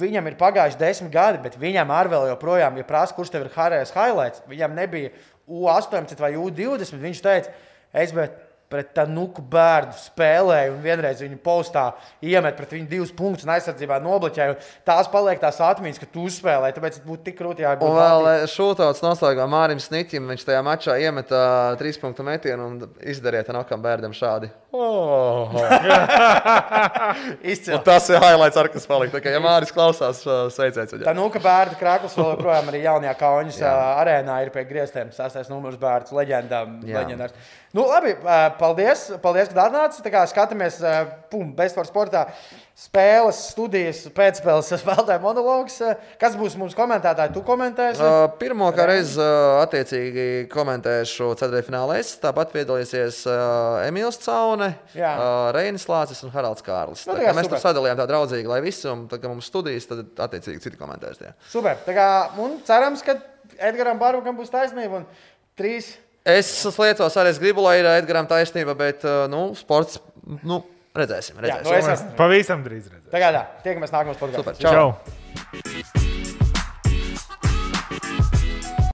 Viņam 0.00 0.28
ir 0.30 0.38
pagājuši 0.40 0.78
desmit 0.80 1.12
gadi, 1.12 1.40
bet 1.44 1.58
viņam 1.60 1.90
arī 1.92 2.12
vēl 2.14 2.30
joprojām, 2.30 2.78
ja 2.80 2.84
prasa, 2.88 3.12
kurš 3.12 3.34
tev 3.34 3.44
ir 3.44 3.52
Harijs 3.52 3.92
Highlights, 3.92 4.40
viņam 4.48 4.72
nebija 4.76 5.10
U18 5.44 6.22
vai 6.22 6.32
U20. 6.40 6.96
Viņš 7.02 7.20
teica, 7.24 7.52
es 7.92 8.14
bet 8.16 8.45
pret 8.72 8.90
tā 8.96 9.04
nuku 9.08 9.42
bērnu 9.50 9.94
spēlēju, 10.00 10.74
un 10.74 10.82
vienreiz 10.84 11.20
viņu 11.22 11.38
postā 11.44 11.86
iemet 12.24 12.56
pret 12.58 12.74
viņu 12.74 12.88
divus 12.90 13.12
punktus 13.14 13.46
un 13.46 13.54
aizsardzībā 13.54 14.00
nobloķēju. 14.02 14.56
Tās 14.88 15.10
paliek 15.12 15.40
tās 15.42 15.60
atmiņas, 15.62 16.00
ka 16.02 16.10
tu 16.10 16.26
uzspēlēji, 16.26 16.76
tāpēc 16.78 17.00
būtu 17.06 17.28
tik 17.28 17.38
grūti 17.38 17.66
jābūt. 17.66 17.86
Un 17.86 18.00
vēl 18.00 18.50
šūtauts 18.50 19.04
noslēgumā 19.06 19.48
Mārim 19.54 19.82
Sniķim. 19.82 20.26
Viņš 20.34 20.46
tajā 20.48 20.62
mačā 20.66 20.98
iemeta 21.02 21.40
trīs 21.80 22.00
punktu 22.02 22.26
metienu 22.26 22.70
un 22.70 22.80
izdarīja 23.06 23.48
tam 23.48 23.60
nokam 23.60 23.84
bērnam 23.84 24.16
šādi. 24.16 24.50
Oh, 24.76 25.48
tas 27.86 28.08
ir 28.12 28.18
highlights, 28.20 28.58
ar 28.60 28.68
kas 28.72 28.84
palika. 28.88 29.14
Tā 29.16 29.22
kā 29.24 29.32
ja 29.32 29.40
Māris 29.40 29.72
klausās, 29.72 30.20
uh, 30.28 30.46
sveiciens 30.52 30.92
Tā 30.92 30.98
viņam. 30.98 31.16
nu, 31.16 31.28
ka 31.32 31.40
bērnu 31.42 31.78
krāklis 31.80 32.16
vēl 32.18 32.32
joprojām 32.34 32.68
arī 32.72 32.82
jaunajā 32.84 33.14
kaujas 33.20 33.60
arēnā 33.64 34.36
ir 34.44 34.52
pie 34.54 34.66
grieztiem. 34.68 35.12
Sastais 35.16 35.48
numurs 35.52 35.78
bērns, 35.80 36.12
leģendām. 36.16 36.76
Nu, 37.76 37.86
labi, 37.88 38.14
ā, 38.20 38.38
paldies, 38.60 39.08
paldies 39.24 39.50
ka 39.52 39.64
atnācāt. 39.70 40.02
Tā 40.04 40.12
skatāmies, 40.30 40.80
pum, 41.32 41.50
bezsporta 41.56 41.92
sportā. 41.92 42.26
Spēles, 42.76 43.38
studijas, 43.54 44.02
pēcspēles 44.12 44.66
spēlētāju 44.82 45.22
monologs. 45.22 45.78
Ā, 45.80 45.94
Kas 46.20 46.34
būs 46.36 46.58
mums 46.60 46.74
komentētāji? 46.76 47.32
Tu 47.32 47.40
komentēsi? 47.46 48.02
Uh, 48.04 48.26
Pirmā 48.36 48.68
reize, 48.76 49.16
uh, 49.16 49.62
attiecīgi, 49.62 50.26
komentēšu 50.52 51.30
ceturtdaļfinālā. 51.40 51.96
Es 52.02 52.10
tāpat 52.20 52.52
piedalīsies 52.52 53.22
uh, 53.32 53.78
Emīls 53.86 54.20
Caune, 54.20 54.74
Jā. 54.92 55.14
uh, 55.14 55.46
Reinis 55.56 55.88
Lācis 55.88 56.20
un 56.26 56.34
Haralds 56.36 56.66
Kārlis. 56.66 57.06
Nu, 57.08 57.16
Tā 57.16 57.30
tā 57.30 57.34
mēs 57.40 57.48
tur 57.48 57.64
sadalījām 57.64 57.96
tā 58.02 58.08
draudzīgi, 58.12 58.52
lai 58.52 58.60
visi, 58.68 58.84
un 58.92 59.08
tā 59.08 59.22
kā 59.24 59.32
mums 59.32 59.48
studijas, 59.48 59.88
tad 59.88 60.04
attiecīgi 60.28 60.66
citi 60.68 60.76
komentēs. 60.76 61.22
Tie. 61.24 61.32
Super. 61.48 61.80
Tā 61.88 61.96
kā, 61.96 62.06
un 62.44 62.60
cerams, 62.68 63.00
ka 63.08 63.16
Edgars 63.56 63.96
Barbakam 64.04 64.36
būs 64.36 64.52
taisnība. 64.52 65.06
Trīs. 65.56 65.94
Es 66.28 66.52
sliecos 66.60 67.16
arī, 67.16 67.32
es 67.32 67.40
gribu, 67.40 67.64
lai 67.64 67.78
ir 67.80 67.88
Edgars 67.96 68.28
taisnība, 68.36 68.76
bet 68.76 69.08
nu, 69.32 69.46
sports, 69.56 69.96
nu, 70.44 70.60
redzēsim. 71.02 71.38
Jā, 71.38 71.60
redzēsim. 71.60 71.68
nu 71.68 71.76
es 71.78 71.92
esmu. 71.96 72.16
Pavisam 72.18 72.66
drīz 72.66 72.90
redzēsim. 72.90 73.12
Tagad 73.14 73.38
tā, 73.38 73.44
tiekamies 73.68 73.94
nākamajos 73.94 74.20
podkāstos. 74.24 74.58
Super, 74.58 74.60
čau. 74.60 74.98
Čau! 75.94 76.05